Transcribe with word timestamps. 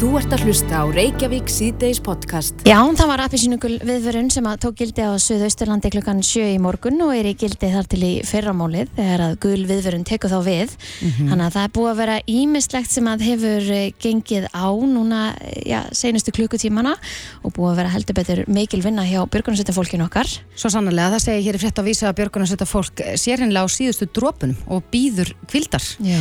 Þú 0.00 0.14
ert 0.16 0.32
að 0.32 0.46
hlusta 0.46 0.78
á 0.80 0.84
Reykjavík 0.88 1.50
síðdeis 1.52 1.98
podcast. 2.00 2.62
Já, 2.64 2.78
það 2.96 3.08
var 3.10 3.20
appisínugul 3.26 3.74
viðvörun 3.84 4.30
sem 4.32 4.46
að 4.48 4.62
tók 4.62 4.78
gildi 4.78 5.04
á 5.04 5.12
Suðausturlandi 5.20 5.90
klukkan 5.92 6.22
7 6.24 6.54
í 6.54 6.60
morgun 6.64 7.02
og 7.04 7.10
er 7.12 7.26
í 7.28 7.34
gildi 7.36 7.68
þar 7.68 7.90
til 7.92 7.98
í 8.08 8.12
fyrramálið 8.24 8.94
þegar 8.96 9.24
að 9.26 9.34
gul 9.44 9.66
viðvörun 9.68 10.06
tekur 10.08 10.32
þá 10.32 10.38
við. 10.46 10.72
Þannig 11.18 11.44
að 11.44 11.52
það 11.58 11.66
er 11.66 11.74
búið 11.76 11.90
að 11.90 12.00
vera 12.00 12.14
ímislegt 12.32 12.94
sem 12.94 13.10
að 13.12 13.24
hefur 13.26 13.68
eh, 13.76 13.82
gengið 14.00 14.46
á 14.56 14.68
núna, 14.72 15.20
eh, 15.36 15.60
já, 15.68 15.78
seinustu 15.92 16.32
klukkutímana 16.32 16.96
og 17.44 17.52
búið 17.58 17.74
að 17.74 17.82
vera 17.82 17.92
heldur 17.92 18.18
betur 18.22 18.42
mikil 18.48 18.80
vinna 18.80 19.04
hjá 19.04 19.20
björgunarsveitafólkinu 19.28 20.08
okkar. 20.08 20.32
Svo 20.56 20.72
sannlega, 20.72 21.12
það 21.18 21.26
segir 21.26 21.44
hér 21.50 21.60
í 21.60 21.62
frétt 21.66 21.84
að 21.84 21.92
vísa 21.92 22.08
að 22.08 22.16
björgunarsveita 22.22 22.70
fólk 22.72 23.04
sér 23.20 23.44
hennilega 23.44 23.68
á 23.68 23.76
síðustu 23.76 24.08
drópunum 24.08 24.56
og 24.72 24.80
býður 24.88 25.36
kvildar 25.44 25.84
Já, 26.00 26.16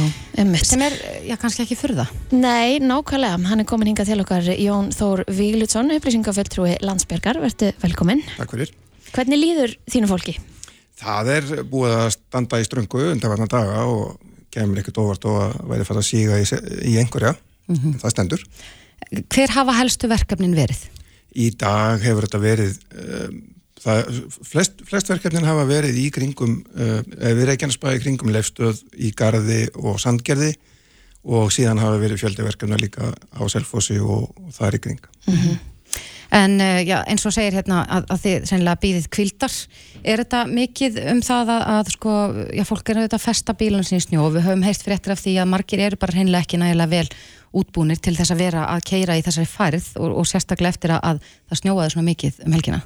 ekki 3.70 3.78
komin 3.78 3.92
hingað 3.92 4.08
til 4.10 4.22
okkar 4.24 4.48
Jón 4.58 4.88
Þór 4.90 5.20
Víglutsson, 5.30 5.92
upplýsingafulltrúi 5.94 6.80
Landsbjörgar. 6.82 7.38
Vertu 7.38 7.68
velkominn. 7.84 8.24
Takk 8.34 8.56
fyrir. 8.56 8.72
Hvernig 9.14 9.38
líður 9.38 9.74
þínu 9.86 10.08
fólki? 10.10 10.34
Það 10.98 11.30
er 11.36 11.50
búið 11.70 11.94
að 11.94 12.08
standa 12.16 12.58
í 12.58 12.66
ströngu 12.66 13.04
undanvarna 13.12 13.46
daga 13.46 13.84
og 13.86 14.16
kemur 14.50 14.82
ekkert 14.82 14.98
óvart 15.04 15.28
og 15.30 15.38
að 15.44 15.54
væri 15.70 15.86
fært 15.86 16.02
að 16.02 16.08
síga 16.08 16.40
í, 16.42 16.48
í 16.90 16.96
einhverja. 16.98 17.36
Það 17.70 18.14
stendur. 18.16 18.46
Hver 19.36 19.54
hafa 19.54 19.76
helstu 19.78 20.10
verkefnin 20.10 20.58
verið? 20.58 20.88
Í 21.38 21.52
dag 21.54 22.02
hefur 22.02 22.26
þetta 22.26 22.42
verið, 22.42 22.80
um, 23.04 23.38
það, 23.86 24.10
flest, 24.50 24.82
flest 24.90 25.14
verkefnin 25.14 25.46
hafa 25.46 25.68
verið 25.70 26.02
í 26.02 26.08
kringum, 26.16 26.58
uh, 26.74 27.04
við 27.22 27.46
Reykjanesbæði 27.52 28.02
í 28.02 28.04
kringum 28.08 28.34
lefstöð 28.34 28.82
í 28.98 29.14
Garði 29.14 29.68
og 29.78 30.02
Sandgerði 30.02 30.56
og 31.24 31.52
síðan 31.54 31.82
hafa 31.82 32.00
verið 32.02 32.22
fjöldi 32.24 32.46
verkefna 32.46 32.80
líka 32.80 33.12
á 33.12 33.42
Selfossi 33.52 34.00
og, 34.00 34.30
og 34.40 34.54
það 34.56 34.68
er 34.68 34.78
í 34.78 34.84
kring. 34.86 35.02
En 36.30 36.60
uh, 36.62 36.80
já, 36.86 37.00
eins 37.10 37.26
og 37.26 37.34
segir 37.34 37.56
hérna 37.58 37.82
að, 37.90 38.06
að 38.14 38.20
þið 38.24 38.44
sennilega 38.52 38.82
býðið 38.84 39.08
kvildar. 39.16 39.56
Er 40.04 40.22
þetta 40.22 40.44
mikið 40.46 41.00
um 41.10 41.24
það 41.26 41.52
að, 41.56 41.64
að 41.74 41.92
sko, 41.96 42.14
já, 42.54 42.64
fólk 42.70 42.92
er 42.92 43.00
auðvitað 43.02 43.18
að 43.18 43.26
festa 43.26 43.56
bílun 43.58 43.88
sinni 43.88 44.04
í 44.04 44.06
snjó 44.06 44.28
og 44.28 44.36
við 44.38 44.46
höfum 44.46 44.68
heist 44.68 44.86
fréttir 44.86 45.16
af 45.16 45.24
því 45.24 45.36
að 45.42 45.52
margir 45.56 45.84
eru 45.88 46.00
bara 46.00 46.16
hreinlega 46.16 46.46
ekki 46.46 46.62
nægilega 46.62 46.94
vel 46.94 47.10
útbúnir 47.60 47.98
til 47.98 48.14
þess 48.14 48.36
að 48.36 48.44
vera 48.46 48.68
að 48.70 48.86
keira 48.92 49.18
í 49.18 49.26
þessari 49.26 49.50
færið 49.50 49.90
og, 49.98 50.16
og 50.22 50.30
sérstaklega 50.30 50.76
eftir 50.76 50.94
að, 50.94 51.02
að 51.10 51.24
það 51.50 51.62
snjóaði 51.64 51.94
svona 51.96 52.10
mikið 52.12 52.42
um 52.46 52.58
helgina. 52.60 52.84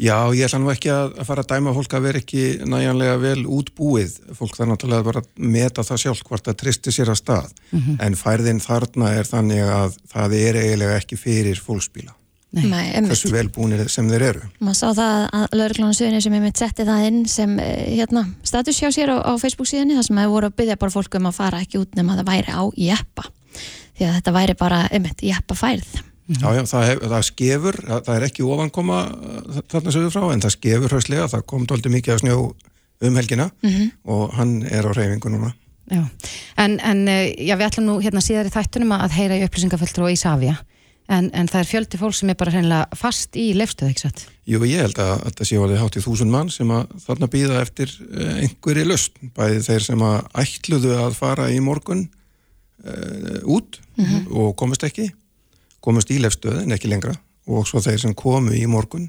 Já, 0.00 0.16
ég 0.32 0.46
ætla 0.46 0.60
nú 0.62 0.70
ekki 0.72 0.88
að 0.94 1.18
fara 1.28 1.42
að 1.44 1.50
dæma 1.50 1.74
fólk 1.76 1.94
að 1.96 2.06
vera 2.06 2.20
ekki 2.22 2.44
næjanlega 2.64 3.18
vel 3.20 3.42
útbúið. 3.44 4.14
Fólk 4.38 4.56
þarf 4.56 4.70
náttúrulega 4.70 5.06
bara 5.10 5.20
að 5.20 5.28
meta 5.56 5.84
það 5.84 6.00
sjálf 6.04 6.22
hvort 6.24 6.46
það 6.48 6.56
tristi 6.62 6.94
sér 6.94 7.12
að 7.12 7.20
stað. 7.20 7.50
En 8.00 8.16
færðin 8.16 8.62
þarna 8.64 9.12
er 9.18 9.28
þannig 9.28 9.68
að 9.68 10.00
það 10.14 10.38
er 10.38 10.60
eiginlega 10.62 10.96
ekki 11.02 11.20
fyrir 11.20 11.60
fólksbíla. 11.60 12.14
Nei. 12.50 12.64
Hversu 13.06 13.30
velbúinir 13.30 13.86
sem 13.92 14.08
þeir 14.10 14.24
eru. 14.26 14.46
maður 14.58 14.78
sá 14.80 14.88
það 14.98 15.26
að 15.38 15.52
lauruglánu 15.54 15.94
suðinni 15.94 16.22
sem 16.24 16.34
ég 16.34 16.42
mitt 16.42 16.58
setti 16.58 16.86
það 16.88 17.04
inn 17.06 17.20
sem 17.30 17.52
eh, 17.62 17.92
hérna, 17.94 18.24
status 18.42 18.80
hjá 18.80 18.88
sér 18.90 19.12
á, 19.14 19.16
á 19.22 19.32
Facebook 19.38 19.70
síðanni 19.70 19.94
þar 19.94 20.08
sem 20.08 20.18
hefur 20.18 20.34
voru 20.34 20.50
að 20.50 20.56
byggja 20.58 20.80
bara 20.80 20.94
fólk 20.96 21.14
um 21.20 21.28
að 21.30 21.36
fara 21.36 21.60
ekki 21.62 21.78
út 21.78 21.94
nema 21.94 22.16
að 22.16 22.24
það 22.24 22.32
væri 22.32 22.56
á 22.58 22.62
jeppa 22.88 23.28
því 23.94 24.08
að 24.08 24.16
þetta 24.16 24.34
væri 24.34 24.56
bara 24.58 24.80
einmitt 24.90 25.22
jeppa 25.22 25.58
færð 25.62 25.92
Já, 26.30 26.46
já, 26.54 26.62
það, 26.70 26.84
hef, 26.86 27.00
það 27.10 27.24
skefur, 27.26 27.78
það, 27.86 28.02
það 28.06 28.16
er 28.16 28.26
ekki 28.28 28.44
ofankoma 28.46 28.98
uh, 29.10 29.62
þarna 29.72 29.94
sögur 29.96 30.12
frá, 30.14 30.26
en 30.30 30.44
það 30.44 30.54
skefur 30.54 30.94
hrauslega, 30.94 31.30
það 31.32 31.46
kom 31.50 31.64
tóldi 31.66 31.90
mikið 31.90 32.14
að 32.14 32.20
snjó 32.22 32.36
um 33.00 33.16
helgina 33.16 33.48
og 34.04 34.34
hann 34.36 34.60
er 34.68 34.86
á 34.86 34.90
reyfingu 34.92 35.32
núna. 35.32 35.54
Já, 35.90 36.04
en, 36.62 36.76
en 36.86 37.06
eh, 37.10 37.32
já, 37.34 37.56
við 37.58 37.66
ætlum 37.66 37.86
nú 37.88 37.94
hérna 37.98 38.22
síðar 38.22 38.46
í 38.46 38.52
þættunum 38.54 38.92
að 38.94 39.16
heyra 39.16 39.38
í 39.40 39.46
upplýsingaföldru 39.48 40.06
og 40.06 40.12
Ísafja 40.14 40.52
en, 41.10 41.30
en 41.34 41.48
það 41.50 41.62
er 41.64 41.68
fjöldi 41.70 41.98
fólk 41.98 42.14
sem 42.14 42.30
er 42.30 42.38
bara 42.38 42.52
hreinlega 42.54 42.98
fast 42.98 43.34
í 43.38 43.48
lefstöð, 43.58 43.90
ekki 43.90 44.04
satt? 44.04 44.22
Jú, 44.46 44.60
ég 44.68 44.84
held 44.84 45.00
að, 45.02 45.12
að 45.26 45.34
það 45.40 45.50
sé 45.50 45.58
orðið 45.58 45.82
hátt 45.82 45.98
í 45.98 46.04
þúsund 46.04 46.34
mann 46.34 46.52
sem 46.54 46.70
að 46.74 46.94
þarna 47.06 47.30
býða 47.32 47.62
eftir 47.64 47.94
uh, 48.06 48.36
einhverju 48.44 48.86
löst, 48.86 49.18
bæði 49.34 49.64
þeir 49.66 49.86
sem 49.88 50.04
að 50.06 50.20
ætluðu 50.44 50.94
að 51.00 51.18
fara 51.18 51.48
í 51.50 51.58
morgun 51.64 52.04
uh, 52.06 53.40
út 53.50 53.80
og 54.30 54.54
komast 54.60 54.86
ekki, 54.86 55.10
komast 55.84 56.10
í 56.12 56.18
lefstöð 56.20 56.62
en 56.62 56.76
ekki 56.76 56.90
lengra 56.90 57.14
og 57.50 57.68
svo 57.68 57.82
þeir 57.82 58.00
sem 58.02 58.16
komu 58.16 58.54
í 58.56 58.64
morgun, 58.70 59.08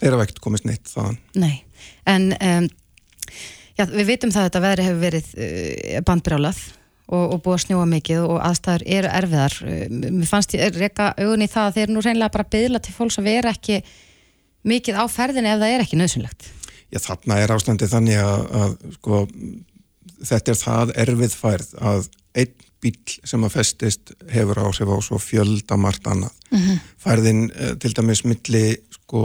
þeir 0.00 0.14
hafa 0.16 0.26
ekkert 0.26 0.42
komist 0.44 0.66
neitt 0.68 0.88
þaðan. 0.88 1.18
Nei, 1.40 1.62
en 2.08 2.30
um, 2.36 2.68
já, 3.76 3.84
við 3.90 4.06
vitum 4.12 4.34
það 4.34 4.42
að 4.42 4.46
þetta 4.48 4.62
veðri 4.66 4.86
hefur 4.86 5.02
verið 5.04 5.32
uh, 5.34 5.96
bandbrjálað 6.06 6.60
og, 7.10 7.24
og 7.24 7.42
búið 7.44 7.56
að 7.56 7.64
snjóa 7.64 7.88
mikið 7.90 8.28
og 8.28 8.38
aðstæður 8.46 8.86
eru 8.98 9.10
erfiðar. 9.20 9.58
Uh, 9.64 9.82
Mér 10.06 10.30
fannst 10.30 10.56
ég 10.56 10.78
reyka 10.78 11.10
augun 11.18 11.44
í 11.44 11.50
það 11.50 11.66
að 11.66 11.80
þeir 11.80 11.92
nú 11.92 12.04
reynilega 12.04 12.36
bara 12.38 12.50
byðla 12.56 12.82
til 12.84 12.96
fólks 12.96 13.20
að 13.20 13.28
vera 13.32 13.52
ekki 13.56 13.82
mikið 14.70 15.00
á 15.00 15.04
ferðinni 15.10 15.52
ef 15.52 15.60
það 15.60 15.74
er 15.74 15.84
ekki 15.84 16.00
nöðsynlegt. 16.00 16.48
Já, 16.90 16.98
þarna 17.04 17.36
er 17.38 17.52
ástandið 17.54 17.92
þannig 17.92 18.18
að, 18.22 18.40
að 18.60 18.72
sko, 18.96 19.20
þetta 20.30 20.52
er 20.52 20.58
það 20.58 20.92
erfið 21.04 21.36
færð 21.38 21.70
að 21.90 22.08
einn 22.40 22.69
bíl 22.80 23.16
sem 23.28 23.42
að 23.44 23.56
festist 23.58 24.14
hefur 24.32 24.62
áhrif 24.62 24.88
á 24.88 24.98
svo 25.04 25.18
fjölda 25.20 25.76
margt 25.80 26.06
annað. 26.10 26.36
Færðin 27.00 27.50
eh, 27.50 27.74
til 27.80 27.92
dæmis 27.96 28.24
milli 28.24 28.64
sko, 29.10 29.24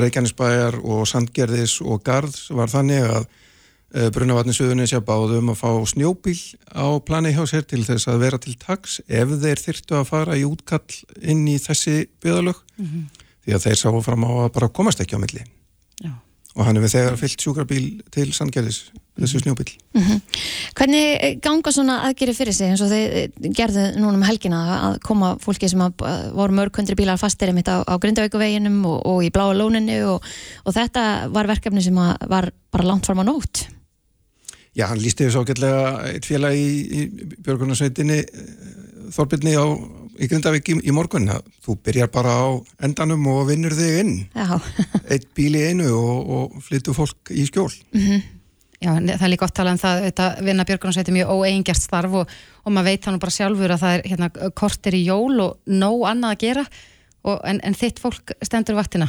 Reykjanesbæjar 0.00 0.78
og 0.82 1.06
Sandgerðis 1.08 1.80
og 1.82 2.02
Garðs 2.04 2.50
var 2.54 2.68
þannig 2.72 3.04
að 3.04 3.22
uh, 3.24 4.08
Brunavatni 4.12 4.54
Suðunisja 4.56 5.00
báðum 5.04 5.52
að 5.52 5.60
fá 5.62 5.70
snjóbíl 5.88 6.36
á 6.72 6.86
plani 7.04 7.32
hjá 7.32 7.44
sér 7.48 7.64
til 7.68 7.84
þess 7.86 8.08
að 8.10 8.24
vera 8.26 8.40
til 8.42 8.56
taks 8.60 9.00
ef 9.08 9.32
þeir 9.40 9.62
þyrtu 9.62 9.98
að 10.00 10.10
fara 10.10 10.36
í 10.36 10.44
útkall 10.48 10.84
inn 11.22 11.46
í 11.48 11.56
þessi 11.62 12.04
byðalög 12.24 12.60
því 13.44 13.56
að 13.56 13.64
þeir 13.68 13.80
sáu 13.80 14.02
fram 14.04 14.24
á 14.28 14.32
að 14.44 14.52
bara 14.58 14.72
komast 14.72 15.00
ekki 15.00 15.16
á 15.16 15.22
milli 15.24 15.44
Já. 16.04 16.12
Og 16.54 16.68
hann 16.68 16.78
hefur 16.78 16.92
þegar 16.92 17.16
fyllt 17.18 17.42
sjúkrabíl 17.42 17.86
til 18.14 18.28
Sandgerðis, 18.34 18.78
þessu 19.18 19.40
snjóbíl. 19.42 19.72
Hvernig 20.78 21.04
eh, 21.16 21.36
ganga 21.42 21.72
svona 21.74 22.00
aðgeri 22.06 22.34
fyrir 22.36 22.54
sig 22.54 22.70
eins 22.70 22.82
og 22.84 22.92
þið 22.92 23.16
eh, 23.18 23.48
gerðu 23.58 23.86
núna 23.98 24.14
um 24.20 24.26
helgina 24.26 24.60
að 24.76 24.98
koma 25.06 25.32
fólki 25.42 25.70
sem 25.70 25.82
eh, 25.82 26.28
voru 26.34 26.54
mörg 26.54 26.78
hundri 26.78 26.98
bílar 26.98 27.18
fastir 27.18 27.50
einmitt 27.50 27.70
á, 27.70 27.82
á 27.82 27.94
Grindavíkuveginum 27.98 28.84
og, 28.86 29.00
og 29.10 29.24
í 29.26 29.32
Bláa 29.34 29.56
lóninu 29.58 29.98
og, 30.12 30.28
og 30.62 30.76
þetta 30.76 31.06
var 31.34 31.50
verkefni 31.50 31.82
sem 31.82 31.98
var 31.98 32.52
bara 32.70 32.86
langt 32.86 33.10
fram 33.10 33.22
á 33.22 33.24
nótt? 33.26 33.66
Já, 34.74 34.86
hann 34.90 35.02
lísti 35.02 35.26
þessu 35.26 35.42
ágætlega 35.42 36.14
eitt 36.14 36.26
félag 36.26 36.54
í, 36.58 36.70
í 36.86 37.34
Björgunarsveitinni 37.42 38.22
Þorbirni 39.14 39.58
á 39.58 39.66
í 40.18 40.28
Grindavík 40.30 40.70
í, 40.70 40.78
í 40.88 40.94
morgun 40.94 41.28
að 41.32 41.48
þú 41.64 41.76
byrjar 41.86 42.12
bara 42.14 42.36
á 42.38 42.46
endanum 42.86 43.26
og 43.32 43.48
vinnur 43.50 43.74
þig 43.76 43.98
inn 44.02 44.14
Já, 44.34 44.58
eitt 45.12 45.28
bíl 45.36 45.52
í 45.56 45.66
einu 45.70 45.90
og, 45.96 46.32
og 46.36 46.56
flyttu 46.64 46.94
fólk 46.96 47.32
í 47.34 47.46
skjól. 47.48 47.70
Já, 48.84 48.90
en 48.98 49.08
það 49.08 49.26
er 49.26 49.32
líka 49.32 49.46
gott 49.46 49.56
talað 49.56 49.76
um 49.76 49.80
það 49.80 50.00
þetta 50.08 50.30
vinna 50.44 50.66
Björgunarsveiti 50.68 51.14
mjög 51.14 51.30
óeigingjart 51.34 51.80
starf 51.80 52.16
og, 52.20 52.32
og 52.64 52.74
maður 52.74 52.90
veit 52.90 53.06
hann 53.08 53.20
bara 53.22 53.36
sjálfur 53.36 53.74
að 53.74 53.84
það 53.84 53.94
er 53.98 54.08
hérna, 54.12 54.30
kortir 54.58 54.96
í 54.98 55.04
jól 55.06 55.38
og 55.40 55.70
nóg 55.70 56.04
annað 56.10 56.34
að 56.34 56.42
gera 56.42 56.64
og, 57.24 57.38
en, 57.48 57.62
en 57.64 57.78
þitt 57.78 58.02
fólk 58.02 58.34
stendur 58.44 58.76
vaktina. 58.76 59.08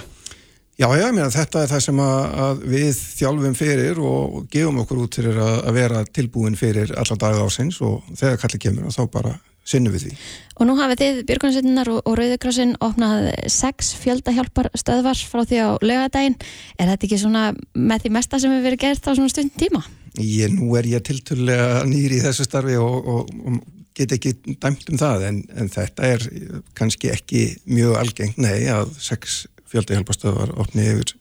Já, 0.75 0.89
já, 0.91 1.05
ég 1.07 1.13
meina 1.15 1.31
þetta 1.31 1.61
er 1.63 1.71
það 1.71 1.83
sem 1.85 1.99
að, 2.03 2.21
að 2.45 2.63
við 2.73 3.01
þjálfum 3.15 3.53
fyrir 3.55 3.99
og 4.03 4.39
gefum 4.51 4.81
okkur 4.83 5.03
út 5.05 5.17
fyrir 5.19 5.37
að, 5.39 5.59
að 5.69 5.77
vera 5.77 6.01
tilbúin 6.17 6.57
fyrir 6.59 6.91
alla 6.99 7.19
daga 7.19 7.45
ásins 7.47 7.79
og 7.83 8.01
þegar 8.11 8.41
kalli 8.41 8.59
kemur 8.65 8.95
þá 8.95 9.03
bara 9.13 9.35
sinnum 9.65 9.95
við 9.95 10.05
því. 10.05 10.15
og 10.55 10.69
nú 10.69 10.75
hafið 10.79 11.01
þið 11.01 11.21
Björgunarsveitinnar 11.29 11.91
og, 11.91 12.01
og 12.05 12.17
Rauðukrossin 12.19 12.75
opnað 12.85 13.29
sex 13.51 13.93
fjöldahjálpar 14.03 14.69
stöðvar 14.77 15.21
frá 15.31 15.43
því 15.43 15.61
á 15.65 15.69
lögadaginn 15.81 16.37
er 16.77 16.91
þetta 16.91 17.07
ekki 17.09 17.21
svona 17.21 17.45
með 17.73 18.05
því 18.05 18.13
mesta 18.17 18.41
sem 18.41 18.53
hefur 18.53 18.67
verið 18.69 18.83
gert 18.85 19.09
á 19.09 19.11
svona 19.17 19.33
stundin 19.33 19.65
tíma? 19.65 19.81
Ég, 20.21 20.53
nú 20.53 20.75
er 20.79 20.87
ég 20.87 21.03
tilturlega 21.03 21.81
nýri 21.89 22.21
í 22.21 22.23
þessu 22.23 22.45
starfi 22.47 22.77
og, 22.79 23.09
og, 23.09 23.33
og 23.49 23.59
get 23.95 24.13
ekki 24.15 24.35
dæmt 24.61 24.87
um 24.91 24.99
það 24.99 25.27
en, 25.29 25.43
en 25.55 25.71
þetta 25.71 26.13
er 26.13 26.29
kannski 26.77 27.11
ekki 27.11 27.45
mjög 27.67 27.99
algengt, 27.99 28.39
nei, 28.41 28.67
að 28.71 28.93
sex 29.01 29.45
fjöldahjálpastöðvar 29.71 30.55
opni 30.61 30.87
yfir 30.93 31.15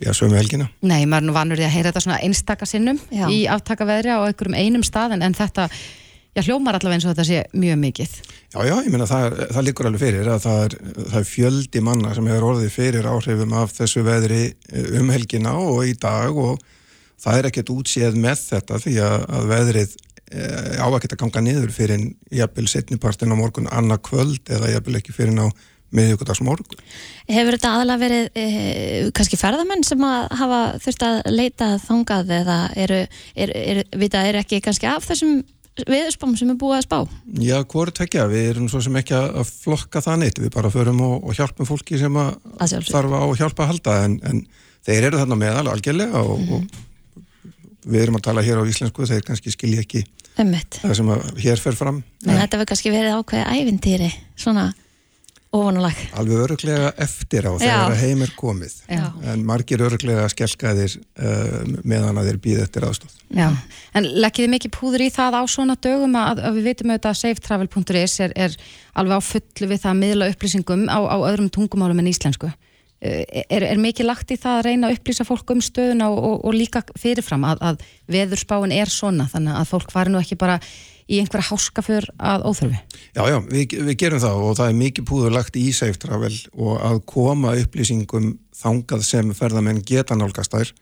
já, 0.00 0.12
sömu 0.16 0.36
helgina. 0.38 0.68
Nei, 0.80 1.04
maður 1.04 1.22
er 1.22 1.28
nú 1.28 1.36
vanur 1.36 1.60
því 1.60 1.66
að 1.66 1.74
heyra 1.74 1.90
þetta 1.90 2.04
svona 2.06 2.20
einstaka 2.24 2.68
sinnum 2.68 3.00
Já. 3.12 3.26
í 3.28 3.42
aftakaveðri 3.52 4.14
á 4.16 4.18
einhverjum 4.24 4.56
einum 4.56 4.84
stað 4.86 5.16
en, 5.16 5.24
en 5.26 5.36
þetta, 5.36 5.68
já, 6.36 6.42
hljómar 6.46 6.78
allavega 6.78 6.98
eins 6.98 7.06
og 7.06 7.14
þetta 7.14 7.26
sé 7.28 7.44
mjög 7.56 7.80
mikið. 7.84 8.18
Já, 8.50 8.58
já, 8.66 8.74
ég 8.84 8.90
meina 8.92 9.08
það, 9.10 9.38
það 9.54 9.66
liggur 9.66 9.88
alveg 9.90 10.04
fyrir 10.04 10.30
að 10.30 10.44
það 10.44 10.66
er, 10.66 10.76
það 10.98 11.16
er 11.22 11.30
fjöldi 11.30 11.82
manna 11.86 12.12
sem 12.16 12.28
hefur 12.30 12.50
orðið 12.50 12.76
fyrir 12.76 13.08
áhrifum 13.10 13.56
af 13.60 13.74
þessu 13.78 14.04
veðri 14.06 14.44
eh, 14.50 14.92
um 15.00 15.10
helgina 15.14 15.56
og 15.62 15.82
í 15.88 15.96
dag 16.00 16.38
og 16.38 16.60
það 17.20 17.40
er 17.40 17.50
ekkert 17.50 17.74
útséð 17.74 18.20
með 18.20 18.46
þetta 18.46 18.78
því 18.84 18.94
að, 19.04 19.16
að 19.36 19.50
veðrið 19.50 19.96
e, 20.30 20.46
á 20.80 20.86
að 20.86 21.02
geta 21.04 21.18
ganga 21.20 21.42
niður 21.44 21.74
fyrir 21.74 21.98
en 21.98 22.06
jafnvel 22.32 22.70
setnipartin 22.70 23.34
á 23.34 23.36
morgun 23.36 23.68
annað 23.68 24.04
kvöld 24.08 24.52
eða 24.52 24.72
jafnvel 24.74 25.00
ekki 25.00 25.16
fyrir 25.16 25.36
á 25.36 25.48
miðvíkudags 25.90 26.40
morgun. 26.46 26.82
Hefur 27.26 27.56
þetta 27.56 27.72
aðalega 27.74 28.02
verið 28.04 28.26
e, 28.38 28.44
kannski 29.16 29.38
ferðamenn 29.40 29.82
sem 29.86 30.04
að 30.06 30.28
hafa 30.38 30.60
þurft 30.84 31.06
að 31.06 31.16
leita 31.34 31.70
þangað 31.82 32.34
eða 32.36 32.58
eru, 32.78 33.00
er, 33.34 33.54
er, 33.58 33.80
vita, 33.98 34.22
er 34.22 34.38
ekki 34.40 34.62
kannski 34.64 34.86
af 34.90 35.08
þessum 35.10 35.40
viðspám 35.88 36.34
sem 36.36 36.50
er 36.52 36.56
búið 36.60 36.76
að 36.78 36.84
spá? 36.86 36.98
Já, 37.40 37.56
hvort 37.64 37.94
tvekja, 37.96 38.26
við 38.28 38.48
erum 38.50 38.68
svo 38.68 38.80
sem 38.84 38.96
ekki 39.00 39.14
að 39.16 39.40
flokka 39.48 40.02
það 40.04 40.18
neitt, 40.24 40.40
við 40.42 40.52
bara 40.54 40.70
förum 40.72 41.00
og, 41.06 41.24
og 41.24 41.36
hjálpum 41.38 41.68
fólki 41.68 41.98
sem 42.00 42.16
að 42.20 42.34
þarf 42.90 43.14
á 43.16 43.20
að 43.22 43.36
hjálpa 43.40 43.64
að 43.64 43.70
halda 43.74 43.96
en, 44.04 44.16
en 44.28 44.42
þeir 44.86 45.08
eru 45.10 45.20
þarna 45.22 45.38
meðal 45.40 45.66
algjörlega 45.72 46.22
og, 46.24 46.38
Mhm. 46.40 46.52
og 46.54 47.90
við 47.90 48.02
erum 48.04 48.16
að 48.18 48.26
tala 48.28 48.42
hér 48.44 48.60
á 48.60 48.64
íslensku, 48.68 49.06
þeir 49.08 49.22
kannski 49.24 49.50
skilja 49.54 49.80
ekki 49.80 50.02
Ömmit. 50.40 50.80
það 50.82 50.94
sem 50.98 51.08
að 51.14 51.22
hér 51.40 51.58
fer 51.62 51.72
fram 51.78 52.02
En 52.26 52.36
þetta 52.36 52.58
var 52.60 52.66
kannski 52.68 52.90
verið 52.92 53.16
ákveðið 53.16 53.48
ævintýri, 53.56 54.10
svona 54.36 54.66
ofanulag. 55.50 55.98
alveg 56.14 56.42
öruglega 56.44 56.90
eftir 57.02 57.48
á 57.50 57.52
þegar 57.58 57.90
að 57.90 58.02
heim 58.04 58.22
er 58.22 58.32
komið 58.38 58.74
Já. 58.86 59.02
en 59.32 59.42
margir 59.46 59.82
öruglega 59.82 60.28
skelkaðir 60.30 60.94
uh, 61.18 61.64
meðan 61.82 62.20
að 62.20 62.30
þeir 62.30 62.38
býða 62.44 62.66
eftir 62.68 62.86
aðstóð 62.86 63.16
Já, 63.34 63.48
en 63.98 64.08
leggið 64.22 64.46
þið 64.46 64.52
mikið 64.54 64.74
púður 64.76 65.04
í 65.06 65.10
það 65.14 65.38
á 65.38 65.42
svona 65.50 65.76
dögum 65.82 66.14
að, 66.20 66.42
að 66.46 66.58
við 66.60 66.68
vitum 66.70 66.92
auðvitað 66.94 67.10
að 67.10 67.20
safetravel.is 67.24 68.16
er, 68.26 68.34
er 68.46 68.56
alveg 68.94 69.18
á 69.18 69.28
fullu 69.32 69.70
við 69.72 69.82
það 69.82 69.92
að 69.92 70.00
miðla 70.04 70.30
upplýsingum 70.34 70.86
á, 70.86 70.98
á 71.02 71.16
öðrum 71.18 71.50
tungumálum 71.50 72.02
en 72.02 72.10
íslensku. 72.10 72.50
Eh, 73.00 73.24
Er, 73.50 73.64
er 73.64 73.78
mikið 73.80 74.06
lagt 74.06 74.30
í 74.30 74.36
það 74.36 74.58
að 74.58 74.66
reyna 74.66 74.88
að 74.90 74.98
upplýsa 74.98 75.24
fólk 75.24 75.50
um 75.54 75.62
stöðuna 75.64 76.10
og, 76.12 76.18
og, 76.20 76.34
og 76.46 76.54
líka 76.54 76.82
fyrirfram 77.00 77.46
að, 77.48 77.62
að 77.64 77.84
veðurspáin 78.12 78.74
er 78.76 78.92
svona 78.92 79.24
þannig 79.30 79.56
að 79.56 79.70
fólk 79.70 79.94
fari 79.94 80.12
nú 80.12 80.20
ekki 80.20 80.36
bara 80.38 80.58
í 81.10 81.20
einhverja 81.20 81.48
háskafur 81.50 82.06
að 82.16 82.44
óþörfi? 82.46 82.78
Já, 83.16 83.22
já, 83.26 83.38
við, 83.50 83.74
við 83.88 83.96
gerum 84.02 84.22
það 84.22 84.42
og 84.44 84.52
það 84.58 84.70
er 84.70 84.76
mikið 84.80 85.08
púður 85.10 85.34
lagt 85.34 85.58
í 85.58 85.64
Safe 85.76 85.98
Travel 86.00 86.32
og 86.54 86.76
að 86.86 87.00
koma 87.10 87.54
upplýsingum 87.60 88.30
þangað 88.60 89.06
sem 89.08 89.32
ferðamenn 89.36 89.82
geta 89.86 90.18
nálgast 90.18 90.54
þær 90.54 90.74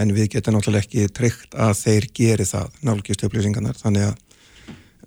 en 0.00 0.12
við 0.14 0.30
getum 0.34 0.56
náttúrulega 0.56 0.86
ekki 0.86 1.08
tryggt 1.14 1.54
að 1.54 1.74
þeir 1.80 2.06
geri 2.16 2.46
það, 2.48 2.78
nálgist 2.86 3.24
upplýsingarnar 3.26 3.78
þannig 3.78 4.08
að 4.08 4.14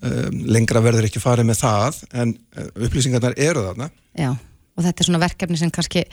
um, 0.02 0.42
lengra 0.48 0.82
verður 0.84 1.08
ekki 1.08 1.22
farið 1.22 1.50
með 1.50 1.62
það 1.62 2.02
en 2.12 2.34
uh, 2.56 2.68
upplýsingarnar 2.88 3.36
eru 3.36 3.64
þarna 3.68 3.90
Já, 4.18 4.32
og 4.32 4.84
þetta 4.84 5.04
er 5.04 5.10
svona 5.10 5.22
verkefni 5.22 5.60
sem 5.60 5.72
kannski 5.74 6.06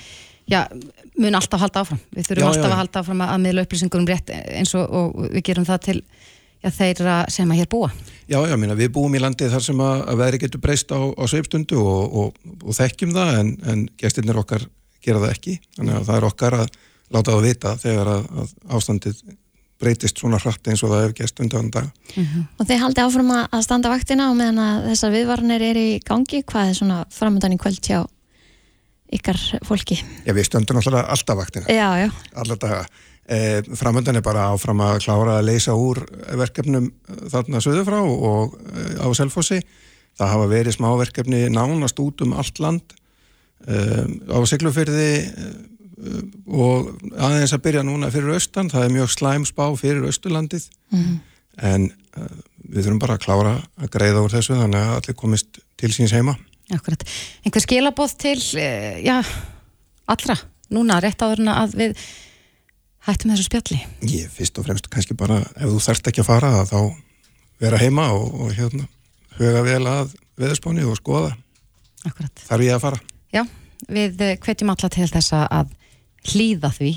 já, 0.52 0.66
mun 1.18 1.38
alltaf 1.38 1.62
halda 1.62 1.84
áfram. 1.84 2.02
Við 2.14 2.30
þurfum 2.30 2.44
Já, 2.44 2.50
alltaf 2.52 2.68
já, 2.68 2.72
að 2.72 2.80
halda 2.82 3.02
áfram 3.02 3.24
að, 3.26 3.36
miðla 3.46 3.66
upplýsingum 3.66 4.08
rétt 4.10 4.32
eins 4.36 4.74
og, 4.78 4.86
og 4.86 5.30
við 5.34 5.46
gerum 5.50 5.68
það 5.68 5.84
til 5.88 5.98
já, 6.66 6.72
þeirra 6.74 7.20
sem 7.32 7.54
að 7.54 7.62
hér 7.62 7.70
búa. 7.72 7.92
Já, 8.26 8.40
já, 8.50 8.56
minna, 8.58 8.74
við 8.78 8.90
búum 8.98 9.14
í 9.14 9.22
landi 9.22 9.48
þar 9.52 9.64
sem 9.64 9.86
að, 9.86 10.02
að 10.10 10.22
veðri 10.24 10.42
getur 10.42 10.64
breyst 10.64 10.90
á, 10.90 10.98
á 10.98 11.24
sveipstundu 11.30 11.78
og, 11.78 12.18
og, 12.24 12.44
og 12.66 12.78
þekkjum 12.80 13.14
það 13.14 13.40
en, 13.40 13.54
en 13.70 13.88
gestirnir 14.02 14.42
okkar 14.42 14.66
gera 15.06 15.22
það 15.22 15.36
ekki 15.36 15.58
þannig 15.78 15.98
að 16.00 16.08
það 16.10 16.18
er 16.18 16.30
okkar 16.32 16.60
að 16.64 16.78
láta 17.14 17.36
það 17.36 17.46
vita 17.46 17.74
þegar 17.84 18.12
að, 18.16 18.30
að 18.42 18.54
ástandið 18.80 19.20
breytist 19.86 20.22
svona 20.22 20.40
hratt 20.40 20.70
eins 20.72 20.82
og 20.86 20.92
það 20.94 21.02
hefur 21.04 21.16
gest 21.20 21.42
undan 21.44 21.72
dag. 21.74 21.88
Og 22.58 22.68
þeir 22.68 22.82
haldi 22.82 23.04
áfram 23.04 23.32
að 23.36 23.58
að 23.58 23.64
standa 23.68 23.92
vaktina 23.92 24.30
og 24.32 24.38
meðan 24.40 24.62
að 24.64 24.86
þessar 24.90 25.16
viðvarnir 25.16 25.66
eru 25.70 25.84
í 25.92 25.96
gangi, 26.06 26.42
hvað 26.48 26.72
er 26.72 26.78
svona 26.80 27.00
framöndan 27.14 27.56
í 27.56 27.60
kvöld 27.62 27.82
hjá 27.84 28.00
ykkar 29.16 29.42
fólki? 29.68 30.00
Já, 30.26 30.32
við 30.34 30.48
stöndum 30.48 30.80
alltaf 30.82 31.38
vaktina, 31.38 31.68
Já, 31.70 31.90
já. 32.06 32.10
alla 32.34 32.58
daga. 32.60 32.86
E, 33.26 33.64
framöndan 33.74 34.20
er 34.20 34.26
bara 34.26 34.52
áfram 34.54 34.84
að 34.86 35.00
klára 35.08 35.40
að 35.40 35.48
leysa 35.48 35.74
úr 35.74 36.04
verkefnum 36.38 36.92
eh, 36.92 37.24
þarna 37.34 37.62
söðu 37.64 37.86
frá 37.88 37.98
og 38.06 38.54
e, 38.70 38.86
á 39.02 39.08
Selfossi. 39.18 39.62
Það 40.16 40.34
hafa 40.36 40.50
verið 40.52 40.78
smá 40.78 40.92
verkefni 41.00 41.42
nánast 41.50 42.00
út 42.04 42.22
um 42.22 42.36
allt 42.38 42.62
land 42.62 42.96
e, 43.66 43.80
á 44.30 44.38
Siglufyrði 44.46 45.10
e, 45.26 45.52
og 46.54 46.92
aðeins 47.18 47.56
að 47.56 47.64
byrja 47.66 47.86
núna 47.88 48.12
fyrir 48.14 48.36
austan. 48.38 48.70
Það 48.70 48.88
er 48.88 48.98
mjög 49.00 49.16
slæm 49.16 49.48
spá 49.50 49.66
fyrir 49.80 50.06
austurlandið 50.06 50.70
en 50.94 51.90
e, 51.90 52.28
við 52.70 52.86
þurfum 52.86 53.02
bara 53.02 53.18
að 53.18 53.26
klára 53.26 53.56
að 53.80 53.92
greiða 53.94 54.22
úr 54.26 54.34
þessu 54.34 54.58
þannig 54.60 54.82
að 54.82 54.98
allir 55.00 55.18
komist 55.20 55.60
til 55.80 55.92
síns 55.94 56.14
heima. 56.16 56.36
Akkurat. 56.74 57.04
Einhver 57.46 57.62
skilabóð 57.62 58.16
til, 58.18 58.40
eh, 58.58 59.02
já, 59.06 59.22
allra, 60.08 60.36
núna, 60.70 61.00
rétt 61.02 61.22
áður 61.22 61.44
en 61.44 61.52
að 61.54 61.76
við 61.78 61.98
hættum 63.06 63.32
þessu 63.34 63.48
spjalli. 63.48 63.80
Ég 64.10 64.30
fyrst 64.34 64.58
og 64.60 64.68
fremst 64.68 64.90
kannski 64.94 65.18
bara 65.18 65.42
ef 65.56 65.66
þú 65.70 65.82
þarft 65.88 66.10
ekki 66.12 66.24
að 66.24 66.30
fara 66.30 66.52
þá 66.70 66.80
vera 67.62 67.80
heima 67.82 68.10
og, 68.16 68.30
og 68.46 68.54
hérna 68.58 68.88
huga 69.40 69.64
vel 69.66 69.82
að 69.90 70.16
veðurspáni 70.40 70.86
og 70.88 70.98
skoða 71.00 71.34
Akkurat. 72.06 72.46
þarf 72.48 72.66
ég 72.66 72.76
að 72.76 72.84
fara. 72.86 73.02
Já, 73.34 73.44
við 73.90 74.24
eh, 74.26 74.38
hvetjum 74.42 74.72
alla 74.74 74.92
til 74.94 75.10
þess 75.12 75.36
að 75.38 75.76
hlýða 76.32 76.72
því. 76.74 76.96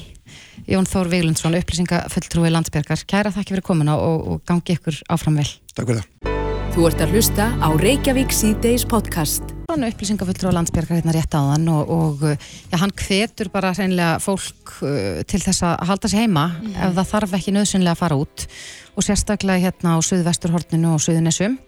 Jón 0.69 0.88
Þór 0.88 1.08
Viglundsson, 1.12 1.56
upplýsingafulltrúi 1.56 2.50
landsbergar. 2.52 3.05
Kæra 3.08 3.32
þakki 3.32 3.56
fyrir 3.56 3.69
komuna 3.70 3.96
og, 4.00 4.26
og 4.34 4.43
gangi 4.49 4.76
ykkur 4.76 5.00
áfram 5.12 5.40
vel. 5.40 5.49
Takk 5.75 5.88
fyrir 5.88 6.05
það. 6.05 6.38
Þú 6.75 6.85
ert 6.88 7.00
að 7.03 7.15
hlusta 7.17 7.44
á 7.59 7.69
Reykjavík 7.81 8.32
síðdeis 8.35 8.85
podcast. 8.88 9.55
Svona 9.69 9.88
upplýsingafulltrúi 9.91 10.53
landsbergar 10.55 10.99
hérna 10.99 11.15
rétt 11.17 11.35
á 11.35 11.41
þann 11.41 11.67
og, 11.73 11.91
og 11.93 12.23
já, 12.25 12.76
hann 12.81 12.94
hvetur 12.97 13.50
bara 13.53 13.73
hreinlega 13.76 14.20
fólk 14.23 14.75
uh, 14.85 15.20
til 15.29 15.41
þess 15.43 15.65
að 15.67 15.85
halda 15.91 16.11
sig 16.12 16.25
heima 16.25 16.44
ef 16.73 16.97
það 16.97 17.11
þarf 17.12 17.37
ekki 17.38 17.55
nöðsynlega 17.56 17.97
að 17.97 18.03
fara 18.03 18.19
út 18.20 18.47
og 18.94 19.06
sérstaklega 19.06 19.65
hérna 19.69 19.97
á 19.97 19.99
Suðvesturhorninu 20.05 20.94
og 20.94 21.05
Suðunisum. 21.05 21.59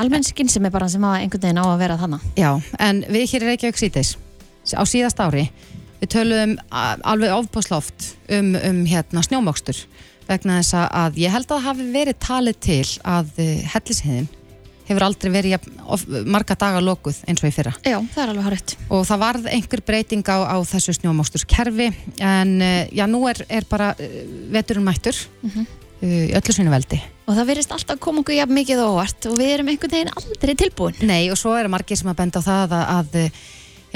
Almennskinn 0.00 0.52
sem 0.52 0.68
er 0.68 0.74
bara 0.74 0.90
sem 0.92 1.04
að 1.04 1.20
einhvern 1.22 1.46
veginn 1.46 1.62
á 1.62 1.66
að 1.68 1.80
vera 1.84 1.98
þannig. 2.00 2.28
Já, 2.38 2.50
en 2.88 3.02
við 3.08 3.26
hér 3.32 3.46
í 3.46 3.50
Reykjavík 3.52 3.82
síðdeis 3.82 4.14
á 4.76 4.82
síðast 4.88 5.20
ári 5.22 5.48
við 5.98 6.12
töluðum 6.14 6.58
alveg 6.70 7.34
ofbúsloft 7.34 8.12
um, 8.30 8.54
um 8.54 8.84
hérna 8.88 9.24
snjómokstur 9.26 9.80
vegna 10.28 10.58
þess 10.60 10.74
að 10.88 11.18
ég 11.24 11.32
held 11.34 11.52
að 11.56 11.64
hafi 11.68 11.86
verið 11.94 12.18
talið 12.24 12.58
til 12.68 12.82
að 13.04 13.30
hellishiðin 13.74 14.28
hefur 14.88 15.04
aldrei 15.04 15.28
verið 15.34 15.52
jafn, 15.52 15.72
of, 15.84 16.04
marga 16.24 16.54
daga 16.56 16.78
lokuð 16.80 17.18
eins 17.28 17.42
og 17.44 17.50
í 17.50 17.52
fyrra 17.52 17.74
Já, 17.84 17.98
það 18.14 18.22
er 18.22 18.30
alveg 18.32 18.46
horrið. 18.46 18.76
og 18.88 19.02
það 19.04 19.18
varð 19.20 19.48
einhver 19.52 19.82
breyting 19.84 20.24
á, 20.32 20.38
á 20.48 20.56
þessu 20.64 20.94
snjómoksturskerfi 20.96 21.90
en 22.24 22.54
eh, 22.64 22.88
já, 22.96 23.04
nú 23.10 23.20
er, 23.28 23.42
er 23.52 23.66
bara 23.68 23.90
eh, 24.00 24.22
veturinn 24.54 24.86
mættur 24.88 25.18
Mhm. 25.44 25.66
eh, 26.00 26.24
í 26.30 26.32
öllu 26.40 26.54
sínu 26.56 26.72
veldi 26.72 27.02
Og 27.28 27.36
það 27.36 27.48
verðist 27.50 27.72
alltaf 27.76 27.98
koma 28.00 28.22
okkur 28.22 28.38
jafn 28.38 28.54
mikið 28.56 28.78
óvart 28.80 29.26
og 29.28 29.34
við 29.36 29.50
erum 29.58 29.68
einhvern 29.68 29.92
veginn 29.92 30.14
aldrei 30.16 30.54
tilbúin. 30.56 30.94
Nei, 31.04 31.26
og 31.28 31.36
svo 31.36 31.52
eru 31.60 31.68
margir 31.68 31.98
sem 32.00 32.08
að 32.08 32.16
benda 32.22 32.40
á 32.40 32.48
það 32.48 32.72
að, 32.72 32.86
að 32.94 33.18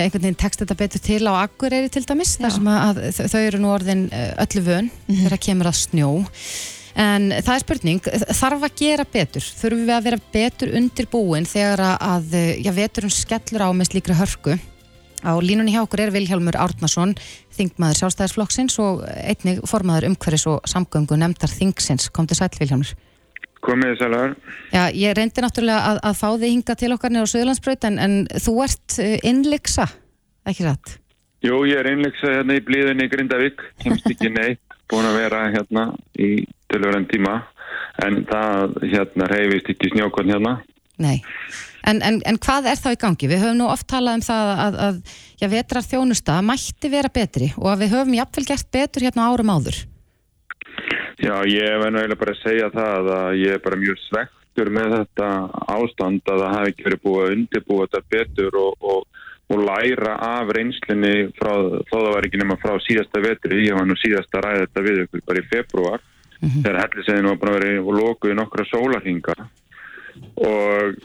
einhvern 0.05 0.25
veginn 0.27 0.39
tekst 0.43 0.63
þetta 0.63 0.77
betur 0.83 1.03
til 1.05 1.23
á 1.29 1.33
Akureyri 1.45 1.91
til 1.93 2.05
dæmis, 2.09 2.35
Já. 2.37 2.45
þar 2.45 2.55
sem 2.57 2.71
að, 2.73 3.01
að 3.09 3.21
þau- 3.33 3.47
eru 3.47 3.61
nú 3.63 3.73
orðin 3.73 4.05
eh, 4.13 4.33
öllu 4.45 4.63
vön 4.67 4.91
þegar 5.09 5.41
kemur 5.49 5.71
að 5.73 5.79
snjó. 5.81 6.11
En 7.03 7.31
það 7.33 7.55
er 7.55 7.63
spurning, 7.65 8.01
þarf 8.37 8.67
að 8.69 8.75
gera 8.83 9.05
betur? 9.09 9.47
Þurfum 9.63 9.87
við 9.89 9.95
að 9.97 10.05
vera 10.11 10.19
betur 10.35 10.75
undirbúin 10.77 11.47
þegar 11.49 11.81
að, 11.87 11.97
að 12.11 12.37
já, 12.67 12.73
veturinn 12.77 13.15
skellur 13.17 13.65
á 13.65 13.69
með 13.73 13.89
slíkri 13.95 14.19
hörku? 14.19 14.59
Á 15.23 15.33
línunni 15.39 15.71
hjá 15.73 15.85
okkur 15.87 16.03
er 16.03 16.11
Vilhjálmur 16.13 16.57
Árnason 16.59 17.15
þingmaður 17.55 18.01
sjálfstæðisflokksins 18.03 18.77
og 18.83 19.05
einnig 19.07 19.63
formaður 19.71 20.09
umhverfis 20.11 20.45
og 20.51 20.67
samgöngu 20.69 21.15
nefndar 21.17 21.53
þingsins, 21.55 22.11
kom 22.11 22.27
til 22.27 22.37
sæl 22.41 22.51
Vilhjálmur 22.59 22.91
Komið 23.63 23.93
þið 23.93 24.01
sælur. 24.01 24.33
Já, 24.73 24.83
ég 24.99 25.15
reyndi 25.15 25.45
náttúrulega 25.45 25.93
að, 25.93 26.01
að 26.09 26.17
fá 26.19 26.29
þig 26.31 26.49
hinga 26.51 26.75
til 26.81 26.91
okkar 26.97 27.13
nýra 27.15 27.29
á 27.29 27.33
Suðurlandsbraut 27.33 27.87
en, 27.87 28.01
en 28.03 28.17
þú 28.43 28.55
ert 28.65 28.97
uh, 28.99 29.15
innleiksa, 29.31 29.87
ekki 30.51 30.67
satt? 30.67 30.97
Jú, 31.47 31.61
ég 31.71 31.79
er 31.79 31.91
einleiksa 31.93 32.37
hérna 32.37 32.59
í 32.59 32.65
blíðunni 32.67 33.07
í 33.07 33.13
Grindavík, 33.13 33.63
kemst 33.83 34.09
ekki 34.11 34.31
neitt, 34.35 34.77
búin 34.91 35.07
að 35.07 35.21
vera 35.21 35.45
hérna 35.55 35.89
í 36.19 36.33
tölvöran 36.71 37.07
tíma, 37.11 37.41
en 38.03 38.25
það 38.31 38.77
hérna 38.83 39.31
reyfist 39.31 39.71
ekki 39.75 39.93
snjókon 39.95 40.35
hérna. 40.35 40.57
Nei. 41.03 41.23
En, 41.87 41.99
en, 42.03 42.21
en 42.27 42.39
hvað 42.43 42.69
er 42.71 42.79
þá 42.79 42.91
í 42.95 42.99
gangi? 43.01 43.31
Við 43.31 43.43
höfum 43.43 43.59
nú 43.59 43.71
oft 43.71 43.89
talað 43.91 44.21
um 44.21 44.27
það 44.27 44.51
að, 44.67 44.77
að 44.87 45.01
já, 45.41 45.47
vetrar 45.51 45.87
þjónusta 45.87 46.37
mætti 46.47 46.91
vera 46.93 47.11
betri 47.11 47.51
og 47.59 47.73
að 47.73 47.83
við 47.85 47.97
höfum 47.97 48.19
jafnvel 48.19 48.47
gert 48.53 48.71
betur 48.75 49.07
hérna 49.09 49.31
árum 49.31 49.51
áður. 49.51 49.81
Já, 51.21 51.35
ég 51.45 51.81
verður 51.83 51.99
eiginlega 52.01 52.21
bara 52.23 52.35
að 52.37 52.43
segja 52.43 52.71
það 52.73 53.11
að 53.17 53.41
ég 53.43 53.57
er 53.57 53.65
bara 53.65 53.81
mjög 53.81 53.99
svektur 54.07 54.71
með 54.73 54.95
þetta 54.97 55.29
ástand 55.75 56.31
að 56.33 56.45
það 56.45 56.55
hafi 56.57 56.73
ekki 56.73 56.87
verið 56.89 57.03
búið 57.03 57.25
að 57.25 57.35
undirbúa 57.37 57.87
þetta 57.89 58.15
betur 58.15 58.59
og, 58.63 58.87
og, 58.93 59.21
og 59.53 59.65
læra 59.69 60.15
af 60.29 60.55
reynslunni 60.57 61.15
frá, 61.37 61.53
þó 61.91 61.97
það 61.99 62.11
var 62.15 62.29
ekki 62.29 62.43
nema 62.43 62.59
frá 62.63 62.75
síðasta 62.87 63.25
vetri, 63.25 63.61
ég 63.67 63.77
var 63.77 63.89
nú 63.89 63.99
síðasta 64.01 64.41
að 64.41 64.47
ræða 64.49 64.65
þetta 64.67 64.87
við 64.89 65.05
ykkur 65.05 65.25
bara 65.29 65.43
í 65.43 65.49
februar 65.53 66.07
þegar 66.43 66.81
hellisegðin 66.83 67.31
var 67.31 67.41
bara 67.43 67.57
verið 67.59 67.83
og 67.83 67.97
lokuði 68.01 68.37
nokkra 68.39 68.67
sólarhinga 68.67 69.37
og 70.43 71.03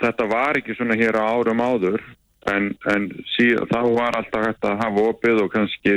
þetta 0.00 0.28
var 0.30 0.58
ekki 0.58 0.74
svona 0.76 0.96
hér 0.98 1.18
á 1.22 1.24
árum 1.30 1.62
áður 1.62 2.02
en, 2.50 2.72
en 2.90 3.08
síðan, 3.34 3.68
þá 3.70 3.80
var 3.94 4.18
alltaf 4.18 4.46
hægt 4.48 4.66
að 4.66 4.80
hafa 4.82 5.04
opið 5.12 5.42
og 5.44 5.52
kannski 5.54 5.94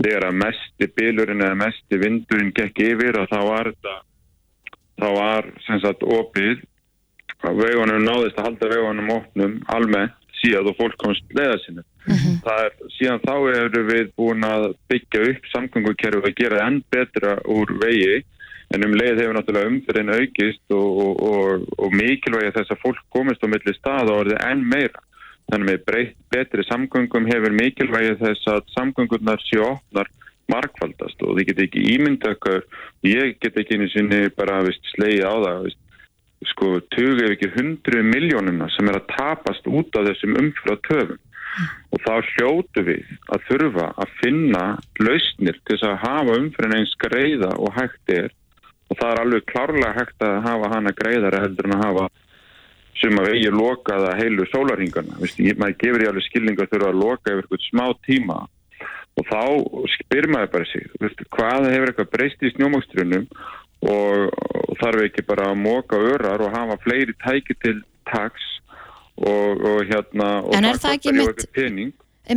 þegar 0.00 0.28
að 0.28 0.38
mesti 0.44 0.88
bylurinn 0.96 1.44
eða 1.44 1.58
mesti 1.64 2.00
vindurinn 2.00 2.54
gekk 2.56 2.82
yfir 2.86 3.20
og 3.20 3.28
þá 3.30 3.38
var 3.48 3.70
þetta 3.72 3.96
þá 5.00 5.08
var 5.16 5.50
sem 5.66 5.80
sagt 5.84 6.02
opið 6.04 6.64
að 7.48 7.62
vegunum 7.64 8.02
náðist 8.04 8.40
að 8.40 8.50
halda 8.50 8.72
vegunum 8.74 9.14
opnum 9.14 9.54
almennt 9.72 10.16
síðan 10.40 10.70
og 10.70 10.76
fólk 10.78 10.96
komst 11.00 11.32
leiða 11.36 11.56
sinni. 11.64 11.84
Það 12.44 12.60
er, 12.64 12.76
síðan 12.96 13.22
þá 13.26 13.34
erum 13.52 13.88
við 13.90 14.12
búin 14.16 14.46
að 14.46 14.66
byggja 14.88 15.24
upp 15.30 15.48
samgöngukerfi 15.52 16.30
og 16.30 16.38
gera 16.38 16.62
enn 16.66 16.80
betra 16.92 17.36
úr 17.44 17.72
vegi 17.82 18.22
en 18.70 18.86
um 18.86 18.94
leið 18.96 19.20
hefur 19.20 19.36
náttúrulega 19.36 19.70
umfyrin 19.72 20.12
aukist 20.14 20.74
og, 20.76 20.88
og, 21.04 21.22
og, 21.28 21.68
og 21.76 21.96
mikilvægi 21.98 22.54
þess 22.56 22.74
að 22.74 22.82
fólk 22.84 23.00
komist 23.12 23.44
á 23.44 23.48
milli 23.50 23.74
stað 23.76 24.12
og 24.12 24.24
orðið 24.24 24.44
enn 24.46 24.66
meira. 24.72 25.04
Þannig 25.50 25.66
með 25.66 25.84
breytt 25.88 26.16
betri 26.30 26.64
samgöngum 26.68 27.26
hefur 27.30 27.54
mikilvægi 27.56 28.16
þess 28.20 28.50
að 28.52 28.66
samgöngurnar 28.76 29.42
séu 29.48 29.64
opnar 29.66 30.10
markfaldast 30.50 31.22
og 31.26 31.38
þið 31.38 31.48
get 31.50 31.62
ekki 31.66 31.84
ímyndakar, 31.94 32.64
ég 33.06 33.36
get 33.42 33.58
ekki 33.58 33.78
einu 33.78 33.88
sinni 33.92 34.20
bara 34.34 34.60
veist, 34.66 34.82
slegi 34.94 35.22
á 35.22 35.30
það, 35.30 35.66
veist, 35.66 35.80
sko, 36.50 36.70
tugu 36.94 37.26
ef 37.26 37.34
ekki 37.34 37.50
hundru 37.56 38.02
miljónuna 38.06 38.70
sem 38.74 38.88
er 38.90 39.00
að 39.00 39.10
tapast 39.14 39.66
út 39.68 39.98
af 39.98 40.08
þessum 40.08 40.38
umfyrra 40.40 40.78
töfum 40.88 41.20
og 41.90 42.02
þá 42.04 42.12
hljótu 42.30 42.84
við 42.86 43.08
að 43.34 43.46
þurfa 43.48 43.86
að 44.00 44.12
finna 44.20 44.64
lausnir 45.02 45.58
til 45.58 45.76
þess 45.76 45.88
að 45.88 46.02
hafa 46.04 46.36
umfyrin 46.38 46.76
eins 46.78 46.94
greiða 47.02 47.50
og 47.58 47.74
hægt 47.76 48.14
er. 48.14 48.30
Og 48.90 48.98
það 48.98 49.12
er 49.12 49.22
alveg 49.24 49.46
klárlega 49.50 49.96
hægt 49.98 50.24
að 50.26 50.36
hafa 50.46 50.70
hana 50.74 50.92
greiðara 51.00 51.42
heldur 51.44 51.68
en 51.68 51.76
að 51.76 51.84
hafa 51.86 52.06
sem 52.98 53.20
að 53.20 53.30
vegi 53.30 53.52
lokaða 53.54 54.16
heilu 54.18 54.46
sólaringana, 54.50 55.20
maður 55.20 55.76
gefur 55.80 56.04
í 56.04 56.08
alveg 56.10 56.26
skilninga 56.26 56.66
að 56.66 56.74
þurfa 56.74 56.90
að 56.90 57.00
loka 57.00 57.32
yfir 57.32 57.44
eitthvað 57.44 57.66
smá 57.68 57.86
tíma. 58.06 58.38
Og 59.18 59.26
þá 59.28 59.42
spyr 59.94 60.28
maður 60.32 60.52
bara 60.54 60.68
sig, 60.70 60.86
veist, 61.02 61.24
hvað 61.34 61.68
hefur 61.72 61.92
eitthvað 61.92 62.12
breyst 62.14 62.44
í 62.44 62.52
snjómakstrunum 62.54 63.26
og, 63.90 64.38
þarf 64.80 65.04
ekki 65.06 65.24
bara 65.28 65.50
að 65.50 65.60
móka 65.60 65.98
örar 65.98 66.40
og 66.44 66.54
hafa 66.54 66.78
fleiri 66.84 67.14
tæki 67.24 67.56
til 67.60 67.80
taks 68.08 68.46
og, 69.20 69.60
og 69.60 69.82
hérna 69.90 70.30
og 70.46 70.56
en 70.56 70.68
er 70.68 70.80
það 70.80 70.96
ekki 70.96 71.14
mitt, 71.16 71.44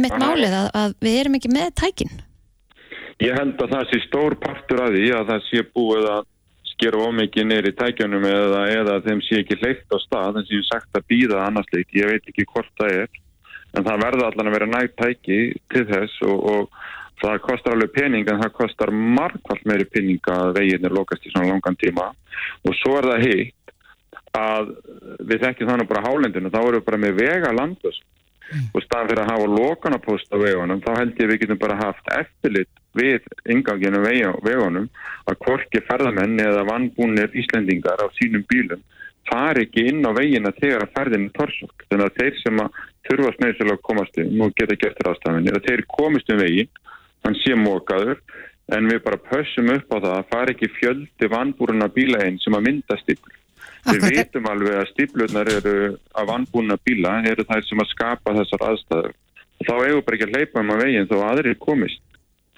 mitt 0.04 0.18
málið 0.20 0.58
að, 0.58 0.70
að 0.82 0.96
við 1.06 1.20
erum 1.22 1.38
ekki 1.40 1.52
með 1.54 1.70
tækin? 1.80 2.14
Ég 3.24 3.38
held 3.38 3.62
að 3.62 3.76
það 3.76 3.90
sé 3.92 4.02
stór 4.08 4.36
partur 4.42 4.84
að 4.84 4.98
því 4.98 5.10
að 5.16 5.32
það 5.32 5.48
sé 5.48 5.64
búið 5.72 6.10
að 6.18 6.30
skera 6.84 7.00
ómikið 7.08 7.46
neyri 7.48 7.72
tækjunum 7.80 8.26
eða, 8.28 8.64
eða 8.74 8.96
þeim 9.06 9.22
sé 9.24 9.40
ekki 9.40 9.56
leikt 9.62 9.94
á 9.96 9.98
stað 10.04 10.42
en 10.42 10.48
sem 10.50 10.64
sagt 10.68 10.98
að 10.98 11.06
býða 11.14 11.46
annarsleik, 11.46 11.94
ég 11.96 12.10
veit 12.12 12.28
ekki 12.28 12.44
hvort 12.50 12.72
það 12.80 12.98
er 12.98 13.22
en 13.74 13.86
það 13.88 14.04
verða 14.04 14.28
allan 14.28 14.50
að 14.50 14.56
vera 14.58 14.70
nægt 14.74 14.98
tæki 15.00 15.38
til 15.72 15.86
þess 15.88 16.18
og, 16.28 16.44
og 16.52 17.24
það 17.24 17.40
kostar 17.46 17.78
alveg 17.78 17.94
pening 17.96 18.28
en 18.28 18.42
það 18.44 18.56
kostar 18.58 18.92
margvall 18.92 19.62
meiri 19.70 19.88
pening 19.94 20.32
að 20.34 20.58
veginir 20.60 20.98
lokast 20.98 21.24
í 21.24 21.32
svona 21.32 21.54
langan 21.54 21.80
tíma 21.80 22.10
og 22.68 22.78
svo 22.82 22.98
er 23.00 23.10
það 23.14 23.26
heitt 23.30 23.74
að 24.36 24.76
við 25.24 25.44
þekkjum 25.46 25.72
þannig 25.72 25.92
bara 25.94 26.06
hálendinu, 26.08 26.52
þá 26.52 26.62
erum 26.66 26.80
við 26.82 26.88
bara 26.90 27.04
með 27.06 27.20
vega 27.22 27.56
landus 27.56 28.00
mm. 28.52 28.70
og 28.74 28.84
staðan 28.84 29.12
fyrir 29.14 29.24
að 29.24 29.32
hafa 29.32 29.52
lokanapost 29.56 30.36
á 30.36 30.38
vegunum, 30.42 30.84
þá 30.84 30.92
held 31.00 31.22
ég 31.22 31.32
við 31.32 31.44
getum 31.46 31.64
bara 31.64 31.80
haft 31.80 32.16
eftirlit 32.18 32.83
við 32.98 33.28
inganginu 33.50 34.02
vegunum 34.04 34.88
að 35.30 35.40
korki 35.46 35.82
ferðamenn 35.88 36.40
eða 36.42 36.66
vannbúnir 36.70 37.36
Íslendingar 37.40 38.02
á 38.04 38.08
sínum 38.20 38.46
bílum 38.50 38.82
fari 39.30 39.68
ekki 39.68 39.88
inn 39.90 40.04
á 40.04 40.12
vegina 40.16 40.52
þegar 40.58 40.86
að 40.86 40.96
ferðinu 40.98 41.30
torsok, 41.38 41.86
þannig 41.90 42.10
að 42.10 42.18
þeir 42.20 42.40
sem 42.42 42.64
að 42.64 42.82
þurfa 43.08 43.36
snöðsilega 43.38 43.78
að 43.78 43.86
komast 43.88 44.18
um 44.24 44.42
og 44.44 44.58
geta 44.58 44.80
gert 44.80 45.06
ráðstafinni, 45.08 45.54
að 45.54 45.70
þeir 45.70 45.86
komist 45.96 46.34
um 46.34 46.42
vegin 46.44 46.74
hann 47.24 47.40
sé 47.40 47.56
mókaður 47.56 48.20
en 48.76 48.90
við 48.92 49.00
bara 49.06 49.22
pössum 49.30 49.72
upp 49.74 49.96
á 49.96 49.98
það 49.98 50.18
að 50.18 50.28
fari 50.34 50.56
ekki 50.58 50.74
fjöldi 50.76 51.32
vannbúruna 51.32 51.88
bílaðinn 51.96 52.42
sem 52.44 52.56
að 52.58 52.68
mynda 52.68 53.00
stipul 53.00 53.40
Við 53.84 54.06
veitum 54.14 54.48
alveg 54.48 54.78
að 54.80 54.90
stíplutnar 54.94 55.50
eru 55.52 55.76
af 56.16 56.30
anbúna 56.32 56.78
bíla, 56.88 57.18
eru 57.28 57.44
þær 57.50 57.66
sem 57.68 57.82
að 57.84 57.90
skapa 57.92 58.36
þessar 58.38 58.64
aðstæður. 58.70 59.16
Þá 59.64 59.74
eigum 59.74 59.98
við 59.98 60.06
bara 60.08 60.18
ekki 60.18 60.28
að 60.28 60.36
leipa 60.38 60.64
um 60.64 60.72
að 60.72 60.84
veginn 60.84 61.10
þó 61.10 61.16
aðrir 61.28 61.58
komist. 61.60 62.04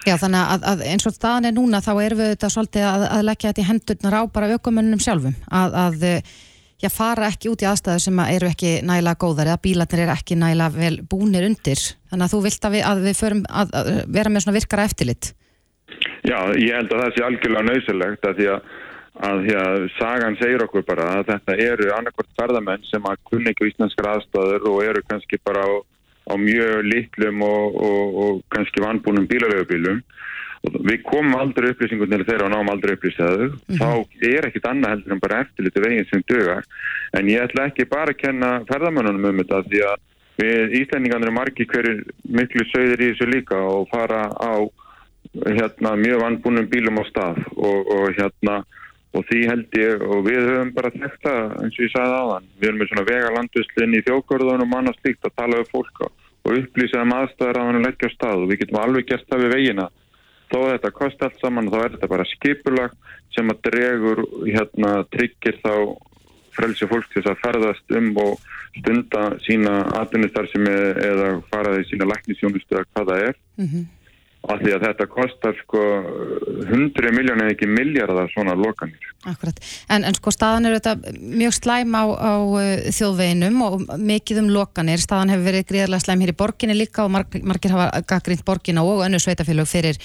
Já 0.06 0.16
þannig 0.22 0.42
að, 0.56 0.66
að 0.72 0.84
eins 0.92 1.08
og 1.10 1.16
staðan 1.16 1.50
er 1.50 1.56
núna 1.56 1.82
þá 1.82 1.94
erum 2.04 2.20
við 2.22 2.34
þetta 2.36 2.50
svolítið 2.54 2.90
að, 2.90 3.06
að 3.16 3.24
leggja 3.30 3.52
þetta 3.52 3.64
í 3.64 3.70
hendurnar 3.70 4.18
á 4.18 4.22
bara 4.36 4.52
aukumönnum 4.54 5.02
sjálfum. 5.02 5.38
Að, 5.50 5.78
að 5.82 6.06
já, 6.84 6.90
fara 6.94 7.30
ekki 7.32 7.50
út 7.50 7.66
í 7.66 7.70
aðstæður 7.70 8.04
sem 8.06 8.22
eru 8.26 8.52
ekki 8.52 8.76
næla 8.86 9.16
góðar 9.18 9.50
eða 9.54 9.64
bílarnir 9.66 10.06
eru 10.06 10.14
ekki 10.14 10.38
næla 10.38 10.70
vel 10.76 11.00
búnir 11.10 11.48
undir. 11.48 11.82
Þannig 12.12 12.28
að 12.28 12.36
þú 12.36 12.44
vilt 12.46 12.70
að 12.70 12.78
við, 12.78 12.88
við 13.08 13.20
förum 13.24 13.44
að 13.50 13.76
vera 14.20 14.34
með 14.34 14.46
svona 14.46 14.58
virkara 14.60 14.88
eftirlit. 14.90 15.32
Já, 16.26 16.40
ég 16.58 16.74
held 16.74 16.94
að 16.94 17.02
það 17.04 17.14
sé 17.16 17.26
algjörlega 17.26 17.70
nöysilegt 17.70 18.28
að 18.30 18.40
því 18.40 18.52
að 18.54 19.42
því 19.46 19.54
að 19.56 19.84
sagan 19.96 20.38
segir 20.42 20.64
okkur 20.66 20.84
bara 20.88 21.06
að 21.20 21.30
þetta 21.30 21.56
eru 21.64 21.92
annarkort 21.96 22.32
ferðamenn 22.36 22.84
sem 22.90 23.06
að 23.08 23.22
kunni 23.30 23.54
ekki 23.54 23.70
íslenskar 23.70 24.10
aðstæður 24.12 24.66
og 24.74 24.82
eru 24.84 25.04
kannski 25.08 25.40
bara 25.46 25.64
á, 25.64 25.72
á 26.26 26.34
mjög 26.42 26.86
litlum 26.90 27.42
og, 27.46 27.76
og, 27.90 28.16
og 28.24 28.44
kannski 28.54 28.82
vannbúnum 28.84 29.28
bílaröfubílum 29.30 30.02
og 30.66 30.80
við 30.90 31.04
komum 31.06 31.36
aldrei 31.38 31.72
upplýsingur 31.74 32.10
til 32.10 32.26
þeirra 32.26 32.48
og 32.48 32.54
náum 32.56 32.72
aldrei 32.74 32.96
upplýsaðu 32.96 33.50
mm 33.52 33.58
-hmm. 33.68 33.80
þá 33.80 33.90
er 34.34 34.48
ekkit 34.48 34.70
annað 34.70 34.94
heldur 34.94 35.14
en 35.14 35.24
bara 35.26 35.42
eftirliti 35.42 35.86
veginn 35.86 36.10
sem 36.10 36.24
dögar 36.32 36.64
en 37.14 37.30
ég 37.30 37.44
ætla 37.44 37.68
ekki 37.70 37.86
bara 37.86 38.12
að 38.12 38.22
kenna 38.24 38.52
ferðamennunum 38.70 39.30
um 39.30 39.38
þetta 39.38 39.64
því 39.70 39.82
að 39.92 39.98
við 40.42 40.74
Íslandingarnir 40.82 41.32
er 41.32 41.40
margi 41.40 41.66
hverju 41.66 41.94
miklu 42.24 42.66
sögðir 42.72 43.02
í 43.02 43.10
þessu 43.12 43.28
líka 43.30 43.56
og 43.56 43.88
fara 43.90 44.28
á 44.36 44.54
hérna, 45.46 45.96
mjög 45.96 46.22
vannbúnum 46.22 46.68
bílum 46.70 47.00
á 47.00 47.04
stað 47.10 47.38
og, 47.56 47.80
og 47.96 48.06
hérna 48.18 48.64
og 49.16 49.24
því 49.30 49.42
held 49.50 49.78
ég 49.80 50.04
og 50.04 50.26
við 50.26 50.42
höfum 50.44 50.72
bara 50.76 50.92
þetta 50.94 51.34
eins 51.64 51.78
og 51.78 51.84
ég 51.86 51.92
sagði 51.94 52.20
áðan 52.20 52.48
við 52.60 52.68
erum 52.70 52.80
með 52.82 52.90
svona 52.92 53.10
vegalanduslinni 53.10 54.00
í 54.02 54.06
þjókvörðunum 54.10 54.74
og 54.74 54.80
annars 54.82 55.04
líkt 55.06 55.28
að 55.28 55.36
tala 55.40 55.62
um 55.62 55.70
fólk 55.72 56.02
og 56.46 56.58
upplýsa 56.60 57.02
um 57.02 57.14
aðstæðar 57.16 57.60
að 57.60 57.70
hann 57.70 57.86
leggja 57.86 58.10
á 58.12 58.16
stað. 58.16 58.44
Og 58.44 58.52
við 58.52 58.62
getum 58.64 58.82
alveg 58.82 59.08
gert 59.10 59.30
það 59.30 59.46
við 59.46 59.56
vegina. 59.56 59.86
Þó 60.52 60.58
að 60.60 60.72
þetta 60.74 60.92
kosti 61.00 61.26
allt 61.26 61.40
saman 61.42 61.72
þá 61.74 61.78
er 61.80 61.96
þetta 61.96 62.12
bara 62.12 62.28
skipulag 62.30 62.98
sem 63.34 63.50
að 63.52 63.64
dregur 63.66 64.22
hérna 64.46 64.92
tryggir 65.16 65.58
þá 65.64 65.74
frelsi 66.56 66.88
fólk 66.88 67.10
til 67.12 67.26
að 67.26 67.42
ferðast 67.42 67.96
um 67.98 68.12
og 68.22 68.46
stunda 68.78 69.24
sína 69.44 69.74
atvinnustar 69.98 70.48
sem 70.52 70.70
er 70.70 71.02
eða 71.04 71.30
faraði 71.50 71.88
sína 71.90 72.08
læknisjónustu 72.12 72.78
eða 72.78 72.88
hvað 72.92 73.12
það 73.12 73.30
er. 73.30 73.40
Mm 73.58 73.70
-hmm 73.72 73.95
af 74.52 74.62
því 74.62 74.76
að 74.76 74.86
þetta 74.86 75.08
kostar 75.10 75.58
sko 75.64 75.82
100 76.70 77.12
miljónir 77.16 77.52
ekki 77.54 77.68
miljardar 77.70 78.30
svona 78.34 78.56
lokanir. 78.58 79.10
Akkurat, 79.26 79.60
en, 79.90 80.06
en 80.06 80.18
sko 80.18 80.34
staðan 80.34 80.70
er 80.70 80.78
þetta 80.78 81.18
mjög 81.18 81.58
slæm 81.58 81.98
á, 81.98 82.04
á 82.14 82.34
uh, 82.38 82.62
þjóðveginum 82.94 83.60
og 83.66 83.84
mikið 83.98 84.44
um 84.44 84.54
lokanir, 84.54 85.02
staðan 85.02 85.34
hefur 85.34 85.50
verið 85.50 85.68
gríðarlega 85.72 86.06
slæm 86.06 86.24
hér 86.24 86.34
í 86.36 86.38
borginni 86.38 86.78
líka 86.78 87.06
og 87.06 87.14
marg, 87.16 87.38
margir 87.42 87.76
hafa 87.76 88.06
gaggrínt 88.06 88.46
borginna 88.46 88.86
og 88.86 89.06
önnu 89.08 89.22
sveitafélög 89.22 89.70
fyrir, 89.70 90.00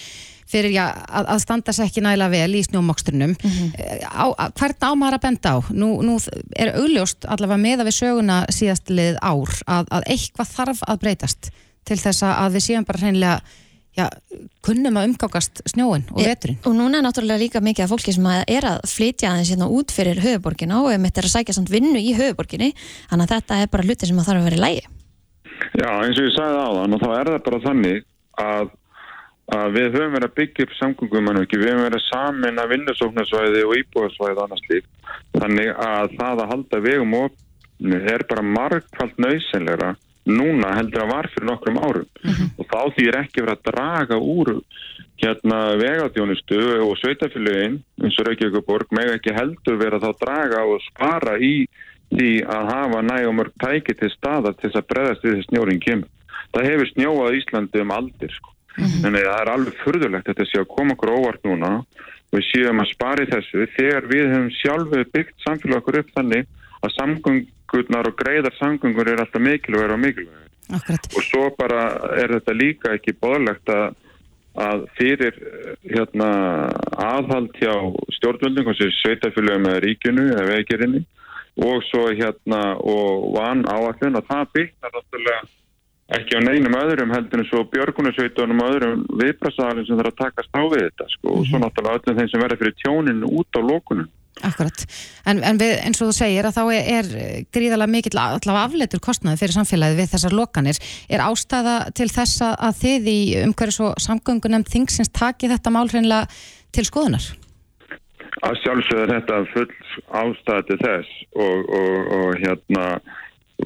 fyrir 0.50 0.72
já, 0.74 0.84
að, 0.88 1.32
að 1.36 1.44
standa 1.44 1.76
sér 1.76 1.90
ekki 1.90 2.04
nægilega 2.04 2.32
vel 2.32 2.58
í 2.58 2.66
snjómoksturnum. 2.66 3.36
Mm 3.36 3.56
-hmm. 3.56 4.52
Hvern 4.58 4.88
ámar 4.88 5.18
að 5.18 5.24
benda 5.28 5.56
á? 5.56 5.58
Nú, 5.70 6.00
nú 6.02 6.18
er 6.56 6.74
augljóst 6.80 7.28
allavega 7.28 7.60
með 7.60 7.80
að 7.80 7.88
við 7.90 7.98
söguna 8.00 8.44
síðastlið 8.48 9.20
ár 9.20 9.52
að, 9.66 9.84
að 9.90 10.06
eitthvað 10.06 10.54
þarf 10.56 10.86
að 10.88 11.02
breytast 11.04 11.52
til 11.84 11.98
þess 11.98 12.22
að 12.22 12.54
við 12.56 12.64
séum 12.64 12.86
bara 12.86 13.02
hreinlega 13.02 13.40
já, 13.98 14.06
kunnum 14.64 14.98
að 15.00 15.10
umgákast 15.10 15.62
snjóin 15.70 16.06
og 16.14 16.22
veturinn. 16.22 16.58
Og 16.68 16.76
núna 16.76 17.00
er 17.00 17.06
náttúrulega 17.06 17.42
líka 17.42 17.62
mikið 17.64 17.86
af 17.86 17.92
fólki 17.92 18.14
sem 18.14 18.26
er 18.30 18.66
að 18.68 18.84
flytja 18.90 19.32
aðeins 19.32 19.52
hérna 19.52 19.70
út 19.70 19.94
fyrir 19.94 20.20
höfuborgina 20.22 20.80
og 20.84 20.92
ef 20.94 21.04
þetta 21.06 21.22
er 21.22 21.28
að 21.28 21.34
sækja 21.34 21.56
samt 21.58 21.72
vinnu 21.72 22.00
í 22.00 22.14
höfuborginni, 22.18 22.72
þannig 23.10 23.26
að 23.26 23.34
þetta 23.36 23.60
er 23.60 23.72
bara 23.72 23.86
hluti 23.86 24.10
sem 24.10 24.20
þarf 24.20 24.42
að 24.42 24.50
vera 24.50 24.60
í 24.60 24.64
lægi. 24.64 24.84
Já, 25.76 25.90
eins 26.02 26.18
og 26.18 26.28
ég 26.28 26.36
sagði 26.36 26.60
á 26.60 26.68
þann 26.76 26.96
og 26.96 27.02
þá 27.02 27.10
er 27.16 27.32
það 27.32 27.42
bara 27.48 27.62
þannig 27.66 28.04
að, 28.40 28.70
að 29.56 29.74
við 29.76 29.88
höfum 29.96 30.14
verið 30.16 30.28
að 30.30 30.36
byggja 30.38 30.66
upp 30.66 30.76
samgöngum 30.78 31.32
en 31.32 31.42
ekki, 31.42 31.60
við 31.60 31.72
höfum 31.72 31.86
verið 31.88 32.06
samin 32.06 32.62
að 32.62 32.72
vinnusóknarsvæði 32.74 33.64
og 33.66 33.76
íbúðarsvæði 33.82 34.36
og 34.36 34.44
annars 34.46 34.68
líf. 34.70 34.86
Þannig 35.36 35.72
að 35.84 36.14
það 36.20 36.44
að 36.44 36.52
halda 36.54 36.80
vegum 36.86 37.18
opni 37.20 38.00
er 38.14 38.24
bara 38.30 38.46
margfald 38.46 39.20
nöysenleira 39.20 39.92
núna 40.28 40.74
heldur 40.76 41.04
að 41.04 41.12
var 41.14 41.28
fyrir 41.32 41.48
nokkrum 41.48 41.78
árum 41.80 42.08
mm 42.08 42.30
-hmm. 42.30 42.48
og 42.58 42.66
þá 42.72 42.80
því 42.94 43.06
er 43.08 43.20
ekki 43.22 43.42
verið 43.42 43.56
að 43.56 43.66
draga 43.70 44.16
úr 44.16 44.50
hérna 45.20 45.58
vegadjónustu 45.76 46.60
og 46.84 46.96
sveitafélugin 46.98 47.80
eins 48.02 48.18
og 48.18 48.26
Reykjavíkuborg 48.26 48.88
með 48.90 49.14
ekki 49.16 49.36
heldur 49.36 49.76
verið 49.80 50.00
að 50.00 50.06
þá 50.06 50.12
draga 50.24 50.60
og 50.64 50.80
spara 50.88 51.38
í 51.38 51.66
því 52.10 52.30
að 52.42 52.70
hafa 52.74 53.02
nægumörg 53.06 53.52
tæki 53.62 53.94
til 53.94 54.10
staða 54.10 54.52
til 54.52 54.70
þess 54.70 54.80
að 54.80 54.88
breðast 54.92 55.24
við 55.24 55.36
þess 55.36 55.50
snjóring 55.50 55.82
kemur. 55.84 56.08
Það 56.54 56.68
hefur 56.70 56.88
snjóað 56.90 57.36
Íslandi 57.38 57.82
um 57.84 57.92
aldir 57.94 58.32
sko. 58.34 58.50
Mm 58.78 58.86
-hmm. 58.86 59.06
en 59.06 59.14
það 59.14 59.40
er 59.40 59.52
alveg 59.54 59.74
furðulegt 59.84 60.28
að 60.28 60.34
þetta 60.34 60.50
sé 60.50 60.58
að 60.60 60.72
koma 60.76 60.94
okkur 60.94 61.14
óvart 61.18 61.42
núna 61.44 61.70
og 62.30 62.34
við 62.38 62.44
séum 62.50 62.80
að 62.80 62.92
spari 62.94 63.26
þessu 63.26 63.66
þegar 63.76 64.04
við 64.06 64.26
hefum 64.30 64.50
sjálfu 64.60 65.04
byggt 65.14 65.36
samfélag 65.46 65.78
okkur 65.80 65.98
upp 66.00 66.10
þannig 66.16 66.46
að 66.84 66.94
samgöng 66.96 67.42
samgöngurnar 67.70 68.08
og 68.08 68.16
greiðar 68.18 68.54
samgöngur 68.58 69.08
er 69.08 69.20
alltaf 69.20 69.40
mikilvægur 69.40 69.92
og 69.92 70.00
mikilvægur. 70.00 70.48
Akkurat. 70.70 71.06
Og 71.16 71.22
svo 71.22 71.50
bara 71.58 71.82
er 72.16 72.30
þetta 72.36 72.52
líka 72.54 72.94
ekki 72.94 73.14
bóðlegt 73.18 73.68
að, 73.68 73.94
að 74.54 74.84
fyrir 74.98 75.34
hérna, 75.84 76.30
aðhald 76.94 77.54
hjá 77.58 77.74
stjórnvöldum, 78.18 78.70
sveitafylgum 78.74 79.66
eða 79.66 79.80
ríkjunu 79.86 80.26
eða 80.34 80.50
vegirinni 80.54 81.04
og 81.60 81.82
svo 81.90 82.10
hérna 82.14 82.76
og 82.78 83.34
vann 83.34 83.64
áallin 83.66 84.16
og 84.16 84.26
það 84.28 84.52
byggnar 84.54 84.94
náttúrulega 84.94 85.40
ekki 86.10 86.38
á 86.38 86.40
neinum 86.42 86.74
öðrum 86.74 87.12
heldur 87.14 87.42
en 87.42 87.46
svo 87.46 87.64
björgunarsveitunum 87.70 88.62
og 88.62 88.70
öðrum 88.74 89.02
viðbrasaðalinn 89.18 89.86
sem 89.86 89.98
þarf 89.98 90.14
að 90.14 90.22
takast 90.22 90.56
á 90.58 90.62
við 90.62 90.86
þetta 90.86 91.06
sko, 91.10 91.34
og 91.34 91.44
svo 91.46 91.60
náttúrulega 91.62 92.00
öllum 92.00 92.18
þeim 92.18 92.30
sem 92.30 92.42
verður 92.42 92.62
fyrir 92.62 92.78
tjóninu 92.82 93.30
út 93.38 93.58
á 93.58 93.60
lókunum. 93.62 94.08
Akkurat, 94.40 94.84
en, 95.28 95.42
en 95.44 95.58
við, 95.60 95.74
eins 95.84 95.98
og 96.00 96.08
þú 96.08 96.14
segir 96.16 96.46
að 96.48 96.54
þá 96.56 96.62
er, 96.72 96.86
er 96.96 97.08
gríðarlega 97.52 97.92
mikill 97.92 98.16
allavega 98.16 98.62
afleitur 98.62 99.02
kostnaði 99.04 99.40
fyrir 99.42 99.56
samfélagið 99.58 100.00
við 100.00 100.12
þessar 100.14 100.36
lokanir. 100.38 100.80
Er 101.12 101.24
ástæða 101.26 101.74
til 101.98 102.08
þess 102.08 102.40
að 102.48 102.78
þið 102.80 103.10
í 103.12 103.18
umhverjus 103.42 103.80
og 103.84 104.00
samgöngunem 104.00 104.64
þingsins 104.64 105.12
taki 105.12 105.50
þetta 105.50 105.74
mál 105.74 105.90
hreinlega 105.90 106.30
til 106.72 106.86
skoðunar? 106.88 107.26
Að 108.46 108.56
sjálfsögða 108.62 109.18
þetta 109.18 109.40
full 109.52 109.68
ástæða 110.22 110.66
til 110.70 110.78
þess 110.86 111.16
og, 111.34 111.68
og, 111.76 112.12
og 112.16 112.40
hérna 112.40 112.86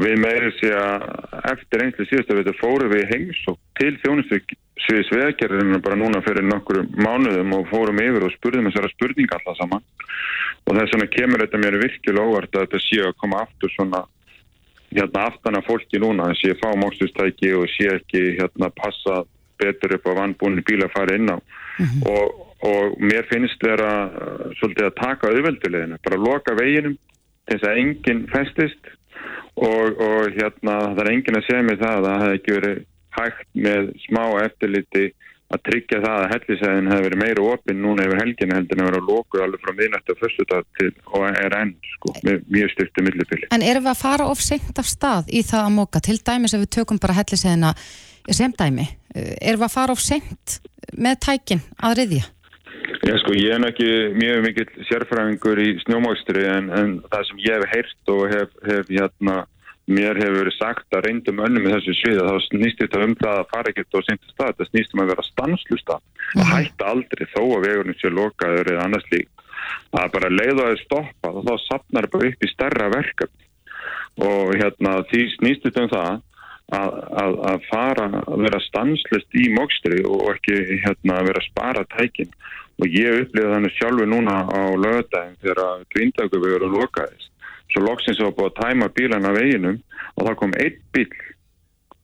við 0.01 0.17
meiri 0.23 0.51
sé 0.59 0.71
að 0.75 1.05
eftir 1.53 1.85
einslega 1.85 2.11
síðustu 2.11 2.37
við 2.39 2.53
fórum 2.59 2.93
við 2.93 3.11
heimsók 3.13 3.59
til 3.79 3.93
þjónustu 4.03 4.41
sviðis 4.85 5.13
veðgerðinu 5.15 5.79
bara 5.85 5.99
núna 5.99 6.23
fyrir 6.25 6.47
nokkur 6.47 6.83
mánuðum 6.99 7.55
og 7.59 7.69
fórum 7.71 8.01
yfir 8.03 8.27
og 8.27 8.33
spurðum 8.35 8.71
þessara 8.71 8.91
spurninga 8.95 9.39
alltaf 9.39 9.61
saman. 9.61 9.85
Og 10.65 10.79
þess 10.79 10.97
vegna 10.97 11.11
kemur 11.13 11.45
þetta 11.45 11.61
mér 11.63 11.79
virkilega 11.83 12.27
óvart 12.27 12.57
að 12.57 12.67
þetta 12.67 12.83
sé 12.83 13.01
að 13.05 13.17
koma 13.23 13.43
aftur 13.45 13.75
svona 13.75 14.03
hérna 14.95 15.29
aftana 15.29 15.63
fólki 15.67 16.01
núna 16.03 16.31
að 16.31 16.41
sé 16.41 16.57
fá 16.59 16.69
mókstustæki 16.79 17.53
og 17.59 17.71
sé 17.71 17.91
ekki 17.97 18.25
hérna 18.39 18.71
passa 18.75 19.23
betur 19.61 19.97
upp 19.97 20.11
á 20.11 20.13
vannbúinu 20.21 20.65
bíla 20.67 20.89
að 20.89 20.97
fara 20.97 21.17
inn 21.19 21.31
á. 21.31 21.37
Mm 21.39 21.87
-hmm. 21.87 22.03
og, 22.11 22.27
og 22.71 22.99
mér 22.99 23.27
finnst 23.31 23.63
þeirra 23.63 23.95
uh, 24.07 24.51
svolítið 24.59 24.87
að 24.87 25.01
taka 25.01 25.31
auðvelduleginu, 25.31 25.99
bara 26.05 26.25
loka 26.27 26.55
veginum 26.55 26.97
til 27.47 27.59
þess 27.59 27.69
að 27.69 27.79
enginn 27.83 28.27
festist 28.33 28.93
og, 29.55 30.01
og 30.09 30.33
hérna 30.39 30.79
það 30.95 31.05
er 31.05 31.13
enginn 31.13 31.39
að 31.41 31.47
segja 31.49 31.67
mig 31.67 31.79
það 31.83 31.99
að 31.99 32.09
það 32.09 32.25
hefði 32.25 32.41
ekki 32.41 32.57
verið 32.59 32.81
hægt 33.15 33.53
með 33.67 33.93
smá 34.05 34.25
eftirliti 34.43 35.05
að 35.55 35.63
tryggja 35.69 36.01
það 36.03 36.17
að 36.19 36.31
hellisæðin 36.33 36.91
hefur 36.91 37.05
verið 37.07 37.21
meira 37.21 37.45
opinn 37.53 37.83
núna 37.85 38.07
yfir 38.07 38.21
helginu 38.23 38.57
heldur 38.57 38.79
en 38.79 38.85
að 38.85 38.91
vera 38.91 39.03
lókuð 39.09 39.45
alveg 39.45 39.63
frá 39.63 39.73
miðnættu 39.79 40.15
og 40.15 40.21
fyrstudag 40.23 40.67
til 40.79 40.91
og 41.13 41.27
er 41.31 41.57
enn 41.61 41.75
sko 41.93 42.15
mjög 42.25 42.73
styrtu 42.73 43.05
millipili. 43.07 43.51
En 43.55 43.65
erum 43.65 43.85
við 43.85 43.93
að 43.93 44.01
fara 44.01 44.29
of 44.33 44.43
seint 44.43 44.81
af 44.81 44.89
stað 44.91 45.31
í 45.31 45.45
það 45.47 45.69
að 45.69 45.77
móka? 45.77 46.03
Til 46.05 46.19
dæmis 46.27 46.57
ef 46.57 46.65
við 46.65 46.73
tökum 46.79 47.01
bara 47.03 47.19
hellisæðina 47.21 47.75
sem 48.33 48.55
dæmi, 48.57 48.89
erum 49.15 49.61
við 49.61 49.69
að 49.69 49.77
fara 49.77 49.95
of 49.95 50.03
seint 50.03 50.59
með 50.97 51.21
tækin 51.29 51.63
að 51.85 51.99
riðja? 52.01 52.25
Já 53.05 53.19
sko 53.21 53.35
ég 53.37 53.53
er 53.53 53.67
ekki 53.69 53.89
mjög 54.17 54.45
mikill 54.47 54.87
sérfræðingur 54.89 55.61
í 55.61 55.75
snjómákstri 55.83 56.47
en, 56.49 56.71
en 56.73 56.95
það 57.13 57.27
sem 57.29 57.43
ég 57.45 57.59
hef 57.59 57.75
heyrt 57.75 58.13
og 58.15 58.23
hef, 58.33 58.55
hef 58.65 58.89
hérna 58.89 59.37
mér 59.85 60.17
hefur 60.17 60.39
verið 60.41 60.57
sagt 60.57 60.97
að 60.97 61.05
reyndum 61.09 61.43
önnum 61.45 61.67
með 61.67 61.77
þessu 61.77 61.95
svið 61.99 62.23
þá 62.25 62.37
snýst 62.47 62.81
þetta 62.81 63.03
um 63.05 63.15
það 63.21 63.41
að 63.43 63.51
fara 63.53 63.73
ekkert 63.73 63.99
og 63.99 64.07
senda 64.07 64.31
stað, 64.33 64.55
það 64.57 64.71
snýst 64.71 64.95
um 64.95 65.03
að 65.05 65.11
vera 65.13 65.27
stanslusta 65.29 65.99
og 66.01 66.41
mhm. 66.41 66.53
hætta 66.55 66.93
aldrei 66.95 67.25
þó 67.35 67.43
að 67.45 67.67
vegurinn 67.69 67.99
sé 68.01 68.13
lokaður 68.13 68.73
eða 68.73 68.87
annars 68.89 69.11
líkt 69.13 69.45
að 69.95 70.13
bara 70.17 70.33
leiða 70.33 70.69
að 70.71 70.81
stoppa 70.85 71.33
og 71.33 71.49
þá 71.49 71.55
sapnar 71.69 72.09
bara 72.13 72.31
upp 72.31 72.45
í 72.45 72.53
stærra 72.53 72.91
verkefni. 72.93 73.45
Og 74.25 74.55
hérna 74.61 75.01
því 75.11 75.23
snýst 75.35 75.67
þetta 75.67 75.85
um 75.85 75.93
það 75.93 76.11
að, 76.75 76.99
að, 77.23 77.39
að 77.51 77.65
fara 77.69 78.09
að 78.23 78.45
vera 78.47 78.61
stanslust 78.65 79.39
í 79.41 79.49
mókstri 79.55 80.03
og 80.09 80.29
ekki 80.35 80.81
hérna 80.85 81.19
að 81.21 81.31
vera 81.31 81.43
að 81.43 81.49
spara 81.51 81.87
tækin 81.97 82.31
og 82.83 82.89
ég 82.91 83.21
upplifa 83.23 83.53
þannig 83.55 83.77
sjálfu 83.77 84.09
núna 84.11 84.41
á 84.51 84.63
lögadagin 84.75 85.39
þegar 85.43 85.87
gríndaguvegur 85.95 86.67
og 86.69 86.77
lokaðist 86.81 87.31
svo 87.75 87.85
loksins 87.85 88.21
var 88.23 88.35
búið 88.35 88.51
að 88.51 88.59
tæma 88.63 88.91
bílan 88.97 89.29
af 89.29 89.39
veginum 89.39 89.79
og 90.15 90.27
það 90.27 90.37
kom 90.41 90.59
einn 90.63 90.83
bíl 90.95 91.09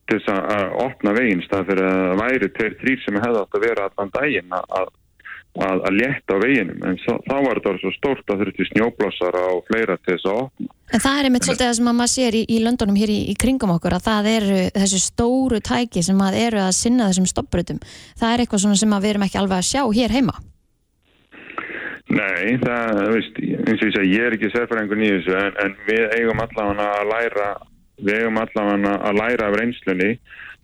til 0.09 0.17
þess 0.19 0.31
að 0.33 0.73
opna 0.85 1.13
veginn 1.15 1.45
stað 1.45 1.69
fyrir 1.69 1.85
að 1.87 2.01
það 2.01 2.17
væri 2.23 2.49
tveir 2.57 2.73
þrýr 2.81 3.05
sem 3.05 3.21
hefði 3.21 3.43
átt 3.43 3.55
að 3.55 3.63
vera 3.67 3.85
allan 3.87 4.11
daginn 4.17 4.57
að, 4.57 4.65
að, 4.81 4.91
að 5.87 5.97
létta 5.99 6.35
á 6.35 6.43
veginum 6.43 6.85
en 6.89 6.99
svo, 7.03 7.15
þá 7.29 7.35
var 7.45 7.61
þetta 7.61 7.73
svo 7.83 7.93
stórt 7.95 8.33
að 8.33 8.43
þurfti 8.43 8.67
snjóblásara 8.71 9.45
og 9.53 9.63
fleira 9.69 9.97
til 10.01 10.17
þess 10.17 10.27
að 10.27 10.41
opna. 10.41 10.69
En 10.91 11.03
það 11.05 11.17
er 11.17 11.29
einmitt 11.29 11.47
svolítið 11.47 11.67
það 11.69 11.77
sem 11.79 11.89
maður 11.91 12.13
sér 12.17 12.39
í, 12.41 12.43
í 12.51 12.61
löndunum 12.65 12.99
hér 12.99 13.13
í, 13.15 13.19
í 13.31 13.35
kringum 13.39 13.75
okkur 13.77 13.95
að 13.95 14.07
það 14.09 14.31
eru 14.35 14.61
þessu 14.75 15.03
stóru 15.05 15.61
tæki 15.63 16.03
sem 16.03 16.23
að 16.27 16.39
eru 16.41 16.63
að 16.65 16.73
sinna 16.75 17.07
þessum 17.11 17.31
stoppbrutum. 17.31 17.83
Það 18.19 18.33
er 18.33 18.43
eitthvað 18.43 18.65
sem 18.67 18.97
við 18.97 19.11
erum 19.13 19.27
ekki 19.29 19.39
alveg 19.39 19.61
að 19.61 19.69
sjá 19.71 19.85
hér 20.01 20.17
heima. 20.17 20.35
Nei, 22.11 22.57
það, 22.59 23.01
veist, 23.13 23.39
eins 23.39 23.81
og 23.81 23.87
ég 23.87 23.95
segi, 23.95 24.13
ég 24.17 24.27
er 24.27 24.35
ekki 24.35 24.51
sérfæringun 24.51 25.03
í 25.05 25.11
þessu 25.15 25.35
en, 25.39 25.57
en 25.63 25.75
við 25.87 26.05
eigum 26.17 26.43
allavega 26.43 26.87
að 26.99 27.11
læra, 27.11 27.49
við 28.01 28.17
eigum 28.19 28.39
allavega 28.41 28.95
að 29.07 29.19
læra 29.21 29.47
af 29.47 29.59
reynslunni 29.61 30.11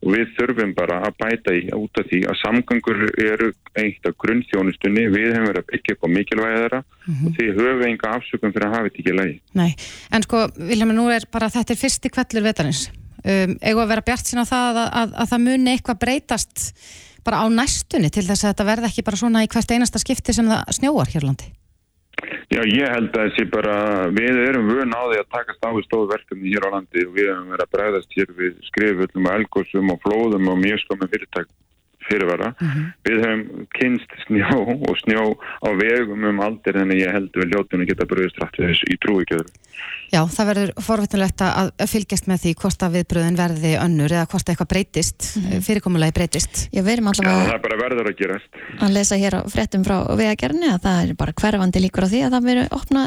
og 0.03 0.13
við 0.13 0.33
þurfum 0.38 0.73
bara 0.77 0.99
að 1.07 1.15
bæta 1.23 1.53
í 1.57 1.63
út 1.73 1.99
af 2.01 2.05
því 2.10 2.19
að 2.29 2.38
samgangur 2.41 2.99
eru 3.23 3.47
eitt 3.81 4.05
af 4.05 4.13
grunnþjónustunni, 4.21 5.07
við 5.13 5.31
hefum 5.31 5.47
verið 5.49 5.63
að 5.63 5.71
byggja 5.71 5.95
upp 5.95 6.05
á 6.05 6.10
mikilvægi 6.17 6.60
þeirra 6.62 6.81
mm 6.83 7.13
-hmm. 7.13 7.25
og 7.25 7.39
því 7.39 7.47
höfum 7.49 7.81
við 7.81 7.89
enga 7.89 8.13
afsökum 8.17 8.53
fyrir 8.53 8.67
að 8.67 8.75
hafa 8.75 8.89
þetta 8.89 9.01
ekki 9.01 9.17
lægi. 9.17 9.39
Nei, 9.57 9.71
en 10.12 10.27
sko, 10.27 10.45
Viljami, 10.69 10.93
nú 10.99 11.10
er 11.10 11.25
bara 11.31 11.49
þetta 11.49 11.73
er 11.73 11.81
fyrsti 11.81 12.13
kvellur 12.13 12.45
vetarins. 12.45 12.91
Um, 13.25 13.57
Egu 13.62 13.81
að 13.81 13.91
vera 13.91 14.05
bjart 14.05 14.29
sín 14.29 14.43
á 14.43 14.45
það 14.45 14.77
að, 14.83 14.89
að, 15.01 15.10
að 15.17 15.29
það 15.31 15.45
muni 15.47 15.71
eitthvað 15.73 16.01
breytast 16.03 16.57
bara 17.28 17.44
á 17.44 17.46
næstunni 17.52 18.10
til 18.13 18.26
þess 18.26 18.46
að 18.46 18.54
þetta 18.54 18.68
verði 18.72 18.90
ekki 18.92 19.06
bara 19.08 19.20
svona 19.20 19.44
í 19.44 19.52
hvert 19.52 19.74
einasta 19.76 20.02
skipti 20.02 20.36
sem 20.36 20.48
það 20.48 20.76
snjóar 20.80 21.12
hérlandi? 21.12 21.52
Já, 22.48 22.62
ég 22.63 22.88
held 22.88 23.12
að 23.12 23.28
þessi 23.28 23.46
bara, 23.52 23.76
við 24.16 24.40
erum 24.48 24.70
vöna 24.72 24.98
á 24.98 25.06
því 25.12 25.18
að 25.20 25.34
takast 25.36 25.66
á 25.68 25.70
við 25.76 25.86
stóðverkefni 25.86 26.54
hér 26.54 26.66
á 26.66 26.70
landi 26.74 27.04
og 27.04 27.12
við 27.18 27.28
hefum 27.30 27.52
verið 27.52 27.66
að 27.66 27.74
bregðast 27.76 28.16
hér 28.18 28.32
við 28.38 28.54
skrifullum 28.70 29.28
og 29.28 29.36
elgósum 29.36 29.92
og 29.94 30.00
flóðum 30.06 30.48
og 30.54 30.62
mjög 30.63 30.80
skomið 30.86 31.12
fyrirtæk 31.13 31.52
fyrirvara. 32.10 32.54
Mm 32.58 32.67
-hmm. 32.67 32.86
Við 33.08 33.17
hefum 33.26 33.67
kynst 33.78 34.12
snjó 34.26 34.60
og 34.89 34.98
snjó 35.04 35.24
á 35.38 35.70
vegum 35.78 36.24
um 36.24 36.39
aldir 36.39 36.78
en 36.78 36.91
ég 36.91 37.12
held 37.12 37.32
við 37.36 37.54
ljótunum 37.54 37.88
geta 37.88 38.06
bröðist 38.06 38.39
rætt 38.41 38.60
við 38.60 38.70
þessu 38.72 38.91
í 38.93 38.98
trúikjöður. 39.04 39.50
Já, 40.08 40.22
það 40.32 40.48
verður 40.50 40.72
forvitnulegt 40.82 41.41
að 41.43 41.72
fylgjast 41.91 42.28
með 42.32 42.39
því 42.43 42.54
hvort 42.62 42.84
að 42.86 42.93
viðbröðin 42.96 43.39
verði 43.39 43.72
önnur 43.76 44.13
eða 44.15 44.30
hvort 44.32 44.50
eitthvað 44.50 44.72
breytist, 44.72 45.20
mm 45.36 45.43
-hmm. 45.43 45.65
fyrirkomulegi 45.67 46.15
breytist. 46.15 46.70
Já, 46.72 46.82
við 46.82 46.93
erum 46.93 47.08
alltaf 47.12 47.28
að, 47.28 47.41
Já, 47.48 48.00
að, 48.00 48.15
gerast. 48.22 48.50
að 48.80 48.96
lesa 48.96 49.20
hér 49.20 49.36
á 49.36 49.41
frettum 49.52 49.84
frá 49.84 49.98
vegagerni 50.15 50.72
að 50.72 50.82
það 50.88 51.04
er 51.04 51.13
bara 51.20 51.36
hverfandi 51.41 51.84
líkur 51.84 52.08
á 52.08 52.12
því 52.12 52.24
að 52.24 52.34
það 52.34 52.48
verður 52.50 52.74
opna 52.80 53.02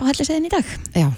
á 0.00 0.02
helliseðin 0.08 0.48
í 0.48 0.54
dag. 0.56 0.64
Já. 0.96 1.08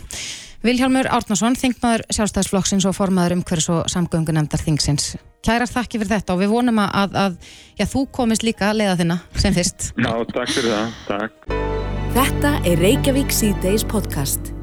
Vilhjálmur 0.66 1.07
Árnason, 1.07 1.55
þingmaður 1.55 2.03
sjálfstæðsflokksins 2.11 2.87
og 2.90 2.96
formaður 2.98 3.38
umhverfis 3.38 3.70
og 3.70 3.87
samgöngunemdar 3.92 4.59
þingsins. 4.59 5.14
Kærar 5.46 5.70
þakki 5.70 6.01
fyrir 6.01 6.16
þetta 6.16 6.35
og 6.35 6.42
við 6.42 6.51
vonum 6.51 6.81
að, 6.83 7.14
að 7.14 7.37
já, 7.79 7.87
þú 7.87 8.05
komist 8.14 8.42
líka 8.46 8.72
að 8.72 8.81
leiða 8.83 8.98
þinna 9.03 9.18
sem 9.38 9.55
fyrst. 9.55 9.90
Já, 10.05 10.12
takk 10.35 10.55
fyrir 10.57 10.72
það. 10.74 10.94
Takk. 11.09 11.51
Þetta 12.18 12.55
er 12.66 12.81
Reykjavík 12.83 13.35
C-Days 13.35 13.85
podcast. 13.87 14.55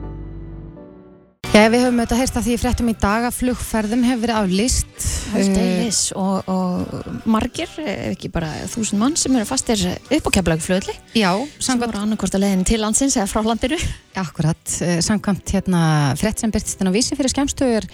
Já, 1.56 1.70
við 1.72 1.86
höfum 1.86 2.02
auðvitað 2.02 2.20
heyrst 2.20 2.38
að 2.42 2.48
því 2.50 2.56
fréttum 2.60 2.90
í 2.92 2.94
dag 3.00 3.26
að 3.30 3.36
flugferðum 3.38 4.02
hefur 4.04 4.22
verið 4.26 4.40
aflýst. 4.42 5.06
Haldeilis 5.32 6.00
uh, 6.12 6.20
og, 6.20 6.50
og 6.52 7.24
margir, 7.32 7.72
ekki 8.10 8.28
bara 8.34 8.50
þúsund 8.74 9.00
mann 9.00 9.16
sem 9.20 9.38
eru 9.40 9.48
fastir 9.48 9.86
upp 9.88 10.28
á 10.28 10.36
keflagflöðli. 10.36 10.98
Já. 11.16 11.32
Sem 11.64 11.80
voru 11.80 12.02
annarkort 12.02 12.36
að 12.36 12.44
leiðin 12.44 12.68
til 12.68 12.82
landsins 12.84 13.16
eða 13.16 13.30
frá 13.32 13.40
landiru. 13.48 13.80
Akkurat, 14.20 14.60
uh, 14.84 14.98
samkvæmt 15.08 15.56
hérna 15.56 15.82
frétt 16.20 16.44
sem 16.44 16.52
byrtist 16.52 16.84
en 16.84 16.92
á 16.92 16.98
vísi 16.98 17.16
fyrir 17.16 17.32
skemstuður 17.32 17.88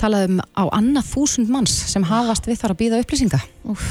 talaðum 0.00 0.42
á 0.54 0.64
annað 0.70 1.12
þúsund 1.12 1.52
manns 1.52 1.74
sem 1.92 2.06
hafast 2.08 2.48
við 2.48 2.60
þar 2.62 2.74
að 2.74 2.80
býða 2.82 3.00
upplýsinga. 3.04 3.40
Úf. 3.68 3.86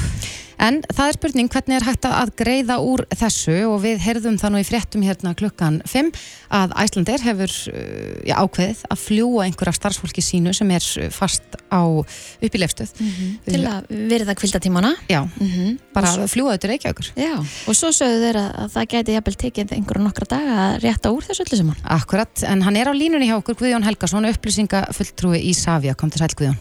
En 0.58 0.80
það 0.90 1.04
er 1.06 1.16
spurning 1.16 1.50
hvernig 1.52 1.76
er 1.78 1.86
hægt 1.86 2.06
að 2.08 2.32
greiða 2.38 2.78
úr 2.82 3.04
þessu 3.14 3.54
og 3.68 3.78
við 3.84 4.00
heyrðum 4.02 4.38
það 4.40 4.52
nú 4.54 4.62
í 4.62 4.66
fréttum 4.66 5.04
hérna 5.06 5.34
klukkan 5.38 5.78
5 5.86 6.10
að 6.58 6.74
Æslandir 6.82 7.22
hefur 7.22 7.54
uh, 7.70 8.16
já, 8.26 8.34
ákveðið 8.42 8.82
að 8.90 9.02
fljúa 9.04 9.46
einhverja 9.46 9.76
starfsfólki 9.78 10.24
sínu 10.24 10.54
sem 10.56 10.72
er 10.74 10.88
fast 11.14 11.58
á 11.70 11.82
uppílefstuð. 11.86 12.90
Mm 12.98 13.12
-hmm. 13.14 13.38
Til 13.46 13.62
að 13.70 13.86
verða 14.10 14.34
kvildatímana. 14.34 14.94
Já, 15.08 15.22
mm 15.22 15.46
-hmm. 15.46 15.78
bara 15.94 16.08
að 16.08 16.26
fljúa 16.34 16.50
auðvitað 16.50 16.70
Reykjavíkur. 16.70 17.12
Já, 17.16 17.34
og 17.38 17.74
svo 17.76 17.88
sögðu 17.94 18.18
þeir 18.24 18.36
að 18.42 18.68
það 18.74 18.86
gæti 18.92 19.12
jafnvel 19.14 19.34
tekið 19.34 19.72
einhverju 19.72 20.02
nokkra 20.02 20.26
daga 20.26 20.54
að 20.66 20.78
rétta 20.82 21.12
úr 21.14 21.22
þessu 21.22 21.42
öllu 21.46 21.56
saman. 21.56 21.76
Akkurat, 21.84 22.42
en 22.42 22.62
hann 22.62 22.76
er 22.76 22.88
á 22.90 22.92
línunni 22.92 23.30
hjá 23.30 23.38
okkur 23.38 23.54
Guðjón 23.54 23.84
Helgason, 23.84 24.24
upplýsingafulltrúi 24.24 25.38
í 25.38 25.54
Savia. 25.54 25.94
Kom 25.94 26.10
til 26.10 26.18
sæl 26.18 26.34
Guðjón. 26.34 26.58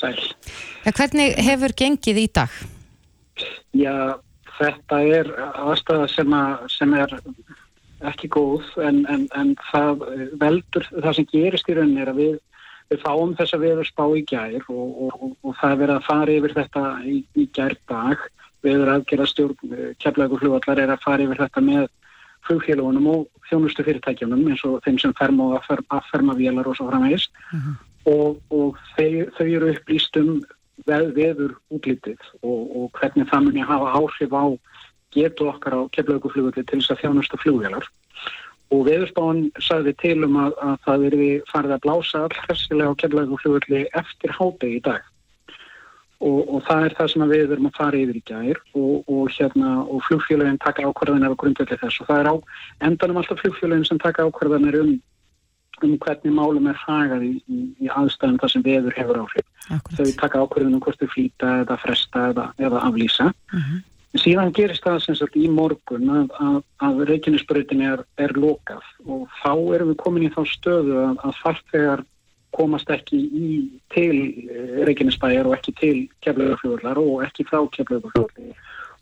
Sæl. 0.00 0.18
Ja, 0.84 0.92
hvernig 0.92 1.34
hefur 1.36 1.72
gengið 1.72 2.16
í 2.16 2.28
dag? 2.32 2.50
Já, 3.76 4.18
þetta 4.58 5.00
er 5.18 5.32
aðstæða 5.54 6.08
sem, 6.12 6.34
að, 6.34 6.66
sem 6.74 6.94
er 6.98 7.14
ekki 8.08 8.30
góð 8.30 8.66
en, 8.82 9.02
en, 9.10 9.26
en 9.34 9.54
það 9.70 10.04
veldur, 10.40 10.86
það 10.92 11.16
sem 11.18 11.28
gerist 11.32 11.70
í 11.70 11.76
rauninni 11.76 12.04
er 12.04 12.12
að 12.12 12.20
við, 12.22 12.34
við 12.92 13.04
fáum 13.04 13.34
þessa 13.38 13.60
veður 13.62 13.88
spá 13.88 14.04
í 14.14 14.24
gær 14.28 14.58
og, 14.68 14.88
og, 14.88 15.14
og, 15.18 15.32
og 15.42 15.56
það 15.60 15.72
er 15.74 15.80
verið 15.82 15.94
að 15.96 16.08
fara 16.08 16.36
yfir 16.38 16.56
þetta 16.58 16.84
í, 17.04 17.16
í 17.34 17.48
gær 17.54 17.76
dag 17.90 18.26
veður 18.66 18.92
aðgerða 18.94 19.30
stjórn, 19.30 19.74
keflagur 20.02 20.42
fljóallar 20.42 20.82
er 20.82 20.94
að 20.94 21.04
fara 21.04 21.26
yfir 21.26 21.42
þetta 21.44 21.64
með 21.66 21.88
flugfélagunum 22.46 23.10
og 23.12 23.26
þjónustu 23.48 23.84
fyrirtækjunum 23.86 24.46
eins 24.50 24.62
og 24.66 24.78
þeim 24.84 24.98
sem 25.02 25.14
ferma 25.18 25.50
og 25.58 25.72
afferma 25.94 26.36
vélar 26.38 26.70
og 26.70 26.78
svo 26.78 26.88
framvegist 26.90 27.30
uh 27.34 27.58
mhm. 27.58 27.74
-huh. 27.74 28.36
og 28.50 28.78
þeir 28.96 29.30
þau 29.36 29.46
eru 29.46 29.72
upplýst 29.74 30.20
um 30.20 30.38
veður 30.86 31.56
útlitið 31.74 32.20
og, 32.42 32.60
og 32.76 32.90
hvernig 32.98 33.28
það 33.30 33.46
muni 33.48 33.64
hafa 33.66 33.94
áhrif 33.98 34.34
á 34.34 34.46
getu 35.14 35.48
okkar 35.48 35.74
á 35.74 35.82
keflauguflugulli 35.96 36.64
til 36.64 36.80
þess 36.80 36.92
að 36.94 37.02
þjónusta 37.02 37.40
flugvélar. 37.42 37.86
Og 38.68 38.84
veðurspáin 38.84 39.46
sagði 39.64 39.94
til 40.02 40.18
um 40.26 40.36
að, 40.36 40.56
að 40.60 40.74
það 40.84 41.04
verði 41.06 41.28
farið 41.48 41.76
að 41.76 41.84
blása 41.86 42.24
allhersilega 42.26 42.92
á 42.92 43.00
keflauguflugulli 43.00 43.86
eftir 43.96 44.34
hádegi 44.36 44.76
í 44.76 44.82
dag. 44.84 45.06
Og, 46.18 46.40
og 46.50 46.64
það 46.66 46.84
er 46.84 46.94
það 46.98 47.10
sem 47.12 47.24
við 47.30 47.52
erum 47.54 47.68
að 47.70 47.76
fara 47.78 48.00
yfir 48.02 48.18
í 48.18 48.24
gæðir 48.26 48.60
og, 48.74 48.94
og, 49.06 49.28
hérna, 49.32 49.74
og 49.86 50.02
flugfélagin 50.08 50.58
taka 50.64 50.84
ákvarðanir 50.84 51.32
á 51.32 51.40
grundvelli 51.40 51.78
þess. 51.78 52.00
Og 52.02 52.10
það 52.10 52.22
er 52.24 52.30
á 52.32 52.36
endanum 52.90 53.20
alltaf 53.22 53.40
flugfélagin 53.40 53.86
sem 53.86 54.00
taka 54.02 54.26
ákvarðanir 54.26 54.80
um, 54.82 54.96
um 55.86 55.98
hvernig 56.02 56.34
málum 56.34 56.70
er 56.70 56.80
hagað 56.80 57.26
í, 57.26 57.34
í, 57.48 57.60
í 57.84 57.90
aðstæðum 57.92 58.40
þar 58.42 58.52
sem 58.54 58.64
veður 58.66 58.96
hefur 58.96 59.20
áhrif. 59.22 59.46
Akkurat. 59.68 59.98
Þau 59.98 60.18
taka 60.22 60.42
ákvarðanum 60.42 60.82
hvort 60.84 61.02
þau 61.02 61.12
flýta 61.14 61.52
eða 61.62 61.78
fresta 61.82 62.26
eða, 62.32 62.50
eða 62.58 62.82
aflýsa. 62.88 63.30
Mhm. 63.52 63.86
Síðan 64.18 64.54
gerist 64.56 64.82
það 64.86 65.02
sem 65.04 65.16
sagt 65.18 65.34
í 65.36 65.48
morgun 65.52 66.08
að, 66.10 66.30
að, 66.40 66.60
að 66.86 67.02
Reykjanesbröðin 67.10 67.82
er, 67.84 68.02
er 68.16 68.32
lokað 68.40 68.86
og 69.04 69.26
þá 69.42 69.52
erum 69.76 69.90
við 69.92 69.98
komin 70.00 70.24
í 70.24 70.30
þá 70.32 70.40
stöðu 70.48 70.96
að, 71.02 71.18
að 71.28 71.42
farþegar 71.42 72.04
komast 72.56 72.88
ekki 72.90 73.18
í, 73.20 73.50
til 73.92 74.14
Reykjanesbæjar 74.88 75.50
og 75.50 75.58
ekki 75.58 75.74
til 75.76 75.98
keflaugafljóðlar 76.24 77.00
og 77.02 77.22
ekki 77.26 77.44
frá 77.50 77.60
keflaugafljóðlar 77.76 78.56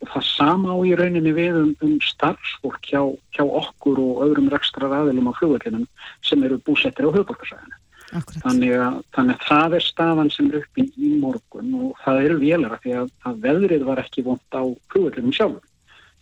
og 0.05 0.13
það 0.13 0.27
sama 0.29 0.77
á 0.77 0.79
í 0.85 0.93
rauninni 0.99 1.33
við 1.37 1.59
um, 1.63 1.73
um 1.85 1.97
starfsfólk 2.05 2.85
hjá, 2.85 3.01
hjá 3.37 3.45
okkur 3.45 4.01
og 4.03 4.23
öðrum 4.27 4.51
rekstrar 4.53 4.93
aðilum 4.93 5.31
á 5.33 5.37
fljóðverlinum 5.39 5.87
sem 6.27 6.45
eru 6.47 6.61
búsettir 6.67 7.09
á 7.09 7.15
höfbólkarsæðinu. 7.15 7.81
Akkurat. 8.15 8.43
Þannig 8.45 8.75
að, 8.79 8.99
þannig 9.17 9.35
að 9.35 9.47
það 9.49 9.77
er 9.77 9.85
staðan 9.85 10.31
sem 10.31 10.51
er 10.51 10.61
uppi 10.61 10.85
í 10.95 11.13
morgun 11.19 11.73
og 11.81 11.97
það 12.05 12.21
eru 12.29 12.37
vélara 12.43 12.79
því 12.85 12.95
að, 13.01 13.09
að 13.27 13.41
veðrið 13.47 13.87
var 13.89 14.03
ekki 14.03 14.25
vond 14.27 14.55
á 14.55 14.63
flugvöldunum 14.93 15.35
sjálfum. 15.35 15.65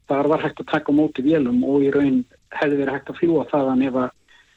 Þar 0.08 0.30
var 0.32 0.44
hægt 0.44 0.62
að 0.62 0.70
taka 0.72 0.94
móti 0.96 1.24
vélum 1.24 1.60
og 1.68 1.84
í 1.84 1.92
raun 1.92 2.22
hefði 2.54 2.80
verið 2.80 2.96
hægt 2.96 3.12
að 3.12 3.20
fljúa 3.20 3.46
þaðan 3.52 3.84
ef 3.84 3.98
að, 4.00 4.10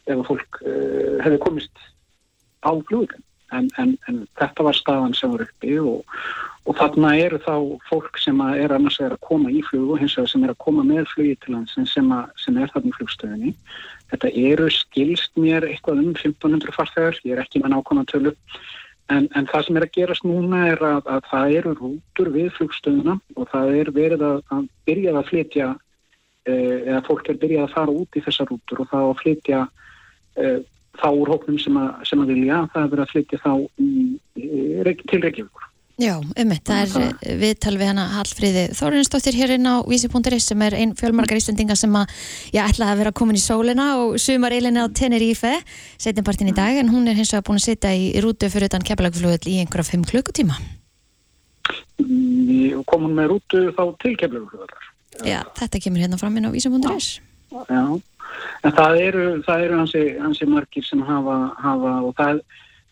ef 0.08 0.16
að 0.16 0.28
fólk 0.30 0.60
uh, 0.64 1.16
hefði 1.26 1.42
komist 1.44 1.88
á 2.64 2.72
flugvöldun. 2.72 3.24
En, 3.56 3.70
en, 3.80 3.94
en 4.12 4.24
þetta 4.36 4.64
var 4.68 4.76
staðan 4.76 5.14
sem 5.16 5.32
var 5.32 5.46
uppi 5.46 5.78
og, 5.80 6.18
og 6.68 6.76
þarna 6.76 7.14
eru 7.16 7.38
þá 7.40 7.54
fólk 7.88 8.18
sem 8.20 8.40
að 8.44 8.62
er 8.66 8.74
annars 8.76 9.00
að 9.04 9.16
koma 9.24 9.52
í 9.54 9.62
flug 9.70 9.94
og 9.94 10.02
hins 10.02 10.18
vegar 10.18 10.32
sem 10.34 10.44
er 10.44 10.52
að 10.52 10.64
koma 10.66 10.84
með 10.88 11.06
flugi 11.14 11.38
til 11.40 11.54
landsins 11.56 11.94
sem, 11.96 12.10
að, 12.12 12.34
sem 12.44 12.58
er 12.60 12.74
þarna 12.74 12.92
í 12.92 12.98
flugstöðinni. 12.98 13.54
Þetta 14.12 14.32
eru 14.52 14.68
skilst 14.72 15.40
mér 15.40 15.68
eitthvað 15.68 16.02
um 16.04 16.12
1500 16.12 16.76
farþegar, 16.76 17.20
ég 17.24 17.36
er 17.36 17.44
ekki 17.44 17.64
með 17.64 17.74
nákvæmna 17.74 18.04
tölu, 18.12 18.34
en, 19.16 19.30
en 19.32 19.48
það 19.48 19.68
sem 19.68 19.80
er 19.80 19.88
að 19.88 19.94
gerast 19.96 20.28
núna 20.28 20.64
er 20.74 20.84
að, 20.84 21.12
að 21.16 21.30
það 21.32 21.56
eru 21.62 21.76
rútur 21.80 22.32
við 22.36 22.50
flugstöðuna 22.58 23.18
og 23.36 23.52
það 23.54 23.76
er 23.82 23.94
verið 23.96 24.26
að, 24.28 24.42
að 24.58 24.66
byrja 24.90 25.14
að 25.16 25.30
flytja, 25.32 25.70
eh, 26.52 26.80
eða 26.82 27.04
fólk 27.08 27.32
er 27.32 27.40
byrjað 27.44 27.70
að 27.70 27.78
fara 27.78 27.96
út 28.02 28.20
í 28.20 28.26
þessar 28.28 28.52
rútur 28.52 28.84
og 28.84 28.92
það 28.92 29.08
að 29.14 29.22
flytja 29.24 29.64
eh, 30.36 30.60
þá 30.98 31.08
úr 31.14 31.32
hóknum 31.32 31.62
sem 31.62 31.80
að, 31.80 31.90
sem 32.10 32.22
að 32.24 32.36
vilja, 32.36 32.62
það 32.74 32.84
er 32.84 32.94
verið 32.94 33.06
að 33.06 33.16
flytja 33.16 33.42
þá 33.46 33.52
í, 33.80 33.90
til 35.08 35.24
Reykjavíkur. 35.24 35.67
Já, 35.98 36.20
ummitt, 36.22 36.62
það 36.62 36.92
er 37.02 37.38
viðtal 37.42 37.72
við 37.74 37.88
hana 37.90 38.04
Hallfríði 38.12 38.68
Þórinsdóttir 38.78 39.34
hér 39.34 39.56
inn 39.56 39.66
á 39.66 39.82
vísi.is 39.82 40.46
sem 40.46 40.60
er 40.62 40.76
einn 40.78 40.92
fjölmargar 40.94 41.40
íslendinga 41.40 41.74
sem 41.74 41.96
að 41.98 42.12
ég 42.54 42.62
ætla 42.62 42.92
að 42.92 43.00
vera 43.00 43.12
komin 43.18 43.40
í 43.40 43.42
sólina 43.42 43.88
og 44.04 44.20
sumar 44.22 44.54
eilinni 44.54 44.78
á 44.78 44.94
Tenerife 44.94 45.56
setjumpartin 45.98 46.52
í 46.52 46.54
dag 46.54 46.78
en 46.78 46.92
hún 46.94 47.10
er 47.10 47.18
hins 47.18 47.34
vegar 47.34 47.48
búin 47.48 47.58
að 47.58 47.66
sitja 47.72 47.96
í 47.98 48.12
rútu 48.22 48.46
fyrir 48.54 48.70
utan 48.70 48.86
keflagflugul 48.86 49.50
í 49.50 49.56
einhverja 49.64 49.90
fimm 49.90 50.06
klukkutíma. 50.06 50.60
Við 51.98 52.78
komum 52.86 53.18
með 53.18 53.32
rútu 53.34 53.64
þá 53.74 53.84
til 53.98 54.14
Keflavíkurflugvallar. 54.22 54.94
Já, 55.26 55.42
þetta 55.58 55.82
kemur 55.82 56.06
hérna 56.06 56.22
fram 56.22 56.38
inn 56.38 56.46
á 56.46 56.54
vísi.is. 56.54 57.10
Já, 57.74 57.84
en 58.62 58.78
það 58.78 59.02
eru, 59.02 59.28
það 59.50 59.66
eru 59.66 59.82
hansi, 59.82 60.06
hansi 60.22 60.46
margir 60.46 60.86
sem 60.86 61.02
hafa, 61.10 61.42
hafa 61.58 61.98
og 62.06 62.14
það 62.22 62.46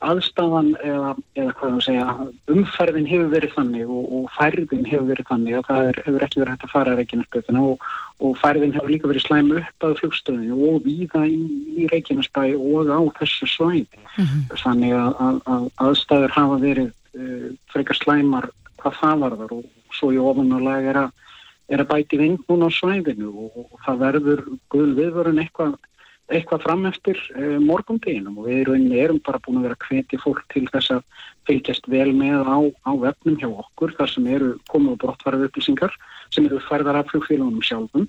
aðstafan 0.09 0.71
eða, 0.83 1.11
eða 1.37 1.53
hvað 1.59 1.73
það 1.75 1.83
segja, 1.85 2.25
umferðin 2.55 3.07
hefur 3.09 3.29
verið 3.33 3.53
þannig 3.55 3.93
og, 3.97 4.03
og 4.17 4.25
færðin 4.35 4.89
hefur 4.89 5.07
verið 5.09 5.29
þannig 5.29 5.57
að 5.59 5.69
það 5.69 5.89
er, 5.89 5.99
hefur 6.07 6.25
ekki 6.25 6.41
verið 6.41 6.53
hægt 6.53 6.65
að 6.67 6.73
fara 6.73 6.93
að 6.93 7.01
Reykjanesböðuna 7.01 7.63
og, 7.69 7.87
og 8.25 8.37
færðin 8.41 8.75
hefur 8.75 8.93
líka 8.93 9.11
verið 9.11 9.25
slæm 9.25 9.51
upp 9.59 9.87
að 9.87 9.97
flugstöðinu 10.01 10.59
og 10.69 10.77
víða 10.85 11.23
í, 11.29 11.39
í 11.75 11.87
Reykjanesbæ 11.93 12.43
og 12.55 12.91
á 12.93 13.01
þessu 13.19 13.49
svæði. 13.51 14.03
Þannig 14.63 14.95
að, 14.95 15.11
að, 15.27 15.41
að 15.55 15.65
aðstæður 15.87 16.37
hafa 16.37 16.61
verið 16.63 16.91
uh, 16.91 17.49
frekar 17.73 17.99
slæmar 17.99 18.49
hvað 18.81 18.99
það 19.01 19.25
varðar 19.25 19.57
og 19.57 19.65
svo 19.95 20.11
í 20.13 20.21
ofanulega 20.21 20.91
er 20.91 21.01
að, 21.05 21.11
er 21.71 21.83
að 21.83 21.91
bæti 21.91 22.21
vind 22.21 22.45
núna 22.49 22.69
á 22.69 22.77
svæðinu 22.77 23.31
og, 23.33 23.59
og 23.65 23.83
það 23.85 24.01
verður 24.05 24.47
guð 24.71 24.95
viðvörun 24.99 25.43
eitthvað 25.43 25.75
eitthvað 26.33 26.63
fram 26.65 26.87
eftir 26.89 27.19
uh, 27.35 27.59
morgundeginum 27.61 28.39
og 28.39 28.47
við 28.49 28.61
í 28.61 28.65
rauninni 28.69 29.01
erum 29.03 29.21
bara 29.25 29.41
búin 29.45 29.59
að 29.59 29.67
vera 29.67 29.77
að 29.77 29.85
hvetja 29.89 30.21
fólk 30.23 30.41
til 30.53 30.65
þess 30.71 30.95
að 30.95 31.03
fylgjast 31.45 31.89
vel 31.91 32.09
með 32.17 32.49
á, 32.49 32.57
á 32.89 32.91
vefnum 33.03 33.37
hjá 33.41 33.47
okkur 33.51 33.93
þar 33.99 34.11
sem 34.13 34.27
eru 34.33 34.55
komið 34.71 34.95
og 34.95 34.99
brottvarað 35.03 35.47
upplýsingar 35.49 35.93
sem 36.33 36.47
eru 36.47 36.61
færðar 36.65 37.01
af 37.01 37.11
flugfélagunum 37.11 37.61
sjálfum 37.65 38.07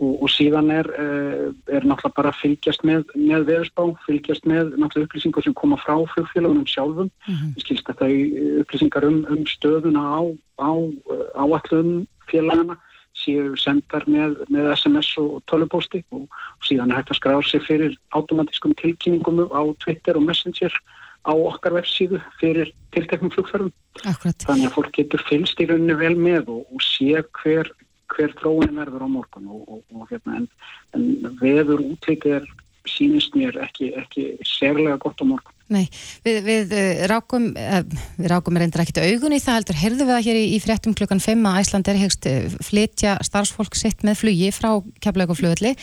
og, 0.00 0.12
og 0.14 0.30
síðan 0.32 0.70
er, 0.72 0.90
uh, 0.94 1.48
er 1.74 1.86
náttúrulega 1.86 2.16
bara 2.20 2.30
að 2.30 2.38
fylgjast 2.44 2.86
með, 2.86 3.10
með 3.18 3.48
veðurspá, 3.50 3.82
fylgjast 4.06 4.46
með 4.48 4.76
náttúrulega 4.76 5.08
upplýsingar 5.08 5.46
sem 5.46 5.56
koma 5.58 5.80
frá 5.82 5.96
flugfélagunum 6.14 6.68
sjálfum. 6.70 7.10
Mm 7.26 7.34
-hmm. 7.34 7.50
Við 7.56 7.66
skilst 7.66 7.90
að 7.90 8.04
þau 8.04 8.14
upplýsingar 8.62 9.08
um, 9.10 9.18
um 9.28 9.42
stöðuna 9.50 10.04
á, 10.06 10.20
á 10.62 10.70
uh, 10.70 11.26
áallum 11.34 12.06
félagana 12.30 12.78
séu 13.20 13.56
sendar 13.60 14.06
með, 14.10 14.38
með 14.52 14.70
SMS 14.74 15.12
og 15.20 15.42
tölupósti 15.50 16.02
og, 16.16 16.26
og 16.30 16.66
síðan 16.66 16.92
er 16.92 17.00
hægt 17.00 17.12
að 17.14 17.20
skrá 17.20 17.36
sig 17.44 17.64
fyrir 17.66 17.96
automatískum 18.16 18.74
tilkynningum 18.80 19.44
á 19.52 19.62
Twitter 19.84 20.18
og 20.18 20.26
Messenger 20.28 20.74
á 21.26 21.32
okkar 21.32 21.76
vefsíðu 21.76 22.20
fyrir 22.40 22.72
tilteknum 22.94 23.32
flugferðum. 23.34 23.72
Akkurat. 24.08 24.46
Þannig 24.46 24.70
að 24.70 24.74
fólk 24.78 24.96
getur 24.96 25.24
fylgst 25.28 25.60
í 25.60 25.68
rauninni 25.68 25.96
vel 26.00 26.16
með 26.16 26.48
og, 26.54 26.64
og 26.72 26.84
sé 26.84 27.20
hver, 27.42 27.70
hver 28.14 28.34
þróunin 28.40 28.80
verður 28.80 29.04
á 29.04 29.08
morgun 29.12 29.50
og, 29.52 29.80
og 29.92 30.10
hérna, 30.12 30.40
en, 30.40 30.48
en 30.96 31.38
veður 31.42 31.84
útlík 31.84 32.26
er 32.30 32.48
sínist 32.88 33.36
mér 33.36 33.58
ekki, 33.60 33.92
ekki 34.00 34.30
sérlega 34.48 34.96
gott 35.02 35.20
á 35.20 35.24
morgun. 35.28 35.56
Nei, 35.70 35.84
við, 36.26 36.38
við 36.46 36.72
uh, 36.74 37.02
rákum, 37.10 37.50
uh, 37.54 37.82
við 38.18 38.30
rákum 38.32 38.56
reyndar 38.58 38.82
ekkit 38.82 39.02
augun 39.04 39.36
í 39.36 39.42
það 39.42 39.60
heldur, 39.60 39.78
heyrðu 39.78 40.06
við 40.06 40.16
það 40.16 40.24
hér 40.26 40.38
í, 40.40 40.46
í 40.56 40.62
fréttum 40.62 40.96
klukkan 40.98 41.22
5 41.22 41.46
að 41.46 41.58
Æsland 41.60 41.90
er 41.92 42.00
hegst 42.00 42.26
uh, 42.26 42.56
flytja 42.66 43.12
starfsfólk 43.26 43.78
sitt 43.78 44.02
með 44.06 44.18
flugi 44.24 44.50
frá 44.54 44.72
keflauguflugulli 45.04 45.76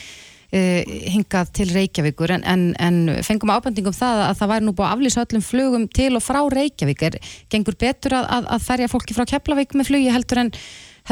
hingað 0.48 1.50
til 1.58 1.66
Reykjavíkur. 1.74 2.30
En, 2.38 2.44
en, 2.48 2.62
en 2.80 3.18
fengum 3.20 3.50
ábendingum 3.52 3.92
það 3.92 4.22
að 4.30 4.38
það 4.38 4.50
væri 4.54 4.64
nú 4.64 4.72
búið 4.78 4.86
að 4.86 4.94
aflýsa 4.94 5.24
öllum 5.26 5.44
flugum 5.44 5.84
til 5.92 6.08
og 6.16 6.24
frá 6.24 6.38
Reykjavík. 6.54 7.04
Er 7.04 7.18
gengur 7.52 7.76
betur 7.76 8.16
að, 8.16 8.30
að, 8.32 8.48
að 8.56 8.64
ferja 8.64 8.88
fólki 8.88 9.16
frá 9.18 9.28
Keflavík 9.28 9.76
með 9.76 9.90
flugi 9.90 10.08
heldur 10.14 10.40
en, 10.46 10.50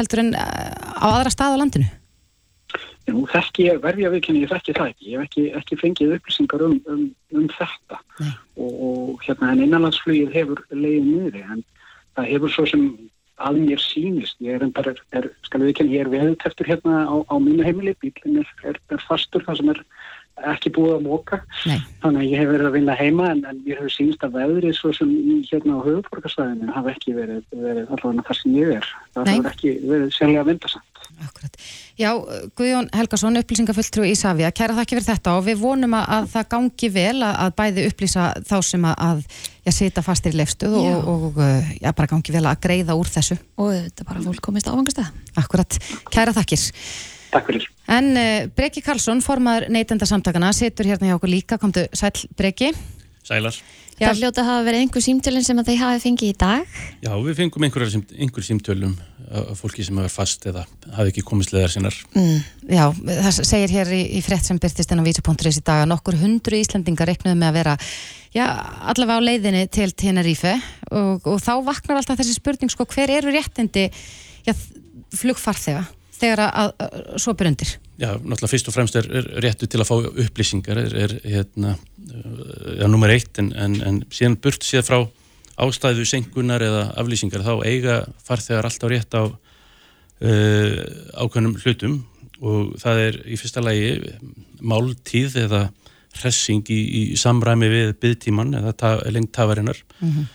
heldur 0.01 0.23
en 0.23 0.33
á 0.33 1.05
aðra 1.11 1.35
stað 1.35 1.53
á 1.53 1.61
landinu? 1.61 1.91
Nú 3.07 3.23
þekki 3.31 3.67
ég, 3.69 3.77
verði 3.83 4.07
að 4.07 4.17
viðkynni, 4.17 4.43
ég 4.43 4.51
þekki 4.51 4.73
það 4.77 4.89
ekki. 4.91 5.05
Ég 5.07 5.19
hef 5.21 5.27
ekki, 5.27 5.43
ekki 5.59 5.79
fengið 5.79 6.15
upplýsingar 6.17 6.63
um, 6.65 6.77
um, 6.91 7.03
um 7.37 7.45
þetta 7.55 7.99
og, 8.19 8.71
og 8.89 9.23
hérna 9.23 9.53
en 9.53 9.63
innanlandsflugið 9.63 10.33
hefur 10.35 10.63
leiðið 10.73 11.07
niður 11.07 11.37
en 11.55 11.63
það 12.17 12.31
hefur 12.33 12.53
svo 12.53 12.65
sem 12.67 12.83
að 13.37 13.59
mér 13.63 13.81
sínist. 13.81 14.37
Ég 14.43 14.57
er 14.57 14.65
endar, 14.65 14.91
er, 14.91 15.01
er, 15.15 15.29
skal 15.45 15.63
viðkynni, 15.63 15.95
ég 15.95 16.05
er 16.05 16.11
veðuteftur 16.11 16.67
hérna 16.67 17.05
á, 17.05 17.15
á 17.15 17.35
mínu 17.39 17.65
heimili, 17.65 17.93
bílinn 18.01 18.41
er, 18.41 18.79
er 18.91 19.03
fastur 19.07 19.45
það 19.45 19.61
sem 19.61 19.73
er 19.75 19.83
ekki 20.45 20.71
búið 20.75 20.95
að 20.97 21.05
móka. 21.07 21.39
Þannig 22.03 22.21
að 22.21 22.31
ég 22.31 22.41
hef 22.41 22.51
verið 22.51 22.69
að 22.69 22.75
vinna 22.77 22.97
heima 22.97 23.29
en, 23.33 23.43
en 23.49 23.61
ég 23.65 23.79
hef 23.81 23.93
sínist 23.93 24.25
að 24.25 24.37
veðrið 24.37 24.75
svo 24.77 24.91
sem 24.93 25.13
hérna 25.47 25.79
á 25.79 25.85
höfuborgarsvæðinu 25.85 26.75
hafa 26.75 26.93
ekki 26.93 27.15
verið, 27.17 27.41
verið 27.53 27.95
allavega 27.95 28.27
það 28.27 28.39
sem 28.41 28.57
ég 28.59 28.73
er. 28.77 28.91
Það 29.15 29.31
hefur 29.33 29.51
ekki 29.53 29.73
verið 29.85 30.13
sérlega 30.13 30.43
að 30.43 30.51
vinda 30.51 30.71
samt. 30.73 30.86
Akkurat. 31.17 31.55
Já, 31.97 32.11
Guðjón 32.57 32.89
Helgason, 32.93 33.39
upplýsingafulltrú 33.39 34.05
í 34.05 34.13
Savia, 34.17 34.51
kæra 34.53 34.75
þakki 34.77 34.97
fyrir 34.97 35.07
þetta 35.07 35.33
og 35.39 35.47
við 35.47 35.59
vonum 35.63 35.95
að, 35.97 36.05
að 36.13 36.27
það 36.35 36.47
gangi 36.51 36.89
vel 36.93 37.15
að, 37.25 37.33
að 37.41 37.55
bæði 37.57 37.85
upplýsa 37.89 38.25
þá 38.45 38.55
sem 38.67 38.85
að, 38.85 39.23
að 39.65 39.75
sita 39.79 40.03
fastir 40.05 40.35
í 40.35 40.37
lefstuð 40.37 40.77
og, 40.77 41.09
og 41.13 41.39
já, 41.81 41.89
bara 41.89 42.11
gangi 42.11 42.35
vel 42.37 42.45
að 42.45 42.61
greiða 42.67 42.97
úr 42.99 43.09
þessu. 43.09 43.39
Og 43.57 43.73
þetta 43.73 44.07
bara 44.11 44.25
fólk 44.27 44.43
komist 44.45 44.69
ávangast 44.69 45.01
það. 45.01 45.15
Akkurat. 45.41 45.79
Kæra 46.13 46.35
þakkir. 46.37 46.67
Takk 47.33 47.49
fyrir. 47.49 47.65
En 47.97 48.11
uh, 48.13 48.45
Breki 48.53 48.85
Karlsson, 48.85 49.23
formaður 49.25 49.71
neytenda 49.73 50.07
samtakana, 50.07 50.53
situr 50.55 50.87
hérna 50.91 51.09
hjá 51.09 51.17
okkur 51.17 51.33
líka, 51.33 51.57
komdu 51.61 51.87
sæl 51.97 52.13
Breki. 52.37 52.71
Sælar. 53.27 53.59
Já. 53.97 54.11
Það 54.11 54.19
hljóta 54.21 54.43
að 54.43 54.49
hafa 54.51 54.65
verið 54.67 54.83
einhver 54.83 55.03
símtölinn 55.03 55.45
sem 55.45 55.57
að 55.57 55.69
þeir 55.71 55.79
hafi 55.81 56.01
fengið 56.03 56.29
í 56.29 56.35
dag. 56.37 56.75
Já, 57.01 57.11
við 57.25 57.39
fengum 57.39 57.65
einhverjar 57.65 57.93
sim, 57.95 58.03
einhver 58.13 58.45
símtölum 58.45 58.93
af 59.27 59.57
fólki 59.59 59.83
sem 59.83 59.97
hefur 59.97 60.13
fast 60.13 60.45
eða 60.47 60.63
hafi 60.95 61.11
ekki 61.11 61.23
komist 61.25 61.51
leðar 61.51 61.73
sinnar. 61.73 61.97
Mm, 62.13 62.37
já, 62.69 62.83
það 62.93 63.39
segir 63.39 63.73
hér 63.73 63.91
í, 63.97 64.03
í 64.19 64.21
frétt 64.23 64.47
sem 64.47 64.61
byrtist 64.61 64.93
en 64.93 65.01
á 65.01 65.07
vísa.is 65.07 65.59
í 65.59 65.65
dag 65.65 65.81
að 65.81 65.89
nokkur 65.91 66.19
hundru 66.21 66.61
Íslandingar 66.61 67.09
reiknuðu 67.09 67.39
með 67.41 67.49
að 67.49 67.57
vera 67.57 67.75
já, 68.37 68.45
allavega 68.93 69.17
á 69.17 69.27
leiðinni 69.27 69.65
til 69.73 69.89
Tenerife 69.97 70.53
og, 70.91 71.25
og 71.27 71.41
þá 71.43 71.53
vaknar 71.65 71.99
alltaf 71.99 72.21
þessi 72.21 72.37
spurning 72.37 72.71
sko, 72.71 72.87
hver 72.93 73.11
eru 73.17 73.33
réttindi 73.33 73.89
já, 74.45 74.53
flugfarþega 75.17 75.83
þegar 76.17 76.45
að, 76.45 76.55
að, 76.61 76.87
að 76.87 77.21
svo 77.25 77.35
byrjundir? 77.37 77.75
Já, 77.97 78.11
náttúrulega 78.13 78.51
fyrst 78.51 78.67
og 78.69 78.75
fremst 78.75 78.97
er, 78.99 79.07
er 79.09 79.29
réttu 79.41 79.67
til 79.69 79.81
að 79.81 79.89
fá 79.89 79.95
upplýsingar 79.97 80.81
er, 80.83 80.95
er 81.05 81.15
hérna, 81.25 81.73
já, 82.77 82.87
nummer 82.87 83.11
eitt 83.13 83.39
en, 83.41 83.51
en, 83.55 83.79
en 83.81 84.01
síðan 84.13 84.37
burt 84.41 84.65
síðan 84.65 84.87
frá 84.87 84.99
ástæðu 85.57 86.05
senkunar 86.05 86.61
eða 86.61 86.83
aflýsingar 87.01 87.45
þá 87.45 87.53
eiga 87.65 87.97
farþegar 88.27 88.67
alltaf 88.69 88.91
rétt 88.93 89.17
á 89.17 89.23
uh, 89.25 90.77
ákveðnum 91.17 91.57
hlutum 91.63 91.99
og 92.37 92.75
það 92.81 93.03
er 93.07 93.19
í 93.25 93.37
fyrsta 93.39 93.63
lagi 93.65 93.95
máltíð 94.61 95.39
eða 95.47 95.67
hressing 96.17 96.65
í, 96.73 96.79
í 97.01 97.01
samræmi 97.19 97.69
við 97.71 97.93
byggtíman 98.01 98.53
eða 98.59 98.73
ta, 98.77 98.91
lengt 99.13 99.33
tafarinnar 99.35 99.79
mm 99.99 100.11
-hmm. 100.11 100.27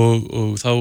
og, 0.00 0.30
og 0.32 0.54
þá 0.60 0.72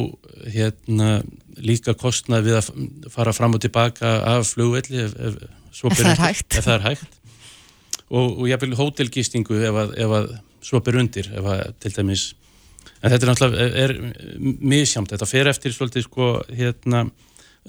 hérna 0.52 1.10
líka 1.58 1.94
kostnað 1.94 2.48
við 2.48 2.60
að 2.60 2.72
fara 3.14 3.34
fram 3.36 3.56
og 3.56 3.62
tilbaka 3.62 4.16
af 4.36 4.54
flugvelli 4.54 5.04
ef, 5.06 5.14
ef, 5.20 5.36
ef 5.74 6.00
það 6.00 6.24
ef 6.58 6.66
það 6.66 6.76
er 6.76 6.88
hægt. 6.88 7.20
Og, 8.14 8.40
og 8.40 8.64
vil 8.64 8.78
hótelgistingu 8.78 9.60
ef 9.68 9.82
að, 9.84 9.94
ef 10.06 10.16
að 10.20 10.32
svopir 10.64 10.98
undir 11.02 11.30
ef 11.34 11.50
að 11.50 11.64
til 11.84 11.94
dæmis 11.98 12.26
en 13.04 13.12
þetta 13.12 13.26
er 13.26 13.32
náttúrulega 13.32 13.70
er, 13.84 13.96
misjamt, 14.64 15.12
þetta 15.14 15.30
fer 15.30 15.50
eftir 15.52 15.76
svolítið 15.76 16.08
sko 16.08 16.30
hérna 16.52 17.06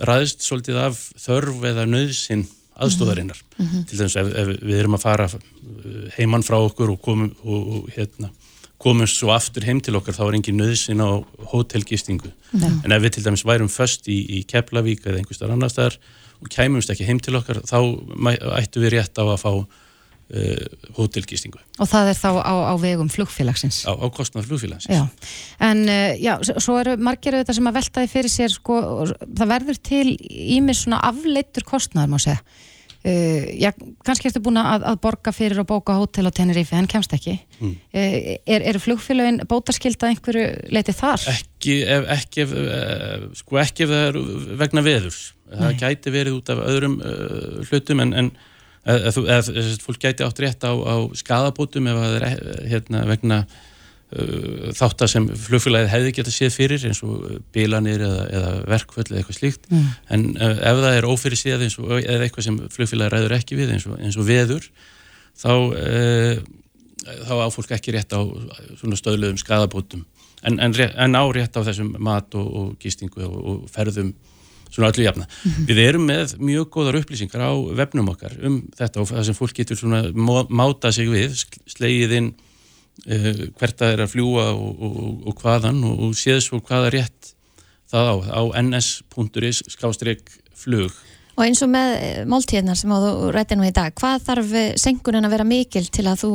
ræðst 0.08 0.44
svolítið 0.44 0.80
af 0.84 1.00
þörf 1.22 1.66
eða 1.70 1.86
nöðsinn 1.90 2.46
aðstóðarinnar 2.74 3.38
mm 3.38 3.66
-hmm. 3.66 3.84
til 3.88 3.98
dæmis 3.98 4.16
ef, 4.16 4.32
ef 4.34 4.48
við 4.62 4.78
erum 4.78 4.96
að 4.98 5.04
fara 5.06 5.28
heimann 6.16 6.42
frá 6.46 6.58
okkur 6.58 6.90
og 6.90 7.00
komum 7.02 7.30
og, 7.44 7.68
og 7.74 7.90
hérna 7.94 8.30
komumst 8.78 9.20
svo 9.20 9.30
aftur 9.30 9.64
heim 9.64 9.80
til 9.80 9.96
okkar 9.96 10.14
þá 10.14 10.24
er 10.26 10.34
engin 10.34 10.60
nöðsinn 10.60 11.00
á 11.00 11.22
hótelgistingu 11.52 12.30
Já. 12.52 12.68
en 12.84 12.92
ef 12.92 13.02
við 13.02 13.14
til 13.16 13.24
dæmis 13.24 13.46
værum 13.46 13.70
föst 13.70 14.08
í, 14.08 14.18
í 14.38 14.44
Keflavík 14.44 15.06
eða 15.06 15.18
einhver 15.22 15.34
starf 15.34 15.54
annar 15.54 15.70
staðar 15.70 15.96
og 16.42 16.50
kæmumst 16.50 16.90
ekki 16.90 17.06
heim 17.06 17.20
til 17.20 17.36
okkar 17.38 17.62
þá 17.62 17.78
ættu 18.58 18.82
við 18.82 18.98
rétt 18.98 19.16
á 19.16 19.24
að 19.24 19.40
fá 19.40 19.52
hótelgistingu. 20.96 21.60
Og 21.82 21.88
það 21.90 22.10
er 22.10 22.18
þá 22.18 22.28
á, 22.40 22.54
á 22.72 22.74
vegum 22.80 23.10
flugfélagsins. 23.12 23.82
Á, 23.84 23.92
á 23.92 24.06
kostnað 24.14 24.48
flugfélagsins. 24.48 24.94
Já, 24.94 25.32
en 25.68 25.82
uh, 25.84 26.12
já, 26.16 26.36
svo 26.62 26.78
eru 26.80 26.96
margir 26.96 27.36
auðvitað 27.36 27.58
sem 27.58 27.70
að 27.70 27.78
veltaði 27.80 28.12
fyrir 28.12 28.32
sér 28.32 28.54
sko, 28.54 28.78
það 29.24 29.50
verður 29.52 29.80
til 29.90 30.06
ímis 30.56 30.84
svona 30.84 31.02
afleittur 31.04 31.66
kostnaður 31.68 32.14
má 32.14 32.22
segja. 32.22 32.40
Uh, 33.04 33.50
já, 33.60 33.68
kannski 34.06 34.30
ertu 34.30 34.40
búin 34.40 34.56
að, 34.56 34.86
að 34.88 35.02
borga 35.04 35.34
fyrir 35.36 35.60
og 35.60 35.68
bóka 35.68 35.98
hótel 35.98 36.24
á 36.24 36.32
Tenerife 36.32 36.78
en 36.78 36.88
kemst 36.88 37.12
ekki. 37.12 37.36
Mm. 37.58 37.74
uh, 37.76 38.16
er, 38.48 38.64
er 38.70 38.80
flugfélagin 38.80 39.42
bótaskilda 39.50 40.08
einhverju 40.08 40.46
leiti 40.72 40.94
þar? 40.96 41.26
Ekki 41.34 41.82
ef, 41.84 42.08
ekki 42.16 42.46
ef, 42.46 42.56
uh, 42.56 43.28
sko 43.36 43.60
ekki 43.60 43.84
ef 43.84 43.92
það 43.92 44.08
er 44.08 44.18
vegna 44.64 44.86
veðurs. 44.88 45.22
Það 45.52 45.68
Nei. 45.68 45.78
gæti 45.84 46.14
verið 46.14 46.38
út 46.38 46.50
af 46.50 46.64
öðrum 46.64 46.94
hlutum 47.68 48.00
en, 48.02 48.14
en 48.16 48.30
eð, 48.84 49.20
eð, 49.24 49.52
eð, 49.54 49.76
fólk 49.84 50.02
gæti 50.02 50.26
átt 50.26 50.42
rétt 50.44 50.66
á, 50.66 50.72
á 50.72 50.96
skadabótum 51.16 51.86
ef 51.90 52.02
það 52.02 52.18
er 52.18 52.42
hérna, 52.72 53.04
vegna 53.10 53.44
þáttar 54.78 55.10
sem 55.10 55.24
flugfélagið 55.26 55.90
hefði 55.90 56.10
geta 56.14 56.32
séð 56.32 56.52
fyrir 56.54 56.82
eins 56.86 57.00
og 57.02 57.24
bílanir 57.54 58.02
eða, 58.04 58.26
eða 58.30 58.50
verkvöld 58.70 59.10
eða 59.10 59.22
eitthvað 59.22 59.38
slíkt 59.40 59.64
Mm. 59.70 59.86
en 60.14 60.26
uh, 60.36 60.58
ef 60.70 60.82
það 60.84 60.98
er 60.98 61.08
ófyrir 61.08 61.38
og 61.80 61.94
eða 61.98 62.26
eitthvað 62.26 62.44
sem 62.44 62.58
flugfélagið 62.70 63.14
ræður 63.14 63.36
ekki 63.38 63.58
við 63.58 63.72
eins 63.74 63.86
og, 63.88 63.96
eins 63.98 64.18
og 64.20 64.28
veður 64.28 64.68
þá, 65.34 65.50
uh, 65.50 66.36
þá 67.26 67.34
á 67.42 67.48
fólk 67.50 67.74
ekki 67.74 67.96
rétt 67.96 68.14
á 68.14 68.22
svona 68.78 69.00
stöðluðum 69.00 69.40
skadabótum 69.40 70.04
en, 70.44 70.60
en, 70.60 70.74
en 70.76 71.18
á 71.18 71.24
rétt 71.34 71.56
á 71.56 71.66
þessum 71.66 71.96
mat 71.98 72.34
og, 72.38 72.46
og 72.54 72.68
gistingu 72.78 73.24
og, 73.24 73.34
og 73.34 73.66
ferðum 73.72 74.14
svona 74.74 74.90
öllu 74.90 75.06
jafna. 75.06 75.28
Við 75.68 75.80
erum 75.84 76.08
með 76.08 76.34
mjög 76.42 76.70
góðar 76.74 76.98
upplýsingar 77.00 77.44
á 77.46 77.52
vefnum 77.78 78.10
okkar 78.12 78.34
um 78.44 78.58
þetta 78.78 79.02
og 79.02 79.10
það 79.12 79.28
sem 79.28 79.38
fólk 79.38 79.54
getur 79.60 79.80
svona 79.80 80.02
má- 80.10 80.50
máta 80.50 80.92
sig 80.94 81.08
við, 81.12 81.38
slegið 81.70 82.16
inn 82.18 82.30
uh, 82.34 83.44
hvert 83.58 83.78
það 83.80 83.94
er 83.94 84.04
að 84.04 84.12
fljúa 84.16 84.50
og, 84.52 84.84
og, 84.88 85.00
og 85.30 85.40
hvaðan 85.44 85.82
og, 85.86 86.04
og 86.08 86.18
séð 86.18 86.42
svo 86.44 86.60
hvaða 86.64 86.92
rétt 86.98 87.34
það 87.94 88.10
á, 88.10 88.14
á 88.34 88.42
ns.is 88.62 89.64
skástrík 89.76 90.30
flug. 90.58 90.92
Og 91.34 91.42
eins 91.48 91.64
og 91.66 91.70
með 91.72 91.96
eh, 91.98 92.20
máltíðnar 92.30 92.78
sem 92.78 92.92
að 92.94 93.08
þú 93.08 93.30
rætti 93.34 93.56
nú 93.58 93.64
í 93.66 93.72
dag, 93.74 93.94
hvað 93.98 94.22
þarf 94.28 94.52
eh, 94.54 94.68
senkunin 94.78 95.26
að 95.26 95.34
vera 95.34 95.46
mikil 95.48 95.82
til 95.90 96.06
að 96.06 96.20
þú 96.22 96.32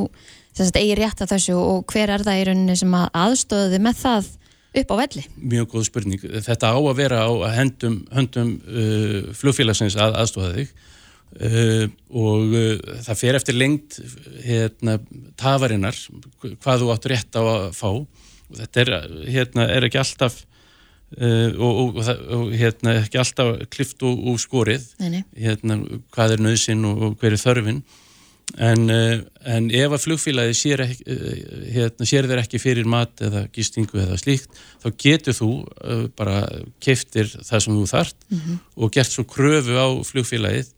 eigi 0.59 0.97
rétt 0.99 1.21
að 1.23 1.31
þessu 1.35 1.55
og 1.55 1.85
hver 1.93 2.11
er 2.11 2.25
það 2.25 2.41
í 2.41 2.45
rauninni 2.49 2.75
sem 2.75 2.95
að 2.99 3.05
aðstöði 3.15 3.79
með 3.85 4.01
það 4.01 4.27
upp 4.77 4.93
á 4.93 4.95
velli? 5.01 5.25
Mjög 5.41 5.71
góð 5.73 5.87
spurning. 5.89 6.21
Þetta 6.45 6.71
á 6.73 6.77
að 6.77 6.95
vera 6.99 7.23
á 7.25 7.31
hendum, 7.57 8.01
höndum 8.13 8.55
uh, 8.69 9.33
flugfélagsins 9.37 9.97
að 9.99 10.17
aðstofa 10.21 10.51
þig 10.57 10.73
uh, 11.37 11.85
og 12.09 12.53
uh, 12.53 12.99
það 13.05 13.21
fer 13.21 13.39
eftir 13.39 13.57
lengt 13.57 13.99
hérna, 14.45 14.99
tafarinnar 15.39 15.97
hvað 16.41 16.83
þú 16.83 16.91
átt 16.93 17.09
rétt 17.11 17.39
á 17.39 17.43
að 17.43 17.65
fá 17.77 17.89
og 17.89 18.05
þetta 18.57 18.83
er, 18.85 18.93
hérna, 19.29 19.67
er 19.69 19.87
ekki 19.89 20.01
alltaf 20.01 20.39
uh, 21.17 21.49
og, 21.53 21.81
og, 21.83 22.03
og, 22.37 22.45
hérna, 22.53 22.99
ekki 23.03 23.21
alltaf 23.21 23.55
klift 23.73 24.05
og, 24.05 24.21
og 24.31 24.39
skorið 24.41 24.85
Nei, 25.01 25.09
nei. 25.17 25.23
hérna, 25.37 25.81
hvað 26.15 26.37
er 26.37 26.45
nöðsinn 26.45 26.85
og, 26.89 27.09
og 27.09 27.17
hver 27.21 27.35
er 27.37 27.43
þörfin 27.43 27.83
en, 28.57 28.89
uh, 28.89 29.19
en 29.45 29.69
ef 29.69 29.93
að 29.93 30.03
flugfélagi 30.05 30.55
sér, 30.57 30.83
uh, 30.85 31.27
hérna, 31.69 32.07
sér 32.07 32.27
þér 32.29 32.43
ekki 32.43 32.61
fyrir 32.61 32.89
mat 32.89 33.21
eða 33.25 33.45
gistingu 33.53 34.01
eða 34.01 34.17
slíkt 34.21 34.57
þá 34.81 34.89
getur 35.05 35.37
þú 35.37 35.51
uh, 35.61 36.03
bara 36.17 36.41
keiftir 36.83 37.29
það 37.37 37.63
sem 37.65 37.77
þú 37.77 37.85
þart 37.93 38.27
og 38.75 38.93
gert 38.95 39.13
svo 39.13 39.25
kröfu 39.29 39.77
á 39.77 39.87
flugfélagið 40.07 40.75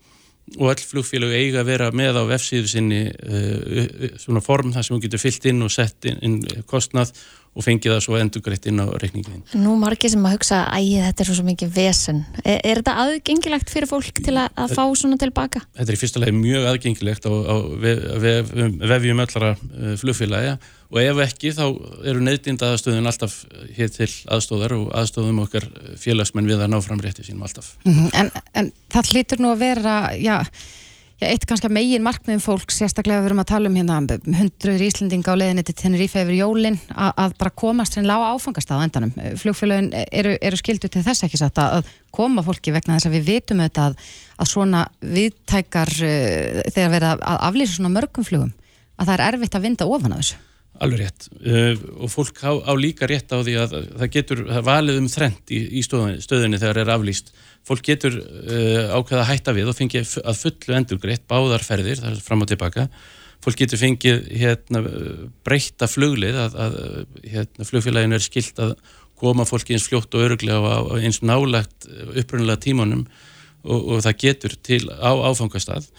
og 0.60 0.72
all 0.74 0.84
flugfélagi 0.84 1.38
eiga 1.38 1.62
að 1.62 1.70
vera 1.70 1.92
með 1.96 2.18
á 2.20 2.24
vefsíðu 2.28 2.68
sinni 2.68 3.04
uh, 3.08 4.18
svona 4.20 4.44
form 4.44 4.74
þar 4.76 4.88
sem 4.88 4.98
þú 4.98 5.04
getur 5.06 5.24
fyllt 5.24 5.48
inn 5.52 5.64
og 5.64 5.72
sett 5.72 6.10
inn, 6.10 6.20
inn 6.22 6.66
kostnað 6.68 7.14
og 7.52 7.66
fengið 7.66 7.92
það 7.96 8.04
svo 8.06 8.18
endurgreitt 8.20 8.68
inn 8.70 8.80
á 8.80 8.88
reikningin. 9.02 9.42
Nú 9.60 9.76
margir 9.80 10.12
sem 10.14 10.24
að 10.24 10.38
hugsa 10.38 10.62
að 10.72 10.92
þetta 11.08 11.24
er 11.24 11.30
svo, 11.30 11.46
mikið 11.48 11.74
vesen. 11.76 12.22
Er, 12.46 12.60
er 12.64 12.80
þetta 12.80 12.98
aðgengilegt 13.04 13.74
fyrir 13.74 13.90
fólk 13.92 14.22
til 14.24 14.36
að, 14.38 14.54
að 14.56 14.76
fá 14.78 14.84
svona 14.96 15.20
tilbaka? 15.20 15.64
Þetta 15.76 15.92
er 15.92 15.98
í 15.98 16.02
fyrsta 16.02 16.22
lagi 16.24 16.36
mjög 16.38 16.68
aðgengilegt 16.72 17.28
á, 17.28 17.32
á 17.32 17.56
vef, 17.84 18.06
vef, 18.24 18.54
vefjum 18.94 19.24
öllara 19.26 19.52
uh, 19.58 19.96
flugfélagi 20.00 20.54
og 20.92 21.00
ef 21.04 21.22
ekki 21.26 21.54
þá 21.56 21.66
eru 22.08 22.24
neytinda 22.24 22.72
aðstöðun 22.72 23.12
alltaf 23.12 23.38
hér 23.76 23.92
til 23.96 24.10
aðstóðar 24.32 24.76
og 24.76 24.90
aðstóðum 25.02 25.44
okkar 25.46 25.68
félagsmenn 26.00 26.48
við 26.48 26.64
að 26.64 26.74
ná 26.74 26.80
fram 26.84 27.04
rétti 27.04 27.28
sínum 27.28 27.46
alltaf. 27.48 27.74
Mhm, 27.88 28.12
en, 28.16 28.32
en 28.60 28.72
það 28.92 29.12
hlýtur 29.14 29.44
nú 29.44 29.54
að 29.54 29.64
vera 29.64 29.96
já, 30.20 30.38
já, 31.22 31.28
eitt 31.30 31.46
kannski 31.50 31.70
að 31.70 31.76
megin 31.78 32.04
markmiðum 32.06 32.42
fólk 32.44 32.74
sérstaklega 32.74 33.22
við 33.22 33.30
erum 33.30 33.42
að 33.44 33.50
tala 33.52 33.70
um 33.70 33.78
hérna 33.78 34.00
hundruður 34.40 34.84
Íslendinga 34.88 35.34
á 35.34 35.40
leiðinni 35.40 35.64
til 35.68 35.76
Tenerife 35.78 36.24
yfir 36.26 36.38
jólin 36.40 36.80
að, 36.90 37.12
að 37.26 37.36
bara 37.44 37.54
komast 37.64 37.98
henni 37.98 38.10
lága 38.10 38.32
áfangastað 38.34 38.82
á 38.82 38.86
endanum. 38.88 39.14
Flugfélagin 39.40 39.92
eru, 40.10 40.36
eru 40.42 40.60
skildu 40.60 40.90
til 40.92 41.06
þess 41.06 41.28
ekki 41.28 41.40
satt 41.42 41.62
að, 41.62 41.80
að 41.80 41.92
koma 42.18 42.44
fólki 42.46 42.74
vegna 42.74 42.98
þess 42.98 43.12
að 43.12 43.18
við 43.20 43.28
vitum 43.30 43.62
auðvitað 43.62 43.92
að, 43.92 44.14
að 44.42 44.52
svona 44.54 44.86
viðtækar 45.18 45.94
uh, 45.98 46.62
þegar 46.72 46.96
verða 46.98 47.18
að 47.20 47.44
aflýsa 47.52 47.78
svona 47.78 47.96
mörgum 47.96 48.28
flugum 48.28 48.56
að 48.98 49.12
það 49.12 49.18
er 49.18 49.28
erfitt 49.30 49.58
að 49.58 49.70
vinda 49.70 49.90
ofan 49.90 50.16
af 50.16 50.24
þessu. 50.24 50.42
Alveg 50.82 51.04
rétt 51.04 51.28
uh, 51.46 51.78
og 52.02 52.10
fólk 52.10 52.42
á, 52.42 52.52
á 52.58 52.74
líka 52.78 53.10
rétt 53.10 53.30
á 53.30 53.38
því 53.40 53.56
að 53.62 53.74
það 54.02 54.12
getur 54.16 54.44
það 54.50 54.68
valið 54.68 55.00
um 55.02 55.10
þrend 55.14 55.54
í, 55.54 55.62
í 55.78 55.84
stöðunni, 55.86 56.22
stöðunni 56.26 56.62
þegar 56.62 56.82
er 56.82 56.94
aflýst. 56.96 57.34
Fólk 57.68 57.86
getur 57.86 58.18
uh, 58.18 58.94
ákveða 58.98 59.22
að 59.22 59.30
hætta 59.30 59.56
við 59.58 59.72
og 59.72 59.78
fengi 59.78 60.02
að 60.02 60.40
fullu 60.40 60.78
endurgreitt 60.80 61.28
báðar 61.30 61.66
ferðir, 61.66 62.02
það 62.02 62.16
er 62.16 62.24
fram 62.26 62.46
og 62.46 62.50
tilbaka. 62.50 62.88
Fólk 63.42 63.58
getur 63.58 63.82
fengið 63.82 64.26
hérna, 64.38 64.84
breytta 65.46 65.90
fluglið 65.90 66.38
að, 66.44 66.58
að 66.66 66.76
hérna, 67.26 67.66
flugfélaginu 67.70 68.18
er 68.18 68.26
skilt 68.26 68.62
að 68.62 68.76
koma 69.22 69.46
fólki 69.46 69.76
eins 69.76 69.88
fljótt 69.90 70.14
og 70.18 70.26
öruglega 70.26 70.78
á 70.78 70.82
eins 70.98 71.22
nálagt 71.26 71.88
upprunalega 72.18 72.62
tímanum 72.66 73.06
og, 73.62 73.80
og 73.80 74.06
það 74.06 74.18
getur 74.26 74.58
til 74.66 74.84
á 74.90 75.12
áfangastað 75.30 75.90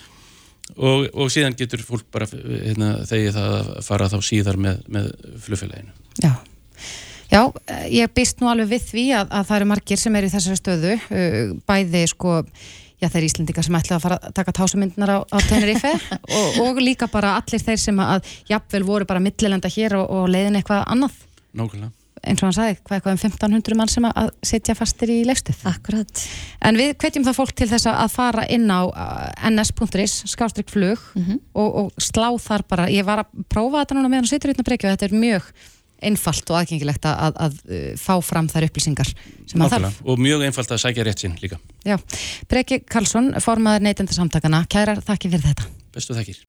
og, 0.77 1.09
og 1.13 1.33
síðan 1.33 1.57
getur 1.59 1.83
fólk 1.87 2.07
bara 2.13 2.29
hérna, 2.31 2.95
þegið 3.09 3.37
það 3.37 3.57
að 3.59 3.71
fara 3.87 4.09
þá 4.13 4.19
síðar 4.27 4.59
með, 4.61 4.83
með 4.93 5.11
flugfélaginu. 5.45 5.95
Já. 6.23 6.33
Já, 7.33 7.47
ég 7.89 8.13
býst 8.13 8.43
nú 8.43 8.51
alveg 8.53 8.69
við 8.75 8.87
því 8.91 9.07
að, 9.17 9.31
að 9.33 9.47
það 9.49 9.59
eru 9.59 9.69
margir 9.71 10.01
sem 10.01 10.17
eru 10.19 10.29
í 10.29 10.33
þessari 10.35 10.59
stöðu, 10.59 10.97
uh, 11.01 11.55
bæði 11.69 12.03
sko, 12.11 12.35
já 13.01 13.09
þeir 13.09 13.27
Íslendingar 13.31 13.67
sem 13.67 13.79
ætla 13.79 13.97
að 13.97 14.05
fara 14.05 14.19
að 14.21 14.35
taka 14.37 14.55
tásumyndunar 14.59 15.15
á, 15.17 15.19
á 15.25 15.39
Tenerife 15.49 15.95
og, 16.37 16.61
og 16.67 16.83
líka 16.85 17.09
bara 17.13 17.39
allir 17.41 17.65
þeir 17.65 17.81
sem 17.81 18.05
að 18.05 18.29
jafnvel 18.53 18.85
voru 18.85 19.09
bara 19.09 19.25
millilenda 19.25 19.73
hér 19.73 19.97
og, 20.03 20.13
og 20.13 20.29
leiðin 20.29 20.61
eitthvað 20.61 20.85
annað. 20.93 21.17
Nákvæmlega. 21.57 22.02
Eins 22.23 22.43
og 22.43 22.49
hann 22.49 22.57
sagði, 22.57 22.79
hvað 22.87 22.97
eitthvað 22.99 23.17
um 23.17 23.21
1500 23.21 23.79
mann 23.79 23.91
sem 23.91 24.07
að 24.09 24.31
setja 24.47 24.77
fastir 24.79 25.13
í 25.13 25.19
leikstuð. 25.27 25.61
Akkurat. 25.71 26.25
En 26.63 26.79
við 26.79 26.95
hvetjum 27.03 27.27
það 27.27 27.39
fólk 27.39 27.55
til 27.59 27.69
þess 27.73 27.91
að 27.91 28.15
fara 28.15 28.47
inn 28.53 28.71
á 28.71 28.83
uh, 28.87 29.51
ns.is, 29.51 30.23
skástrygg 30.31 30.73
flug 30.73 31.03
og, 31.19 31.69
og 31.69 31.93
slá 32.03 32.31
þar 32.43 32.67
bara, 32.69 32.89
ég 32.93 33.07
var 33.07 33.25
að 33.25 33.47
prófa 33.53 33.83
þetta 33.83 33.99
núna 33.99 34.11
meðan 34.11 34.27
hann 34.27 34.33
situr 34.33 34.53
hérna 34.53 34.67
brekju 34.67 34.91
og 34.91 34.97
þetta 34.97 35.09
er 35.11 35.23
mjög 35.23 35.53
einfalt 36.03 36.51
og 36.51 36.59
aðgengilegt 36.59 37.07
að, 37.07 37.21
að, 37.27 37.41
að 37.47 37.59
uh, 37.71 37.87
fá 38.01 38.15
fram 38.27 38.51
þær 38.51 38.67
upplýsingar 38.69 39.13
sem 39.47 39.63
að 39.63 39.77
þarf. 39.77 40.03
Og 40.07 40.23
mjög 40.23 40.47
einfalt 40.49 40.75
að 40.75 40.83
sækja 40.83 41.07
rétt 41.07 41.23
sinn 41.25 41.39
líka. 41.43 41.61
Já, 41.87 41.97
Breki 42.51 42.83
Karlsson, 42.91 43.33
formaður 43.43 43.87
neytendasamtakana, 43.87 44.65
kærar 44.71 45.03
þakki 45.05 45.33
fyrir 45.35 45.49
þetta. 45.53 45.71
Bestu 45.95 46.19
þakkir. 46.19 46.45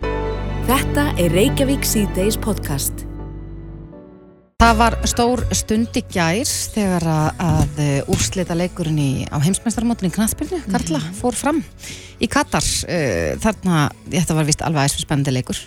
Þetta 0.70 1.10
er 1.20 1.34
Reykjavík 1.36 1.86
C-Days 1.86 2.40
podcast. 2.42 3.06
Það 4.62 4.78
var 4.80 4.96
stór 5.10 5.42
stund 5.58 5.98
í 6.00 6.04
gær 6.14 6.48
þegar 6.74 7.06
að, 7.10 7.42
að 7.44 7.82
úrslita 8.14 8.56
leikurinn 8.56 9.00
í, 9.02 9.12
á 9.28 9.38
heimsmeistarmótinni 9.44 10.14
Knattbyrnu, 10.14 10.62
Karla, 10.72 11.02
fór 11.18 11.36
fram 11.36 11.60
í 12.22 12.30
Katar. 12.32 12.64
Uh, 12.88 13.34
þarna, 13.44 13.90
þetta 14.14 14.38
var 14.38 14.48
vist 14.48 14.64
alveg 14.64 14.86
aðeins 14.86 15.04
spennandi 15.04 15.36
leikur. 15.36 15.60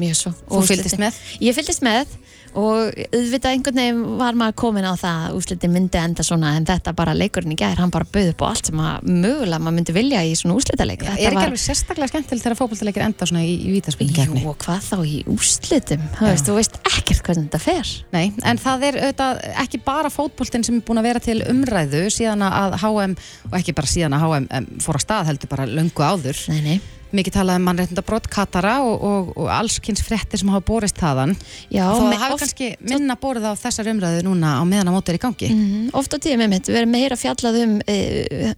Mjög 0.00 0.18
svo. 0.18 0.32
Þú 0.50 0.62
fylgdist 0.72 0.98
með? 0.98 1.20
Ég 1.44 1.54
fylgdist 1.54 1.84
með 1.86 2.16
og 2.54 2.94
auðvitað 3.14 3.50
einhvern 3.50 3.78
veginn 3.80 4.02
var 4.20 4.36
maður 4.38 4.56
komin 4.62 4.86
á 4.86 4.94
það 4.94 5.22
að 5.24 5.36
úrslitin 5.38 5.72
myndi 5.74 5.98
enda 6.00 6.24
svona 6.26 6.52
en 6.58 6.66
þetta 6.68 6.94
bara 6.96 7.14
leikurinn 7.16 7.54
í 7.54 7.58
gær, 7.58 7.80
hann 7.80 7.92
bara 7.94 8.06
bauð 8.06 8.30
upp 8.32 8.44
á 8.44 8.46
allt 8.50 8.70
sem 8.70 8.82
að 8.82 9.08
mögulega 9.10 9.60
maður 9.62 9.76
myndi 9.78 9.96
vilja 9.96 10.22
í 10.22 10.32
svona 10.38 10.56
úrslitaleik. 10.58 11.04
Er 11.08 11.18
ekki 11.18 11.42
alveg 11.42 11.62
sérstaklega 11.64 12.12
skemmtilegt 12.12 12.46
þegar 12.46 12.58
fókbaltaleikir 12.60 13.06
enda 13.08 13.28
svona 13.30 13.44
í, 13.44 13.52
í 13.58 13.74
vítaspilnkefni? 13.74 14.44
Jú, 14.44 14.52
og 14.52 14.58
hvað 14.64 14.88
þá 14.90 14.96
í 15.02 15.20
úrslitum? 15.34 16.08
Þú 16.18 16.30
veist, 16.30 16.48
þú 16.48 16.58
veist 16.60 16.80
ekkert 16.92 17.28
hvernig 17.28 17.48
þetta 17.48 17.62
fer. 17.66 17.94
Nei, 18.14 18.24
en 18.46 18.62
það 18.62 18.88
er 18.90 19.00
auðvitað 19.02 19.44
ekki 19.64 19.82
bara 19.84 20.12
fótboltinn 20.14 20.66
sem 20.66 20.78
er 20.78 20.86
búin 20.86 21.02
að 21.02 21.10
vera 21.10 21.24
til 21.24 21.40
umræðu 21.50 22.04
síðan 22.14 22.46
að 22.46 22.78
HM, 22.84 23.16
og 23.50 23.56
ekki 23.60 23.76
bara 23.76 23.90
síðan 23.90 24.18
að 24.18 24.28
HM 24.28 24.68
fór 24.84 25.00
að 25.00 25.06
stað 25.08 25.32
heldur 25.32 25.50
bara 25.50 25.68
löngu 25.70 26.06
áður. 26.06 26.44
Nei, 26.52 26.60
nei. 26.64 26.78
Mikið 27.14 27.36
talað 27.36 27.60
um 27.60 27.66
mannréttinda 27.68 28.02
brott 28.06 28.26
Katara 28.32 28.74
og, 28.82 29.04
og, 29.06 29.28
og 29.38 29.50
allskynns 29.54 30.02
fréttir 30.04 30.40
sem 30.40 30.50
hafa 30.50 30.64
borist 30.66 30.98
þaðan. 30.98 31.34
Já, 31.70 31.84
Þó 31.86 32.02
það 32.08 32.24
hafi 32.24 32.38
kannski 32.42 32.70
minna 32.82 33.16
borið 33.20 33.46
á 33.50 33.52
þessar 33.60 33.90
umræðu 33.92 34.24
núna 34.26 34.56
á 34.58 34.62
meðan 34.66 34.90
að 34.90 34.96
móti 34.96 35.12
er 35.12 35.18
í 35.18 35.22
gangi. 35.22 35.50
Mm, 35.54 35.86
oft 36.00 36.14
á 36.14 36.18
tíðum 36.18 36.44
einmitt, 36.46 36.70
við 36.70 36.80
erum 36.80 36.94
meira 36.94 37.18
fjallað 37.18 37.60
um 37.62 37.76
e, 37.86 37.96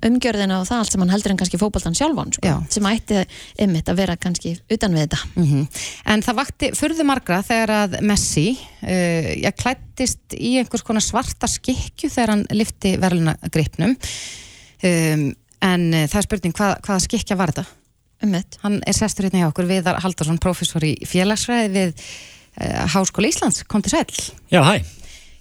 umgjörðina 0.09 0.61
og 0.63 0.69
það 0.71 0.83
allt 0.83 0.95
sem 0.95 1.05
hann 1.05 1.15
heldur 1.15 1.35
en 1.35 1.41
kannski 1.43 1.61
fótboltan 1.61 1.99
sjálfan, 1.99 2.33
sko, 2.39 2.55
sem 2.73 2.89
ætti 2.91 3.23
einmitt 3.63 3.93
að 3.93 4.01
vera 4.01 4.17
kannski 4.21 4.57
utan 4.73 4.97
við 4.97 5.07
þetta. 5.07 5.23
Mm 5.37 5.67
En 6.07 6.23
það 6.23 6.39
vakti 6.39 6.69
furðu 6.77 7.05
margra 7.07 7.41
þegar 7.45 7.73
að 7.75 7.97
Messi 8.07 8.51
uh, 8.57 9.31
ég 9.37 9.57
klættist 9.59 10.37
í 10.37 10.57
einhvers 10.61 10.85
konar 10.87 11.05
svarta 11.05 11.49
skikju 11.51 12.11
þegar 12.13 12.35
hann 12.35 12.45
lifti 12.55 12.95
verðluna 13.01 13.37
gripnum 13.53 13.97
um, 13.97 15.27
en 15.67 15.89
uh, 15.93 16.07
það 16.07 16.21
er 16.21 16.29
spurning 16.29 16.57
hvað, 16.57 16.79
hvaða 16.87 17.05
skikja 17.07 17.39
var 17.39 17.53
þetta? 17.55 17.76
Einmitt. 18.25 18.59
Hann 18.63 18.79
er 18.89 18.97
sestur 18.97 19.27
hérna 19.27 19.43
hjá 19.43 19.51
okkur 19.51 19.69
Viðar 19.69 20.01
Haldarsson, 20.05 20.39
professor 20.43 20.85
í 20.87 20.95
félagsfræði 21.09 21.73
við 21.75 21.91
uh, 21.97 22.87
Háskóla 22.95 23.29
Íslands, 23.29 23.65
kom 23.69 23.85
til 23.85 23.93
sæl 23.93 24.07
Já, 24.53 24.63
hæ. 24.65 24.79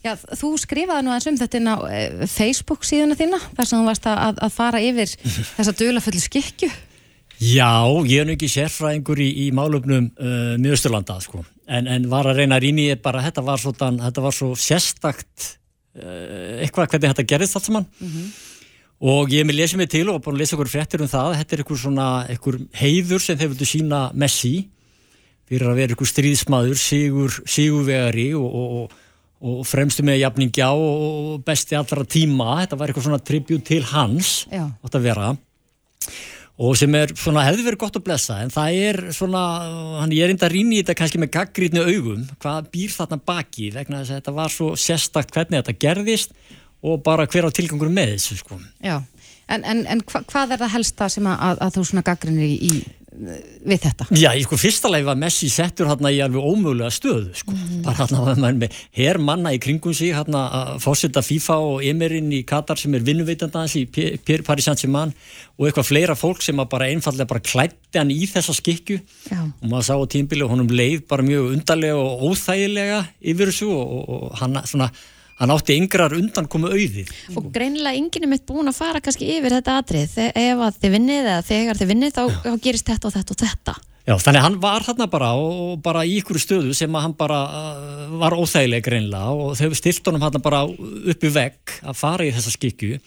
Já, 0.06 0.12
þú 0.38 0.52
skrifaði 0.62 1.06
nú 1.06 1.14
aðeins 1.14 1.30
um 1.32 1.38
þetta 1.40 1.62
inn 1.62 1.72
á 1.72 1.78
uh, 1.80 2.26
Facebook 2.30 2.84
síðuna 2.86 3.16
þína 3.18 3.40
þar 3.56 3.70
sem 3.70 3.80
þú 3.80 3.88
varst 3.88 4.10
að, 4.12 4.44
að 4.44 4.58
fara 4.58 4.84
yfir 4.84 5.16
þessa 5.56 5.78
dulafullu 5.80 6.22
skikju 6.26 6.70
Já, 7.42 7.84
ég 8.08 8.22
er 8.22 8.28
nú 8.28 8.36
ekki 8.36 8.48
sérfræðingur 8.48 9.20
í, 9.20 9.28
í 9.44 9.46
málöfnum 9.56 10.08
uh, 10.08 10.54
miðausturlanda, 10.62 11.18
sko. 11.24 11.42
En, 11.68 11.90
en 11.92 12.06
var 12.12 12.30
að 12.32 12.40
reyna 12.40 12.56
að 12.56 12.64
rýna 12.64 12.86
í 12.86 13.00
bara, 13.04 13.24
þetta 13.26 13.44
var 13.44 13.60
svo, 13.60 13.74
þetta 13.76 14.24
var 14.24 14.36
svo 14.36 14.52
sérstakt 14.56 15.48
uh, 16.00 16.62
eitthvað 16.64 16.94
hvernig 16.94 17.12
þetta 17.12 17.28
gerðist 17.34 17.60
allt 17.60 17.68
saman. 17.68 17.90
Og 19.04 19.32
ég 19.34 19.42
hef 19.44 19.50
mér 19.50 19.60
lesið 19.60 19.82
mig 19.82 19.90
til 19.92 20.06
og 20.12 20.22
búin 20.24 20.38
að 20.38 20.44
lesa 20.44 20.56
ykkur 20.56 20.72
fréttir 20.72 21.04
um 21.04 21.10
það. 21.12 21.34
Þetta 21.42 21.56
er 21.56 21.64
ykkur 21.66 21.80
svona, 21.82 22.10
ykkur 22.32 22.60
heiður 22.80 23.24
sem 23.24 23.40
þeir 23.40 23.52
vildu 23.52 23.68
sína 23.68 24.04
Messi 24.16 24.54
fyrir 25.46 25.68
að 25.70 25.82
vera 25.82 25.94
ykkur 25.94 26.10
stríðsmaður, 26.10 26.80
sigur, 26.80 27.36
sigurvegari 27.44 28.30
og, 28.40 28.46
og, 28.46 28.70
og, 28.80 29.60
og 29.60 29.68
fremstu 29.68 30.06
með 30.08 30.24
jafningja 30.24 30.72
og, 30.74 31.36
besti 31.46 31.78
allra 31.78 32.08
tíma. 32.08 32.62
Þetta 32.64 32.80
var 32.80 32.94
eitthvað 32.94 33.10
svona 33.10 33.22
tribut 33.22 33.68
til 33.68 33.84
hans, 33.92 34.32
átt 34.50 34.98
að 34.98 35.06
vera 35.10 35.36
og 36.56 36.76
sem 36.80 36.94
er 36.96 37.12
svona, 37.20 37.44
hefði 37.44 37.66
verið 37.66 37.82
gott 37.82 37.98
að 38.00 38.06
blessa 38.06 38.38
en 38.40 38.52
það 38.54 38.78
er 38.88 39.00
svona, 39.16 39.42
hann 40.00 40.14
ég 40.16 40.24
er 40.24 40.32
enda 40.32 40.48
að 40.48 40.54
rýna 40.56 40.78
í 40.78 40.82
þetta 40.82 40.96
kannski 41.02 41.20
með 41.20 41.34
gaggrítnu 41.34 41.84
augum 41.84 42.22
hvað 42.40 42.70
býr 42.72 42.94
þarna 42.96 43.18
baki 43.28 43.72
vegna 43.76 44.00
þess 44.02 44.14
að 44.14 44.22
þetta 44.22 44.36
var 44.38 44.54
svo 44.54 44.70
sérstakt 44.80 45.36
hvernig 45.36 45.60
þetta 45.60 45.76
gerðist 45.84 46.38
og 46.86 47.02
bara 47.06 47.28
hver 47.30 47.50
á 47.50 47.52
tilgangur 47.56 47.92
með 47.94 48.16
þessu 48.16 48.40
sko. 48.42 48.60
Já, 48.84 49.00
en, 49.48 49.64
en, 49.64 49.86
en 49.90 50.04
hva, 50.06 50.22
hvað 50.30 50.56
er 50.56 50.64
það 50.64 50.76
helsta 50.78 51.10
sem 51.14 51.32
að, 51.32 51.42
að, 51.50 51.64
að 51.66 51.76
þú 51.78 51.88
svona 51.90 52.06
gaggrinir 52.06 52.54
í, 52.54 52.56
í 52.70 53.06
við 53.16 53.84
þetta? 53.86 54.08
Já, 54.18 54.30
í 54.36 54.44
sko 54.46 54.58
fyrsta 54.60 54.90
leið 54.92 55.08
var 55.08 55.18
Messi 55.20 55.48
settur 55.52 55.88
hérna 55.90 56.12
í 56.14 56.20
alveg 56.24 56.44
ómögulega 56.44 56.92
stöðu 56.94 57.32
sko. 57.38 57.56
bara 57.86 58.08
hérna 58.10 58.52
með 58.60 58.76
her 58.98 59.20
manna 59.24 59.54
í 59.56 59.60
kringum 59.62 59.96
sig 59.96 60.14
hérna 60.16 60.46
að 60.60 60.72
fórseta 60.84 61.24
FIFA 61.26 61.58
og 61.70 61.86
Emirinn 61.88 62.32
í 62.36 62.42
Katar 62.48 62.80
sem 62.80 62.94
er 62.98 63.06
vinnuveitanda 63.06 63.64
hans 63.64 63.78
í 63.80 63.86
Paris 63.88 64.68
Saint-Germain 64.68 65.14
og 65.56 65.68
eitthvað 65.68 65.90
fleira 65.90 66.18
fólk 66.20 66.44
sem 66.44 66.60
að 66.60 66.72
bara 66.76 66.92
einfallega 66.92 67.30
bara 67.30 67.46
klætti 67.46 68.02
hann 68.02 68.14
í 68.14 68.28
þessa 68.30 68.56
skikju 68.58 69.00
Já. 69.32 69.42
og 69.46 69.68
maður 69.70 69.88
sá 69.90 69.96
á 69.96 70.06
tímbili 70.12 70.46
og 70.46 70.54
honum 70.56 70.72
leið 70.72 71.06
bara 71.10 71.26
mjög 71.26 71.54
undarlega 71.56 72.00
og 72.00 72.30
óþægilega 72.32 73.04
yfir 73.22 73.54
þessu 73.54 73.72
og, 73.72 73.86
og, 73.86 74.16
og 74.18 74.40
hann, 74.42 74.60
svona, 74.68 74.92
hann 75.42 75.52
átti 75.56 75.76
yngrar 75.80 76.16
undan 76.16 76.48
komu 76.52 76.70
auðið 76.72 77.12
Og 77.36 77.50
greinilega 77.56 77.98
enginn 78.00 78.28
er 78.28 78.32
mitt 78.32 78.46
búin 78.48 78.72
að 78.72 78.80
fara 78.80 79.02
kannski 79.04 79.28
yfir 79.36 79.58
þetta 79.58 79.80
atrið. 79.82 80.16
Ef 80.32 80.64
að 80.68 80.80
þið 80.84 80.96
vinnið 80.96 81.20
eða 81.26 81.42
þegar 81.50 81.82
þið 81.82 81.92
vinnið 81.92 82.16
þá, 82.16 82.24
þá 82.46 82.56
gerist 82.64 82.90
þetta 82.92 83.10
og 83.10 83.16
þetta 83.18 83.36
og 83.36 83.42
þetta. 83.44 83.76
Já, 84.06 84.14
þannig 84.22 84.44
hann 84.46 84.58
var 84.62 84.84
þarna 84.86 85.08
bara 85.10 85.32
og 85.42 85.80
bara 85.82 86.04
í 86.06 86.20
ykkur 86.20 86.38
stöðu 86.38 86.76
sem 86.78 86.94
að 86.94 87.08
hann 87.08 87.16
bara 87.18 87.40
uh, 87.50 88.18
var 88.22 88.36
óþægileg 88.38 88.84
greinlega 88.86 89.34
og 89.34 89.56
þau 89.58 89.78
stilt 89.78 90.06
honum 90.06 90.22
hann 90.22 90.44
bara 90.46 90.62
upp 90.70 91.26
í 91.26 91.32
vegg 91.34 91.74
að 91.82 91.98
fara 91.98 92.28
í 92.28 92.34
þessa 92.36 92.54
skikju 92.54 93.00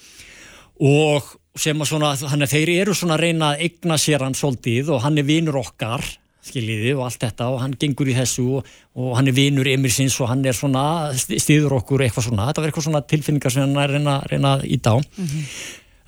og 0.88 1.28
sem 1.58 1.78
að 1.78 1.90
svona, 1.92 2.10
hann 2.32 2.42
er, 2.42 2.50
þeir 2.50 2.72
eru 2.82 2.96
svona 2.98 3.14
að 3.14 3.28
reyna 3.28 3.52
að 3.52 3.62
eigna 3.68 3.98
sér 3.98 4.26
hann 4.26 4.34
svolítið 4.38 4.90
og 4.96 5.04
hann 5.06 5.22
er 5.22 5.26
vinur 5.26 5.60
okkar 5.62 6.02
skiljiði 6.46 6.94
og 6.96 7.06
allt 7.08 7.24
þetta 7.24 7.48
og 7.52 7.58
hann 7.62 7.74
gengur 7.80 8.08
í 8.10 8.14
þessu 8.16 8.44
og, 8.58 8.70
og 8.98 9.16
hann 9.18 9.30
er 9.30 9.36
vinur 9.36 9.68
Emirsins 9.68 10.16
og 10.22 10.30
hann 10.30 10.44
er 10.46 10.56
svona 10.56 10.84
stýður 11.16 11.78
okkur 11.80 12.06
eitthvað 12.06 12.30
svona, 12.30 12.48
þetta 12.48 12.62
var 12.62 12.70
eitthvað 12.70 12.88
svona 12.88 13.02
tilfinningar 13.10 13.54
sem 13.54 13.66
hann 13.66 13.82
er 13.82 13.94
reyna, 13.96 14.16
reyna 14.30 14.56
að 14.58 14.66
íta 14.78 14.96
á 14.96 14.98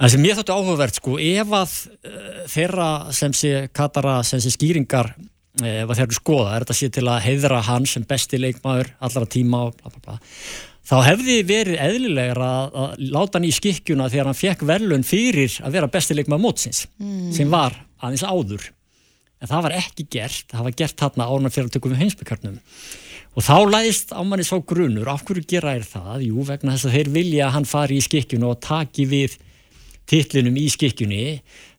Það 0.00 0.12
sem 0.14 0.22
ég 0.24 0.38
þóttu 0.38 0.54
áhugavert 0.56 0.96
sko, 0.96 1.14
ef 1.20 1.50
að 1.52 1.72
uh, 2.08 2.36
þeirra 2.48 2.86
sem 3.12 3.34
sé 3.36 3.66
Katara 3.76 4.14
sem 4.24 4.40
sé 4.40 4.48
skýringar 4.54 5.10
uh, 5.12 5.66
ef 5.66 5.90
að 5.90 5.98
þeir 5.98 6.06
eru 6.06 6.16
skoða, 6.16 6.54
er 6.54 6.64
þetta 6.64 6.76
sé 6.78 6.88
til 6.96 7.04
að 7.04 7.20
heiðra 7.26 7.60
hann 7.66 7.88
sem 7.90 8.06
besti 8.08 8.40
leikmaður 8.40 8.94
allra 9.04 9.28
tíma 9.28 9.66
og 9.66 9.76
bla 9.76 9.92
bla 9.92 10.00
bla, 10.06 10.16
þá 10.88 10.96
hefði 11.04 11.36
verið 11.50 11.84
eðlilegur 11.84 12.40
að, 12.46 12.80
að 12.80 13.04
láta 13.12 13.36
hann 13.36 13.50
í 13.50 13.52
skikkjuna 13.58 14.08
þegar 14.08 14.30
hann 14.30 14.40
fekk 14.40 14.64
verðlun 14.72 15.04
fyrir 15.04 15.60
að 15.60 15.76
vera 15.76 15.92
besti 15.92 16.16
leikmaður 16.16 16.46
mótsins 16.46 16.86
sem 17.36 17.52
var 17.52 17.76
aðeins 18.00 18.24
áður 18.24 18.70
en 19.40 19.50
það 19.50 19.62
var 19.66 19.76
ekki 19.78 20.06
gert, 20.12 20.48
það 20.52 20.66
var 20.66 20.76
gert 20.82 20.98
þarna 21.00 21.28
árna 21.32 21.52
fyrir 21.52 21.70
að 21.70 21.76
tökum 21.76 21.94
við 21.94 22.02
heimsbyggarnum 22.04 22.58
og 23.30 23.46
þá 23.46 23.56
læðist 23.70 24.10
á 24.10 24.20
manni 24.26 24.44
svo 24.46 24.58
grunur. 24.66 25.08
Af 25.12 25.22
hverju 25.26 25.46
gera 25.48 25.76
er 25.78 25.86
það, 25.86 26.26
jú 26.26 26.42
vegna 26.48 26.74
þess 26.74 26.88
að 26.88 26.96
þeir 26.98 27.10
vilja 27.14 27.46
að 27.46 27.54
hann 27.56 27.68
fari 27.70 27.98
í 28.00 28.04
skikkjuna 28.04 28.50
og 28.50 28.60
taki 28.64 29.06
við 29.10 29.36
titlinum 30.10 30.56
í 30.58 30.66
skikkjunni 30.72 31.24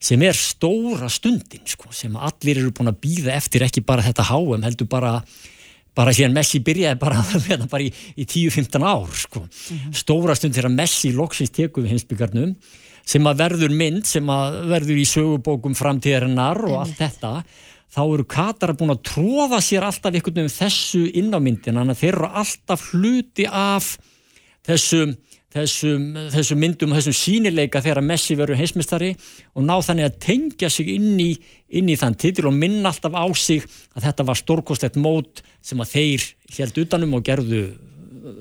sem 0.02 0.22
er 0.24 0.38
stóra 0.38 1.10
stundin 1.12 1.66
sko, 1.68 1.92
sem 1.92 2.16
allir 2.16 2.62
eru 2.62 2.72
búin 2.76 2.92
að 2.94 3.02
býða 3.04 3.36
eftir 3.36 3.66
ekki 3.68 3.84
bara 3.84 4.06
þetta 4.06 4.30
háum, 4.32 4.64
heldur 4.64 4.88
bara 4.92 5.18
bara 5.98 6.14
síðan 6.16 6.36
Messi 6.38 6.62
byrjaði 6.64 7.00
bara, 7.02 7.20
hérna, 7.50 7.68
bara 7.72 7.84
í, 7.84 7.90
í 8.16 8.24
10-15 8.24 8.86
ár 8.88 9.12
sko. 9.26 9.44
stóra 9.96 10.38
stund 10.40 10.56
þegar 10.56 10.72
Messi 10.72 11.12
loksins 11.16 11.52
tekur 11.52 11.84
við 11.84 11.98
heimsbyggarnum 11.98 12.56
sem 13.08 13.28
að 13.28 13.44
verður 13.44 13.76
mynd 13.76 14.08
sem 14.10 14.32
að 14.32 14.62
verður 14.72 15.02
í 15.02 15.08
sögubókum 15.10 15.76
framtíðarinnar 15.78 16.62
og 16.70 16.80
allt 16.84 17.00
þetta 17.00 17.34
þá 17.92 18.02
eru 18.06 18.28
Katar 18.30 18.76
búin 18.80 18.94
að 18.94 19.04
tróða 19.10 19.60
sér 19.64 19.88
alltaf 19.88 20.14
einhvern 20.14 20.40
veginn 20.40 20.56
þessu 20.56 21.04
inn 21.20 21.34
á 21.36 21.40
myndin 21.44 21.80
þannig 21.80 21.98
að 21.98 22.04
þeir 22.04 22.14
eru 22.14 22.32
alltaf 22.44 22.88
hluti 22.94 23.50
af 23.50 23.92
þessum 24.68 25.18
þessum, 25.52 26.06
þessum 26.32 26.62
myndum 26.62 26.94
og 26.94 27.00
þessum 27.00 27.16
sínileika 27.18 27.82
þegar 27.84 28.04
Messi 28.06 28.38
verður 28.40 28.60
heimsmystari 28.62 29.12
og 29.56 29.66
ná 29.68 29.74
þannig 29.84 30.08
að 30.08 30.20
tengja 30.24 30.70
sig 30.72 30.92
inn 30.96 31.20
í, 31.20 31.32
inn 31.76 31.92
í 31.92 31.98
þann 32.00 32.18
titil 32.20 32.48
og 32.50 32.56
minna 32.56 32.92
alltaf 32.92 33.16
á 33.16 33.26
sig 33.36 33.66
að 33.96 34.08
þetta 34.08 34.28
var 34.30 34.40
stórkostlegt 34.40 35.00
mót 35.02 35.44
sem 35.60 35.82
að 35.84 35.96
þeir 35.98 36.28
held 36.58 36.84
utanum 36.86 37.18
og 37.20 37.26
gerðu 37.28 37.66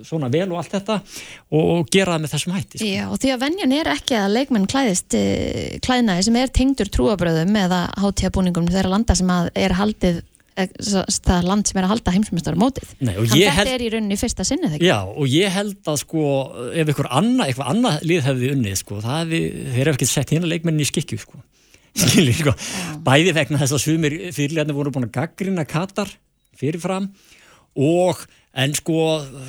svona 0.06 0.30
vel 0.32 0.48
og 0.50 0.58
allt 0.60 0.74
þetta 0.76 0.96
og, 1.00 1.84
gera 1.92 2.16
það 2.16 2.24
með 2.24 2.34
þessum 2.34 2.56
hætti 2.56 2.80
sko. 2.80 2.88
Já, 2.88 3.04
og 3.08 3.20
því 3.22 3.34
að 3.34 3.44
venjan 3.44 3.76
er 3.76 3.92
ekki 3.94 4.18
að 4.18 4.34
leikmenn 4.38 4.66
klæðist 4.70 5.16
uh, 5.18 5.76
klæðnaði 5.86 6.26
sem 6.26 6.40
er 6.40 6.52
tengdur 6.60 6.90
trúabröðum 6.96 7.60
eða 7.62 7.84
hátíðabúningum 8.00 8.68
þeirra 8.70 8.94
landa 8.94 9.16
sem 9.18 9.32
að 9.32 9.50
er 9.60 9.76
haldið 9.78 10.22
eh, 10.60 10.72
það 10.80 11.48
land 11.48 11.70
sem 11.70 11.80
er 11.80 11.88
að 11.88 11.94
halda 11.94 12.16
heimsmyndstara 12.16 12.60
mótið 12.60 12.94
Hann 13.00 13.38
ég 13.38 13.60
þetta 13.60 13.76
er 13.76 13.84
í 13.84 13.92
rauninni 13.94 14.20
fyrsta 14.20 14.46
sinni 14.46 14.72
þegar 14.74 14.86
Já, 14.88 14.98
og 15.08 15.30
ég 15.30 15.54
held 15.54 15.92
að 15.92 16.00
sko, 16.04 16.24
ef 16.70 16.82
einhver 16.86 17.10
annað, 17.20 17.46
eitthvað 17.48 17.72
annað 17.74 18.08
lið 18.10 18.26
hefði 18.28 18.52
unnið, 18.56 18.80
sko, 18.82 19.00
það 19.04 19.22
hefði, 19.22 19.44
þeir 19.60 19.82
hefði 19.84 19.96
ekki 19.96 20.10
sett 20.10 20.34
hérna 20.34 20.50
leikmennin 20.50 20.84
í 20.84 20.90
skikju, 20.90 21.20
sko. 21.24 21.44
Skiljið, 21.90 22.36
sko, 22.44 22.52
bæði 23.02 23.32
vegna 23.34 23.58
þess 23.58 23.74
að 23.74 23.82
sumir 23.82 24.16
fyrirlegarnir 24.30 24.76
voru 24.76 24.92
búin 24.94 25.08
að 25.08 25.16
gaggrina 25.16 25.64
Katar 25.66 26.12
fyrirfram 26.60 27.08
og, 27.78 28.22
en 28.50 28.74
sko, 28.74 28.98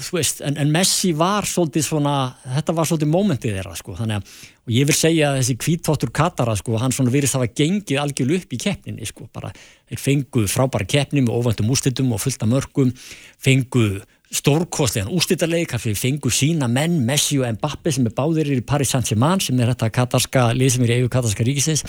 þú 0.06 0.18
veist, 0.20 0.44
en, 0.46 0.58
en 0.62 0.72
Messi 0.74 1.12
var 1.18 1.48
svolítið 1.50 1.88
svona, 1.88 2.16
þetta 2.58 2.76
var 2.78 2.90
svolítið 2.90 3.10
mómentið 3.10 3.58
þeirra, 3.58 3.74
sko, 3.80 3.96
þannig 3.98 4.20
að, 4.20 4.40
og 4.62 4.74
ég 4.76 4.88
vil 4.90 4.98
segja 4.98 5.32
að 5.32 5.40
þessi 5.40 5.58
kvíttóttur 5.64 6.14
Katara, 6.14 6.56
sko, 6.60 6.78
hann 6.82 6.94
svona 6.94 7.14
virðist 7.14 7.38
hafa 7.40 7.50
gengið 7.50 8.02
algjörlu 8.04 8.38
upp 8.38 8.54
í 8.54 8.62
keppninni, 8.62 9.10
sko, 9.10 9.26
bara, 9.34 9.50
þeir 9.90 10.04
fengu 10.06 10.46
frábæra 10.52 10.90
keppni 10.94 11.26
með 11.26 11.40
óvæntum 11.40 11.74
úrslitum 11.74 12.14
og 12.14 12.22
fullta 12.22 12.50
mörgum, 12.50 12.94
fengu 13.42 13.88
stórkostlegan 14.32 15.12
úrslítarleik, 15.12 15.74
kannski 15.74 15.96
fengu 15.98 16.30
sína 16.32 16.70
menn, 16.72 17.02
Messi 17.08 17.42
og 17.42 17.50
Mbappe 17.58 17.92
sem 17.92 18.06
er 18.08 18.14
báðir 18.16 18.54
í 18.54 18.62
Paris 18.64 18.94
Saint-Germain 18.94 19.42
sem 19.44 19.60
er 19.60 19.74
þetta 19.74 19.90
katarska 19.98 20.46
lið 20.56 20.78
sem 20.78 20.86
er 20.86 20.94
í 20.94 21.00
eigu 21.02 21.10
katarska 21.12 21.44
ríkisins 21.44 21.84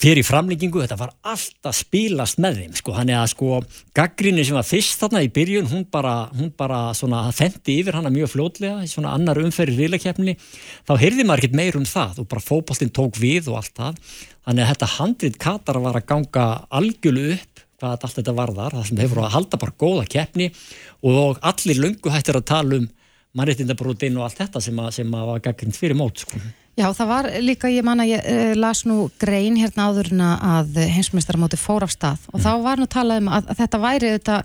fyrir 0.00 0.26
framlengingu, 0.26 0.80
þetta 0.82 0.98
var 0.98 1.12
alltaf 1.30 1.76
spilast 1.78 2.40
með 2.42 2.60
þeim, 2.60 2.74
sko, 2.80 2.94
hann 2.96 3.12
er 3.12 3.20
að 3.20 3.30
sko 3.34 3.60
gaggrinni 3.96 4.44
sem 4.46 4.56
var 4.58 4.66
fyrst 4.66 5.00
þarna 5.00 5.22
í 5.24 5.30
byrjun 5.34 5.70
hún 5.70 5.84
bara, 5.92 6.14
hún 6.34 6.50
bara 6.58 6.80
svona 6.98 7.22
fendi 7.36 7.78
yfir 7.80 7.98
hana 7.98 8.12
mjög 8.12 8.32
fljótlega, 8.34 8.82
í 8.84 8.90
svona 8.90 9.14
annar 9.16 9.40
umferði 9.42 9.84
riðlakeppni, 9.84 10.36
þá 10.88 10.94
heyrði 11.00 11.26
maður 11.28 11.44
ekkert 11.44 11.58
meir 11.60 11.78
um 11.78 11.88
það 11.88 12.24
og 12.24 12.30
bara 12.32 12.44
fótboltinn 12.44 12.94
tók 12.94 13.20
við 13.22 13.52
og 13.52 13.60
allt 13.60 13.74
það, 13.78 14.02
þannig 14.48 14.64
að 14.64 14.72
þetta 14.72 14.90
handrið 14.98 15.38
Katar 15.46 15.80
var 15.84 16.00
að 16.00 16.08
ganga 16.10 16.48
algjölu 16.80 17.28
upp 17.36 17.64
hvað 17.84 18.06
allt 18.06 18.18
þetta 18.18 18.36
varðar, 18.36 18.76
það 18.78 18.90
sem 18.90 19.00
hefur 19.02 19.22
að 19.22 19.32
halda 19.34 19.60
bara 19.60 19.78
góða 19.78 20.04
keppni 20.10 20.50
og 21.04 21.40
allir 21.44 21.80
löngu 21.82 22.12
hættir 22.12 22.38
að 22.38 22.46
tala 22.50 22.78
um 22.80 22.90
mannréttindabrótin 23.34 24.18
og 24.18 24.28
allt 24.28 24.44
þetta 24.44 24.62
sem 24.62 24.78
að, 24.78 24.92
sem 25.00 25.16
að 25.18 25.32
var 25.32 25.42
gaggrind 25.48 25.76
fyrir 25.76 25.98
mót, 25.98 26.22
sko. 26.22 26.38
Já, 26.74 26.88
það 26.90 27.10
var 27.10 27.28
líka, 27.38 27.70
ég 27.70 27.84
man 27.86 28.02
að 28.02 28.16
ég 28.16 28.24
uh, 28.26 28.54
las 28.58 28.82
nú 28.88 29.08
grein 29.22 29.58
hérna 29.60 29.90
áður 29.90 30.10
en 30.16 30.22
að 30.24 30.80
heimsmeistaramóti 30.96 31.58
fór 31.60 31.86
af 31.86 31.92
stað 31.94 32.24
og 32.32 32.42
þá 32.42 32.50
var 32.64 32.82
nú 32.82 32.88
talað 32.90 33.22
um 33.22 33.30
að, 33.30 33.52
að 33.52 33.60
þetta 33.60 33.80
væri 33.84 34.10
þetta, 34.16 34.38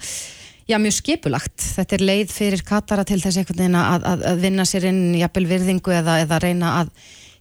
já, 0.69 0.77
mjög 0.77 0.95
skipulagt. 0.99 1.57
Þetta 1.79 1.97
er 1.97 2.03
leið 2.11 2.35
fyrir 2.35 2.61
Katara 2.67 3.07
til 3.09 3.17
þess 3.23 3.41
einhvern 3.41 3.63
veginn 3.63 3.79
að, 3.79 4.05
að, 4.11 4.27
að 4.29 4.43
vinna 4.45 4.67
sér 4.69 4.85
inn 4.91 5.01
jafnvel 5.17 5.47
virðingu 5.49 5.95
eða, 5.97 6.19
eða 6.27 6.41
reyna 6.45 6.75
að 6.83 6.93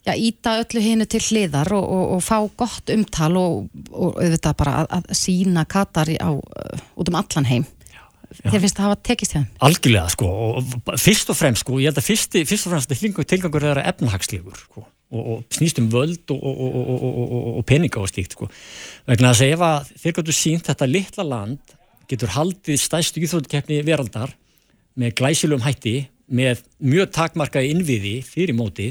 já, 0.08 0.14
íta 0.16 0.56
öllu 0.62 0.84
hinu 0.86 1.08
til 1.10 1.20
hliðar 1.26 1.72
og, 1.76 1.84
og, 1.84 2.04
og 2.16 2.24
fá 2.24 2.38
gott 2.64 2.92
umtal 2.94 3.32
og, 3.36 3.66
og 3.92 4.16
auðvitað 4.22 4.56
bara 4.62 4.76
að, 4.82 4.94
að 5.02 5.18
sína 5.20 5.66
Katari 5.68 6.16
á, 6.16 6.32
uh, 6.32 6.86
út 6.96 7.12
um 7.12 7.20
allan 7.20 7.50
heim 7.50 7.68
Þér 8.28 8.60
finnst 8.60 8.76
það 8.76 8.84
að 8.84 8.88
hafa 8.88 9.00
tekist 9.08 9.32
hjá 9.32 9.38
þeim? 9.38 9.48
Algjörlega 9.68 10.12
sko 10.12 10.28
og 10.28 10.98
fyrst 11.00 11.30
og 11.32 11.38
fremst 11.38 11.64
sko, 11.64 11.78
ég 11.80 11.88
held 11.88 12.00
að 12.00 12.08
fyrst, 12.10 12.36
fyrst 12.50 12.68
og 12.68 12.74
fremst 12.74 12.92
tilgangur, 12.92 13.28
tilgangur 13.28 13.66
er 13.70 13.80
efnahagslegur 13.88 14.58
sko 14.60 14.84
og, 14.84 15.22
og 15.22 15.56
snýst 15.56 15.80
um 15.80 15.88
völd 15.92 16.34
og, 16.34 16.42
og, 16.44 17.56
og 17.58 17.64
peninga 17.68 18.02
og 18.02 18.10
slíkt 18.10 18.36
sko. 18.36 18.50
Vegna 19.08 19.32
að 19.32 19.46
ef 19.48 19.64
að 19.64 19.90
þeir 20.02 20.16
gætu 20.18 20.36
sínt 20.36 20.68
þetta 20.68 20.90
litla 20.90 21.24
land 21.24 21.74
getur 22.08 22.34
haldið 22.36 22.80
stæstu 22.80 23.24
íþrótkeppni 23.24 23.80
veraldar 23.86 24.34
með 24.98 25.16
glæsilegum 25.20 25.64
hætti 25.64 25.96
með 26.28 26.64
mjög 26.84 27.12
takmarkaði 27.16 27.72
innviði 27.72 28.16
fyrir 28.26 28.56
móti 28.56 28.90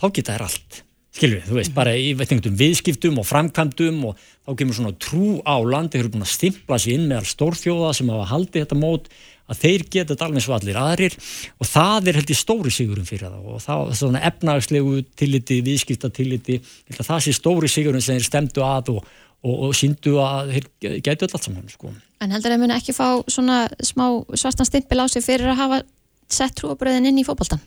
þá 0.00 0.06
geta 0.10 0.34
þær 0.34 0.46
allt 0.48 0.82
skilvið, 1.16 1.46
þú 1.48 1.56
veist, 1.58 1.74
bara 1.74 1.96
í 1.98 2.12
veitingum 2.18 2.54
viðskiptum 2.58 3.18
og 3.18 3.26
framkvæmdum 3.26 3.98
og 4.10 4.20
þá 4.46 4.52
kemur 4.60 4.76
svona 4.78 4.94
trú 5.02 5.40
á 5.42 5.58
landi, 5.58 5.96
þeir 5.96 6.04
eru 6.04 6.12
búin 6.14 6.26
að 6.26 6.34
stimpla 6.36 6.78
sér 6.78 6.96
inn 6.96 7.08
með 7.10 7.22
all 7.22 7.30
stórþjóða 7.32 7.92
sem 7.98 8.12
hafa 8.14 8.28
haldið 8.30 8.64
þetta 8.64 8.78
mót 8.78 9.10
að 9.50 9.62
þeir 9.64 9.84
geta 9.90 10.14
þetta 10.14 10.28
alveg 10.28 10.44
svo 10.44 10.54
allir 10.56 10.78
aðrir 10.78 11.16
og 11.58 11.66
það 11.68 12.10
er 12.10 12.18
held 12.20 12.30
ég 12.30 12.38
stóri 12.38 12.74
sigurum 12.74 13.08
fyrir 13.08 13.26
það 13.26 13.48
og 13.50 13.64
það 13.64 13.82
er 13.82 13.98
svona 13.98 14.22
efnagslegu 14.30 15.00
tilliti, 15.18 15.58
viðskipta 15.66 16.12
tilliti 16.14 16.60
það 16.94 17.24
sé 17.26 17.34
stóri 17.34 17.70
sigurum 17.70 18.04
sem 18.04 18.18
þeir 18.18 18.28
stemdu 18.28 18.64
að 18.66 18.92
og, 18.94 19.12
og, 19.42 19.54
og 19.66 19.74
síndu 19.74 20.16
að 20.22 20.54
þeir 20.54 21.00
getu 21.02 21.26
allt 21.26 21.48
saman 21.48 21.72
sko. 21.72 21.90
En 22.22 22.34
heldur 22.36 22.54
þeir 22.54 22.62
muni 22.62 22.76
ekki 22.76 22.94
fá 22.94 23.18
svona 23.26 23.64
smá 23.82 24.06
svartan 24.38 24.68
stimpil 24.68 25.02
á 25.02 25.06
sig 25.10 25.24
fyrir 25.26 25.50
að 25.50 25.62
hafa 25.64 25.82
sett 26.30 26.54
trúabröðin 26.60 27.10
inn 27.10 27.18
í 27.18 27.26
fótboltan? 27.26 27.62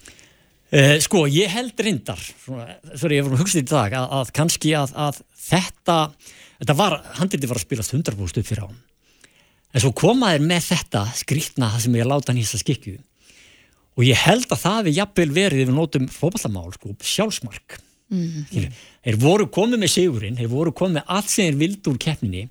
Uh, 0.73 0.95
sko, 1.05 1.27
ég 1.29 1.51
held 1.53 1.77
reyndar 1.85 2.17
þegar 2.17 3.13
ég 3.13 3.27
var 3.27 3.35
að 3.35 3.43
hugsa 3.43 3.59
þetta 3.59 3.67
í 3.67 3.73
dag 3.75 3.97
að, 3.99 4.07
að 4.17 4.31
kannski 4.39 4.71
að, 4.73 4.95
að 4.97 5.19
þetta 5.51 5.97
þetta 6.63 6.75
var, 6.79 6.95
handriti 7.19 7.49
var 7.51 7.59
að 7.59 7.65
spilast 7.67 7.93
100% 7.93 8.41
upp 8.41 8.49
fyrir 8.49 8.65
á 8.65 8.69
en 9.73 9.81
svo 9.81 9.93
komaðir 9.97 10.45
með 10.45 10.69
þetta 10.69 11.03
skrítna 11.17 11.71
það 11.73 11.85
sem 11.85 11.97
ég 11.97 12.09
láta 12.09 12.31
hann 12.31 12.41
í 12.41 12.45
þessa 12.45 12.61
skikju. 12.61 12.99
Og 13.97 14.05
ég 14.07 14.19
held 14.25 14.45
að 14.49 14.61
það 14.61 14.79
við 14.87 14.99
jafnvel 14.99 15.29
verið 15.33 15.63
við 15.63 15.73
nótum 15.73 16.05
fókballamál, 16.09 16.69
sko, 16.77 16.93
sjálfsmark. 17.13 17.79
Mm. 18.13 18.67
þeir 19.01 19.15
voru 19.17 19.47
komið 19.49 19.79
með 19.81 19.89
sigurinn, 19.89 20.35
þeir 20.37 20.49
voru 20.51 20.73
komið 20.75 20.99
með 20.99 21.13
allt 21.15 21.31
sem 21.31 21.47
þeir 21.47 21.55
vildi 21.63 21.89
úr 21.89 21.95
keppninni 22.03 22.41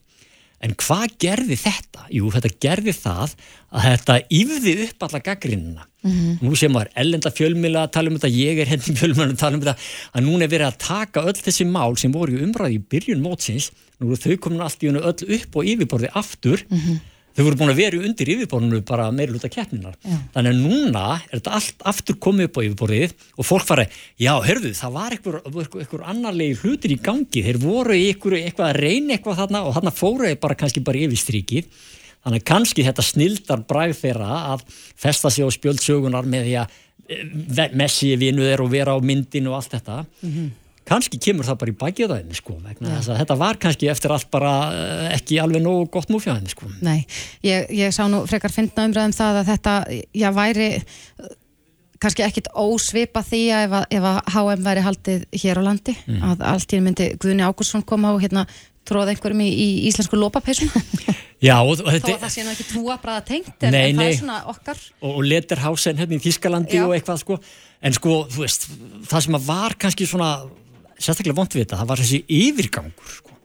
en 0.62 0.74
hvað 0.78 1.16
gerði 1.22 1.56
þetta? 1.58 2.06
Jú, 2.14 2.30
þetta 2.34 2.50
gerði 2.62 2.94
það 2.96 3.34
að 3.72 3.86
þetta 3.88 4.16
yfði 4.38 4.74
upp 4.86 5.06
alla 5.06 5.20
gaggrinina. 5.26 5.86
Mm 6.02 6.12
-hmm. 6.12 6.34
Nú 6.42 6.56
sem 6.58 6.72
var 6.72 6.90
ellenda 6.98 7.30
fjölmjöla 7.30 7.84
að 7.86 7.92
tala 7.96 8.10
um 8.10 8.18
þetta, 8.18 8.32
ég 8.34 8.58
er 8.62 8.70
henni 8.72 8.96
fjölmjöla 9.00 9.32
að 9.32 9.42
tala 9.42 9.56
um 9.56 9.62
þetta, 9.62 9.76
að 10.12 10.26
núna 10.26 10.44
er 10.44 10.52
verið 10.54 10.68
að 10.68 10.80
taka 10.86 11.24
öll 11.28 11.38
þessi 11.38 11.66
mál 11.66 11.96
sem 11.96 12.12
voru 12.12 12.42
umræði 12.42 12.78
í 12.78 12.84
byrjun 12.94 13.24
mótsins, 13.24 13.70
nú 13.98 14.10
eru 14.10 14.20
þau 14.22 14.36
komin 14.36 14.64
allt 14.66 14.82
í 14.82 14.90
hennu 14.90 15.02
öll 15.02 15.38
upp 15.38 15.56
og 15.56 15.72
yfirborði 15.74 16.12
aftur, 16.14 16.64
mm 16.68 16.78
-hmm. 16.78 17.00
Þau 17.36 17.44
voru 17.46 17.58
búin 17.60 17.72
að 17.72 17.80
vera 17.80 18.00
undir 18.02 18.30
yfirborðinu 18.34 18.82
bara 18.88 19.08
meira 19.14 19.32
luta 19.34 19.50
keppninar. 19.52 19.96
Já. 20.04 20.18
Þannig 20.34 20.52
að 20.52 20.60
núna 20.66 21.04
er 21.16 21.38
þetta 21.38 21.54
allt 21.58 21.86
aftur 21.92 22.18
komið 22.26 22.48
upp 22.48 22.60
á 22.60 22.64
yfirborðið 22.66 23.16
og 23.36 23.48
fólk 23.48 23.66
fara, 23.68 23.86
já, 24.20 24.32
hörðu, 24.46 24.74
það 24.78 24.94
var 24.98 25.16
einhver, 25.16 26.04
annarlegi 26.12 26.60
hlutir 26.62 26.94
í 26.94 27.00
gangi, 27.02 27.44
þeir 27.46 27.60
voru 27.62 27.96
einhver, 27.96 28.38
eitthvað 28.40 28.70
að 28.70 28.80
reyna 28.84 29.16
eitthvað 29.16 29.42
þarna 29.42 29.64
og 29.66 29.76
þarna 29.78 29.96
fóru 29.96 30.28
þeir 30.28 30.40
bara 30.44 30.60
kannski 30.62 30.84
bara 30.84 31.04
yfir 31.06 31.22
strikið. 31.24 31.82
Þannig 32.22 32.42
að 32.44 32.48
kannski 32.52 32.86
þetta 32.86 33.02
snildar 33.02 33.62
bræð 33.66 33.96
þeirra 33.98 34.40
að 34.54 34.66
festa 35.00 35.30
sig 35.32 35.42
á 35.42 35.50
spjöldsögunar 35.50 36.28
með 36.28 36.48
því 36.48 36.56
að 36.62 36.80
Messi 37.76 38.12
vinu 38.16 38.44
þeir 38.46 38.62
og 38.62 38.70
vera 38.72 38.94
á 38.94 38.98
myndin 39.02 39.48
og 39.50 39.58
allt 39.58 39.74
þetta. 39.74 40.04
Mm 40.22 40.30
-hmm. 40.32 40.50
Kannski 40.88 41.20
kemur 41.22 41.46
það 41.46 41.58
bara 41.60 41.72
í 41.72 41.76
bakið 41.78 42.10
á 42.10 42.14
þeim, 42.16 42.32
sko, 42.34 42.56
vegna 42.62 42.96
þess 42.96 43.12
að 43.12 43.20
þetta 43.22 43.36
var 43.42 43.58
kannski 43.62 43.90
eftir 43.92 44.14
allt 44.14 44.30
bara 44.32 44.54
ekki 45.12 45.38
alveg 45.42 45.62
nógu 45.62 45.84
gott 45.94 46.10
múfjáðin, 46.10 46.50
sko. 46.50 46.66
Nei, 46.82 47.04
ég, 47.46 47.70
ég 47.78 47.94
sá 47.94 48.02
nú 48.10 48.24
frekar 48.30 48.54
finna 48.54 48.88
umræðum 48.88 49.14
það 49.14 49.38
að 49.42 49.52
þetta, 49.52 49.76
já, 50.18 50.28
væri 50.34 50.68
kannski 52.02 52.26
ekkit 52.26 52.50
ósvipa 52.58 53.22
því 53.22 53.42
að 53.54 53.64
ef, 53.68 53.78
að 53.78 53.96
ef 53.98 54.08
að 54.10 54.20
HM 54.34 54.66
væri 54.66 54.84
haldið 54.88 55.24
hér 55.44 55.62
á 55.62 55.66
landi, 55.68 55.94
mm. 56.02 56.22
að 56.32 56.44
allt 56.50 56.74
í 56.74 56.82
myndi 56.82 57.08
Guðni 57.22 57.46
Ágúrsson 57.46 57.86
koma 57.86 58.10
og 58.16 58.22
hérna 58.24 58.46
tróða 58.88 59.12
einhverjum 59.14 59.42
í, 59.44 59.50
í 59.50 59.68
íslensku 59.90 60.18
lópapeisuna 60.18 60.82
Já, 61.42 61.56
og, 61.58 61.78
þetta... 61.78 62.06
Þó 62.06 62.14
að 62.14 62.24
það 62.24 62.32
sé 62.34 62.44
nú 62.44 62.52
ekki 62.52 62.66
trúabræða 62.70 63.22
tengt 63.28 63.66
en, 63.66 63.74
nei, 63.74 63.84
en 63.90 64.00
það 64.00 64.08
er 64.08 64.18
svona 64.18 64.40
okkar 64.50 64.80
Og, 65.00 65.12
og 65.12 65.20
Letterhausen 65.26 66.00
hérna 66.02 66.18
í 66.18 66.22
Þískalandi 66.22 66.78
Já. 66.78 66.84
og 66.86 66.96
eitthvað 66.96 67.22
sko 67.22 67.38
En 67.82 67.96
sko, 67.96 68.18
þú 68.30 68.44
veist, 68.44 68.68
það 69.10 69.24
sem 69.26 69.38
var 69.46 69.74
kannski 69.82 70.06
svona 70.06 70.32
sérstaklega 71.02 71.38
vond 71.38 71.54
við 71.54 71.64
þetta, 71.64 71.82
það 71.82 71.92
var 71.92 72.02
þessi 72.02 72.22
yfirgangur 72.38 73.12
sko. 73.18 73.36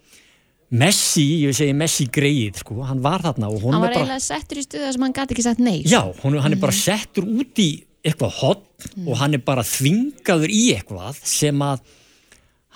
Messi, 0.78 1.26
ég 1.46 1.56
segi 1.56 1.76
Messi 1.78 2.10
greið 2.12 2.62
sko, 2.62 2.82
hann 2.84 3.04
var 3.04 3.24
þarna 3.24 3.52
og 3.52 3.62
Hann 3.64 3.80
var 3.80 3.94
bara... 3.94 4.02
eiginlega 4.02 4.24
settur 4.26 4.60
í 4.60 4.66
stuða 4.66 4.90
sem 4.96 5.06
hann 5.06 5.16
gæti 5.16 5.36
ekki 5.36 5.46
sett 5.46 5.62
nei 5.64 5.78
Já, 5.88 6.02
hún, 6.24 6.36
hann 6.44 6.58
er 6.58 6.60
bara 6.60 6.76
settur 6.76 7.24
út 7.24 7.62
í 7.64 7.70
eitthvað 8.04 8.34
hot 8.42 8.90
og 9.06 9.16
hann 9.22 9.38
er 9.38 9.44
bara 9.48 9.64
þvingaður 9.68 10.52
í 10.52 10.66
eitthvað 10.76 11.22
sem 11.24 11.64
að 11.64 11.86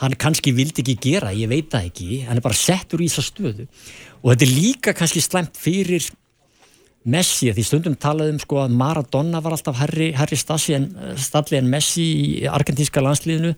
hann 0.02 0.16
kannski 0.18 0.54
vildi 0.56 0.82
ekki 0.82 0.96
gera, 1.04 1.34
ég 1.36 1.52
veit 1.52 1.70
það 1.72 1.92
ekki. 1.92 2.08
Hann 2.26 2.40
er 2.40 2.46
bara 2.46 2.58
settur 2.58 3.04
í 3.04 3.10
þessa 3.10 3.28
stöðu. 3.28 3.68
Og 4.22 4.32
þetta 4.32 4.48
er 4.48 4.56
líka 4.56 4.96
kannski 4.98 5.22
slemt 5.22 5.60
fyrir 5.62 6.08
Messi, 7.12 7.50
því 7.50 7.64
stundum 7.66 7.98
talaðum 7.98 8.38
sko 8.42 8.60
að 8.62 8.74
Maradona 8.78 9.40
var 9.42 9.56
alltaf 9.56 9.80
herri, 9.80 10.12
herri 10.14 10.38
stalli 10.38 10.76
en, 10.78 10.90
en 11.58 11.70
Messi 11.70 12.04
í 12.06 12.26
argentínska 12.46 13.02
landsliðinu 13.02 13.56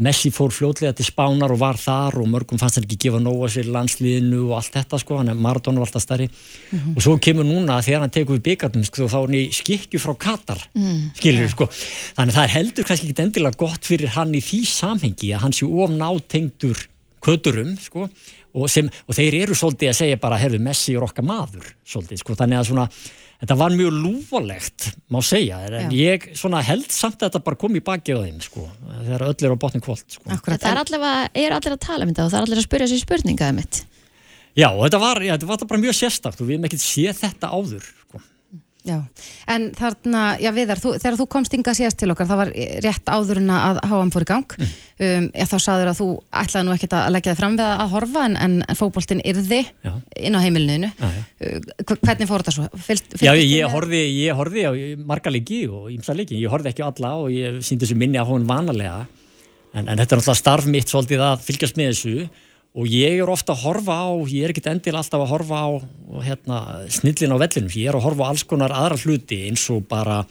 Messi 0.00 0.30
fór 0.32 0.52
fljótlega 0.54 0.94
til 0.96 1.04
Spánar 1.04 1.52
og 1.52 1.60
var 1.60 1.76
þar 1.76 2.16
og 2.22 2.28
mörgum 2.32 2.60
fannst 2.60 2.78
hann 2.78 2.86
ekki 2.86 2.96
gefa 3.04 3.18
nóga 3.20 3.50
sér 3.52 3.68
landsliðinu 3.74 4.46
og 4.46 4.54
allt 4.56 4.78
þetta 4.78 5.00
sko, 5.02 5.18
hann 5.20 5.28
er 5.28 5.36
Maradona 5.36 5.82
var 5.82 5.90
alltaf 5.90 6.06
starri 6.06 6.28
mm 6.30 6.78
-hmm. 6.78 6.96
og 6.96 7.02
svo 7.02 7.18
kemur 7.18 7.44
núna 7.44 7.82
þegar 7.84 8.00
hann 8.00 8.14
tekur 8.16 8.38
við 8.38 8.46
byggarnum 8.48 8.84
sko, 8.84 9.04
þá 9.04 9.18
er 9.18 9.26
hann 9.26 9.34
í 9.34 9.52
skikju 9.52 10.00
frá 10.00 10.14
Katar 10.16 10.60
mm. 10.74 11.10
skilur 11.16 11.44
yeah. 11.44 11.50
sko, 11.52 11.68
þannig 12.16 12.34
það 12.34 12.44
er 12.44 12.54
heldur 12.56 12.84
kannski 12.84 13.10
ekki 13.10 13.22
endilega 13.22 13.56
gott 13.56 13.84
fyrir 13.84 14.08
hann 14.08 14.34
í 14.34 14.40
því 14.40 14.64
samhengi 14.66 15.34
að 15.34 15.40
hann 15.40 15.52
sé 15.52 15.64
of 15.66 15.90
nátengdur 15.90 16.78
köturum 17.20 17.76
sko 17.78 18.08
og, 18.54 18.70
sem, 18.70 18.88
og 19.06 19.14
þeir 19.14 19.34
eru 19.42 19.54
svolítið 19.54 19.92
að 19.92 19.98
segja 20.00 20.16
bara 20.16 20.38
herðu 20.40 20.58
Messi 20.58 20.94
er 20.94 21.04
okkar 21.04 21.24
maður 21.24 21.74
svolítið 21.84 22.18
sko, 22.18 22.34
þannig 22.34 22.58
að 22.58 22.70
svona 22.72 22.88
Þetta 23.40 23.56
var 23.56 23.72
mjög 23.72 23.94
lúvalegt, 23.96 24.90
má 25.08 25.16
segja, 25.24 25.62
en 25.64 25.88
Já. 25.88 25.96
ég 25.96 26.26
held 26.66 26.90
samt 26.92 27.22
að 27.22 27.30
þetta 27.30 27.40
bara 27.46 27.56
kom 27.62 27.78
í 27.78 27.80
baki 27.80 28.12
á 28.12 28.20
þeim, 28.20 28.40
sko, 28.44 28.66
þegar 28.98 29.24
öll 29.30 29.46
er 29.46 29.54
á 29.56 29.62
botni 29.62 29.80
kvöld. 29.80 30.04
Sko. 30.12 30.26
Það 30.28 30.66
er 30.68 30.80
allir, 30.82 31.06
að, 31.08 31.22
er 31.40 31.54
allir 31.56 31.76
að 31.76 31.80
tala 31.86 32.04
um 32.04 32.12
þetta 32.12 32.26
og 32.26 32.34
það 32.34 32.40
er 32.40 32.46
allir 32.48 32.60
að 32.60 32.66
spyrja 32.66 32.90
sér 32.90 33.00
spurningaði 33.00 33.56
mitt. 33.56 33.80
Já, 34.58 34.68
og 34.68 34.82
þetta 34.84 35.00
var, 35.00 35.22
já, 35.24 35.32
þetta 35.38 35.48
var 35.48 35.64
bara 35.72 35.82
mjög 35.86 35.96
sérstakt 35.96 36.42
og 36.42 36.50
við 36.50 36.58
hefum 36.58 36.68
ekkert 36.68 36.84
séð 36.84 37.22
þetta 37.22 37.52
áður. 37.54 37.88
Já, 38.80 38.96
en 39.52 39.66
þarna, 39.76 40.20
já 40.40 40.48
Viðar, 40.56 40.80
þú, 40.80 40.94
þegar 41.02 41.16
þú 41.18 41.24
komst 41.34 41.52
ynga 41.52 41.74
síðast 41.76 41.98
til 42.00 42.08
okkar, 42.14 42.28
það 42.30 42.38
var 42.40 42.50
rétt 42.86 43.10
áður 43.12 43.40
en 43.42 43.50
að 43.52 43.80
háam 43.90 44.12
fór 44.14 44.24
í 44.24 44.28
gang, 44.30 44.54
mm. 44.56 44.70
um, 45.04 45.26
þá 45.50 45.56
saður 45.60 45.90
að 45.90 45.98
þú 45.98 46.06
ætlaði 46.40 46.64
nú 46.64 46.72
ekkert 46.72 46.96
að 46.96 47.10
leggja 47.12 47.34
þig 47.34 47.40
fram 47.42 47.58
við 47.58 47.66
að 47.66 47.92
horfa 47.92 48.24
en, 48.30 48.38
en, 48.40 48.56
en 48.64 48.80
fókbóltinn 48.80 49.20
yrði 49.20 49.60
já. 49.68 49.92
inn 50.16 50.38
á 50.38 50.40
heimilinu. 50.40 50.92
Já, 50.96 51.12
já. 51.12 51.22
Uh, 51.44 51.92
hvernig 51.92 52.30
fór 52.30 52.46
þetta 52.46 52.56
svo? 52.56 52.68
Fyllt 52.88 53.16
já, 53.20 53.34
ég, 53.36 53.44
ég 53.52 53.76
horfi, 53.76 54.02
ég 54.22 54.40
horfi 54.40 54.64
á 54.64 54.72
marga 55.12 55.34
leiki 55.36 55.62
og 55.68 55.90
ímsa 55.92 56.16
leiki, 56.16 56.40
ég 56.40 56.52
horfi 56.52 56.72
ekki 56.72 56.86
á 56.86 56.88
alla 56.88 57.14
og 57.20 57.34
ég 57.36 57.60
síndi 57.60 57.84
þessu 57.84 58.00
minni 58.00 58.22
að 58.22 58.32
hún 58.32 58.48
vanalega, 58.48 59.02
en, 59.74 59.84
en 59.84 59.92
þetta 59.92 60.08
er 60.08 60.22
náttúrulega 60.22 60.40
starf 60.40 60.72
mitt 60.72 60.88
svolítið 60.88 61.26
að 61.28 61.44
fylgjast 61.50 61.76
með 61.76 61.92
þessu 61.92 62.30
og 62.70 62.86
ég 62.86 63.18
er 63.18 63.30
ofta 63.30 63.54
að 63.56 63.64
horfa 63.64 63.96
á, 64.06 64.10
ég 64.30 64.44
er 64.46 64.52
ekkert 64.52 64.70
endil 64.70 64.94
alltaf 64.98 65.24
að 65.24 65.32
horfa 65.32 65.64
á 65.66 65.68
hérna, 66.22 66.60
snillin 66.92 67.34
á 67.34 67.42
vellinum, 67.42 67.72
ég 67.74 67.90
er 67.90 67.98
að 67.98 68.06
horfa 68.06 68.28
á 68.28 68.30
alls 68.30 68.46
konar 68.46 68.74
aðra 68.74 69.00
hluti 69.02 69.42
eins 69.48 69.64
og 69.74 69.88
bara 69.90 70.22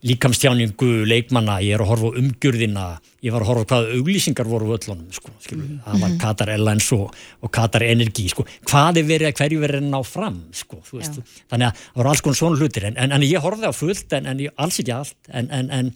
líkamstjáningu, 0.00 1.04
leikmanna, 1.04 1.58
ég 1.60 1.76
er 1.76 1.82
að 1.84 1.90
horfa 1.90 2.08
á 2.08 2.16
umgjörðina, 2.16 2.84
ég 3.20 3.34
var 3.34 3.44
að 3.44 3.50
horfa 3.50 3.64
á 3.64 3.70
hvaða 3.72 3.98
auglýsingar 3.98 4.48
voru 4.48 4.70
völlunum, 4.70 5.10
sko, 5.12 5.28
mm 5.28 5.60
-hmm. 5.60 5.80
það 5.84 6.00
var 6.00 6.14
Qatar 6.22 6.50
Airlines 6.54 6.92
og, 6.96 7.12
og 7.40 7.50
Qatar 7.52 7.82
Energy, 7.84 8.28
sko, 8.28 8.46
hvað 8.64 8.96
er 8.96 9.04
verið 9.04 9.28
að 9.28 9.36
hverju 9.36 9.60
verið 9.60 9.82
að 9.82 9.90
ná 9.92 10.00
fram, 10.04 10.38
sko, 10.52 10.80
þannig 10.88 11.66
að 11.68 11.74
það 11.76 12.00
voru 12.00 12.08
alls 12.08 12.20
konar 12.20 12.36
svona 12.36 12.56
hlutir, 12.56 12.84
en, 12.84 12.96
en, 12.96 13.12
en 13.12 13.22
ég 13.22 13.44
horfði 13.44 13.68
á 13.68 13.72
fullt, 13.76 14.12
en, 14.12 14.26
en 14.26 14.40
alls 14.56 14.80
ekki 14.80 14.92
allt, 14.92 15.16
en 15.28 15.92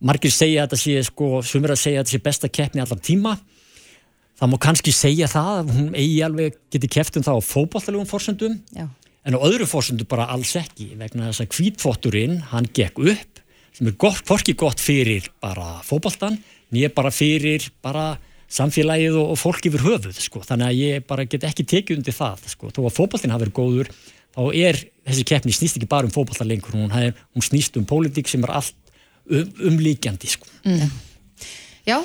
margir 0.00 0.32
segja 0.32 0.64
að 0.64 0.66
þetta 0.66 0.82
sé, 0.82 1.02
sko, 1.02 1.42
sumir 1.42 1.70
að 1.70 1.78
segja 1.78 2.00
að 2.00 2.06
þetta 2.06 2.16
sé 2.16 2.22
besta 2.24 2.48
keppni 2.48 2.82
allar 2.82 2.98
tíma, 2.98 3.38
það 4.38 4.52
má 4.52 4.58
kannski 4.62 4.94
segja 4.94 5.28
það 5.30 5.50
að 5.56 5.74
hún 5.76 5.90
eigi 5.98 6.22
alveg 6.26 6.58
geti 6.72 6.90
keft 6.98 7.18
um 7.18 7.26
það 7.26 7.40
á 7.42 7.48
fókbaltalegum 7.48 8.08
fórsöndum 8.08 8.58
en 8.78 9.36
á 9.36 9.38
öðru 9.38 9.66
fórsöndu 9.68 10.06
bara 10.08 10.28
alls 10.32 10.54
ekki 10.58 10.92
vegna 10.98 11.28
þess 11.30 11.44
að 11.44 11.52
kvítfótturinn 11.56 12.38
hann 12.52 12.68
gekk 12.72 13.02
upp 13.02 13.42
sem 13.74 13.90
er 13.90 13.98
gott, 14.00 14.24
hvorki 14.26 14.54
gott 14.58 14.80
fyrir 14.82 15.28
bara 15.42 15.78
fókbaltan 15.86 16.38
nýja 16.74 16.90
bara 16.94 17.12
fyrir 17.14 17.68
bara 17.84 18.16
samfélagið 18.48 19.18
og, 19.20 19.34
og 19.34 19.40
fólk 19.40 19.66
yfir 19.68 19.84
höfuð 19.84 20.20
sko. 20.22 20.42
þannig 20.46 20.70
að 20.70 20.78
ég 20.78 21.08
bara 21.08 21.26
get 21.28 21.44
ekki 21.44 21.66
tekið 21.68 22.00
undir 22.00 22.16
það 22.16 22.46
sko. 22.54 22.70
þó 22.72 22.80
að 22.86 22.94
fókbaltin 22.96 23.34
hafi 23.34 23.44
verið 23.44 23.58
góður 23.58 23.90
þá 24.38 24.42
er 24.54 24.80
þessi 25.08 25.26
keppni 25.28 25.56
snýst 25.56 25.80
ekki 25.80 25.90
bara 25.90 26.08
um 26.08 26.14
fókbaltar 26.14 26.48
lengur 26.48 26.76
hún, 26.78 26.88
hún 26.88 27.44
snýst 27.44 27.76
um 27.80 27.86
pólitík 27.88 28.30
sem 28.30 28.44
er 28.46 28.54
allt 28.60 28.74
um, 29.28 29.52
umlíkjandi 29.72 30.32
sko. 30.32 30.48
mm. 30.64 30.96
Já, 31.88 32.02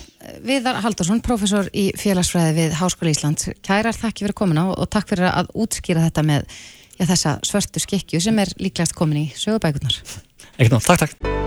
Viðar 0.47 0.77
Haldarsson, 0.79 1.19
professor 1.19 1.67
í 1.75 1.89
félagsfræði 1.99 2.53
við 2.55 2.75
Háskóla 2.79 3.11
Íslands. 3.11 3.49
Kærar 3.67 3.91
þakki 3.91 4.23
fyrir 4.23 4.35
komin 4.39 4.61
á 4.63 4.71
og 4.71 4.87
takk 4.87 5.11
fyrir 5.11 5.27
að 5.27 5.49
útskýra 5.59 6.05
þetta 6.05 6.23
með 6.23 6.45
já, 6.95 7.03
þessa 7.03 7.33
svörstu 7.43 7.83
skikju 7.83 8.21
sem 8.23 8.39
er 8.39 8.53
líklegast 8.63 8.95
komin 8.95 9.25
í 9.25 9.35
sögubækunar. 9.35 9.99
Ekkert 10.55 10.77
nátt, 10.77 10.87
takk, 10.87 11.17
takk. 11.19 11.43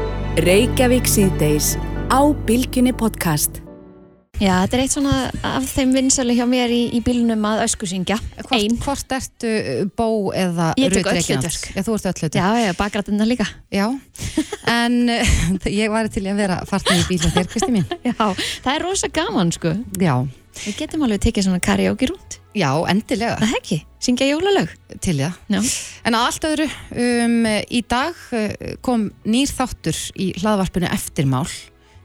Já, 4.36 4.52
þetta 4.66 4.76
er 4.76 4.80
eitt 4.82 4.92
svona 4.92 5.12
af 5.48 5.64
þeim 5.70 5.92
vinsali 5.96 6.34
hjá 6.36 6.44
mér 6.48 6.68
í, 6.68 6.80
í 6.92 7.00
bílunum 7.04 7.44
að 7.48 7.62
öskusingja. 7.64 8.18
Hvort, 8.44 8.74
hvort 8.84 9.12
ertu 9.16 9.48
uh, 9.48 9.78
bó 9.96 10.08
eða 10.36 10.66
Ég 10.76 10.92
tek 10.92 11.06
öll 11.08 11.22
hlutverk. 11.22 11.68
Já, 11.72 11.80
þú 11.86 11.94
ert 11.96 12.08
öll 12.10 12.18
hlutverk. 12.20 12.36
Já, 12.36 12.48
já, 12.60 12.72
bakgrætina 12.76 13.26
líka. 13.28 13.46
Já, 13.72 13.86
en 14.84 14.98
ég 15.72 15.92
var 15.92 16.10
til 16.12 16.26
að 16.28 16.42
vera 16.42 16.58
fartin 16.68 17.00
í 17.00 17.06
bílu 17.08 17.30
þér, 17.32 17.48
Kristi 17.48 17.72
mín. 17.72 17.86
Já, 18.04 18.12
það 18.12 18.72
er 18.74 18.84
rosa 18.84 19.08
gaman, 19.08 19.52
sko. 19.56 19.72
Já. 20.02 20.18
Við 20.56 20.76
getum 20.82 21.06
alveg 21.06 21.22
tekið 21.24 21.46
svona 21.46 21.62
karaoke 21.64 22.10
rút. 22.10 22.36
Já, 22.56 22.68
endilega. 22.92 23.38
Það 23.40 23.54
ekki, 23.56 23.78
syngja 24.04 24.28
jólalög. 24.28 24.74
Til 25.04 25.16
já. 25.20 25.30
Já. 25.52 25.62
En 26.04 26.16
að 26.16 26.26
allt 26.26 26.48
öðru, 26.50 26.68
um, 27.06 27.38
í 27.72 27.80
dag 27.88 28.20
uh, 28.36 28.76
kom 28.84 29.08
nýr 29.24 29.48
þáttur 29.48 29.96
í 30.20 30.28
hlaðvarpinu 30.42 30.92
Eftirmál 30.92 31.48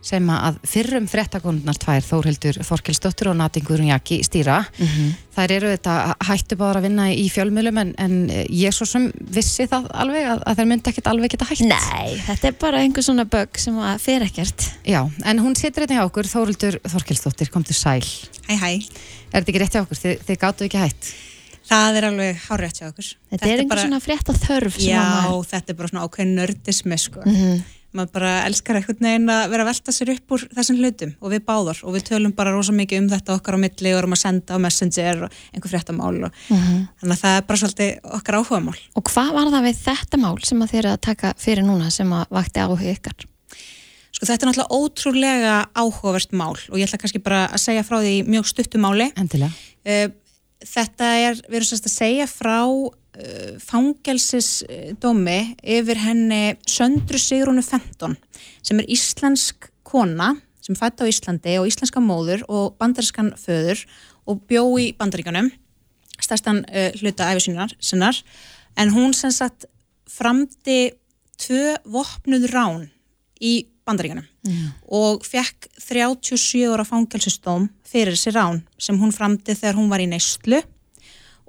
sem 0.01 0.29
að 0.33 0.57
fyrrum 0.65 1.05
frettakondnar 1.09 1.77
tvær 1.77 2.01
Þórhildur 2.01 2.57
Þorkelsdóttur 2.65 3.29
og 3.31 3.37
Natingur 3.37 3.81
Unjaki 3.83 4.21
stýra. 4.25 4.63
Mm 4.77 4.87
-hmm. 4.87 5.11
Þær 5.35 5.51
eru 5.55 5.71
þetta 5.71 6.15
hættu 6.27 6.57
bara 6.57 6.79
að 6.79 6.87
vinna 6.87 7.05
í 7.13 7.29
fjölmjölum 7.29 7.77
en, 7.77 7.93
en 7.97 8.15
ég 8.49 8.73
svo 8.73 8.85
sem 8.85 9.11
vissi 9.15 9.67
það 9.69 9.87
alveg 9.93 10.25
að, 10.25 10.43
að 10.45 10.57
þær 10.57 10.67
myndi 10.67 10.89
ekkert 10.89 11.07
alveg 11.07 11.31
geta 11.31 11.45
hætt. 11.45 11.65
Nei, 11.69 12.17
þetta 12.25 12.47
er 12.47 12.53
bara 12.59 12.81
einhver 12.81 13.03
svona 13.03 13.25
bögg 13.25 13.57
sem 13.57 13.77
að 13.77 13.99
fer 14.01 14.21
ekkert. 14.25 14.69
Já, 14.83 15.01
en 15.23 15.39
hún 15.39 15.55
situr 15.55 15.85
hérna 15.85 16.01
hjá 16.01 16.05
okkur, 16.09 16.27
Þórhildur 16.27 16.79
Þorkelsdóttir, 16.83 17.49
kom 17.49 17.63
til 17.63 17.75
sæl. 17.75 18.05
Hæ, 18.49 18.57
hæ. 18.57 18.71
Er 19.31 19.41
þetta 19.41 19.51
ekki 19.51 19.61
rétt 19.61 19.75
hjá 19.75 19.83
okkur? 19.85 19.97
Þið, 19.97 20.23
þið 20.27 20.39
gáttu 20.41 20.65
ekki 20.65 20.81
hætt? 20.81 21.13
Það 21.71 21.97
er 21.97 22.05
alveg 22.09 22.39
hárétt 22.49 22.79
hjá 22.81 22.87
okkur. 22.89 23.05
Þetta, 23.05 23.37
þetta 23.37 23.53
er 23.53 23.59
einhver 23.59 23.75
bara... 23.75 23.81
svona 23.85 23.99
frétt 23.99 24.29
að 24.29 24.41
þörf. 24.47 24.79
Já, 24.81 25.29
þetta 25.53 25.71
er 25.71 25.77
bara 25.77 25.87
svona 25.87 26.07
ákveðin 26.07 26.35
nördismi, 26.35 26.97
sko. 26.97 27.21
Mm 27.21 27.35
-hmm 27.35 27.61
maður 27.95 28.11
bara 28.15 28.31
elskar 28.47 28.77
eitthvað 28.79 29.01
neginn 29.03 29.31
að 29.31 29.41
vera 29.51 29.65
að 29.65 29.69
velta 29.71 29.95
sér 29.95 30.11
upp 30.13 30.35
úr 30.35 30.45
þessum 30.55 30.77
hlutum 30.79 31.13
og 31.19 31.33
við 31.33 31.43
báðar 31.47 31.81
og 31.83 31.95
við 31.95 32.05
tölum 32.11 32.35
bara 32.37 32.53
rosa 32.55 32.75
mikið 32.75 33.03
um 33.03 33.09
þetta 33.11 33.35
okkar 33.35 33.57
á 33.59 33.63
milli 33.63 33.91
og 33.91 33.99
erum 33.99 34.15
að 34.15 34.21
senda 34.23 34.55
á 34.55 34.63
messenger 34.63 35.25
og 35.27 35.41
einhver 35.51 35.73
fréttamál 35.73 36.13
og 36.27 36.31
mhm. 36.31 36.61
-huh. 36.61 36.85
þannig 37.01 37.17
að 37.17 37.23
það 37.23 37.35
er 37.37 37.43
bara 37.49 37.61
svolítið 37.63 37.91
okkar 38.19 38.37
áhuga 38.39 38.61
mál. 38.67 38.79
Og 38.95 39.03
hvað 39.03 39.33
var 39.33 39.51
það 39.51 39.67
við 39.67 39.83
þetta 39.87 40.17
mál 40.17 40.37
sem 40.43 40.61
að 40.61 40.71
þér 40.71 40.87
að 40.91 41.01
taka 41.01 41.33
fyrir 41.37 41.63
núna 41.63 41.91
sem 41.91 42.13
að 42.13 42.25
vakti 42.29 42.59
áhuga 42.59 42.95
ykkar? 42.95 43.27
Sko 44.11 44.25
þetta 44.25 44.45
er 44.45 44.49
náttúrulega 44.49 44.75
ótrúlega 44.75 45.55
áhugavert 45.75 46.31
mál 46.31 46.57
og 46.69 46.77
ég 46.77 46.87
ætla 46.87 46.99
kannski 46.99 47.19
bara 47.19 47.47
að 47.47 47.63
segja 47.63 47.83
frá 47.83 48.01
því 48.01 48.23
mjög 48.27 48.47
stuttumáli. 48.47 49.11
Endilega. 49.15 49.51
Uh, 49.87 50.11
þetta 50.61 51.05
er, 51.17 51.39
við 51.47 51.61
erum 51.61 51.69
sérst 51.69 51.87
að 51.89 51.95
segja 51.95 52.27
frá 52.29 52.57
fangelsisdómi 53.61 55.39
yfir 55.61 55.99
henni 56.01 56.43
Söndru 56.69 57.19
Sigrúnu 57.21 57.63
Fenton 57.65 58.15
sem 58.61 58.79
er 58.81 58.89
íslensk 58.91 59.71
kona 59.87 60.35
sem 60.61 60.77
fætti 60.77 61.05
á 61.05 61.11
Íslandi 61.11 61.57
og 61.59 61.67
íslenska 61.69 62.01
móður 62.03 62.45
og 62.47 62.77
bandarískan 62.81 63.33
föður 63.39 63.81
og 64.29 64.43
bjó 64.49 64.63
í 64.79 64.91
bandaríkanum 64.97 65.49
stærstan 66.21 66.63
uh, 66.69 66.89
hluta 67.01 67.31
æfisinnar 67.33 67.73
sinnar 67.81 68.17
en 68.77 68.93
hún 68.93 69.15
sem 69.17 69.33
sagt 69.33 69.65
framdi 70.09 70.93
tvö 71.41 71.77
vopnuð 71.89 72.49
rán 72.53 72.89
í 73.41 73.65
bandaríkanum 73.87 74.27
mm. 74.45 74.67
og 74.93 75.25
fekk 75.25 75.71
37 75.81 76.67
ára 76.69 76.85
fangelsistóm 76.85 77.69
fyrir 77.87 78.15
þessi 78.15 78.35
rán 78.35 78.61
sem 78.77 78.99
hún 79.01 79.13
framdi 79.15 79.55
þegar 79.57 79.79
hún 79.79 79.89
var 79.91 80.03
í 80.03 80.09
neistlu 80.11 80.61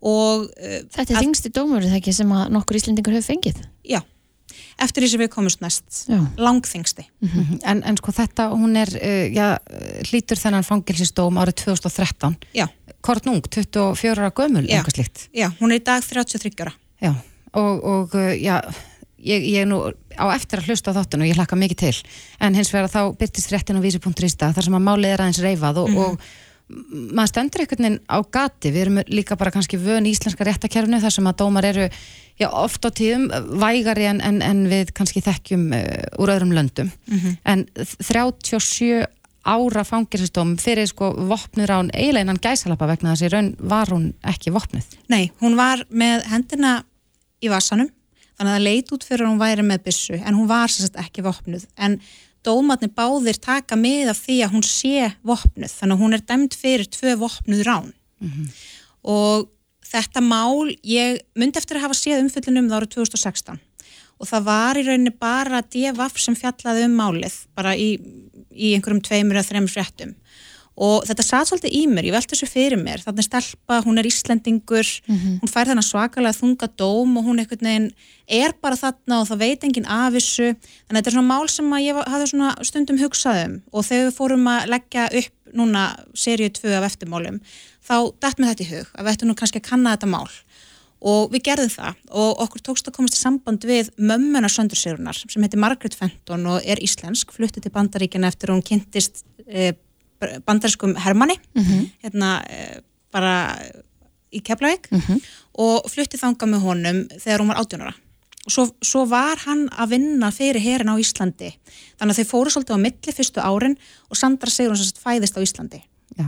og 0.02 0.48
uh, 0.48 0.78
Þetta 0.92 1.14
er 1.14 1.22
þingsti 1.22 1.52
dómur 1.54 1.84
þegar 1.84 2.00
ekki 2.00 2.14
sem 2.16 2.34
að 2.34 2.50
nokkur 2.56 2.78
íslendingur 2.78 3.16
hefur 3.16 3.34
fengið? 3.34 3.62
Já, 3.86 4.00
eftir 4.82 5.04
því 5.04 5.10
sem 5.12 5.24
við 5.24 5.32
komumst 5.32 5.64
næst. 5.64 6.02
Langþingsti 6.36 7.06
mm 7.06 7.28
-hmm. 7.32 7.58
en, 7.72 7.82
en 7.86 7.98
sko 8.00 8.14
þetta, 8.18 8.50
hún 8.52 8.76
er 8.76 8.92
uh, 8.98 9.26
já, 9.32 9.58
hlítur 10.10 10.40
þennan 10.40 10.66
fangelsistóm 10.66 11.40
árið 11.40 11.64
2013 11.64 12.38
Já. 12.54 12.68
Hvort 13.02 13.26
nung, 13.26 13.42
24 13.42 14.14
ára 14.18 14.30
gömul, 14.30 14.66
eitthvað 14.68 14.94
slikt 14.94 15.28
Já, 15.34 15.50
hún 15.60 15.72
er 15.72 15.80
í 15.80 15.84
dag 15.84 16.02
33 16.02 16.54
ára. 16.60 16.72
Já, 17.02 17.14
og, 17.52 17.84
og 17.84 18.14
uh, 18.14 18.34
já 18.38 18.62
ég, 19.22 19.44
ég 19.46 19.62
er 19.62 19.68
nú 19.70 19.80
á 20.18 20.24
eftir 20.34 20.60
að 20.60 20.70
hlusta 20.70 20.92
á 20.92 20.96
þáttun 20.98 21.24
og 21.24 21.30
ég 21.30 21.38
hlakka 21.38 21.58
mikið 21.58 21.80
til. 21.84 21.94
En 22.42 22.56
hins 22.58 22.72
vegar 22.74 22.90
þá 22.92 23.14
byrtist 23.18 23.52
réttin 23.52 23.78
á 23.78 23.84
vísi.rista 23.84 24.52
þar 24.54 24.68
sem 24.68 24.78
að 24.78 24.86
málið 24.88 25.14
er 25.14 25.24
aðeins 25.24 25.42
reyfað 25.44 25.82
og, 25.84 25.92
mm. 25.92 26.00
og 26.02 26.26
maður 26.70 27.30
stendur 27.30 27.62
einhvern 27.64 27.84
veginn 27.84 27.98
á 28.08 28.18
gati, 28.32 28.72
við 28.72 28.84
erum 28.86 29.00
líka 29.10 29.36
bara 29.36 29.52
kannski 29.54 29.80
vön 29.80 30.06
íslenska 30.08 30.46
réttakerfnu 30.46 31.00
þar 31.02 31.14
sem 31.14 31.28
að 31.28 31.38
dómar 31.42 31.68
eru 31.68 31.88
já, 32.40 32.48
oft 32.48 32.86
á 32.86 32.90
tíðum 32.90 33.26
vægari 33.60 34.06
en, 34.08 34.22
en, 34.24 34.40
en 34.42 34.62
við 34.70 34.92
kannski 34.96 35.22
þekkjum 35.24 35.66
uh, 35.76 35.82
úr 36.22 36.32
öðrum 36.36 36.54
löndum 36.56 36.90
mm 36.90 37.18
-hmm. 37.18 37.36
en 37.44 37.66
37 38.00 39.06
ára 39.42 39.82
fangiristóm 39.84 40.56
fyrir 40.56 40.86
sko 40.86 41.12
vopnur 41.28 41.70
án 41.70 41.90
eiginleinan 41.94 42.38
gæsalappa 42.42 42.86
vegna 42.86 43.14
þess 43.14 43.26
í 43.26 43.32
raun 43.32 43.54
var 43.58 43.90
hún 43.90 44.12
ekki 44.22 44.52
vopnuð. 44.54 44.86
Nei, 45.08 45.32
hún 45.42 45.56
var 45.58 45.82
með 45.90 46.26
hendina 46.30 46.84
í 47.42 47.50
vasanum 47.50 47.90
þannig 48.38 48.52
að 48.52 48.56
það 48.56 48.66
leit 48.66 48.92
út 48.94 49.06
fyrir 49.06 49.26
að 49.26 49.32
hún 49.32 49.42
væri 49.42 49.64
með 49.66 49.82
bissu 49.88 50.18
en 50.18 50.38
hún 50.38 50.48
var 50.50 50.70
sérstaklega 50.70 51.08
ekki 51.08 51.26
vopnuð 51.26 51.66
en 51.76 51.98
dómatni 52.46 52.88
báðir 52.92 53.38
taka 53.40 53.76
með 53.78 54.12
af 54.12 54.22
því 54.24 54.38
að 54.44 54.54
hún 54.56 54.66
sé 54.66 55.10
vopnuð, 55.22 55.72
þannig 55.72 55.96
að 55.96 56.02
hún 56.02 56.16
er 56.16 56.24
dæmt 56.28 56.54
fyrir 56.58 56.88
tvö 56.90 57.16
vopnuð 57.20 57.64
rán. 57.68 57.92
Mm 58.22 58.30
-hmm. 58.30 58.48
og 59.02 59.48
þetta 59.92 60.22
mál 60.24 60.72
ég 60.86 61.20
myndi 61.34 61.60
eftir 61.60 61.76
að 61.76 61.88
hafa 61.88 61.98
séð 61.98 62.22
umfyllunum 62.24 62.70
það 62.70 62.78
árið 62.78 62.94
2016 62.96 63.60
og 64.22 64.28
það 64.30 64.46
var 64.46 64.78
í 64.78 64.84
rauninni 64.86 65.12
bara 65.18 65.62
DFF 65.66 66.20
sem 66.22 66.36
fjallaði 66.38 66.86
um 66.86 66.96
málið 66.96 67.36
bara 67.58 67.74
í, 67.74 67.96
í 68.54 68.74
einhverjum 68.76 69.02
tveimur 69.02 69.40
eða 69.40 69.48
þreimur 69.50 69.74
fréttum 69.74 70.14
og 70.76 71.04
þetta 71.04 71.24
satt 71.26 71.50
svolítið 71.50 71.74
í 71.76 71.82
mér, 71.90 72.06
ég 72.08 72.14
velti 72.14 72.32
þessu 72.32 72.48
fyrir 72.48 72.80
mér. 72.80 73.02
Þannig 73.04 73.26
stelpa, 73.26 73.82
hún 73.84 74.00
er 74.00 74.08
Íslendingur 74.08 74.88
hún 75.42 75.50
fær 75.50 75.68
þennan 75.68 75.84
svakalega 75.84 76.38
þunga 76.38 76.68
dóm 76.80 77.18
og 77.20 77.26
hún 77.28 77.42
veginn 77.42 77.90
er 78.26 78.54
bara 78.62 78.78
þarna 78.78 79.20
og 79.20 79.28
það 79.28 79.42
veit 79.44 79.66
enginn 79.68 79.90
af 79.90 80.16
þessu. 80.16 80.54
Þannig 80.56 80.96
að 80.96 80.96
þetta 80.96 81.12
er 81.12 81.16
svona 81.18 81.28
mál 81.28 81.48
sem 81.52 81.76
ég 81.82 82.02
hafði 82.14 82.50
stundum 82.64 83.00
hugsað 83.02 83.44
um. 83.44 83.54
Og 83.72 83.84
þegar 83.84 84.08
við 84.08 84.16
fórum 84.16 84.48
að 84.48 84.68
leggja 84.72 85.06
upp 85.20 85.38
núna 85.52 85.86
seríu 86.16 86.48
2 86.48 86.72
af 86.78 86.88
eftirmálum 86.88 87.40
þá 87.84 87.96
dætt 88.22 88.38
mér 88.40 88.54
þetta 88.54 88.64
í 88.64 88.70
hug 88.72 88.92
að 88.96 89.04
við 89.04 89.12
ættum 89.12 89.28
nú 89.28 89.36
kannski 89.36 89.60
að 89.60 89.68
kanna 89.68 89.96
þetta 89.96 90.08
mál. 90.08 90.28
Og 91.02 91.32
við 91.32 91.42
gerðum 91.48 91.72
það. 91.72 92.02
Og 92.14 92.42
okkur 92.44 92.62
tókst 92.62 92.88
að 92.88 92.94
komast 92.96 93.16
í 93.18 93.20
samband 93.20 93.64
við 93.66 93.90
mömmuna 93.98 94.48
Söndursigurunar 94.48 95.18
sem 95.18 95.42
heitir 95.42 95.60
Margaret 95.60 95.96
Fenton 95.98 96.46
og 96.46 96.62
er 96.62 96.78
íslensk, 96.78 97.34
flutti 97.34 97.60
til 97.60 97.74
Bandaríkina 97.74 98.30
eftir 98.30 98.54
hún 98.54 98.62
kynntist 98.62 99.24
eh, 100.28 100.38
bandarískum 100.46 100.94
Hermanni 101.02 101.36
hérna 102.02 102.42
eh, 102.48 102.80
bara 103.12 103.34
í 104.32 104.40
Keflavík 104.40 104.88
og 105.60 105.90
flutti 105.92 106.16
þanga 106.16 106.48
með 106.48 106.64
honum 106.64 107.02
þegar 107.20 107.42
hún 107.42 107.52
var 107.52 107.60
18 107.60 107.82
ára. 107.84 107.94
Og 108.42 108.50
svo, 108.50 108.64
svo 108.82 109.04
var 109.06 109.38
hann 109.44 109.68
að 109.70 109.92
vinna 109.92 110.32
fyrir 110.34 110.62
herin 110.64 110.90
á 110.90 110.98
Íslandi. 110.98 111.52
Þannig 112.00 112.16
að 112.16 112.18
þau 112.22 112.30
fóru 112.32 112.50
svolítið 112.50 112.74
á 112.74 112.84
milli 112.84 113.14
fyrstu 113.14 113.44
árin 113.44 113.76
og 114.10 114.18
Sandra 114.18 114.50
Sigrun 114.50 114.78
sem 114.80 114.88
sagt 114.88 115.02
fæðist 115.04 115.38
á 115.38 115.44
Íslandi. 115.44 115.82
Já, 116.18 116.26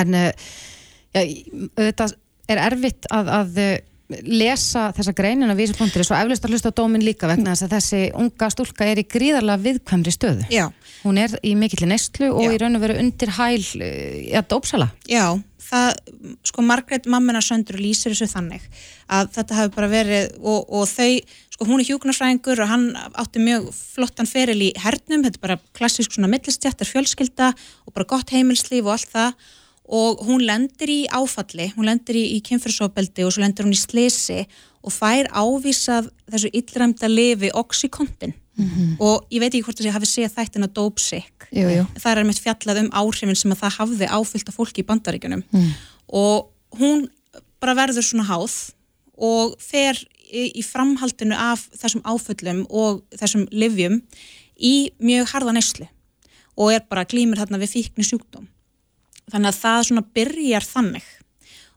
en 0.00 0.16
uh, 0.16 0.32
já, 1.14 1.22
þetta 1.78 2.08
er 2.50 2.62
erfitt 2.64 3.06
að, 3.14 3.30
að 3.36 3.60
uh, 3.62 3.76
lesa 4.26 4.88
þessa 4.96 5.14
greinin 5.16 5.52
af 5.52 5.58
vísipunktur 5.58 6.04
svo 6.06 6.16
eflust 6.18 6.46
að 6.46 6.54
hlusta 6.54 6.72
dómin 6.74 7.04
líka 7.04 7.28
vegna 7.30 7.54
þess 7.54 7.66
að 7.66 7.74
þessi 7.76 8.00
unga 8.18 8.48
stúlka 8.52 8.88
er 8.88 9.02
í 9.02 9.06
gríðarlega 9.06 9.64
viðkvæmri 9.66 10.14
stöðu. 10.14 10.48
Já. 10.52 10.66
Hún 11.04 11.20
er 11.20 11.36
í 11.46 11.54
mikill 11.58 11.88
neyslu 11.88 12.32
og 12.34 12.42
Já. 12.44 12.54
í 12.54 12.58
raun 12.60 12.78
og 12.78 12.84
veru 12.84 12.98
undir 13.00 13.32
hæl 13.38 13.62
ja, 14.30 14.42
dópsala. 14.46 14.90
Já, 15.08 15.38
það, 15.70 16.00
sko 16.50 16.64
Margrét 16.66 17.06
mammina 17.10 17.42
söndur 17.44 17.78
lýsir 17.80 18.14
þessu 18.14 18.30
þannig 18.34 18.66
að 19.10 19.30
þetta 19.36 19.60
hafi 19.60 19.74
bara 19.76 19.92
verið 19.92 20.34
og, 20.40 20.66
og 20.66 20.90
þau, 20.90 21.20
sko 21.54 21.68
hún 21.68 21.82
er 21.82 21.88
hjúknarsræðingur 21.90 22.64
og 22.64 22.70
hann 22.72 22.90
átti 23.20 23.42
mjög 23.44 23.70
flottan 23.76 24.28
feril 24.30 24.58
í 24.66 24.72
hernum, 24.80 25.24
þetta 25.26 25.40
er 25.40 25.46
bara 25.46 25.60
klassísk 25.76 26.16
svona 26.16 26.30
millistjættar 26.32 26.88
fjölskylda 26.88 27.54
og 27.86 27.96
bara 27.96 28.10
gott 28.16 28.34
heimilslíf 28.34 28.84
og 28.86 28.96
allt 28.96 29.14
það 29.14 29.50
og 29.90 30.20
hún 30.26 30.44
lendir 30.46 30.90
í 30.92 31.00
áfalli, 31.10 31.72
hún 31.74 31.88
lendir 31.88 32.14
í, 32.14 32.24
í 32.36 32.40
kynfyrsofbeldi 32.46 33.24
og 33.26 33.32
svo 33.34 33.42
lendir 33.42 33.66
hún 33.66 33.74
í 33.74 33.80
slisi 33.80 34.44
og 34.86 34.92
fær 34.94 35.26
ávísað 35.34 36.12
þessu 36.30 36.50
illræmda 36.54 37.08
lifi 37.10 37.50
oxykontin 37.58 38.36
og 39.00 39.24
ég 39.32 39.40
veit 39.40 39.54
ekki 39.54 39.64
hvort 39.64 39.78
þessi 39.80 39.92
hafi 39.94 40.06
séð 40.06 40.34
þættina 40.36 40.66
Dope 40.76 41.00
Sick. 41.00 41.46
Það 41.98 42.18
er 42.18 42.26
meitt 42.28 42.40
fjallað 42.44 42.80
um 42.82 42.90
áhrifin 42.92 43.34
sem 43.38 43.52
að 43.54 43.60
það 43.62 43.76
hafði 43.78 44.08
áfyllt 44.18 44.48
af 44.52 44.56
fólki 44.58 44.82
í 44.82 44.86
bandaríkunum 44.86 45.42
Mm. 45.52 45.70
og 46.12 46.50
hún 46.78 47.08
bara 47.60 47.74
verður 47.74 48.04
svona 48.04 48.26
háð 48.28 48.72
og 49.16 49.56
fer 49.60 49.96
í, 50.32 50.52
í 50.60 50.62
framhaldinu 50.62 51.34
af 51.34 51.66
þessum 51.74 52.02
áföllum 52.04 52.66
og 52.70 53.02
þessum 53.16 53.48
livjum 53.50 54.02
í 54.60 54.90
mjög 55.00 55.32
harða 55.32 55.52
neyslu 55.56 55.88
og 56.56 56.72
er 56.72 56.84
bara 56.88 57.04
glýmir 57.04 57.40
þarna 57.40 57.58
við 57.62 57.74
fíkni 57.74 58.04
sjúkdóm 58.04 58.46
þannig 59.32 59.52
að 59.52 59.60
það 59.62 59.88
svona 59.88 60.06
byrjar 60.18 60.68
þannig. 60.68 61.08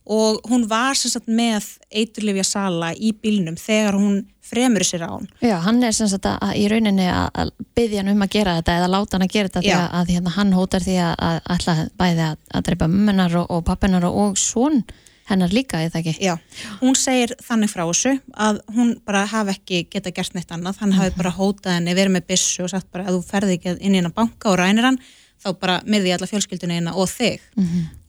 Og 0.04 0.42
hún 0.52 0.66
var 0.68 1.00
sem 1.00 1.14
sagt 1.14 1.30
með 1.32 1.70
eiturlifja 1.88 2.44
sala 2.44 2.92
í 2.92 3.14
bílnum 3.16 3.56
þegar 3.56 3.96
hún 3.96 4.18
fremur 4.44 4.84
sér 4.84 5.06
á 5.08 5.12
hún 5.16 5.30
Já, 5.40 5.58
hann 5.64 5.84
er 5.84 5.96
sem 5.96 6.10
sagt 6.12 6.28
að, 6.28 6.36
að 6.44 6.58
í 6.60 6.66
rauninni 6.72 7.08
að, 7.08 7.30
að 7.40 7.54
byggja 7.78 8.02
hann 8.02 8.12
um 8.14 8.26
að 8.26 8.34
gera 8.36 8.58
þetta 8.60 8.76
eða 8.80 8.92
láta 8.92 9.16
hann 9.16 9.26
að 9.26 9.34
gera 9.38 9.54
þetta 9.54 9.78
að, 9.78 9.88
að 10.00 10.12
hérna, 10.14 10.36
hann 10.36 10.54
hótar 10.58 10.84
því 10.84 10.98
að, 11.06 11.16
að 11.30 11.40
ætla 11.56 11.78
bæði 12.02 12.28
að, 12.28 12.38
að 12.52 12.68
dreipa 12.68 12.92
mummunar 12.92 13.40
og, 13.40 13.50
og 13.56 13.66
pappinar 13.70 14.08
og, 14.10 14.20
og 14.26 14.38
svon 14.42 14.84
hennar 15.30 15.54
líka, 15.56 15.80
eða 15.80 16.02
ekki? 16.02 16.18
Já, 16.20 16.34
hún 16.82 16.98
segir 17.00 17.32
þannig 17.40 17.72
frá 17.72 17.86
þessu 17.86 18.18
að 18.36 18.60
hún 18.76 18.94
bara 19.08 19.24
hafi 19.32 19.56
ekki 19.56 19.84
geta 19.94 20.12
gert 20.16 20.36
neitt 20.36 20.52
annað, 20.52 20.82
hann 20.84 20.96
hafi 20.98 21.16
bara 21.16 21.32
hótað 21.32 21.78
henni 21.78 21.96
verið 21.96 22.18
með 22.18 22.28
byssu 22.34 22.66
og 22.66 22.74
sagt 22.74 22.90
bara 22.92 23.08
að 23.08 23.22
þú 23.22 23.28
ferði 23.30 23.58
ekki 23.58 23.78
inn 23.80 23.96
í 23.96 24.02
hennar 24.02 24.16
banka 24.16 24.52
og 24.52 24.60
rænir 24.60 24.90
hann 24.90 25.00
þá 25.44 25.50
bara 25.60 25.78
myrði 25.86 26.12
ég 26.12 26.18
alla 26.18 26.30
fjölskyldinu 26.30 26.78
hérna 26.78 26.96
og 26.96 27.10
þig 27.12 27.44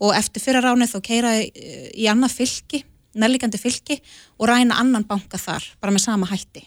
og 0.01 0.15
eftir 0.17 0.45
fyrra 0.45 0.65
ránið 0.65 0.95
þá 0.95 0.99
keira 1.11 1.35
í 1.43 2.09
annað 2.11 2.39
fylki, 2.39 2.85
nærlíkandi 3.15 3.61
fylki 3.61 4.01
og 4.39 4.49
ræna 4.49 4.81
annan 4.81 5.07
banka 5.09 5.39
þar 5.39 5.67
bara 5.81 5.95
með 5.95 6.07
sama 6.07 6.31
hætti 6.31 6.67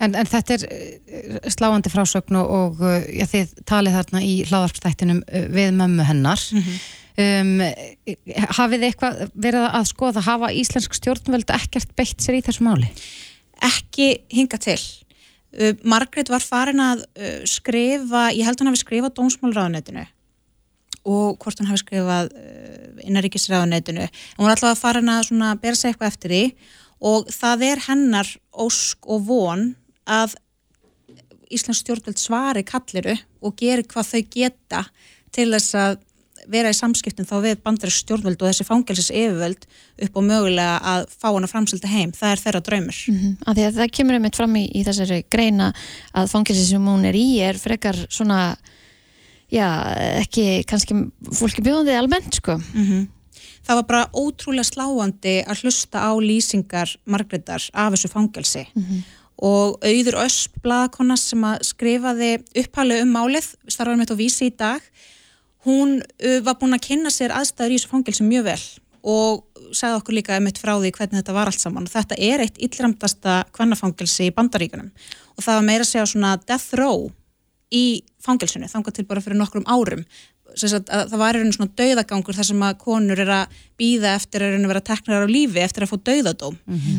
En, 0.00 0.14
en 0.16 0.24
þetta 0.24 0.54
er 0.54 0.62
eh, 0.64 1.48
sláandi 1.52 1.90
frásögn 1.92 2.38
og, 2.40 2.50
og 2.56 2.78
eh, 2.88 3.18
já, 3.20 3.26
þið 3.28 3.50
talið 3.68 3.96
þarna 3.98 4.22
í 4.24 4.36
hláðarpstættinum 4.48 5.18
við 5.52 5.74
mömmu 5.76 6.06
hennar. 6.08 6.40
um, 7.20 7.50
hafið 8.56 8.86
eitthvað 8.88 9.20
verið 9.34 9.66
að 9.68 9.90
skoða, 9.90 10.22
hafa 10.24 10.48
íslensk 10.56 10.96
stjórnvöld 10.96 11.52
ekkert 11.52 11.92
beitt 11.98 12.24
sér 12.24 12.38
í 12.38 12.44
þessu 12.46 12.64
máli? 12.64 12.88
ekki 13.60 14.10
hinga 14.32 14.56
til. 14.60 14.80
Uh, 15.50 15.74
Margrét 15.82 16.30
var 16.30 16.44
farin 16.44 16.82
að 16.82 17.04
uh, 17.18 17.40
skrifa, 17.48 18.28
ég 18.36 18.46
held 18.46 18.60
hún 18.62 18.70
hafi 18.70 18.82
skrifað 18.84 19.16
dómsmálraðunetinu 19.18 20.06
og 21.10 21.40
hvort 21.40 21.58
hún 21.58 21.70
hafi 21.70 21.80
skrifað 21.82 22.28
uh, 22.36 23.00
innaríkisraðunetinu. 23.08 24.06
Hún 24.36 24.46
var 24.46 24.54
alltaf 24.54 24.74
að 24.74 24.82
farin 24.82 25.10
að 25.10 25.26
svona 25.30 25.54
bera 25.58 25.78
sig 25.78 25.90
eitthvað 25.90 26.12
eftir 26.12 26.34
því 26.34 26.44
og 27.10 27.32
það 27.32 27.66
er 27.70 27.82
hennar 27.88 28.30
ósk 28.52 29.08
og 29.10 29.26
von 29.26 29.66
að 30.04 30.36
Íslands 31.50 31.80
stjórnvöld 31.82 32.20
svari 32.20 32.62
kalliru 32.62 33.16
og 33.42 33.56
geri 33.58 33.82
hvað 33.90 34.12
þau 34.12 34.20
geta 34.36 34.84
til 35.34 35.48
þess 35.50 35.74
að 35.78 35.96
vera 36.48 36.70
í 36.72 36.76
samskiptum 36.76 37.26
þá 37.28 37.34
við 37.44 37.60
bandarísk 37.64 38.04
stjórnvöld 38.04 38.40
og 38.40 38.48
þessi 38.48 38.66
fangelsis 38.68 39.10
yfirvöld 39.10 39.66
upp 40.06 40.16
og 40.16 40.24
mögulega 40.24 40.80
að 40.94 41.06
fá 41.12 41.28
hana 41.34 41.50
framselta 41.50 41.88
heim. 41.90 42.12
Það 42.16 42.32
er 42.32 42.42
þeirra 42.44 42.60
draumur. 42.70 42.98
Mm 43.12 43.36
Af 43.46 43.56
því 43.56 43.66
að 43.68 43.78
það 43.80 43.94
kemur 43.98 44.14
einmitt 44.18 44.36
fram 44.36 44.56
í, 44.56 44.64
í 44.74 44.84
þessari 44.84 45.22
greina 45.30 45.72
að 46.14 46.30
fangilsi 46.32 46.66
sem 46.70 46.86
hún 46.86 47.04
er 47.04 47.14
í 47.14 47.26
er 47.44 47.58
frekar 47.60 47.96
svona 48.08 48.56
já, 49.50 49.66
ekki 50.22 50.62
kannski 50.70 50.94
fólki 51.34 51.62
bjóðandi 51.66 51.96
almennt 51.98 52.34
sko 52.40 52.60
Mhm. 52.74 53.08
Það 53.60 53.76
var 53.76 53.86
bara 53.86 54.10
ótrúlega 54.16 54.64
sláandi 54.66 55.44
að 55.46 55.60
hlusta 55.62 56.00
á 56.00 56.10
lýsingar 56.18 56.96
Margreðar 57.06 57.62
af 57.74 57.92
þessu 57.92 58.08
fangelsi 58.08 58.66
og 59.40 59.78
auður 59.84 60.16
Ösp 60.24 60.56
blaðakonna 60.64 61.16
sem 61.16 61.40
að 61.44 61.60
skrifaði 61.68 62.30
upphælu 62.56 63.02
um 63.02 63.12
málið, 63.14 63.54
starfaði 63.68 63.96
með 64.00 64.06
þetta 64.06 64.16
á 64.16 64.22
vísi 64.22 64.46
í 64.48 64.56
dag 64.56 64.80
hún 65.66 66.00
uh, 66.00 66.38
var 66.46 66.58
búin 66.60 66.76
að 66.76 66.86
kynna 66.88 67.12
sér 67.12 67.34
aðstæður 67.36 67.74
í 67.74 67.78
þessu 67.80 67.92
fangelsi 67.92 68.26
mjög 68.26 68.48
vel 68.50 68.62
og 69.00 69.46
sagði 69.76 70.00
okkur 70.00 70.16
líka 70.16 70.36
um 70.36 70.48
eitt 70.50 70.58
frá 70.60 70.74
því 70.76 70.90
hvernig 70.96 71.20
þetta 71.20 71.36
var 71.36 71.50
allt 71.50 71.62
saman. 71.62 71.86
Og 71.88 71.92
þetta 71.92 72.18
er 72.20 72.44
eitt 72.44 72.58
illramdasta 72.60 73.44
kvennafangelsi 73.56 74.28
í 74.28 74.34
bandaríkunum 74.36 74.90
og 74.90 75.46
það 75.46 75.56
var 75.56 75.64
meira 75.68 75.86
að 75.86 75.92
segja 75.92 76.10
svona 76.10 76.34
death 76.42 76.74
row 76.78 77.08
í 77.70 78.02
fangelsinu, 78.20 78.68
þangað 78.68 78.98
til 78.98 79.06
bara 79.08 79.22
fyrir 79.24 79.40
nokkrum 79.40 79.64
árum. 79.70 80.04
Það 80.50 81.12
var 81.14 81.36
rauninu 81.36 81.54
svona 81.54 81.70
dauðagangur 81.78 82.34
þar 82.34 82.46
sem 82.48 82.62
að 82.66 82.78
konur 82.82 83.20
er 83.22 83.28
að 83.30 83.58
býða 83.78 84.16
eftir 84.18 84.42
að 84.42 84.64
vera 84.66 84.82
teknar 84.82 85.22
á 85.22 85.30
lífi 85.30 85.62
eftir 85.62 85.86
að 85.86 85.92
fá 85.92 86.00
dauðadóm. 86.10 86.56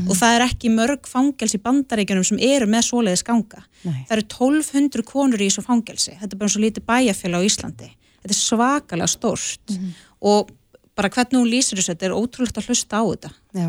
Og 0.08 0.16
það 0.16 0.36
er 0.38 0.46
ekki 0.48 0.72
mörg 0.72 1.10
fangels 1.12 1.58
í 1.58 1.62
bandaríkjunum 1.62 2.24
sem 2.24 2.40
eru 2.40 2.70
með 2.72 2.88
svoleiðis 2.88 3.26
ganga. 3.28 3.66
Nei. 3.84 4.06
það 4.08 4.16
eru 4.16 4.26
1200 4.30 5.04
konur 5.12 5.44
í 5.44 5.50
þessu 5.50 5.66
fangelsi. 5.68 6.16
Þetta 6.22 6.38
er 6.38 6.40
bara 6.40 6.54
svo 6.54 6.64
lítið 6.64 6.88
bæjarfélag 6.88 7.44
á 7.44 7.48
Íslandi 7.50 7.92
þetta 8.22 8.36
er 8.36 8.40
svakalega 8.40 9.12
stórt 9.12 9.78
og 10.22 10.52
bara 10.98 11.10
hvernig 11.10 11.40
hún 11.40 11.50
lýsir 11.50 11.80
þessu 11.80 11.94
þetta 11.94 12.08
er 12.10 12.16
ótrúlegt 12.18 12.58
að 12.60 12.68
hlusta 12.68 13.00
á 13.00 13.04
þetta. 13.08 13.30
Já, 13.56 13.68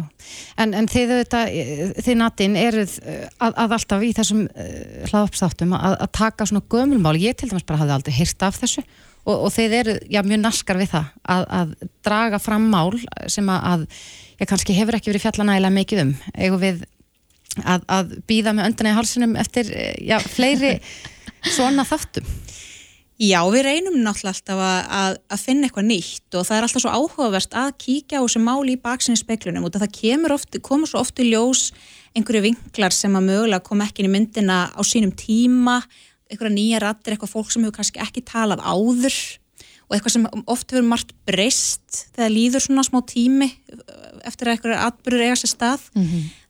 en, 0.61 0.75
en 0.77 0.89
þið 0.91 1.13
auðvitað, 1.15 1.53
þið 2.03 2.19
natin 2.19 2.59
eruð 2.59 2.97
uh, 2.99 3.21
að, 3.47 3.55
að 3.63 3.77
alltaf 3.79 4.03
í 4.05 4.11
þessum 4.17 4.43
uh, 4.49 4.73
hlaðarpstáttum 5.07 5.77
að, 5.79 5.97
að 6.05 6.13
taka 6.19 6.49
svona 6.51 6.67
gömulmál, 6.75 7.15
ég 7.23 7.39
til 7.39 7.49
dæmis 7.53 7.67
bara 7.69 7.81
hafði 7.85 7.97
aldrei 7.97 8.17
heyrt 8.19 8.47
af 8.49 8.59
þessu 8.61 8.83
og, 8.83 9.37
og 9.37 9.49
þið 9.55 9.77
eru 9.79 9.97
já, 10.11 10.21
mjög 10.27 10.43
naskar 10.43 10.81
við 10.83 10.93
það 10.97 11.13
að, 11.37 11.47
að 11.61 11.75
draga 12.09 12.43
fram 12.43 12.67
mál 12.73 12.99
sem 13.31 13.53
að, 13.55 13.87
ég 14.41 14.51
kannski 14.51 14.77
hefur 14.77 14.99
ekki 14.99 15.13
verið 15.13 15.27
fjalla 15.29 15.49
nægilega 15.49 15.79
mikið 15.79 16.05
um, 16.05 16.15
eigum 16.35 16.63
við 16.63 16.85
að, 17.61 17.85
að 17.87 18.15
býða 18.29 18.55
með 18.57 18.71
öndina 18.71 18.93
í 18.93 18.97
halsinum 18.97 19.37
eftir 19.41 19.73
eh, 19.77 19.95
já, 20.09 20.19
fleiri 20.21 20.77
svona 21.57 21.87
þáttum. 21.87 22.27
Já, 23.23 23.39
við 23.55 23.63
reynum 23.63 24.01
náttúrulega 24.03 24.33
alltaf 24.33 24.61
að, 24.67 24.79
að, 24.99 25.17
að 25.31 25.43
finna 25.45 25.69
eitthvað 25.69 25.85
nýtt 25.87 26.37
og 26.39 26.47
það 26.49 26.57
er 26.57 26.65
alltaf 26.67 26.83
svo 26.83 26.95
áhugavert 26.97 27.53
að 27.61 27.69
kíkja 27.85 28.19
á 28.19 28.25
þessu 28.25 28.41
máli 28.43 28.75
í 28.75 28.81
baksinni 28.83 29.21
speklunum 29.21 29.69
og 29.69 29.77
það 29.77 29.93
kemur 29.95 30.35
oft, 30.35 30.59
komur 30.67 30.91
svo 30.91 31.05
oft 31.05 31.23
í 31.23 31.29
ljós 31.29 31.69
einhverju 32.19 32.43
vinklar 32.49 32.97
sem 32.97 33.15
að 33.15 33.29
mögulega 33.29 33.63
kom 33.69 33.85
ekki 33.85 34.03
inn 34.03 34.11
í 34.11 34.15
myndina 34.17 34.57
á 34.75 34.81
sínum 34.83 35.13
tíma, 35.15 35.79
einhverja 36.33 36.57
nýja 36.57 36.83
rattir, 36.83 37.15
eitthvað 37.15 37.35
fólk 37.37 37.55
sem 37.55 37.63
hefur 37.63 37.77
kannski 37.79 38.03
ekki 38.03 38.25
talað 38.27 38.65
áður 38.67 39.15
og 39.93 39.99
eitthvað 39.99 40.15
sem 40.15 40.23
oft 40.49 40.73
hefur 40.73 40.87
margt 40.89 41.11
breyst 41.29 41.99
þegar 42.17 42.31
líður 42.33 42.65
svona 42.65 42.85
smá 42.87 43.03
tími 43.05 43.51
eftir 44.25 44.49
að 44.49 44.55
eitthvað 44.55 44.85
atbyrður 44.87 45.25
eiga 45.27 45.37
sér 45.37 45.51
stað. 45.53 45.85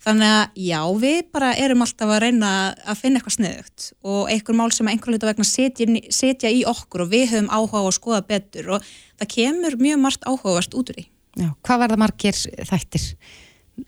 Þannig 0.02 0.30
að 0.34 0.60
já, 0.62 0.78
við 1.02 1.18
bara 1.34 1.48
erum 1.58 1.82
alltaf 1.82 2.10
að 2.14 2.20
reyna 2.22 2.52
að 2.86 3.00
finna 3.00 3.18
eitthvað 3.18 3.36
sniðugt 3.36 3.88
og 4.02 4.30
einhver 4.30 4.58
mál 4.58 4.70
sem 4.74 4.90
einhver 4.92 5.14
hluta 5.14 5.26
vegna 5.26 5.46
setja, 5.46 5.86
setja 6.10 6.50
í 6.54 6.62
okkur 6.66 7.04
og 7.04 7.10
við 7.10 7.32
höfum 7.32 7.50
áhuga 7.50 7.82
á 7.82 7.86
að 7.86 7.96
skoða 7.98 8.22
betur 8.30 8.70
og 8.76 8.90
það 9.18 9.32
kemur 9.34 9.78
mjög 9.82 10.02
margt 10.06 10.26
áhugavert 10.26 10.78
út 10.78 10.94
úr 10.94 11.00
því. 11.00 11.08
Já, 11.42 11.48
hvað 11.66 11.82
verða 11.86 11.98
margir 12.02 12.38
þættir 12.70 13.08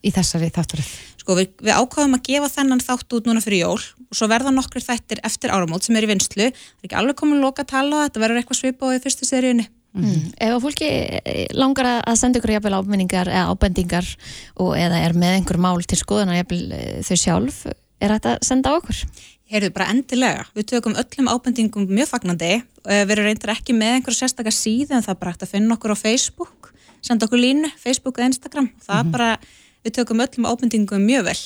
í 0.02 0.10
þessari 0.14 0.50
þátturöð? 0.50 0.92
Sko 1.24 1.38
við, 1.38 1.54
við 1.64 1.72
ákvaðum 1.80 2.16
að 2.18 2.24
gefa 2.28 2.48
þennan 2.52 2.82
þátt 2.84 3.14
út 3.16 3.28
núna 3.30 3.40
fyrir 3.40 3.62
jól 3.64 3.78
og 3.80 4.18
svo 4.18 4.26
verða 4.28 4.50
nokkur 4.52 4.84
þættir 4.84 5.22
eftir 5.24 5.52
áramót 5.56 5.86
sem 5.86 5.96
er 5.96 6.04
í 6.04 6.10
vinslu. 6.10 6.50
Það 6.52 6.82
er 6.84 6.88
ekki 6.90 6.98
alveg 7.00 7.16
komin 7.16 7.40
loka 7.40 7.64
að 7.64 7.70
tala, 7.72 8.02
þetta 8.04 8.20
verður 8.20 8.40
eitthvað 8.42 8.58
svipað 8.60 8.92
á 8.92 8.96
í 8.98 9.00
fyrstu 9.06 9.28
seríunni. 9.30 9.64
Mm. 9.94 10.26
Ef 10.42 10.52
að 10.56 10.60
fólki 10.66 10.88
eh, 10.90 11.46
langar 11.54 11.86
að- 11.86 12.02
að 12.10 12.18
senda 12.20 12.40
ykkur 12.42 12.52
jafnvel 12.58 12.74
áminningar 12.76 13.30
eða 13.30 13.54
ábendingar 13.54 14.08
og 14.60 14.74
eða 14.76 15.00
er 15.06 15.14
með 15.16 15.36
einhver 15.38 15.60
mál 15.64 15.80
til 15.86 15.96
skoðunar 16.00 16.36
jafnvel 16.42 16.72
eh, 16.76 17.00
þau 17.06 17.16
sjálf, 17.24 17.60
er 18.02 18.14
þetta 18.18 18.34
að 18.36 18.44
senda 18.50 18.74
á 18.74 18.76
okkur? 18.82 19.00
Heyrðu 19.54 19.70
bara 19.76 19.88
endilega, 19.94 20.44
við 20.56 20.66
tökum 20.74 20.96
öllum 20.98 21.30
ábendingum 21.32 21.88
mjög 21.88 22.12
fagnandi, 22.12 22.52
Eh, 22.84 23.00
við 23.08 23.14
erum 23.14 23.24
reyndar 23.30 23.54
ekki 23.54 23.72
með 23.72 23.94
einhverja 23.96 24.26
sérstakar 24.26 24.52
síðu 24.52 24.92
en 24.92 25.00
það 25.06 25.14
er 25.14 25.20
bara 25.22 25.30
hægt 25.32 25.44
að 25.46 25.52
finna 25.54 25.72
okkur 25.78 25.94
á 25.94 26.02
Facebook, 26.02 26.66
senda 27.00 27.24
okkur 27.24 27.40
línu, 27.40 27.70
Facebook 27.80 28.18
og 28.20 28.26
Instagram. 28.26 28.66
Það 28.84 28.98
er 29.00 29.08
bara, 29.14 29.28
við 29.84 29.98
tökum 29.98 30.24
öllum 30.24 30.48
ábendingum 30.48 31.04
mjög 31.04 31.28
vel 31.28 31.40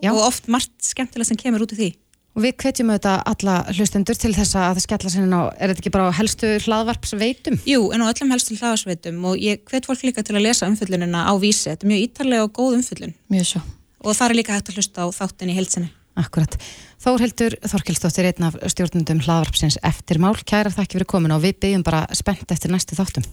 Já. 0.00 0.12
og 0.12 0.22
oft 0.24 0.48
margt 0.48 0.72
skemmtilega 0.84 1.28
sem 1.28 1.40
kemur 1.40 1.66
út 1.66 1.74
úr 1.74 1.82
því. 1.82 1.90
Og 2.38 2.44
við 2.44 2.54
hvetjum 2.62 2.92
auðvitað 2.92 3.22
alla 3.26 3.54
hlustendur 3.74 4.18
til 4.18 4.30
þess 4.36 4.54
að 4.54 4.68
það 4.76 4.84
skella 4.84 5.10
sinni 5.10 5.34
á, 5.34 5.42
er 5.58 5.72
þetta 5.72 5.82
ekki 5.82 5.92
bara 5.96 6.10
á 6.14 6.14
helstu 6.14 6.50
hlaðvarpsveitum? 6.62 7.56
Jú, 7.66 7.80
en 7.90 8.04
á 8.06 8.10
öllum 8.10 8.30
helstu 8.30 8.54
hlaðarsveitum 8.54 9.24
og 9.26 9.40
ég 9.42 9.64
hvet 9.66 9.88
fólk 9.90 10.04
líka 10.06 10.22
til 10.22 10.36
að 10.38 10.46
lesa 10.46 10.68
umfyllunina 10.70 11.26
á 11.26 11.34
vísi. 11.42 11.72
Þetta 11.72 11.88
er 11.88 11.90
mjög 11.90 12.04
ítarlega 12.06 12.46
og 12.46 12.52
góð 12.54 12.76
umfyllun. 12.78 13.16
Mjög 13.34 13.48
svo. 13.50 13.62
Og 14.06 14.14
það 14.14 14.28
er 14.28 14.38
líka 14.38 14.54
hægt 14.54 14.70
að 14.70 14.78
hlusta 14.78 15.02
á 15.02 15.06
þáttin 15.18 15.50
í 15.50 15.56
heilsinni. 15.58 15.90
Akkurat. 16.20 16.54
Þórhildur 17.02 17.56
Þorkelsdóttir, 17.64 18.30
einn 18.30 18.46
af 18.46 18.58
stjórnundum 18.74 19.22
hlaðvarpsins 19.24 19.80
eftirmál. 19.86 20.36
Kæra 20.46 20.70
þakki 20.74 21.00
fyrir 21.00 21.10
komin 21.10 21.34
og 21.34 21.42
við 21.42 21.58
byggjum 21.64 21.86
bara 21.86 22.04
spennt 22.14 22.54
eftir 22.54 22.70
næstu 22.70 22.98
þáttum. 22.98 23.26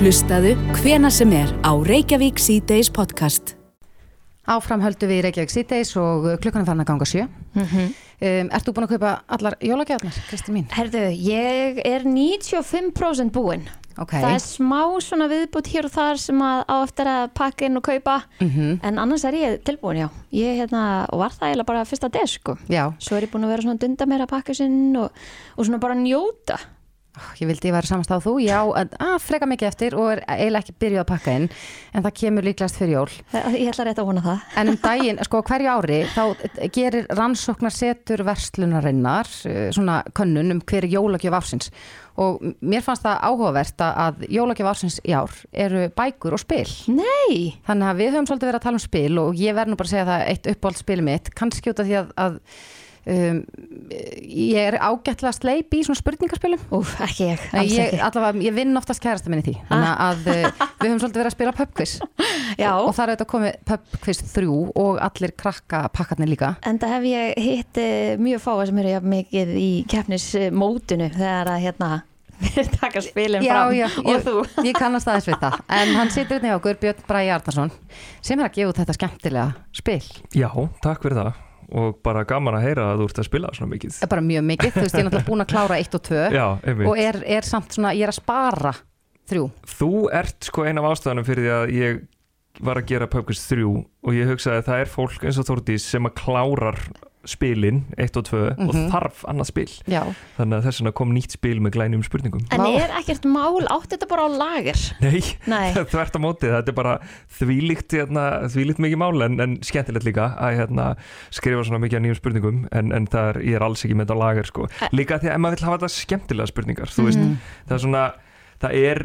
Hlustaðu 0.00 0.54
hvena 0.80 1.12
sem 1.12 1.32
er 1.36 1.52
á 1.64 1.72
Reykjavík 1.72 2.40
C-Days 2.40 2.92
podcast. 2.92 3.55
Áfram 4.46 4.82
höldu 4.84 5.08
við 5.10 5.18
í 5.18 5.22
Reykjavík 5.26 5.50
síðdeis 5.50 5.90
og 5.98 6.28
klukkan 6.42 6.62
er 6.62 6.68
farin 6.68 6.84
að 6.84 6.90
ganga 6.92 7.08
sjö. 7.08 7.24
um, 7.56 8.50
ert 8.54 8.64
þú 8.68 8.72
búin 8.76 8.86
að 8.86 8.92
kaupa 8.94 9.14
allar 9.36 9.56
jólagjafnar, 9.60 10.20
Kristi 10.30 10.54
mín? 10.54 10.68
Herðu, 10.70 11.02
ég 11.18 11.80
er 11.84 12.06
95% 12.06 13.32
búinn. 13.34 13.66
Ok. 13.96 14.12
Það 14.12 14.34
er 14.36 14.42
smá 14.44 14.80
svona 15.00 15.24
viðbútt 15.30 15.70
hér 15.72 15.86
og 15.88 15.92
þar 15.94 16.18
sem 16.20 16.40
að 16.44 16.58
á 16.68 16.76
eftir 16.84 17.08
að 17.08 17.30
pakka 17.38 17.64
inn 17.64 17.78
og 17.80 17.84
kaupa 17.86 18.18
Mhm. 18.44 18.80
en 18.84 18.98
annars 18.98 19.24
er 19.24 19.32
ég 19.32 19.62
tilbúin, 19.64 19.96
já. 20.04 20.08
Ég 20.32 20.58
hérna, 20.60 21.06
var 21.10 21.30
það 21.32 21.48
eiginlega 21.48 21.66
bara 21.66 21.84
fyrsta 21.84 22.10
des, 22.12 22.30
sko. 22.38 22.58
Já. 22.68 22.92
Svo 23.00 23.16
er 23.16 23.22
ég 23.26 23.30
búin 23.32 23.44
að 23.44 23.48
vera 23.56 23.62
svona 23.62 23.74
að 23.78 23.80
dunda 23.86 24.04
mér 24.06 24.20
að 24.26 24.28
pakka 24.28 24.54
sinn 24.54 24.96
og, 24.96 25.10
og 25.56 25.64
svona 25.64 25.80
bara 25.80 25.94
njóta. 25.94 26.58
Ég 27.40 27.48
vildi 27.48 27.70
ég 27.70 27.74
væri 27.76 27.88
samast 27.88 28.10
á 28.12 28.20
þú, 28.20 28.34
já, 28.44 28.58
að, 28.76 28.92
að 29.00 29.14
freka 29.24 29.46
mikið 29.48 29.68
eftir 29.70 29.94
og 29.96 30.10
er 30.12 30.20
eiginlega 30.28 30.64
ekki 30.66 30.74
byrjuð 30.82 31.00
að 31.02 31.08
pakka 31.10 31.34
inn 31.40 31.46
en 31.96 32.04
það 32.04 32.14
kemur 32.20 32.46
líklegast 32.46 32.76
fyrir 32.80 32.92
jól. 32.96 33.12
Ég 33.56 33.70
ætla 33.72 33.86
rétt 33.88 34.00
að 34.02 34.08
vona 34.10 34.24
það. 34.26 34.42
En 34.60 34.72
um 34.72 34.78
daginn, 34.86 35.20
sko 35.24 35.40
hverju 35.48 35.70
ári 35.72 36.00
þá 36.12 36.22
gerir 36.76 37.08
rannsóknar 37.16 37.72
setur 37.76 38.24
verslunarinnar 38.28 39.30
eh, 39.48 39.68
svona 39.76 40.02
könnun 40.16 40.56
um 40.56 40.60
hver 40.64 40.84
er 40.84 40.92
jólagjöf 40.96 41.38
ársins 41.40 41.70
og 42.16 42.40
mér 42.64 42.80
fannst 42.84 43.04
það 43.04 43.18
áhugavert 43.28 43.82
að- 43.84 44.22
jólagjöf 44.32 44.70
ársins 44.70 44.94
í 45.04 45.12
ár 45.16 45.32
eru 45.52 45.86
bækur 45.96 46.36
og 46.36 46.40
spil. 46.40 46.68
Nei! 46.88 47.56
Þannig 47.68 47.90
að 47.90 48.00
við 48.00 48.14
höfum 48.14 48.28
svolítið 48.30 48.50
verið 48.52 48.60
að 48.60 48.66
tala 48.68 48.80
um 48.80 48.84
spil 48.86 49.20
og 49.20 49.36
ég 49.40 49.56
verð 49.58 49.72
nú 49.72 49.76
bara 49.80 49.90
að 49.90 49.94
segja 49.96 50.08
það 50.08 50.24
eitt 50.32 50.48
uppáhald 50.54 50.80
spil 50.80 51.02
mitt, 51.04 51.28
kannski 51.36 51.72
út 51.74 51.82
af 51.84 51.88
því 51.90 51.98
að, 52.00 52.14
að 52.24 52.38
um, 53.16 53.42
ég 54.36 54.68
er 54.70 54.76
ágætlega 54.78 55.32
sleip 55.34 55.74
í 55.76 55.82
svona 55.86 55.98
spurningarspilum. 56.00 56.62
Úf, 56.76 56.94
ekki 57.06 57.28
ég, 57.30 57.44
alls 57.56 57.72
ég, 57.72 57.86
ekki. 57.86 58.00
allavega, 58.06 58.42
ég 58.46 58.56
vinn 58.56 58.76
oftast 58.78 59.02
kærasta 59.02 59.32
minni 59.32 59.44
í 59.44 59.48
því 59.48 59.54
þannig 59.70 60.02
að 60.06 60.26
uh, 60.32 60.64
við 60.80 60.88
höfum 60.90 61.00
svolítið 61.02 61.20
verið 61.22 61.30
að 61.30 61.36
spila 61.36 61.54
pubquiz 61.56 61.94
Já. 62.62 62.70
og 62.76 62.90
það 62.92 63.02
er 63.04 63.12
auðvitað 63.14 63.30
komið 63.32 63.56
pubquiz 63.70 64.22
þrjú 64.34 64.58
og 64.82 65.00
allir 65.06 65.36
krakka 65.40 65.84
pakkarnir 65.96 66.30
líka 66.32 66.52
En 66.66 66.80
það 66.82 66.94
hef 66.96 67.08
ég 67.12 67.40
hitt 67.46 67.80
uh, 67.82 68.18
mjög 68.26 68.44
fáa 68.44 68.66
sem 68.68 68.82
eru 68.82 68.92
jafn 68.96 69.12
mikið 69.14 69.54
í 69.60 69.70
keppnismótinu 69.92 71.08
þegar 71.16 71.52
að 71.54 71.64
hérna 71.66 71.90
þeir 72.52 72.68
taka 72.74 73.00
spilin 73.00 73.46
fram 73.46 73.70
og 73.70 73.78
ég, 73.78 73.96
þú. 74.26 74.34
ég 74.66 74.76
kannast 74.76 75.08
aðeins 75.08 75.30
við 75.30 75.40
það 75.40 75.58
en 75.78 75.94
hann 75.96 76.12
situr 76.12 76.36
hérna 76.36 76.52
hjá 76.52 76.58
okkur, 76.58 76.76
Björn 76.82 77.06
Bræði 77.08 77.32
Arnarsson 77.38 77.72
sem 78.20 78.36
er 78.36 78.50
að 78.50 78.58
gefa 78.58 78.74
út 78.74 78.82
þetta 78.82 78.98
skemmtilega 78.98 79.48
spil 79.80 80.02
Já, 80.36 80.50
takk 80.84 81.06
fyrir 81.06 81.22
það 81.22 81.45
og 81.72 82.00
bara 82.06 82.24
gaman 82.28 82.58
að 82.58 82.66
heyra 82.68 82.90
að 82.92 83.00
þú 83.02 83.08
ert 83.10 83.22
að 83.22 83.28
spila 83.28 83.52
svona 83.56 83.72
mikið. 83.72 83.96
Bara 84.10 84.26
mjög 84.26 84.44
mikið, 84.50 84.74
þú 84.74 84.84
veist 84.84 84.94
ég 84.94 85.00
er 85.00 85.08
náttúrulega 85.08 85.30
búin 85.30 85.44
að 85.44 85.50
klára 85.54 85.78
1 85.82 85.96
og 85.98 86.04
2 86.10 86.20
Já, 86.36 86.46
og 86.76 87.00
er, 87.02 87.18
er 87.38 87.48
samt 87.48 87.76
svona, 87.76 87.94
ég 87.96 88.06
er 88.06 88.12
að 88.12 88.20
spara 88.20 88.74
þrjú. 89.30 89.48
Þú 89.76 89.90
ert 90.20 90.50
sko 90.50 90.66
ein 90.66 90.80
af 90.80 90.90
ástæðanum 90.92 91.26
fyrir 91.26 91.46
því 91.46 91.54
að 91.56 91.74
ég 91.76 92.04
var 92.66 92.80
að 92.80 92.88
gera 92.88 93.10
PubQuiz 93.10 93.42
3 93.50 93.66
og 93.66 94.14
ég 94.16 94.30
hugsaði 94.30 94.62
að 94.62 94.68
það 94.70 94.82
er 94.84 94.92
fólk 94.92 95.26
eins 95.26 95.40
og 95.40 95.48
Þórdís 95.50 95.88
sem 95.90 96.08
að 96.08 96.16
klárar 96.22 96.78
spilin 97.26 97.84
1 97.98 98.16
og 98.16 98.24
2 98.24 98.36
og 98.56 98.74
Mhm. 98.74 98.90
þarf 98.92 99.24
annað 99.28 99.46
spil 99.50 99.68
Já. 99.90 100.02
þannig 100.38 100.58
að 100.60 100.64
þess 100.66 100.80
vegna 100.80 100.92
kom 100.92 101.12
nýtt 101.14 101.30
spil 101.36 101.60
með 101.60 101.70
glænjum 101.76 102.04
spurningum 102.06 102.44
En 102.52 102.60
er 102.66 102.90
ekkert 103.00 103.24
mál, 103.26 103.66
átt 103.68 103.90
þetta 103.92 104.08
bara 104.08 104.26
á 104.26 104.30
lager? 104.30 104.78
Nei, 105.00 105.22
Nei. 105.46 105.72
þvert 105.92 106.16
á 106.16 106.20
móti, 106.22 106.46
þetta 106.50 106.68
er 106.68 106.78
bara 106.78 106.98
þvílíkt, 107.38 107.90
hérna, 107.98 108.26
þvílíkt 108.52 108.78
mikið 108.82 109.00
mál 109.02 109.22
en, 109.26 109.40
en 109.40 109.56
skemmtilegt 109.66 110.06
líka 110.06 110.28
að 110.38 110.60
hérna, 110.60 110.86
skrifa 111.34 111.64
svona 111.66 111.82
mikið 111.82 111.98
af 112.00 112.04
nýjum 112.06 112.20
spurningum 112.20 112.62
en, 112.72 112.92
en 112.92 113.06
það 113.10 113.32
er, 113.34 113.40
ég 113.50 113.58
er 113.58 113.66
alls 113.66 113.84
ekki 113.84 113.96
með 113.98 114.06
þetta 114.06 114.16
á 114.16 114.22
lager 114.24 114.50
sko. 114.52 114.68
líka 114.92 115.18
því 115.20 115.30
að 115.30 115.34
ef 115.34 115.42
maður 115.44 115.56
vil 115.58 115.66
hafa 115.68 115.78
þetta 115.80 115.94
skemmtilega 115.96 116.52
spurningar 116.52 116.92
þú 116.94 117.04
veist, 117.08 117.18
Mhm. 117.18 117.36
það 117.68 117.74
er 117.76 117.84
svona 117.86 118.04
það 118.62 118.74
er 118.80 119.00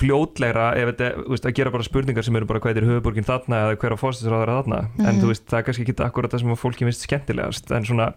fljótlegra 0.00 0.66
ef 0.80 0.90
þetta, 0.92 1.08
veist, 1.28 1.46
að 1.48 1.54
gera 1.58 1.70
bara 1.74 1.86
spurningar 1.86 2.24
sem 2.24 2.36
eru 2.38 2.46
bara 2.48 2.60
hvað 2.64 2.80
er 2.80 2.86
höfuborgin 2.88 3.26
þarna 3.28 3.60
eða 3.66 3.78
hver 3.82 3.94
á 3.94 3.98
fórstisráður 4.00 4.52
þarna 4.54 4.78
en 4.98 5.04
Mhm. 5.14 5.20
þú 5.22 5.30
veist, 5.32 5.46
það 5.50 5.58
er 5.58 5.66
kannski 5.68 5.84
ekki 5.84 5.96
akkurat 6.06 6.30
það 6.32 6.40
sem 6.40 6.56
fólki 6.64 6.84
finnst 6.88 7.06
skemmtilegast 7.08 7.70
en 7.76 7.84
svona 7.84 8.14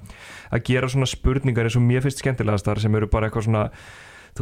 að 0.52 0.64
gera 0.64 0.88
svona 0.88 1.06
spurningar 1.12 1.66
eins 1.68 1.76
og 1.76 1.84
mér 1.84 2.02
finnst 2.02 2.20
skemmtilegastar 2.24 2.80
sem 2.80 2.96
eru 2.96 3.08
bara 3.08 3.30
eitthvað 3.30 3.44
svona 3.50 3.70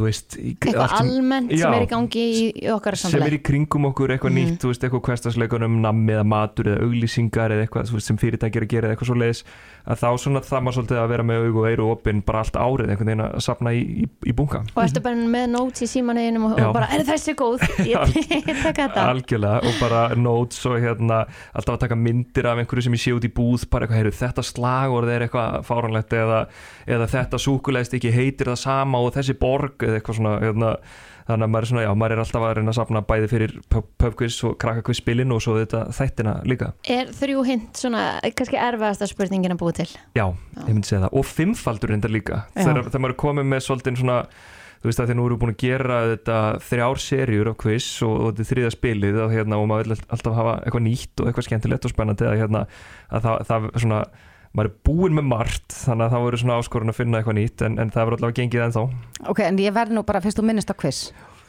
veist, 0.02 0.36
í- 0.38 0.54
Eitthvað 0.56 0.88
sem- 0.92 1.10
almennt 1.10 1.50
sem 1.50 1.58
Já. 1.60 1.74
er 1.76 1.86
í 1.86 1.88
gangi 1.90 2.24
í, 2.26 2.68
okkar 2.74 2.96
sem 2.96 3.22
er 3.22 3.36
í 3.36 3.42
kringum 3.42 3.86
okkur 3.90 4.14
eitthvað 4.16 4.32
Mhm. 4.32 4.50
nýtt, 4.56 4.66
veist, 4.68 4.82
eitthvað 4.84 5.02
hverstasleikunum 5.08 5.80
nammi 5.80 6.12
eða 6.12 6.24
matur 6.26 6.64
eða 6.72 6.82
auglýsingar 6.86 7.50
eða 7.54 7.66
eitthvað 7.68 7.92
veist, 7.94 8.06
sem 8.06 8.16
fyrirtækir 8.16 8.62
að 8.62 8.68
gera 8.68 8.88
eða 8.88 8.96
eitthvað 8.96 9.10
svo 9.10 9.16
leiðis 9.20 9.42
að 9.86 10.00
þá 10.02 10.08
svona 10.18 10.40
það 10.42 10.62
maður 10.66 10.76
svolítið 10.76 10.98
að 10.98 11.08
vera 11.08 11.22
með 11.22 11.46
aug 11.46 11.56
og 11.56 11.66
eiru 11.70 11.84
opinn 11.94 12.22
bara 12.26 12.38
allt 12.42 12.56
árið 12.58 12.90
einhvern 12.90 13.06
veginn 13.06 13.24
að 13.26 13.40
sapna 13.46 13.70
í, 13.70 13.82
í, 14.02 14.08
í 14.26 14.32
bunga 14.34 14.62
Og 14.74 14.82
ertu 14.82 15.02
bara 15.02 15.14
með 15.14 15.46
nót 15.54 15.78
í 15.82 15.86
símaneginum 15.86 16.44
og, 16.50 16.58
og 16.60 16.74
bara, 16.74 16.88
er 16.90 17.04
þessi 17.06 17.34
góð? 17.38 17.62
Ég, 17.86 18.14
tek 18.62 18.80
þetta. 18.82 19.04
Algjörlega 19.06 19.62
og 19.62 19.78
bara 19.80 20.02
notes 20.18 20.64
og 20.66 20.80
hérna 20.82 21.20
alltaf 21.54 21.76
að 21.76 21.84
taka 21.86 21.94
myndir 22.00 22.46
af 22.50 22.58
einhverju 22.58 22.82
sem 22.88 22.96
ég 22.98 23.04
sé 23.04 23.14
út 23.14 23.22
í 23.28 23.30
búð 23.32 23.68
bara 23.70 23.86
eitthvað, 23.86 24.00
heyrðu, 24.02 24.16
þetta 24.18 24.42
slagorð 24.50 25.12
er 25.14 25.26
eitthvað 25.28 25.62
fáranlegt 25.70 26.16
eða, 26.18 26.40
eða 26.88 27.06
þetta 27.14 27.38
súkulegst 27.46 27.94
ekki 27.94 28.10
heitir 28.12 28.50
það 28.50 28.58
sama 28.66 28.98
og 29.06 29.14
þessi 29.14 29.38
borg 29.38 29.85
eða 29.86 30.00
eitthvað 30.00 30.18
svona 30.18 30.32
hérna, 30.42 30.70
þannig 31.26 31.46
að 31.46 31.52
maður 31.54 31.66
er 31.66 31.70
svona, 31.72 31.84
já, 31.86 31.92
maður 32.02 32.14
er 32.16 32.22
alltaf 32.22 32.44
að 32.46 32.52
reyna 32.58 32.72
að 32.74 32.78
sapna 32.80 33.02
bæði 33.06 33.30
fyrir 33.32 33.54
pub- 33.72 33.88
pubquiz 34.02 34.36
og 34.46 34.58
krakkakviz 34.62 35.00
spilin 35.02 35.34
og 35.34 35.40
svo 35.42 35.56
þetta 35.60 35.84
þættina 35.96 36.34
líka 36.46 36.72
Er 36.96 37.10
þrjú 37.16 37.46
hint 37.48 37.80
svona, 37.80 38.04
kannski 38.36 38.60
erfiðasta 38.62 39.08
spurningin 39.10 39.56
að 39.56 39.62
búa 39.64 39.74
til? 39.80 39.88
Já, 40.18 40.26
ég 40.60 40.68
myndi 40.74 40.90
segja 40.92 41.06
það 41.06 41.16
og 41.22 41.26
fimmfaldur 41.32 41.94
reyndar 41.94 42.14
líka 42.14 42.44
Já. 42.54 42.60
þegar, 42.62 42.86
þegar 42.92 43.02
maður 43.06 43.16
er 43.16 43.20
komið 43.24 43.50
með 43.54 43.66
svolítið 43.66 43.98
svona 44.04 44.20
þú 44.76 44.90
veist 44.90 45.00
að 45.02 45.08
því 45.10 45.14
nú 45.16 45.26
við 45.26 45.38
búin 45.42 45.50
að 45.54 45.62
gera 45.64 45.94
þetta 46.12 46.38
þrjár 46.68 47.00
serjur 47.02 47.48
á 47.50 47.54
quiz 47.58 47.86
og, 48.06 48.12
og 48.20 48.26
þetta 48.30 48.44
er 48.44 48.48
þriða 48.52 48.72
spilið 48.76 49.16
og, 49.24 49.32
hérna, 49.34 49.58
og 49.58 49.68
maður 49.70 49.88
vil 49.90 49.96
alltaf 50.14 50.36
hafa 50.36 50.54
eitthvað 50.62 50.84
nýtt 50.86 51.22
og 51.24 51.30
eitthvað 51.30 51.46
skemmtilegt 51.48 51.88
og 51.88 51.94
spennandi 51.94 52.28
að, 52.28 52.36
hérna, 52.44 52.62
að 53.10 53.26
það, 53.26 53.40
það 53.50 53.68
svona 53.82 54.00
maður 54.56 54.70
er 54.70 54.76
búin 54.88 55.16
með 55.16 55.30
margt 55.30 55.78
þannig 55.84 56.06
að 56.06 56.12
það 56.14 56.26
voru 56.26 56.42
svona 56.42 56.58
áskorun 56.60 56.92
að 56.92 56.98
finna 56.98 57.20
eitthvað 57.20 57.38
nýtt 57.38 57.64
en, 57.66 57.78
en 57.82 57.94
það 57.94 58.06
verður 58.08 58.18
allavega 58.20 58.40
gengið 58.40 58.66
ennþá. 58.66 58.84
Ok, 59.32 59.40
en 59.46 59.62
ég 59.62 59.74
verð 59.76 59.96
nú 59.96 60.04
bara 60.08 60.22
fyrst 60.24 60.40
og 60.40 60.46
minnist 60.48 60.72
á 60.72 60.76
quiz. 60.78 61.00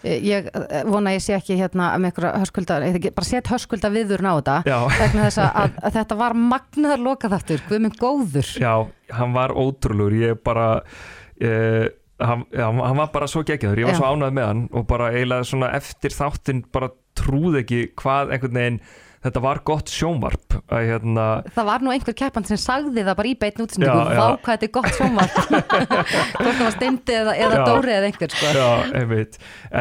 Eh, 0.03 0.17
Ég 0.27 0.49
eh, 0.51 0.81
vona 0.85 1.15
ég 1.15 1.23
sé 1.23 1.37
ekki 1.37 1.57
hérna 1.57 1.89
með 1.97 2.11
einhverja 2.11 2.41
höskulda, 2.43 2.79
ekki, 2.91 3.13
bara 3.15 3.29
set 3.29 3.51
höskulda 3.51 3.91
viðurinn 3.93 4.29
á 4.29 4.35
þetta 4.37 4.57
vegna 4.99 5.29
þess 5.29 5.41
að, 5.41 5.61
að, 5.63 5.79
að 5.87 5.95
þetta 5.99 6.19
var 6.19 6.35
magnaðar 6.41 7.05
lokaþáttur, 7.05 7.63
guð 7.69 7.85
minn 7.85 7.95
góður. 7.97 8.51
Já, 8.61 8.73
hann 9.17 9.37
var 9.37 9.55
ótrúlegur 9.55 10.19
ég 10.19 10.43
bara 10.45 10.67
uh, 10.83 11.87
hann, 12.19 12.45
hann 12.53 12.97
var 12.97 13.11
bara 13.13 13.27
svo 13.29 13.43
geggjaður 13.47 13.81
ég 13.81 13.89
var 13.89 13.95
Já. 13.95 13.99
svo 14.01 14.11
ánægð 14.13 14.37
með 14.37 14.47
hann 14.49 14.63
og 14.73 14.87
bara 14.89 15.11
eiginlega 15.13 15.47
svona 15.47 15.73
eftir 15.77 16.15
þáttinn 16.15 16.63
bara 16.73 16.89
trúði 17.17 17.63
ekki 17.63 17.81
hvað 17.97 18.33
einhvern 18.35 18.57
veginn 18.59 18.79
þetta 19.27 19.41
var 19.43 19.59
gott 19.67 19.91
sjónvarp 19.91 20.57
að 20.67 20.87
hérna 20.91 21.25
Það 21.55 21.67
var 21.69 21.85
nú 21.85 21.93
einhver 21.93 22.15
keppan 22.17 22.47
sem 22.47 22.59
sagði 22.61 23.03
það 23.05 23.17
bara 23.19 23.31
í 23.31 23.35
beitn 23.39 23.63
útsendingu 23.65 24.05
hvað 24.15 24.47
þetta 24.47 24.67
er 24.67 24.73
gott 24.77 24.89
sjónvarp 24.97 25.37
Hvort 26.37 26.57
það 26.57 26.63
var 26.63 26.75
steindi 26.75 27.17
eða, 27.17 27.35
eða 27.37 27.59
Já. 27.59 27.63
dóri 27.67 27.93
eða 27.97 28.09
einhver 28.09 28.33
sko. 28.33 28.51
Já, 28.57 28.69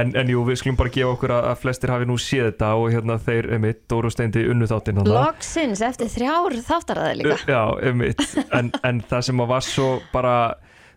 en, 0.01 0.13
en 0.23 0.33
jú, 0.33 0.43
við 0.49 0.61
skulum 0.61 0.79
bara 0.81 0.93
gefa 0.95 1.13
okkur 1.15 1.35
að, 1.37 1.49
að 1.53 1.61
flestir 1.63 1.93
hafi 1.95 2.09
nú 2.09 2.19
séð 2.21 2.51
þetta 2.51 2.73
og 2.81 2.91
hérna 2.95 3.19
þeir, 3.23 3.51
einmitt, 3.57 3.83
Dóru 3.91 4.11
og 4.11 4.15
Steindi 4.15 4.45
unnu 4.51 4.69
þáttinn 4.71 5.01
þarna. 5.01 5.25
Loksins 5.27 5.83
eftir 5.87 6.11
þrjár 6.13 6.59
þáttaraði 6.67 7.21
líka 7.23 7.39
Já, 7.51 7.63
einmitt 7.87 8.23
en, 8.57 8.73
en 8.87 9.03
það 9.07 9.27
sem 9.31 9.45
að 9.45 9.53
var 9.55 9.67
svo 9.67 9.91
bara 10.15 10.37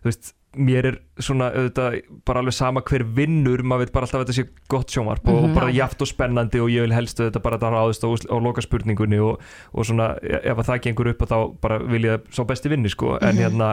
þú 0.00 0.10
veist, 0.10 0.32
mér 0.58 0.86
er 0.88 0.96
svona 1.22 1.46
auðvitað 1.54 1.96
bara 2.26 2.40
alveg 2.42 2.54
sama 2.56 2.82
hver 2.82 3.04
vinnur 3.14 3.60
maður 3.62 3.86
veit 3.86 3.92
bara 3.94 4.06
alltaf 4.08 4.18
að 4.18 4.24
þetta 4.24 4.36
sé 4.40 4.64
gott 4.72 4.90
sjónvarp 4.90 5.28
og, 5.30 5.44
og 5.46 5.52
bara 5.54 5.70
jaft 5.70 6.02
og 6.02 6.10
spennandi 6.10 6.58
og 6.62 6.72
ég 6.74 6.82
vil 6.82 6.94
helst 6.96 7.20
auðvitað 7.22 7.44
bara 7.44 7.60
það 7.62 7.76
ráðist 7.76 8.06
á, 8.06 8.08
á 8.10 8.36
loka 8.42 8.64
spurningunni 8.64 9.20
og, 9.22 9.44
og 9.70 9.86
svona 9.86 10.08
ef 10.20 10.56
að 10.56 10.66
það 10.72 10.82
gengur 10.88 11.12
upp 11.12 11.22
að 11.22 11.34
þá 11.34 11.38
bara 11.62 11.78
vil 11.92 12.02
ég 12.08 12.26
svo 12.34 12.46
besti 12.50 12.72
vinni 12.72 12.90
sko. 12.90 13.14
En 13.22 13.38
hérna 13.38 13.70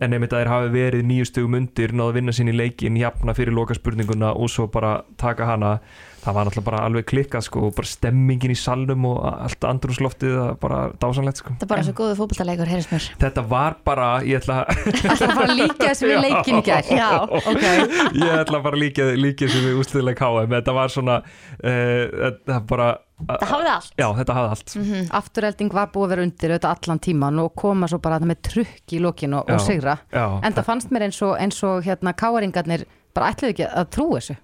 en 0.00 0.16
einmitt 0.16 0.32
að 0.32 0.42
þeir 0.42 0.52
hafi 0.54 0.72
verið 0.74 1.06
nýju 1.10 1.28
stugum 1.28 1.58
undir 1.60 1.92
náðu 1.94 2.14
að 2.14 2.16
vinna 2.18 2.34
sín 2.34 2.50
í 2.50 2.56
leikin, 2.56 2.96
jafna 2.98 3.36
fyrir 3.36 3.54
loka 3.54 3.76
spurninguna 3.76 4.32
og 4.32 4.50
svo 4.50 4.66
bara 4.72 4.96
taka 5.20 5.52
hana 5.52 5.76
það 6.24 6.36
var 6.36 6.48
náttúrulega 6.48 6.66
bara 6.70 6.82
alveg 6.88 7.06
klikkað 7.10 7.44
sko 7.48 7.62
og 7.68 7.74
bara 7.76 7.90
stemmingin 7.90 8.54
í 8.54 8.56
salnum 8.58 9.04
og 9.10 9.18
allt 9.28 9.66
andrúsloftið 9.68 10.34
það 10.38 10.52
bara 10.62 10.80
dásanlegt 11.02 11.40
sko. 11.42 11.52
Þetta 11.54 11.66
er 11.66 11.72
bara 11.74 11.86
svo 11.86 11.94
góðu 12.00 12.16
fótballtalegur, 12.20 12.70
heyrðis 12.72 12.90
mér. 12.92 13.08
Þetta 13.24 13.44
var 13.50 13.78
bara, 13.84 14.08
ég 14.24 14.40
ætla 14.40 14.60
Það 15.04 15.24
var 15.24 15.34
bara 15.42 15.56
líka 15.60 15.88
þessu 15.90 16.10
við 16.10 16.20
leikin 16.24 16.60
í 16.60 16.62
gær. 16.66 16.92
Já, 16.94 17.08
ok. 17.24 17.64
Ég 18.24 18.36
ætla 18.40 18.60
bara 18.64 18.80
líka, 18.80 19.08
líka 19.18 19.48
sem 19.52 19.66
við 19.68 19.80
úsliðilega 19.82 20.20
KM 20.22 20.54
þetta 20.58 20.76
var 20.76 20.94
svona 20.94 21.18
uh, 21.24 22.04
þetta 22.20 22.60
bara 22.70 22.92
Það 23.24 23.44
hafði 23.46 23.68
allt. 23.70 23.92
Já, 23.94 24.06
þetta 24.18 24.34
hafði 24.36 24.54
allt. 24.54 24.72
Mhm. 24.80 25.04
Afturhelding 25.14 25.76
var 25.76 25.92
búið 25.94 26.04
að 26.04 26.10
vera 26.12 26.24
undir 26.26 26.54
auðvitað 26.56 26.72
allan 26.74 27.00
tíman 27.06 27.38
og 27.44 27.52
koma 27.62 27.88
svo 27.88 28.00
bara 28.02 28.18
með 28.26 28.40
trukk 28.48 28.94
í 28.96 28.98
lokin 29.00 29.36
og, 29.38 29.52
og 29.54 29.62
sigra. 29.62 29.94
Já. 30.10 30.24
en 30.42 30.56
það 30.56 30.66
fannst 30.66 30.90
mér 30.90 31.06
eins 31.06 31.20
og, 31.22 31.36
eins 31.38 31.60
og 31.64 31.86
hérna 31.86 32.12
káaringarnir 32.18 32.84
bara 33.14 33.30
ætluðu 33.30 33.54
ekki 33.54 33.68
að 33.70 33.86
trú 33.94 34.08
þessu 34.16 34.34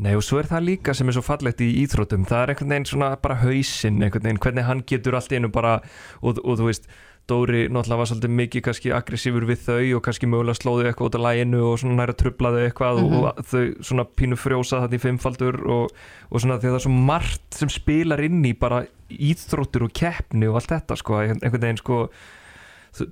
Nei 0.00 0.14
og 0.16 0.24
svo 0.24 0.38
er 0.40 0.48
það 0.48 0.64
líka 0.64 0.94
sem 0.96 1.10
er 1.10 1.16
svo 1.18 1.24
fallegt 1.26 1.60
í 1.60 1.68
íþrótum 1.82 2.24
það 2.28 2.42
er 2.42 2.52
einhvern 2.54 2.72
veginn 2.72 2.88
svona 2.88 3.12
bara 3.20 3.36
hausinn 3.42 4.00
hvernig 4.00 4.64
hann 4.64 4.80
getur 4.88 5.18
allt 5.18 5.34
einu 5.36 5.50
bara 5.52 5.76
og, 6.22 6.40
og 6.40 6.60
þú 6.60 6.68
veist, 6.70 6.88
Dóri 7.30 7.66
náttúrulega 7.70 8.00
var 8.00 8.08
svolítið 8.10 8.32
mikið 8.38 8.62
kannski 8.66 8.92
aggressífur 8.96 9.44
við 9.46 9.60
þau 9.66 9.98
og 9.98 10.02
kannski 10.02 10.26
mögulega 10.26 10.58
slóðu 10.58 10.86
eitthvað 10.88 11.10
út 11.10 11.18
af 11.18 11.22
læginu 11.26 11.60
og 11.68 11.76
svona 11.78 11.98
næra 12.00 12.14
trublaðu 12.18 12.62
eitthvað 12.64 13.02
og 13.04 13.44
þau 13.52 13.60
svona 13.86 14.06
pínu 14.18 14.38
frjósa 14.40 14.80
þetta 14.82 14.98
í 14.98 15.02
fimmfaldur 15.04 15.60
og, 15.62 15.94
og 16.26 16.42
svona 16.42 16.56
því 16.56 16.70
að 16.70 16.74
það 16.74 16.80
er 16.80 16.84
svo 16.86 16.96
margt 17.12 17.60
sem 17.60 17.70
spilar 17.70 18.24
inn 18.26 18.40
í 18.48 18.54
bara 18.58 18.82
íþróttur 19.14 19.86
og 19.86 19.94
keppni 20.00 20.50
og 20.50 20.58
allt 20.58 20.74
þetta 20.74 20.98
sko, 20.98 21.20
einhvern 21.22 21.66
veginn 21.68 21.82
sko 21.84 22.00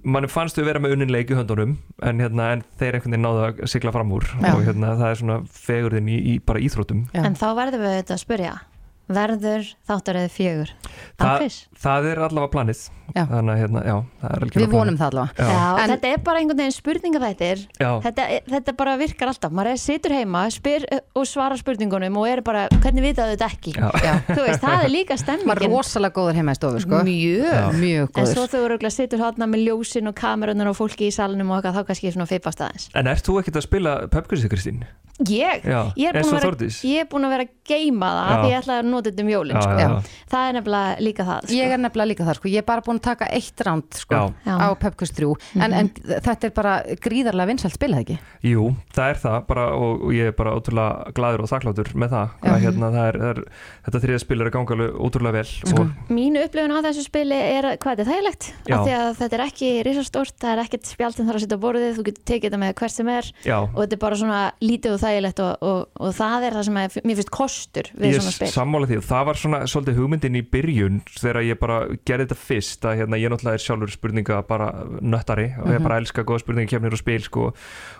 mann 0.03 0.29
fannst 0.31 0.59
þau 0.59 0.65
vera 0.67 0.83
með 0.83 0.97
unnin 0.97 1.13
leik 1.13 1.31
í 1.33 1.37
höndunum 1.39 1.77
en, 2.03 2.23
hérna, 2.23 2.51
en 2.57 2.65
þeir 2.81 2.99
einhvern 2.99 3.15
veginn 3.15 3.27
náðu 3.27 3.45
að 3.47 3.61
sigla 3.71 3.93
fram 3.95 4.13
úr 4.17 4.27
Já. 4.35 4.51
og 4.55 4.65
hérna, 4.67 4.95
það 4.99 5.13
er 5.13 5.21
svona 5.23 5.39
fegurðin 5.55 6.11
í, 6.11 6.19
í 6.33 6.35
bara 6.45 6.63
íþróttum 6.65 7.07
Já. 7.15 7.23
En 7.25 7.39
þá 7.39 7.47
verðum 7.59 7.85
við 7.85 7.95
auðvitað 7.95 8.17
að 8.17 8.25
spyrja 8.25 8.55
Verður 9.09 9.65
þáttaröðu 9.89 10.29
fjögur. 10.29 10.71
Þa, 11.17 11.29
það 11.81 12.07
er 12.11 12.19
allavega 12.27 12.51
planið. 12.53 12.81
Þannig 13.09 13.53
að 13.55 13.61
hérna, 13.63 13.83
já, 13.89 13.95
er 14.29 14.45
Við 14.45 14.67
vonum 14.69 14.75
planið. 14.75 14.99
það 15.01 15.09
allavega. 15.09 15.47
Já. 15.49 15.79
En- 15.83 15.93
þetta 15.95 16.11
er 16.13 16.19
bara 16.27 16.41
einhvern 16.43 16.61
veginn 16.61 16.75
spurningaþættir. 16.77 17.63
Já. 17.81 17.91
þetta, 18.05 18.27
þetta 18.53 18.75
bara 18.77 18.97
virkar 19.01 19.33
alltaf. 19.33 19.55
Maður 19.57 19.71
er 19.73 19.81
situr 19.81 20.13
heima, 20.13 20.43
spyr 20.53 20.85
og 21.17 21.25
svara 21.25 21.57
spurningunum 21.57 22.21
og 22.21 22.29
er 22.29 22.43
bara, 22.45 22.67
hvernig 22.69 23.07
vitaðu 23.07 23.37
þetta 23.37 23.49
ekki? 23.49 23.75
Já. 23.79 23.89
Já. 24.05 24.13
þú 24.29 24.45
veist, 24.45 24.61
það 24.61 24.85
er 24.85 24.93
líka 24.93 25.17
Maður 25.17 25.17
er 25.17 25.25
stemmingin 25.25 25.73
rosalega 25.79 26.15
góður 26.21 26.41
heima 26.43 26.53
í 26.53 26.61
stofu 26.61 26.85
sko. 26.85 27.03
Mjög. 27.09 27.81
Mjög 27.81 28.09
en 28.13 28.27
svo 28.29 28.45
góður. 28.45 28.53
þau 28.53 28.65
eru 28.69 28.91
situr 28.99 29.25
hátna 29.25 29.49
með 29.49 29.65
ljósin 29.71 30.13
og 30.13 30.15
kamerunar 30.15 30.69
og 30.69 30.77
fólki 30.77 31.09
í 31.09 31.15
salnum 31.15 31.49
og 31.51 31.63
eitthvað, 31.63 31.81
þá 31.81 31.89
kannski 31.89 32.13
svona 32.13 32.29
fipast 32.29 32.61
aðeins. 32.61 32.91
En 32.95 33.07
ert 33.07 33.25
þú 33.25 33.41
ekkert 33.41 33.57
að 33.57 33.69
spila 33.71 34.01
pubquizið 34.13 34.53
Kristín? 34.53 34.85
ég, 35.19 35.65
er 35.65 35.75
að 35.75 35.93
ég 35.99 37.01
er 37.03 37.09
búin 37.11 37.27
að 37.27 37.33
vera 37.35 37.47
að 37.47 37.55
geima 37.67 38.11
það 38.15 38.83
Þetta 39.07 39.23
um 39.25 39.31
jólin 39.33 39.57
Já, 39.57 39.63
sko. 39.63 40.15
það 40.33 40.49
er 40.49 40.57
nefnilega 40.59 41.05
líka 41.07 41.27
það 41.29 41.39
sko. 41.45 41.55
Ég 41.59 41.73
er 41.75 41.81
nefnilega 41.83 42.11
líka 42.13 42.27
það 42.27 42.39
sko, 42.39 42.49
ég 42.53 42.59
er 42.63 42.67
bara 42.69 42.85
búin 42.85 42.99
að 42.99 43.07
taka 43.09 43.29
eitt 43.39 43.59
ránd 43.67 43.99
sko, 43.99 44.21
á 44.45 44.69
Pepkust 44.83 45.15
3 45.19 45.31
en, 45.65 45.73
en 45.79 45.89
þetta 45.95 46.49
er 46.49 46.53
bara 46.57 46.75
gríðarlega 47.05 47.51
vinsælt 47.53 47.77
spilað 47.77 48.01
ekki? 48.05 48.17
Jú, 48.49 48.65
það 48.95 49.13
er 49.13 49.19
það 49.23 49.39
bara, 49.49 49.65
og, 49.77 49.93
og 50.09 50.11
ég 50.17 50.25
er 50.31 50.37
bara 50.39 50.55
ótrúlega 50.59 51.13
gladur 51.17 51.45
og 51.45 51.51
þakkláttur 51.53 51.89
með 51.99 52.09
það, 52.15 52.29
Já. 52.43 52.51
að, 52.53 52.59
hérna, 52.67 52.87
það, 52.95 53.07
er, 53.09 53.17
það 53.23 53.31
er, 53.33 53.41
þetta 53.89 54.03
þriða 54.05 54.21
spil 54.25 54.39
er 54.39 54.47
að 54.49 54.55
ganga 54.59 54.73
alveg 54.77 54.91
ótrúlega 55.09 55.37
vel 55.39 55.49
Sko. 55.49 55.83
og 55.83 55.87
mínu 56.13 56.39
upplifun 56.45 56.75
á 56.75 56.81
þessu 56.89 57.03
spili 57.07 57.39
er 57.39 57.65
hvað 57.79 58.03
er 58.05 58.09
þægilegt? 58.09 58.43
Af 58.69 58.79
því 58.85 58.93
að 58.99 59.09
þetta 59.23 59.35
er 59.39 59.45
ekki 59.47 59.69
risastórt, 59.89 60.37
það 60.39 60.53
er 60.55 60.61
ekkert 60.65 60.85
spjald 60.89 61.15
sem 61.17 61.27
þarf 61.29 61.39
að 61.39 61.45
setja 61.47 61.59
á 61.59 61.65
borðið, 61.65 61.93
þú 61.99 62.03
getur 62.09 62.25
er 68.89 68.95
er 68.95 68.97
er 68.97 68.97
er, 68.97 68.97
er 68.97 68.97
spil 68.97 68.97
því 68.97 68.97
og 68.97 69.09
það 69.09 69.27
var 69.27 69.35
svona 69.35 69.67
svolítið 69.67 69.99
hugmyndin 69.99 70.37
í 70.37 70.51
byrjun 70.53 71.01
þegar 71.21 71.43
ég 71.43 71.59
bara 71.59 71.87
gerði 72.05 72.27
þetta 72.27 72.35
fyrst 72.35 72.85
að 72.85 72.97
hérna, 72.97 73.17
ég 73.17 73.31
náttúrulega 73.31 73.55
er 73.55 73.59
sjálfur 73.59 73.91
spurninga 73.91 74.43
bara 74.49 74.85
nöttari 75.01 75.55
og 75.63 75.73
ég 75.73 75.83
bara 75.83 75.97
elska 75.97 76.23
góða 76.23 76.39
spurningakefnir 76.39 76.93
og 76.93 76.99
spil 76.99 77.23
sko. 77.23 77.55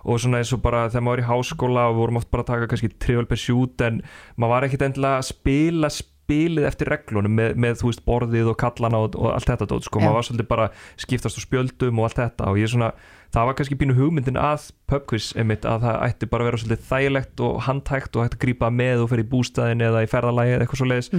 Og 0.05 0.21
svona 0.21 0.39
eins 0.39 0.53
og 0.53 0.63
bara 0.63 0.89
þegar 0.89 1.03
maður 1.03 1.17
var 1.17 1.25
í 1.25 1.29
háskóla 1.29 1.91
og 1.91 1.97
vorum 1.97 2.17
oft 2.17 2.31
bara 2.31 2.43
að 2.43 2.47
taka 2.47 2.67
kannski 2.67 2.99
trivial 2.99 3.27
pursuit 3.27 3.81
en 3.81 4.03
maður 4.37 4.55
var 4.55 4.63
ekkit 4.63 4.83
endilega 4.83 5.19
að 5.19 5.29
spila 5.33 5.91
spilið 5.91 6.65
eftir 6.69 6.89
reglunum 6.89 7.33
með, 7.33 7.55
með 7.57 7.79
þú 7.81 7.87
veist 7.89 8.05
borðið 8.05 8.49
og 8.53 8.59
kallana 8.61 8.99
og, 8.99 9.17
og 9.17 9.33
allt 9.33 9.49
þetta 9.49 9.67
dót, 9.67 9.85
sko, 9.85 9.99
Já. 9.99 10.05
maður 10.05 10.15
var 10.15 10.23
svolítið 10.23 10.49
bara 10.49 10.71
skiptast 10.97 11.41
á 11.41 11.41
spjöldum 11.41 11.99
og 11.99 12.05
allt 12.05 12.17
þetta 12.17 12.45
og 12.53 12.59
ég 12.59 12.69
svona 12.69 12.93
það 13.35 13.49
var 13.49 13.57
kannski 13.59 13.77
pínu 13.79 13.95
hugmyndin 13.97 14.39
að 14.41 14.71
pubquiz 14.89 15.31
einmitt 15.37 15.67
að 15.69 15.85
það 15.85 15.99
ætti 16.07 16.29
bara 16.33 16.45
að 16.45 16.49
vera 16.49 16.61
svolítið 16.63 16.87
þægilegt 16.89 17.43
og 17.45 17.59
handhægt 17.67 18.17
og 18.17 18.25
hægt 18.25 18.37
að 18.39 18.43
grípa 18.45 18.71
með 18.73 19.05
og 19.05 19.11
fyrir 19.13 19.27
í 19.27 19.31
bústæðin 19.33 19.85
eða 19.85 20.03
í 20.05 20.09
ferðalagi 20.09 20.55
eða 20.55 20.65
eitthvað 20.65 20.81
svo 20.81 20.89
leiðis 20.89 21.11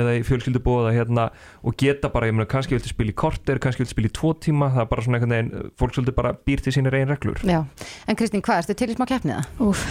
eða 0.00 0.14
í 0.16 0.24
fjölskyldubóða 0.28 0.94
hérna 0.96 1.28
og 1.60 1.78
geta 1.80 2.12
bara, 2.14 2.30
ég 2.30 2.36
meina, 2.38 2.48
kannski 2.48 2.76
viltu 2.76 2.92
spila 2.92 3.12
í 3.12 3.18
korter 3.24 3.60
kannski 3.60 3.84
viltu 3.84 3.96
spila 3.96 4.08
í 4.08 4.16
tvo 4.16 4.32
tíma, 4.48 4.70
það 4.74 4.84
er 4.84 4.92
bara 4.94 5.06
svona 5.06 5.20
einhvern 5.20 5.36
veginn 5.36 5.72
fólk 5.78 5.96
svolítið 5.98 6.18
bara 6.22 6.34
býr 6.48 6.64
til 6.64 6.76
sína 6.78 6.94
reyn 6.94 7.12
reglur. 7.12 7.44
Já, 7.44 7.60
en 8.08 8.18
Kristín, 8.18 8.44
hvað, 8.44 8.64
ertu 8.64 8.78
til 8.80 8.92
í 8.94 8.96
smá 8.96 9.08
keppnið 9.12 9.36
það? 9.36 9.66
Úf, 9.68 9.84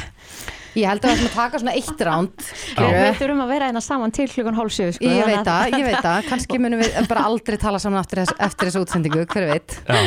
Ég 0.77 0.85
held 0.91 1.01
að 1.01 1.09
við 1.09 1.15
ætlum 1.17 1.29
að 1.31 1.37
taka 1.37 1.59
svona 1.61 1.73
eitt 1.77 2.01
ránd 2.07 2.37
við 2.77 3.15
þurfum 3.17 3.41
að 3.43 3.49
vera 3.53 3.65
hérna 3.69 3.81
saman 3.81 4.11
til 4.13 4.27
klukkan 4.29 4.57
hálf 4.57 4.71
sjö 4.75 4.87
sko, 4.93 5.03
Ég 5.07 5.25
veit 5.25 5.37
að- 5.41 5.47
það, 5.47 5.65
ég 5.73 5.85
veit 5.87 6.01
það, 6.05 6.19
kannski 6.29 6.55
munum 6.61 6.79
við 6.83 6.89
bara 7.09 7.21
aldrei 7.27 7.57
tala 7.61 7.79
saman 7.81 7.99
eftir, 8.03 8.17
þess, 8.21 8.33
eftir 8.47 8.63
þessu 8.69 8.79
útsendingu, 8.85 9.21
hver 9.33 9.45
veit. 9.51 9.69
Já, 9.87 9.99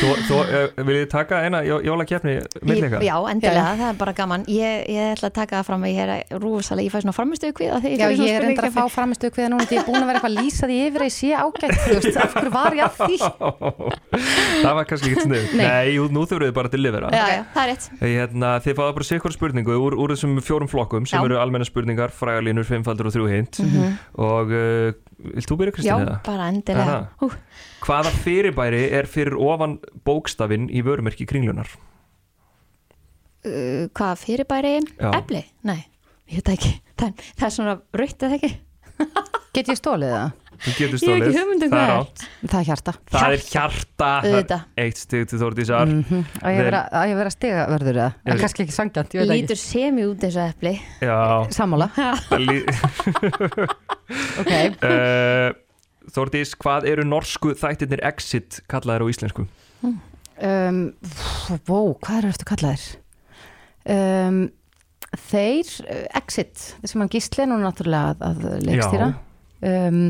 þú, 0.00 0.08
þú 0.28 0.36
uh, 0.40 0.46
viljið 0.88 1.06
taka 1.12 1.34
eina 1.46 1.58
jó, 1.66 1.76
jólakefni 1.86 2.34
millika? 2.66 2.98
Já, 3.04 3.16
endilega, 3.30 3.76
það 3.78 3.88
er 3.92 3.96
bara 4.00 4.12
gaman. 4.18 4.40
Ég, 4.50 4.74
ég 4.90 5.14
ætla 5.14 5.28
að 5.30 5.36
taka 5.38 5.52
það 5.60 5.66
fram 5.70 5.82
að 5.86 5.90
ég 5.94 6.00
er 6.04 6.10
rúsalega, 6.40 6.84
ég 6.86 6.92
fæ 6.94 6.98
svona 7.04 7.16
framistuðu 7.16 7.52
kviða 7.60 7.78
þegar 7.84 7.98
Já, 8.00 8.04
fer 8.06 8.10
í 8.10 8.16
svona 8.16 8.28
ég 8.30 8.34
er 8.34 8.42
endur 8.50 8.64
að 8.66 8.74
fá 8.74 8.82
spurningakeppni. 8.82 8.94
framistu 8.96 9.26
kviða 9.36 9.48
núna 9.54 9.64
því 9.66 9.74
ég 9.76 9.80
er 9.80 9.86
búin 9.90 10.00
að 10.00 10.08
vera 10.10 10.18
eitthvað 10.18 10.32
að 10.32 10.38
lýsa 10.40 10.64
því 10.70 10.78
yfir 10.90 11.02
að 11.06 11.10
Já, 20.00 20.06
já, 20.06 20.06
úr, 20.06 20.14
þessum 20.14 20.40
fjórum 20.46 20.68
flokkum 20.70 21.06
sem 21.06 21.18
Já. 21.20 21.24
eru 21.28 21.38
almenna 21.40 21.66
spurningar, 21.68 22.10
frægalínur, 22.14 22.64
fimmfaldur 22.64 23.10
og 23.10 23.14
þrjú 23.14 23.28
hint 23.28 23.60
og 24.16 24.52
uh, 24.52 24.92
vilt 25.36 25.50
þú 25.50 25.56
byrja 25.60 25.72
Já, 25.72 25.76
Kristín 25.76 26.04
eða? 26.06 26.16
bara 26.26 26.48
endilega? 26.48 26.98
Hú, 27.20 27.28
Hvaða 27.84 28.12
fyrirbæri 28.24 28.82
er 28.96 29.06
fyrir 29.10 29.36
ofan 29.36 29.78
bókstafinn 30.06 30.68
í 30.72 30.82
vörumerki 30.86 31.26
kringlunar? 31.28 31.68
uh, 33.44 33.86
Hvað 33.92 34.16
fyrirbæri? 34.24 34.74
Já. 34.96 35.10
Efli? 35.20 35.44
Nei, 35.68 35.80
ég 36.30 36.40
veit 36.40 36.52
ekki 36.56 36.74
Það, 37.00 37.14
það 37.38 37.46
er 37.48 37.54
svona 37.56 37.76
rautt 37.96 38.22
eða 38.28 38.38
ekki 38.40 38.52
Get 39.56 39.70
ég 39.72 39.78
stólið 39.80 40.12
það? 40.14 40.32
Þú 40.60 40.70
getur 40.76 40.84
Ég 40.84 40.92
hef 40.92 41.00
stólið 41.00 41.36
um 41.40 41.50
Það 41.60 41.80
er 41.80 41.82
er. 41.82 41.88
rátt 41.90 42.18
Það 42.50 42.60
er 42.60 42.66
hjarta. 42.68 42.92
Það 43.14 43.30
er 43.36 43.42
hjarta. 43.50 44.08
Auðvitað. 44.26 44.62
Eitt 44.84 44.98
stig 45.00 45.22
til 45.30 45.38
Þórdísar 45.40 45.86
Mhm. 45.90 46.18
Að 46.42 46.50
ég 46.56 46.60
vera, 46.66 46.80
að 46.92 47.04
ég 47.08 47.16
vera 47.20 47.30
stiga 47.32 47.62
verður 47.70 47.96
það, 48.00 48.12
Er- 48.26 48.30
en 48.34 48.38
kannski 48.42 48.60
ekki 48.66 48.74
sangjant, 48.76 49.10
ég 49.14 49.18
veit 49.20 49.30
ekki. 49.30 49.38
Lítur 49.40 49.58
semi 49.62 50.02
út 50.10 50.18
þessu 50.20 50.42
epli. 50.50 50.74
Já. 51.00 51.20
Sammála, 51.56 51.86
það 51.96 52.14
ok. 54.40 54.52
Uh, 54.84 55.50
Þórdís, 56.10 56.54
hvað 56.58 56.86
eru 56.90 57.04
norsku 57.06 57.52
þættirnir 57.60 58.00
Exit 58.08 58.60
kallaðir 58.70 59.04
á 59.04 59.06
íslensku? 59.12 59.44
um, 59.84 60.78
Vó, 61.68 61.80
hvað 62.00 62.16
eru 62.22 62.28
eftir 62.32 62.48
kallaðir? 62.48 62.86
Um, 63.90 64.40
þeir, 65.30 65.68
Exit 66.18 66.56
sem 66.84 67.00
hann 67.04 67.12
gísli 67.12 67.46
nú 67.48 67.56
náttúrulega 67.62 68.16
að, 68.16 68.26
að 68.50 68.66
leikstýra. 68.66 69.08
Um, 69.60 70.00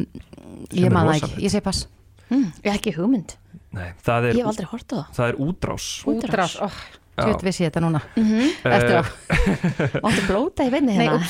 Ég 0.72 0.86
er 0.86 0.94
man 0.94 1.06
það 1.10 1.16
ekki, 1.20 1.42
ég 1.44 1.50
segi 1.54 1.64
pass. 1.66 1.86
Mm, 2.30 2.46
Ég 2.62 2.70
hef 2.70 2.78
ekki 2.80 2.92
hugmynd, 2.94 3.36
Nei, 3.74 3.88
það 4.06 4.24
ég 4.28 4.30
er, 4.30 4.40
hef 4.40 4.50
aldrei 4.52 4.66
hort 4.70 4.92
á 4.92 4.94
það. 4.96 5.06
það 5.16 5.28
er 5.32 5.38
útrás. 5.46 5.86
Útrás, 6.06 6.52
oh, 6.62 6.76
Já. 7.18 7.24
tjótt 7.26 7.42
vissi 7.42 7.64
ég 7.64 7.70
þetta 7.72 7.80
núna. 7.84 8.00
Mm 8.16 8.50
Eftir 8.64 8.96
á 8.96 9.02
Eh, 9.02 10.00
Máttu 10.04 10.22
blóta 10.28 10.64
í 10.66 10.70
vinni 10.72 10.94
Nei, 10.96 11.08
hérna? 11.08 11.26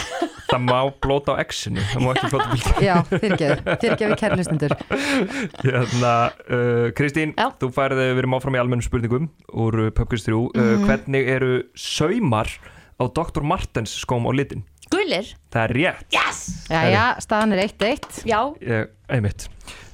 það 0.52 0.62
má 0.68 0.78
blóta 1.02 1.32
á 1.32 1.40
X-inu 1.46 1.80
það 1.92 2.04
má 2.04 2.10
ekki 2.12 2.28
blóta 2.32 2.44
á 2.44 2.52
bylgjunni 2.52 2.84
Já, 2.88 2.96
fyrirgeðu, 3.08 4.16
kærlustundur 4.20 4.74
Hérna, 5.64 6.12
uh, 6.52 6.90
Kristín, 6.96 7.32
Já. 7.38 7.48
þú 7.60 7.70
færði 7.74 8.08
við 8.12 8.20
erum 8.22 8.36
áfram 8.36 8.56
í 8.58 8.60
almennum 8.62 8.84
spurningum 8.84 9.30
úr 9.56 9.78
uh, 9.86 9.90
Pöpkvist 9.94 10.28
3 10.28 10.36
uh, 10.36 10.50
Mhm. 10.52 10.84
hvernig 10.88 11.28
eru 11.32 11.52
saumar 11.74 12.48
á 13.00 13.04
Dr. 13.08 13.42
Martens 13.42 13.94
skóm 14.04 14.28
á 14.28 14.32
litin? 14.36 14.62
Gulir? 14.92 15.30
Það 15.52 15.62
er 15.64 15.72
rétt. 15.78 16.04
Yes! 16.12 16.42
Jæja, 16.68 17.04
staðan 17.24 17.54
er 17.56 17.62
1-1 17.64 18.22
Já. 18.28 18.38
Ég, 18.60 18.90
einmitt. 19.12 19.46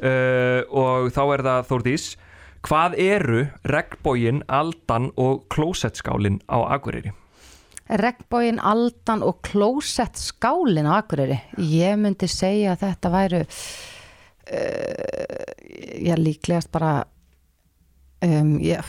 Uh, 0.02 0.60
og 0.70 1.08
þá 1.14 1.22
er 1.36 1.44
það 1.46 1.68
Þórdís. 1.70 2.08
Hvað 2.68 2.96
eru 3.00 3.44
regnbógin, 3.70 4.42
aldan 4.50 5.12
og 5.16 5.44
klósettskálin 5.54 6.40
á 6.50 6.58
Akureyri? 6.74 7.12
Regnbógin, 7.88 8.58
aldan 8.60 9.22
og 9.24 9.38
klósett 9.46 10.18
skálin 10.20 10.84
á 10.90 10.98
Akureyri. 10.98 11.38
Ég 11.62 11.94
myndi 11.96 12.28
segja 12.28 12.74
að 12.74 12.82
þetta 12.88 13.12
væru 13.14 13.40
uh, 13.46 13.52
Já, 16.02 16.14
líklegast 16.18 16.70
bara 16.74 17.06
um, 18.26 18.58
ég, 18.60 18.82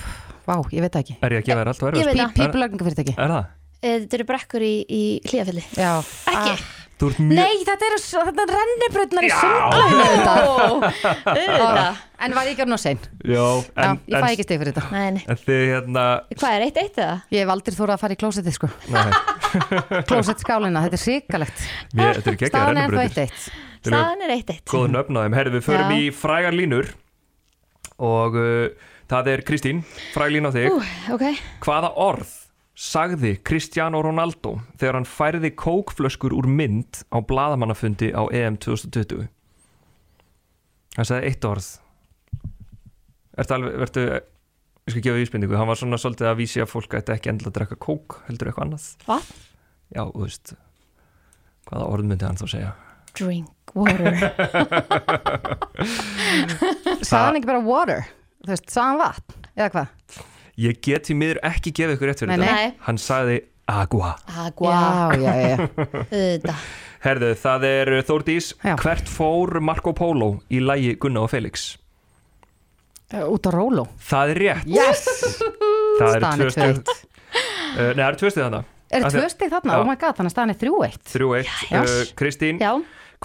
Vá, 0.50 0.58
ég 0.74 0.82
veit 0.82 0.94
það 0.98 1.04
ekki. 1.06 1.16
Er 1.22 1.38
ég 1.38 1.44
að 1.44 1.48
gefa 1.52 1.62
þér 1.62 1.70
allt 1.72 1.84
og 1.86 1.98
Ég 2.00 2.10
veit 2.10 2.20
það. 2.20 2.36
Pípulagningafyrirtæki 2.42 3.14
Er 3.16 3.34
það? 3.36 3.48
Eh, 3.80 4.02
Þetta 4.04 4.20
eru 4.20 4.28
brekkur 4.28 4.64
í, 4.66 4.74
í 4.92 5.02
hlíðafjalli 5.24 5.64
Já. 5.78 5.94
Ekki? 6.34 6.56
Mjög 7.00 7.30
Nei, 7.32 7.62
þetta 7.64 7.86
eru 7.88 7.98
er 8.44 8.50
rennibröðnar 8.52 9.24
í 9.24 9.30
sundlauginu 9.32 10.08
Ó, 10.28 10.82
auðvitað. 11.32 12.02
En 12.20 12.34
var 12.36 12.50
ég 12.50 12.58
ekki 12.58 12.66
að 12.66 12.72
ná 12.74 12.78
sein 12.84 13.00
Já, 13.24 13.46
ég 14.04 14.18
fæ 14.18 14.28
ekki 14.34 14.44
stig 14.44 14.60
fyrir 14.60 14.76
þetta. 14.76 14.84
Nei, 14.92 15.06
nei. 15.16 15.22
En 15.32 15.40
þið 15.40 15.64
hérna 15.70 16.04
Hvað 16.34 16.58
er 16.58 16.66
eitt 16.66 16.80
eitt 16.82 17.00
eða? 17.00 17.14
Ég 17.32 17.46
hef 17.46 17.54
aldrei 17.56 17.78
þóra 17.78 17.96
að 17.96 18.04
fara 18.04 18.18
í 18.18 18.20
klósettið 18.20 18.58
sko. 18.58 18.70
Nei, 18.92 19.06
Klósett 20.10 20.44
skálina, 20.44 20.84
þetta 20.90 21.00
er 21.00 21.04
er 22.20 22.40
geggjað 22.44 22.52
Staðan 22.52 22.82
er 22.84 22.84
rennibrautir. 22.84 23.32
1-1 23.32 23.88
Staðan 23.88 24.26
er 24.28 24.36
eitt 24.36 24.54
eitt. 24.58 24.66
Góð 24.68 24.90
nöfn 24.98 25.16
á 25.16 25.22
þeim, 25.24 25.40
herri 25.40 25.56
við 25.56 25.66
förum 25.70 25.96
Já. 25.96 26.02
í 26.04 26.12
frægar 26.20 26.60
línur. 26.60 26.92
Og 28.04 28.36
uh, 28.36 28.92
það 29.08 29.32
er 29.38 29.48
Kristín, 29.48 29.82
fræg 30.12 30.36
lín 30.36 30.48
á 30.48 30.52
þig. 30.52 30.68
Ú, 30.76 30.84
ok. 31.16 31.26
Hvaða 31.64 31.96
orð 32.10 32.36
sagði 32.80 33.34
Cristiano 33.44 34.00
Ronaldo 34.04 34.56
þegar 34.80 35.00
hann 35.00 35.08
færði 35.10 35.52
kókflöskur 35.60 36.32
úr 36.38 36.48
mynd 36.48 37.02
á 37.12 37.20
bladamannafundi 37.20 38.14
á 38.16 38.24
EM 38.32 38.56
2020? 38.64 39.28
Hann 40.96 41.08
sagði 41.10 41.32
eitt 41.34 41.48
orð 41.48 41.68
Ertu 43.40 43.56
alveg, 43.56 43.76
vertu 43.80 44.06
ég 44.10 44.92
skal 44.92 45.04
gefa 45.06 45.22
íspendingu, 45.24 45.56
hann 45.60 45.70
var 45.70 45.78
svona 45.80 46.00
svolítið 46.02 46.32
að 46.32 46.40
vísi 46.40 46.64
að 46.64 46.72
fólk 46.72 46.96
ætti 46.98 47.14
ekki 47.16 47.32
endilega 47.32 47.52
að 47.54 47.58
drekka 47.60 47.78
kók 47.84 48.18
heldur 48.30 48.50
eitthvað 48.50 48.66
annað 48.68 48.88
Hvað? 49.06 49.30
Já, 49.90 50.04
þú 50.08 50.24
veist 50.24 50.56
hvaða 51.70 51.92
orð 51.94 52.10
myndi 52.10 52.26
hann 52.28 52.40
þá 52.40 52.48
segja? 52.56 52.72
Drink 53.20 53.76
water 53.76 54.16
Sagði 57.04 57.24
hann 57.28 57.40
ekki 57.40 57.52
bara 57.52 57.64
water? 57.68 58.08
Þú 58.40 58.54
veist, 58.56 58.76
hann 58.80 59.00
vatn? 59.04 59.48
Eða 59.60 59.72
hvað? 59.76 59.88
Ég 60.60 60.80
get 60.84 61.08
því 61.08 61.16
miður 61.22 61.40
ekki 61.48 61.72
gefið 61.78 61.96
ykkur 61.96 62.10
rétt 62.12 62.22
fyrir 62.24 62.32
Nei, 62.36 62.44
þetta. 62.44 62.56
nei. 62.56 62.74
Hann 62.88 62.98
sagði 63.00 63.36
agua. 63.70 64.14
Agua. 64.46 64.72
Já, 64.74 65.20
já, 65.22 65.34
já. 65.40 65.58
Auðvitað. 66.10 66.64
Herðu, 67.06 67.30
það 67.40 67.66
er 67.70 67.92
Þórdís. 68.10 68.50
Já. 68.66 68.74
Hvert 68.82 69.08
fór 69.08 69.60
Marco 69.64 69.94
Polo 69.96 70.32
í 70.52 70.60
lægi 70.60 70.98
Gunna 71.00 71.22
og 71.24 71.32
Felix? 71.32 71.70
Uh, 73.14 73.24
Út 73.32 73.48
á 73.48 73.52
róló. 73.56 73.86
Það 74.06 74.34
er 74.36 74.40
rétt. 74.44 74.68
Yes! 74.70 75.06
Það 76.00 76.10
er 76.10 76.20
Staðan 76.20 76.42
tvö 76.42 76.50
er 76.50 76.54
stið 76.54 76.82
2-1 76.84 76.92
uh, 76.92 77.80
Nei, 77.80 77.96
það 77.96 78.06
er 78.10 78.18
tvö 78.20 78.30
stið 78.34 78.44
þannig 78.46 78.68
Er 78.90 79.04
því- 79.06 79.10
tvö 79.16 79.30
stig 79.34 79.50
þarna? 79.54 79.72
Já. 79.74 79.80
Oh 79.80 79.88
my 79.88 79.96
god, 80.02 80.16
þannig 80.18 80.30
að 80.32 80.36
staðan 80.36 80.54
er 80.54 80.60
3-1 80.62 81.00
Þrjú 81.14 81.32
eitt. 81.38 81.56
Uh, 81.70 81.96
Kristín, 82.20 82.60
Já. 82.62 82.72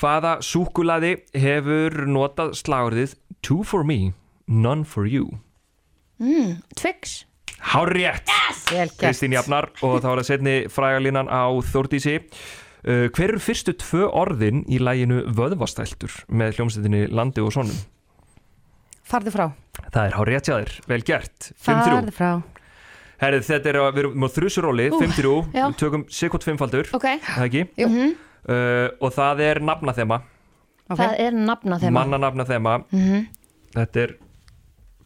hvaða 0.00 0.32
súkulaði 0.44 1.12
hefur 1.40 1.98
notað 2.10 2.54
slagurðið 2.62 3.14
Two 3.44 3.62
for 3.64 3.84
me, 3.84 4.12
none 4.46 4.84
for 4.88 5.04
you 5.08 5.38
mm, 6.24 6.50
Twix. 6.80 7.14
Hár 7.64 7.92
rétt 7.94 8.28
Vel 8.70 8.88
gert. 8.88 8.98
Kristín 9.00 9.32
Jafnar 9.36 9.70
og 9.84 10.00
þá 10.02 10.08
er 10.10 10.20
það 10.20 10.28
setni 10.28 10.54
frægalínan 10.72 11.28
á 11.32 11.48
Þórdísi. 11.70 12.18
Uh, 12.84 13.06
Hver 13.16 13.30
eru 13.32 13.40
fyrstu 13.40 13.72
tvö 13.80 14.08
orðin 14.12 14.64
í 14.68 14.76
læginu 14.82 15.22
Vöðvastæltur 15.36 16.18
með 16.28 16.58
hljómsveitinni 16.58 17.06
Landi 17.08 17.40
og 17.44 17.54
Sónum? 17.54 17.78
Farðu 19.08 19.32
frá. 19.32 19.46
Það 19.92 20.02
er 20.08 20.16
hár 20.18 20.28
rétt 20.32 20.48
hjá 20.50 20.56
þér, 20.58 20.74
vel 20.90 21.00
gert. 21.04 21.48
5-3 21.64 21.86
Farðu 21.94 22.14
frá. 22.18 22.28
Herrið, 23.22 23.46
þetta 23.48 23.70
er 23.70 23.78
að 23.80 23.88
við 23.94 24.02
erum 24.04 24.26
á 24.26 24.28
þrjusuróli, 24.34 24.86
Ú, 24.90 25.00
5-3 25.00 25.32
já. 25.54 25.64
Við 25.70 25.76
tökum 25.80 26.04
sekund 26.12 26.44
fimmfaldur, 26.44 26.90
Ok. 26.96 27.06
Það 27.24 27.46
ekki? 27.48 27.64
Jú. 27.80 27.88
Uh, 28.44 28.88
og 29.00 29.14
það 29.16 29.40
er 29.46 29.60
nafnaþema, 29.64 30.20
Ok. 30.90 30.98
Það 31.00 31.14
er 31.24 31.36
nafna 31.40 31.78
þeim 31.80 31.94
mannanafnaþema. 31.96 32.72
Mhm. 32.92 33.22
Þetta 33.74 34.02
er 34.02 34.10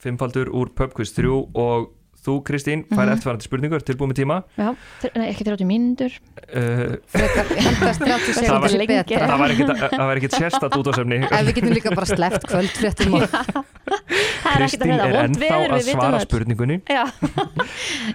fimmfaldur 0.03 0.51
úr 0.55 0.71
Pubquiz 0.79 1.13
3 1.17 1.31
og 1.59 1.95
þú 2.19 2.33
Kristín 2.45 2.81
fær 2.91 3.09
eftirfarandi 3.13 3.47
spurningu, 3.47 3.77
er 3.79 3.85
tilbúið 3.87 4.11
með 4.11 4.17
tíma. 4.19 4.37
Já, 4.59 4.73
nei, 5.15 5.29
ekki 5.31 5.45
30 5.47 5.69
mínútur. 5.69 6.17
Uh, 6.51 6.97
Frekar, 7.09 7.53
ég 7.55 7.63
held 7.69 7.85
að 7.87 8.01
30 8.03 8.35
Það 8.43 8.59
var- 8.65 8.75
er 8.75 8.83
Það 9.31 9.39
var 9.43 9.55
ekkit, 9.55 9.71
það 9.95 10.03
var 10.11 10.21
ekkit 10.21 10.37
sérstatt 10.37 10.77
út 10.81 10.91
á 10.91 10.93
söfni 10.99 11.21
Ef 11.25 11.47
við 11.47 11.55
getum 11.61 11.73
líka 11.79 11.93
bara 11.95 12.09
sleppt 12.11 12.47
kvöldfréttum 12.51 13.17
og 13.21 13.25
Það 13.29 14.51
er 14.51 14.67
ekkert 14.67 14.83
Kristín 14.83 14.93
að 14.99 15.07
er 15.07 15.15
Vont 15.15 15.23
ennþá 15.23 15.55
að 15.55 15.73
við 15.79 15.89
vitum 15.89 16.03
svara 16.03 16.21
spurningunni 16.27 16.79
Já, 16.91 17.05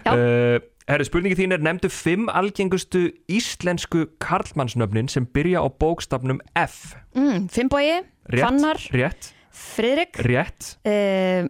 Já. 0.04 0.14
uh, 0.14 0.60
Herru, 0.84 1.08
spurningi 1.08 1.40
þín 1.40 1.56
er 1.56 1.64
nefndu 1.64 1.90
fimm 1.96 2.28
algengustu 2.28 3.06
íslensku 3.32 4.04
karlmannsnöfnin 4.22 5.08
sem 5.10 5.24
byrja 5.32 5.64
á 5.64 5.68
bókstafnum 5.72 6.42
F. 6.60 6.98
Mm, 7.16 7.48
Rétt, 8.28 8.44
Fannar, 8.44 8.80
rétt, 8.92 9.32
Friðrik 9.56 10.20
rétt. 10.28 10.74
uh, 10.84 11.48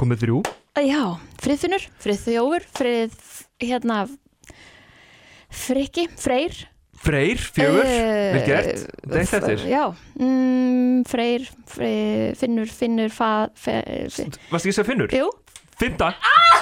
komið 0.00 0.22
þrjú? 0.24 0.38
Já, 0.86 1.02
Friðfinnur, 1.40 1.84
Friðþjófur 2.04 2.64
Frið, 2.76 3.14
hérna 3.64 4.02
Frikki, 5.56 6.06
Freyr. 6.20 6.52
Freyr, 7.06 7.38
fjögur, 7.38 7.84
Eh, 7.86 8.32
vel 8.34 8.44
gert. 8.48 8.86
Er 9.06 9.18
eftir, 9.22 9.62
Já, 9.70 9.82
mm, 10.18 11.04
Freyr, 11.06 11.44
Freyr 11.70 12.34
Finnur, 12.36 12.66
Finnur 12.72 13.10
fa, 13.12 13.48
fe, 13.54 13.82
fe, 14.10 14.24
varst 14.50 14.66
ekki 14.66 14.72
að 14.72 14.78
segja 14.80 14.88
finnur? 14.90 15.12
Jú, 15.14 15.28
Fymta, 15.76 16.14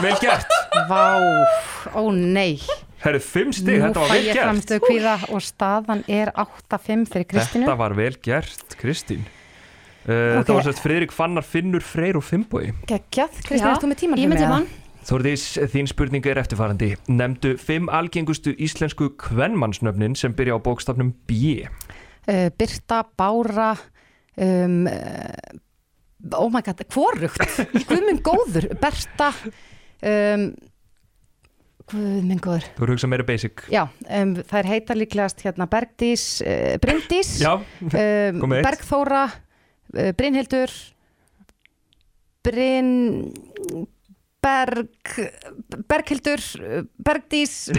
vel 0.03 0.17
gert. 0.21 0.51
Vá, 0.91 1.47
ó 1.95 2.03
nei. 2.13 2.59
Herru, 3.05 3.21
fimm 3.23 3.53
stig, 3.55 3.79
Nú 3.79 3.89
þetta 3.93 4.01
var 4.01 4.09
fæ 4.09 4.15
vel 4.17 4.25
ég 4.27 4.35
gert. 4.35 4.49
framstöðu 4.49 4.81
kvíða 4.89 5.15
og 5.31 5.43
staðan 5.45 6.05
er 6.09 6.33
8-5 6.35 7.07
fyrir 7.13 7.27
Kristínu. 7.31 7.65
Þetta 7.67 7.77
var 7.79 7.95
vel 7.95 8.17
gert, 8.25 8.77
Kristín 8.81 9.25
uh, 10.07 10.39
Ok. 10.41 10.47
Það 10.47 10.55
var 10.55 10.67
sérst 10.69 10.83
Friðrik 10.85 11.13
Fannar, 11.15 11.47
Finnur, 11.47 11.85
Freyr 11.85 12.19
og 12.21 12.25
Fimboi 12.27 12.73
Geggjað, 12.89 13.39
Kristín, 13.45 13.65
Já, 13.65 13.75
ertu 13.75 13.91
með 13.91 14.03
tíman 14.05 14.21
ég 14.21 14.33
með 14.33 14.45
tímann. 14.45 14.67
Þórdís, 15.05 15.43
þín 15.69 15.89
spurning 15.91 16.25
er 16.25 16.39
eftirfarandi. 16.41 16.95
Nemndu 17.13 17.59
fimm 17.61 17.91
algengustu 17.93 18.55
íslensku 18.57 19.11
kvenmannsnöfnin 19.21 20.17
sem 20.17 20.33
byrja 20.37 20.57
á 20.57 20.65
bókstafnum 20.65 21.11
B. 21.29 21.67
Uh, 22.25 22.49
Birta, 22.57 23.03
Bára 23.19 23.75
um, 24.41 24.87
uh, 24.89 25.61
Oh 26.41 26.49
my 26.49 26.63
god, 26.65 26.81
hvorugt? 26.89 27.37
Guð 27.91 28.07
minn 28.07 28.23
góður, 28.25 28.71
Berta 28.81 29.29
um, 30.01 30.47
Guð 31.93 32.25
minn 32.25 32.41
góður. 32.41 32.65
Þú 32.79 32.87
eru 32.87 32.95
hugsað 32.97 33.11
meira 33.13 33.27
basic. 33.29 33.67
Já, 33.69 33.83
um, 34.09 34.33
þær 34.41 34.71
heita 34.71 34.97
líklegast 34.97 35.45
hérna 35.45 35.69
Bergdís, 35.69 36.39
uh, 36.41 36.79
Bryndís. 36.81 37.37
Já, 37.45 37.59
um. 37.61 38.55
Bergþóra 38.55 39.27
Brynhildur 40.19 40.73
Bryn 42.45 42.91
Berg 44.45 45.15
Berghildur 45.89 46.43
uh, 46.61 46.83
Bergdís. 47.01 47.71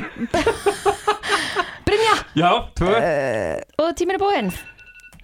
Brynja. 1.85 2.15
Já, 2.33 2.49
tvö. 2.73 2.93
Og 3.83 3.91
tíminn 3.99 4.17
er 4.17 4.21
búinn. 4.23 4.49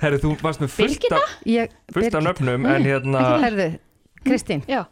Herru, 0.02 0.18
þú 0.22 0.32
varst 0.42 0.62
með 0.62 0.72
fullt 0.76 1.08
af, 1.14 1.36
fullt 1.94 2.16
af 2.18 2.24
nöfnum 2.26 2.64
En 2.66 2.86
hérna, 2.86 3.22
Herðu, 3.44 3.68
Kristín, 4.26 4.64
Já, 4.70 4.84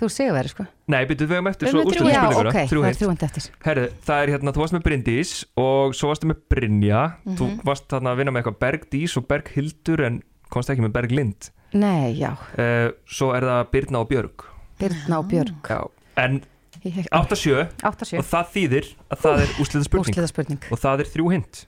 þú 0.00 0.08
séu 0.12 0.32
verið 0.34 0.52
sko. 0.52 0.66
Nei, 0.92 1.02
byrjuð 1.08 1.30
við 1.30 1.40
um 1.40 1.48
eftir 1.48 1.70
svo 1.70 1.80
erum 1.80 1.88
með 1.88 1.96
þrjú 1.96 2.02
úrslitum 2.02 2.12
Já, 2.12 2.20
spurninguna 2.20 2.50
ok, 2.52 2.58
Þrjú 2.72 2.82
það 2.82 2.84
er 2.84 2.90
heitt. 2.90 3.00
þrjúandi 3.00 3.28
eftir. 3.28 3.46
Herru, 3.64 3.86
það 4.08 4.24
er 4.24 4.32
hérna, 4.34 4.52
þú 4.52 4.64
varst 4.64 4.76
með 4.76 4.84
Bryndís 4.88 5.32
Og 5.62 5.96
svo 5.96 6.10
varstu 6.12 6.28
með 6.32 6.42
Brynja. 6.52 7.02
Þú 7.38 7.48
varst 7.68 7.88
þarna 7.92 8.12
að 8.12 8.20
vinna 8.20 8.34
með 8.34 8.42
eitthvað 8.42 8.60
Bergdís 8.66 9.16
og 9.20 9.28
Berghildur 9.30 10.04
En 10.08 10.20
komst 10.52 10.72
ekki 10.72 10.84
með 10.84 10.94
Berglind? 10.98 11.50
Nei, 11.72 12.12
já, 12.20 12.32
uh, 12.36 12.92
Svo 13.08 13.32
er 13.36 13.46
það 13.48 13.68
Birna 13.72 14.02
og 14.04 14.08
Björg. 14.12 14.46
Birna 14.80 15.20
og 15.22 15.28
Björg. 15.30 15.70
Já. 15.72 15.80
En 16.20 16.42
8-7 16.82 17.68
8-7 17.86 18.18
og 18.18 18.26
það 18.26 18.48
þýðir 18.56 18.88
að 19.14 19.20
það 19.22 19.42
er 19.44 19.52
úslita 19.62 19.84
spurning 20.28 20.64
og 20.74 20.80
það 20.82 21.04
er 21.04 21.10
þrjú 21.12 21.28
hint. 21.32 21.60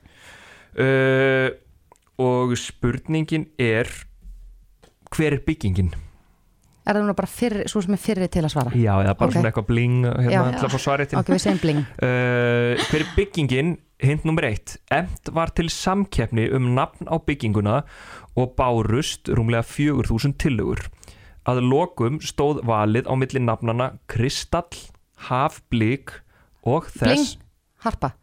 Uh, 0.74 1.48
og 2.20 2.54
spurningin 2.58 3.46
er 3.62 3.88
hver 5.14 5.36
er 5.36 5.42
byggingin? 5.46 5.92
Er 6.84 6.98
það 6.98 7.06
nú 7.06 7.14
bara 7.16 7.30
fyrri, 7.30 7.64
svo 7.70 7.80
sem 7.80 7.94
er 7.96 8.00
fyrri 8.02 8.26
til 8.28 8.42
að 8.44 8.52
svara? 8.52 8.74
Já, 8.76 8.92
eða 9.00 9.14
bara 9.16 9.30
Ok. 9.30 9.36
svona 9.38 9.48
eitthvað 9.50 9.68
bling 9.70 10.02
hérna 10.04 10.32
Já. 10.34 10.58
til 10.58 10.66
að 10.66 10.74
fá 10.74 10.80
svarið 10.84 11.08
til. 11.08 11.18
Ok, 11.18 11.30
við 11.32 11.40
segjum 11.44 11.60
bling. 11.62 11.78
Uh, 11.96 12.82
hver 12.90 13.00
er 13.00 13.12
byggingin 13.16 13.70
hint 14.02 14.24
nummer 14.24 14.46
eitt. 14.48 14.78
Emt 14.94 15.30
var 15.34 15.52
til 15.54 15.70
samkeppni 15.72 16.48
um 16.54 16.72
nafn 16.76 17.06
á 17.10 17.16
bygginguna 17.20 17.82
og 18.34 18.56
bárust 18.58 19.30
rúmlega 19.30 19.64
4000 19.66 20.36
tillögur. 20.40 20.82
Að 21.44 21.60
lokum 21.68 22.20
stóð 22.24 22.64
valið 22.64 23.06
á 23.10 23.14
milli 23.20 23.42
nafnana 23.44 23.92
Kristall, 24.08 24.72
Hafblík 25.28 26.20
og 26.64 26.88
þess 26.88 27.36
Bling, 27.36 27.48
harpa 27.84 28.14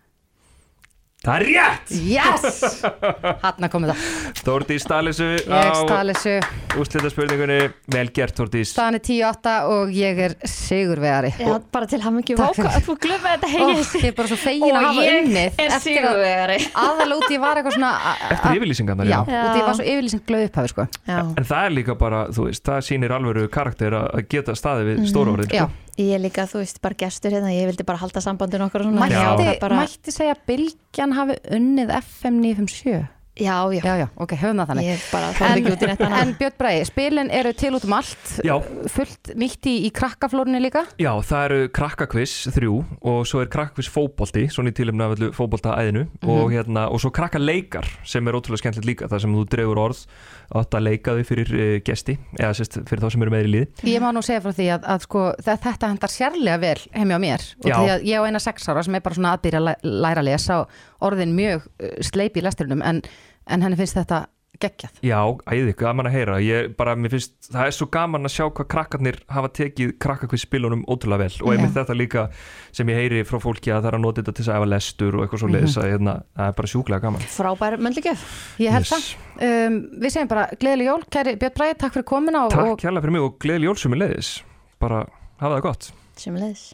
Það 1.21 1.35
er 1.35 1.43
rétt! 1.45 1.91
Yes! 2.01 2.71
Hanna 3.43 3.67
komið 3.69 3.91
það 3.91 4.39
Þórdís 4.41 4.81
Stalisu 4.87 5.25
Ég 5.35 5.51
á 5.53 5.77
stali 5.77 6.15
þessu 6.17 6.79
úslita 6.81 7.11
spurningunni 7.13 7.57
Vel 7.93 8.07
gert 8.15 8.39
Þórdís. 8.39 8.71
Staðan 8.73 8.97
er 8.97 9.03
10-8 9.05 9.53
og 9.69 9.91
ég 9.93 10.21
er 10.25 10.33
sigurvegari. 10.49 11.29
Já, 11.37 11.51
bara 11.75 11.89
til 11.91 11.99
fyrir. 12.01 12.79
Þú 12.87 12.95
glöfum 13.05 13.27
þetta 13.35 13.51
hegið 13.51 13.93
Ég 14.01 14.07
er 14.09 14.15
bara 14.17 14.31
svo 14.31 14.39
fegin 14.41 14.79
að 14.79 14.87
hafa 14.87 15.03
unnið 15.19 15.37
er 15.43 15.51
eftir 15.51 15.75
að 15.77 15.85
sigurvegari. 15.85 16.57
aðal 16.87 17.15
út 17.19 17.27
ég 17.35 17.43
var 17.45 17.61
eitthvað 17.61 17.77
svona 17.77 17.93
Eftir 18.31 18.57
yfirlýsingarnar, 18.57 19.11
Já, 19.11 19.19
já. 19.21 19.43
út 19.45 19.61
ég 19.61 19.69
var 19.69 19.77
svo 19.77 19.87
yfirlýsing 19.93 20.25
glöð 20.25 20.47
upphafi 20.49 20.73
sko. 20.73 20.87
Já, 21.05 21.19
En 21.21 21.49
það 21.51 21.67
er 21.67 21.77
líka 21.77 21.97
bara, 22.01 22.23
þú 22.33 22.47
veist, 22.49 22.65
það 22.65 22.81
sýnir 22.89 23.13
alvöru 23.19 23.45
karakter 23.53 23.99
að 24.01 24.25
geta 24.31 24.57
staðið 24.57 24.89
við 24.95 25.05
stóra 25.13 25.37
orðin. 25.37 25.53
Já, 25.53 25.67
ég 25.99 26.13
er 26.15 26.21
líka, 26.23 26.47
þú 26.49 26.61
veist, 26.61 26.81
bara 26.83 26.97
gestur 26.97 27.35
hérna 27.35 27.51
Ég 27.55 27.67
vildi 27.69 27.87
bara 27.87 28.01
halda 28.01 28.23
sambandin 28.23 28.63
okkar 28.65 28.85
og 28.85 28.91
svona. 28.91 29.07
Mætti, 29.11 29.75
mætti 29.75 30.13
segja 30.15 30.35
að 30.37 30.45
Bilgjan 30.51 31.17
hafi 31.17 31.39
unnið 31.57 31.95
FM 31.99 32.39
957 32.43 33.20
já, 33.41 33.55
já, 33.75 33.81
Já, 33.85 33.93
já, 34.03 34.07
ok, 34.21 34.35
höfum 34.41 34.61
það 34.61 34.69
þannig. 34.71 34.87
Ég 34.91 35.05
bara 35.11 35.29
fór 35.37 35.47
ekki 35.55 35.73
út 35.75 35.85
í 35.85 35.89
netta 35.91 36.09
En 36.21 36.33
Björn 36.39 36.57
Bræði, 36.61 36.83
spilin 36.91 37.31
eru 37.41 37.53
til 37.57 37.71
út 37.77 37.85
um 37.87 37.95
allt 37.97 38.31
Já. 38.45 38.53
fullt 38.93 39.31
nýtt 39.41 39.69
í, 39.71 39.75
í 39.87 39.91
krakkaflórunni 39.95 40.61
líka? 40.63 40.83
Já, 41.01 41.11
það 41.25 41.45
eru 41.49 41.59
krakkakviss 41.77 42.47
þrjú 42.55 42.75
og 43.01 43.21
svo 43.29 43.41
er 43.43 43.49
krakkakviss 43.53 43.91
fótbolti, 43.93 44.45
svona 44.53 44.71
í 44.73 44.77
tilumna 44.77 45.09
af 45.09 45.17
öllu 45.17 45.31
fótboltaæðinu 45.37 46.05
og, 46.27 46.45
hérna, 46.53 46.87
og 46.93 47.01
svo 47.03 47.11
krakkaleikar 47.15 47.87
sem 48.07 48.27
er 48.29 48.37
ótrúlega 48.37 48.61
skemmtilegt 48.65 48.89
líka 48.91 49.09
þar 49.11 49.23
sem 49.25 49.35
þú 49.39 49.45
dregur 49.51 49.81
orð 49.87 50.05
átt 50.51 50.75
að 50.75 50.83
leika 50.83 51.13
þau 51.15 51.23
fyrir 51.29 51.51
uh, 51.55 51.75
gesti 51.87 52.17
eða 52.35 52.51
sérst 52.57 52.75
fyrir 52.83 53.03
þá 53.05 53.13
sem 53.13 53.23
eru 53.23 53.31
meðri 53.31 53.47
í 53.47 53.53
liði 53.55 53.91
Ég 53.93 54.03
má 54.03 54.09
nú 54.11 54.19
segja 54.25 54.41
frá 54.43 54.51
því 54.57 54.65
að, 54.75 54.87
að 54.95 55.05
sko, 55.05 55.21
það, 55.45 55.61
þetta 55.63 55.91
hendar 55.93 56.11
sérlega 56.11 56.59
vel 56.61 56.77
heimi 56.91 57.15
á 57.15 57.19
mér. 57.23 57.45
Og 57.63 57.69
Já. 57.71 57.75
því 57.77 57.91
að 57.95 58.05
ég 58.11 58.19
á 58.19 58.27
eina 58.27 58.41
sex 58.43 58.67
ára 58.67 58.83
sem 58.83 58.97
er 58.99 59.03
bara 59.05 59.15
svona 59.17 59.31
aðbyrja 59.37 59.61
að 59.61 59.67
læ- 59.69 59.91
læra 60.03 60.23
að 60.23 60.27
lesa 60.27 60.57
og 60.65 61.07
orðin 61.07 61.31
mjög 61.39 61.63
uh, 61.79 61.93
sleip 62.03 62.35
í 62.35 62.43
lesturinnum 62.43 62.83
en, 62.83 62.99
en 63.47 63.61
henni 63.65 63.77
finnst 63.79 63.97
þetta 63.97 64.25
geggjað. 64.61 64.97
Já, 65.01 65.17
æði, 65.49 65.71
gaman 65.79 66.05
að 66.05 66.13
heyra. 66.13 66.35
Ég 66.45 66.73
bara, 66.77 66.93
mér 66.99 67.09
finnst, 67.15 67.31
það 67.49 67.65
er 67.65 67.73
svo 67.73 67.87
gaman 67.89 68.27
að 68.27 68.33
sjá 68.35 68.43
hvað 68.51 68.67
krakkarnir 68.69 69.15
hafa 69.33 69.49
tekið 69.57 69.93
krakkakviss 70.03 70.43
spilunum 70.45 70.83
ótrúlega 70.91 71.23
vel. 71.23 71.37
Og 71.41 71.53
einmitt 71.55 71.73
þetta 71.73 71.95
líka 71.97 72.25
sem 72.75 72.91
ég 72.91 72.99
heyri 72.99 73.23
frá 73.25 73.39
fólki 73.41 73.71
að 73.73 73.79
það 73.79 73.89
er 73.89 73.97
að 73.97 74.03
nota 74.03 74.21
þetta 74.21 74.35
til 74.37 74.45
að 74.51 74.59
efa 74.59 74.67
lestur 74.69 75.17
og 75.17 75.23
eitthvað 75.25 75.41
svo 75.41 75.49
leiðis 75.49 75.77
að 75.81 75.87
hérna, 75.89 76.13
það 76.37 76.51
er 76.51 76.57
bara 76.59 76.71
sjúklega 76.75 77.05
gaman. 77.07 77.25
Frábær 77.37 77.77
möndligjöf 77.81 78.27
Ég 78.61 78.75
held 78.75 78.85
Yes. 78.85 78.93
það. 78.93 79.09
Um, 79.49 79.79
Við 80.03 80.13
segjum 80.13 80.29
bara 80.35 80.45
gleðileg 80.61 80.91
jól, 80.91 81.01
kæri 81.09 81.33
Björn 81.41 81.55
Bræði, 81.57 81.77
takk 81.81 81.95
fyrir 81.97 82.07
komuna 82.11 82.43
og, 82.45 82.53
Takk 82.53 82.75
og 82.75 82.77
kærlega 82.83 83.01
fyrir 83.07 83.15
mig 83.17 83.25
og 83.25 83.39
gleðileg 83.41 83.71
jólsumi 83.71 83.97
leiðis 84.03 84.31
bara 84.83 85.01
hafa 85.41 85.55
það 85.57 85.65
gott. 85.65 85.89
Sem 86.21 86.37
leiðis 86.37 86.67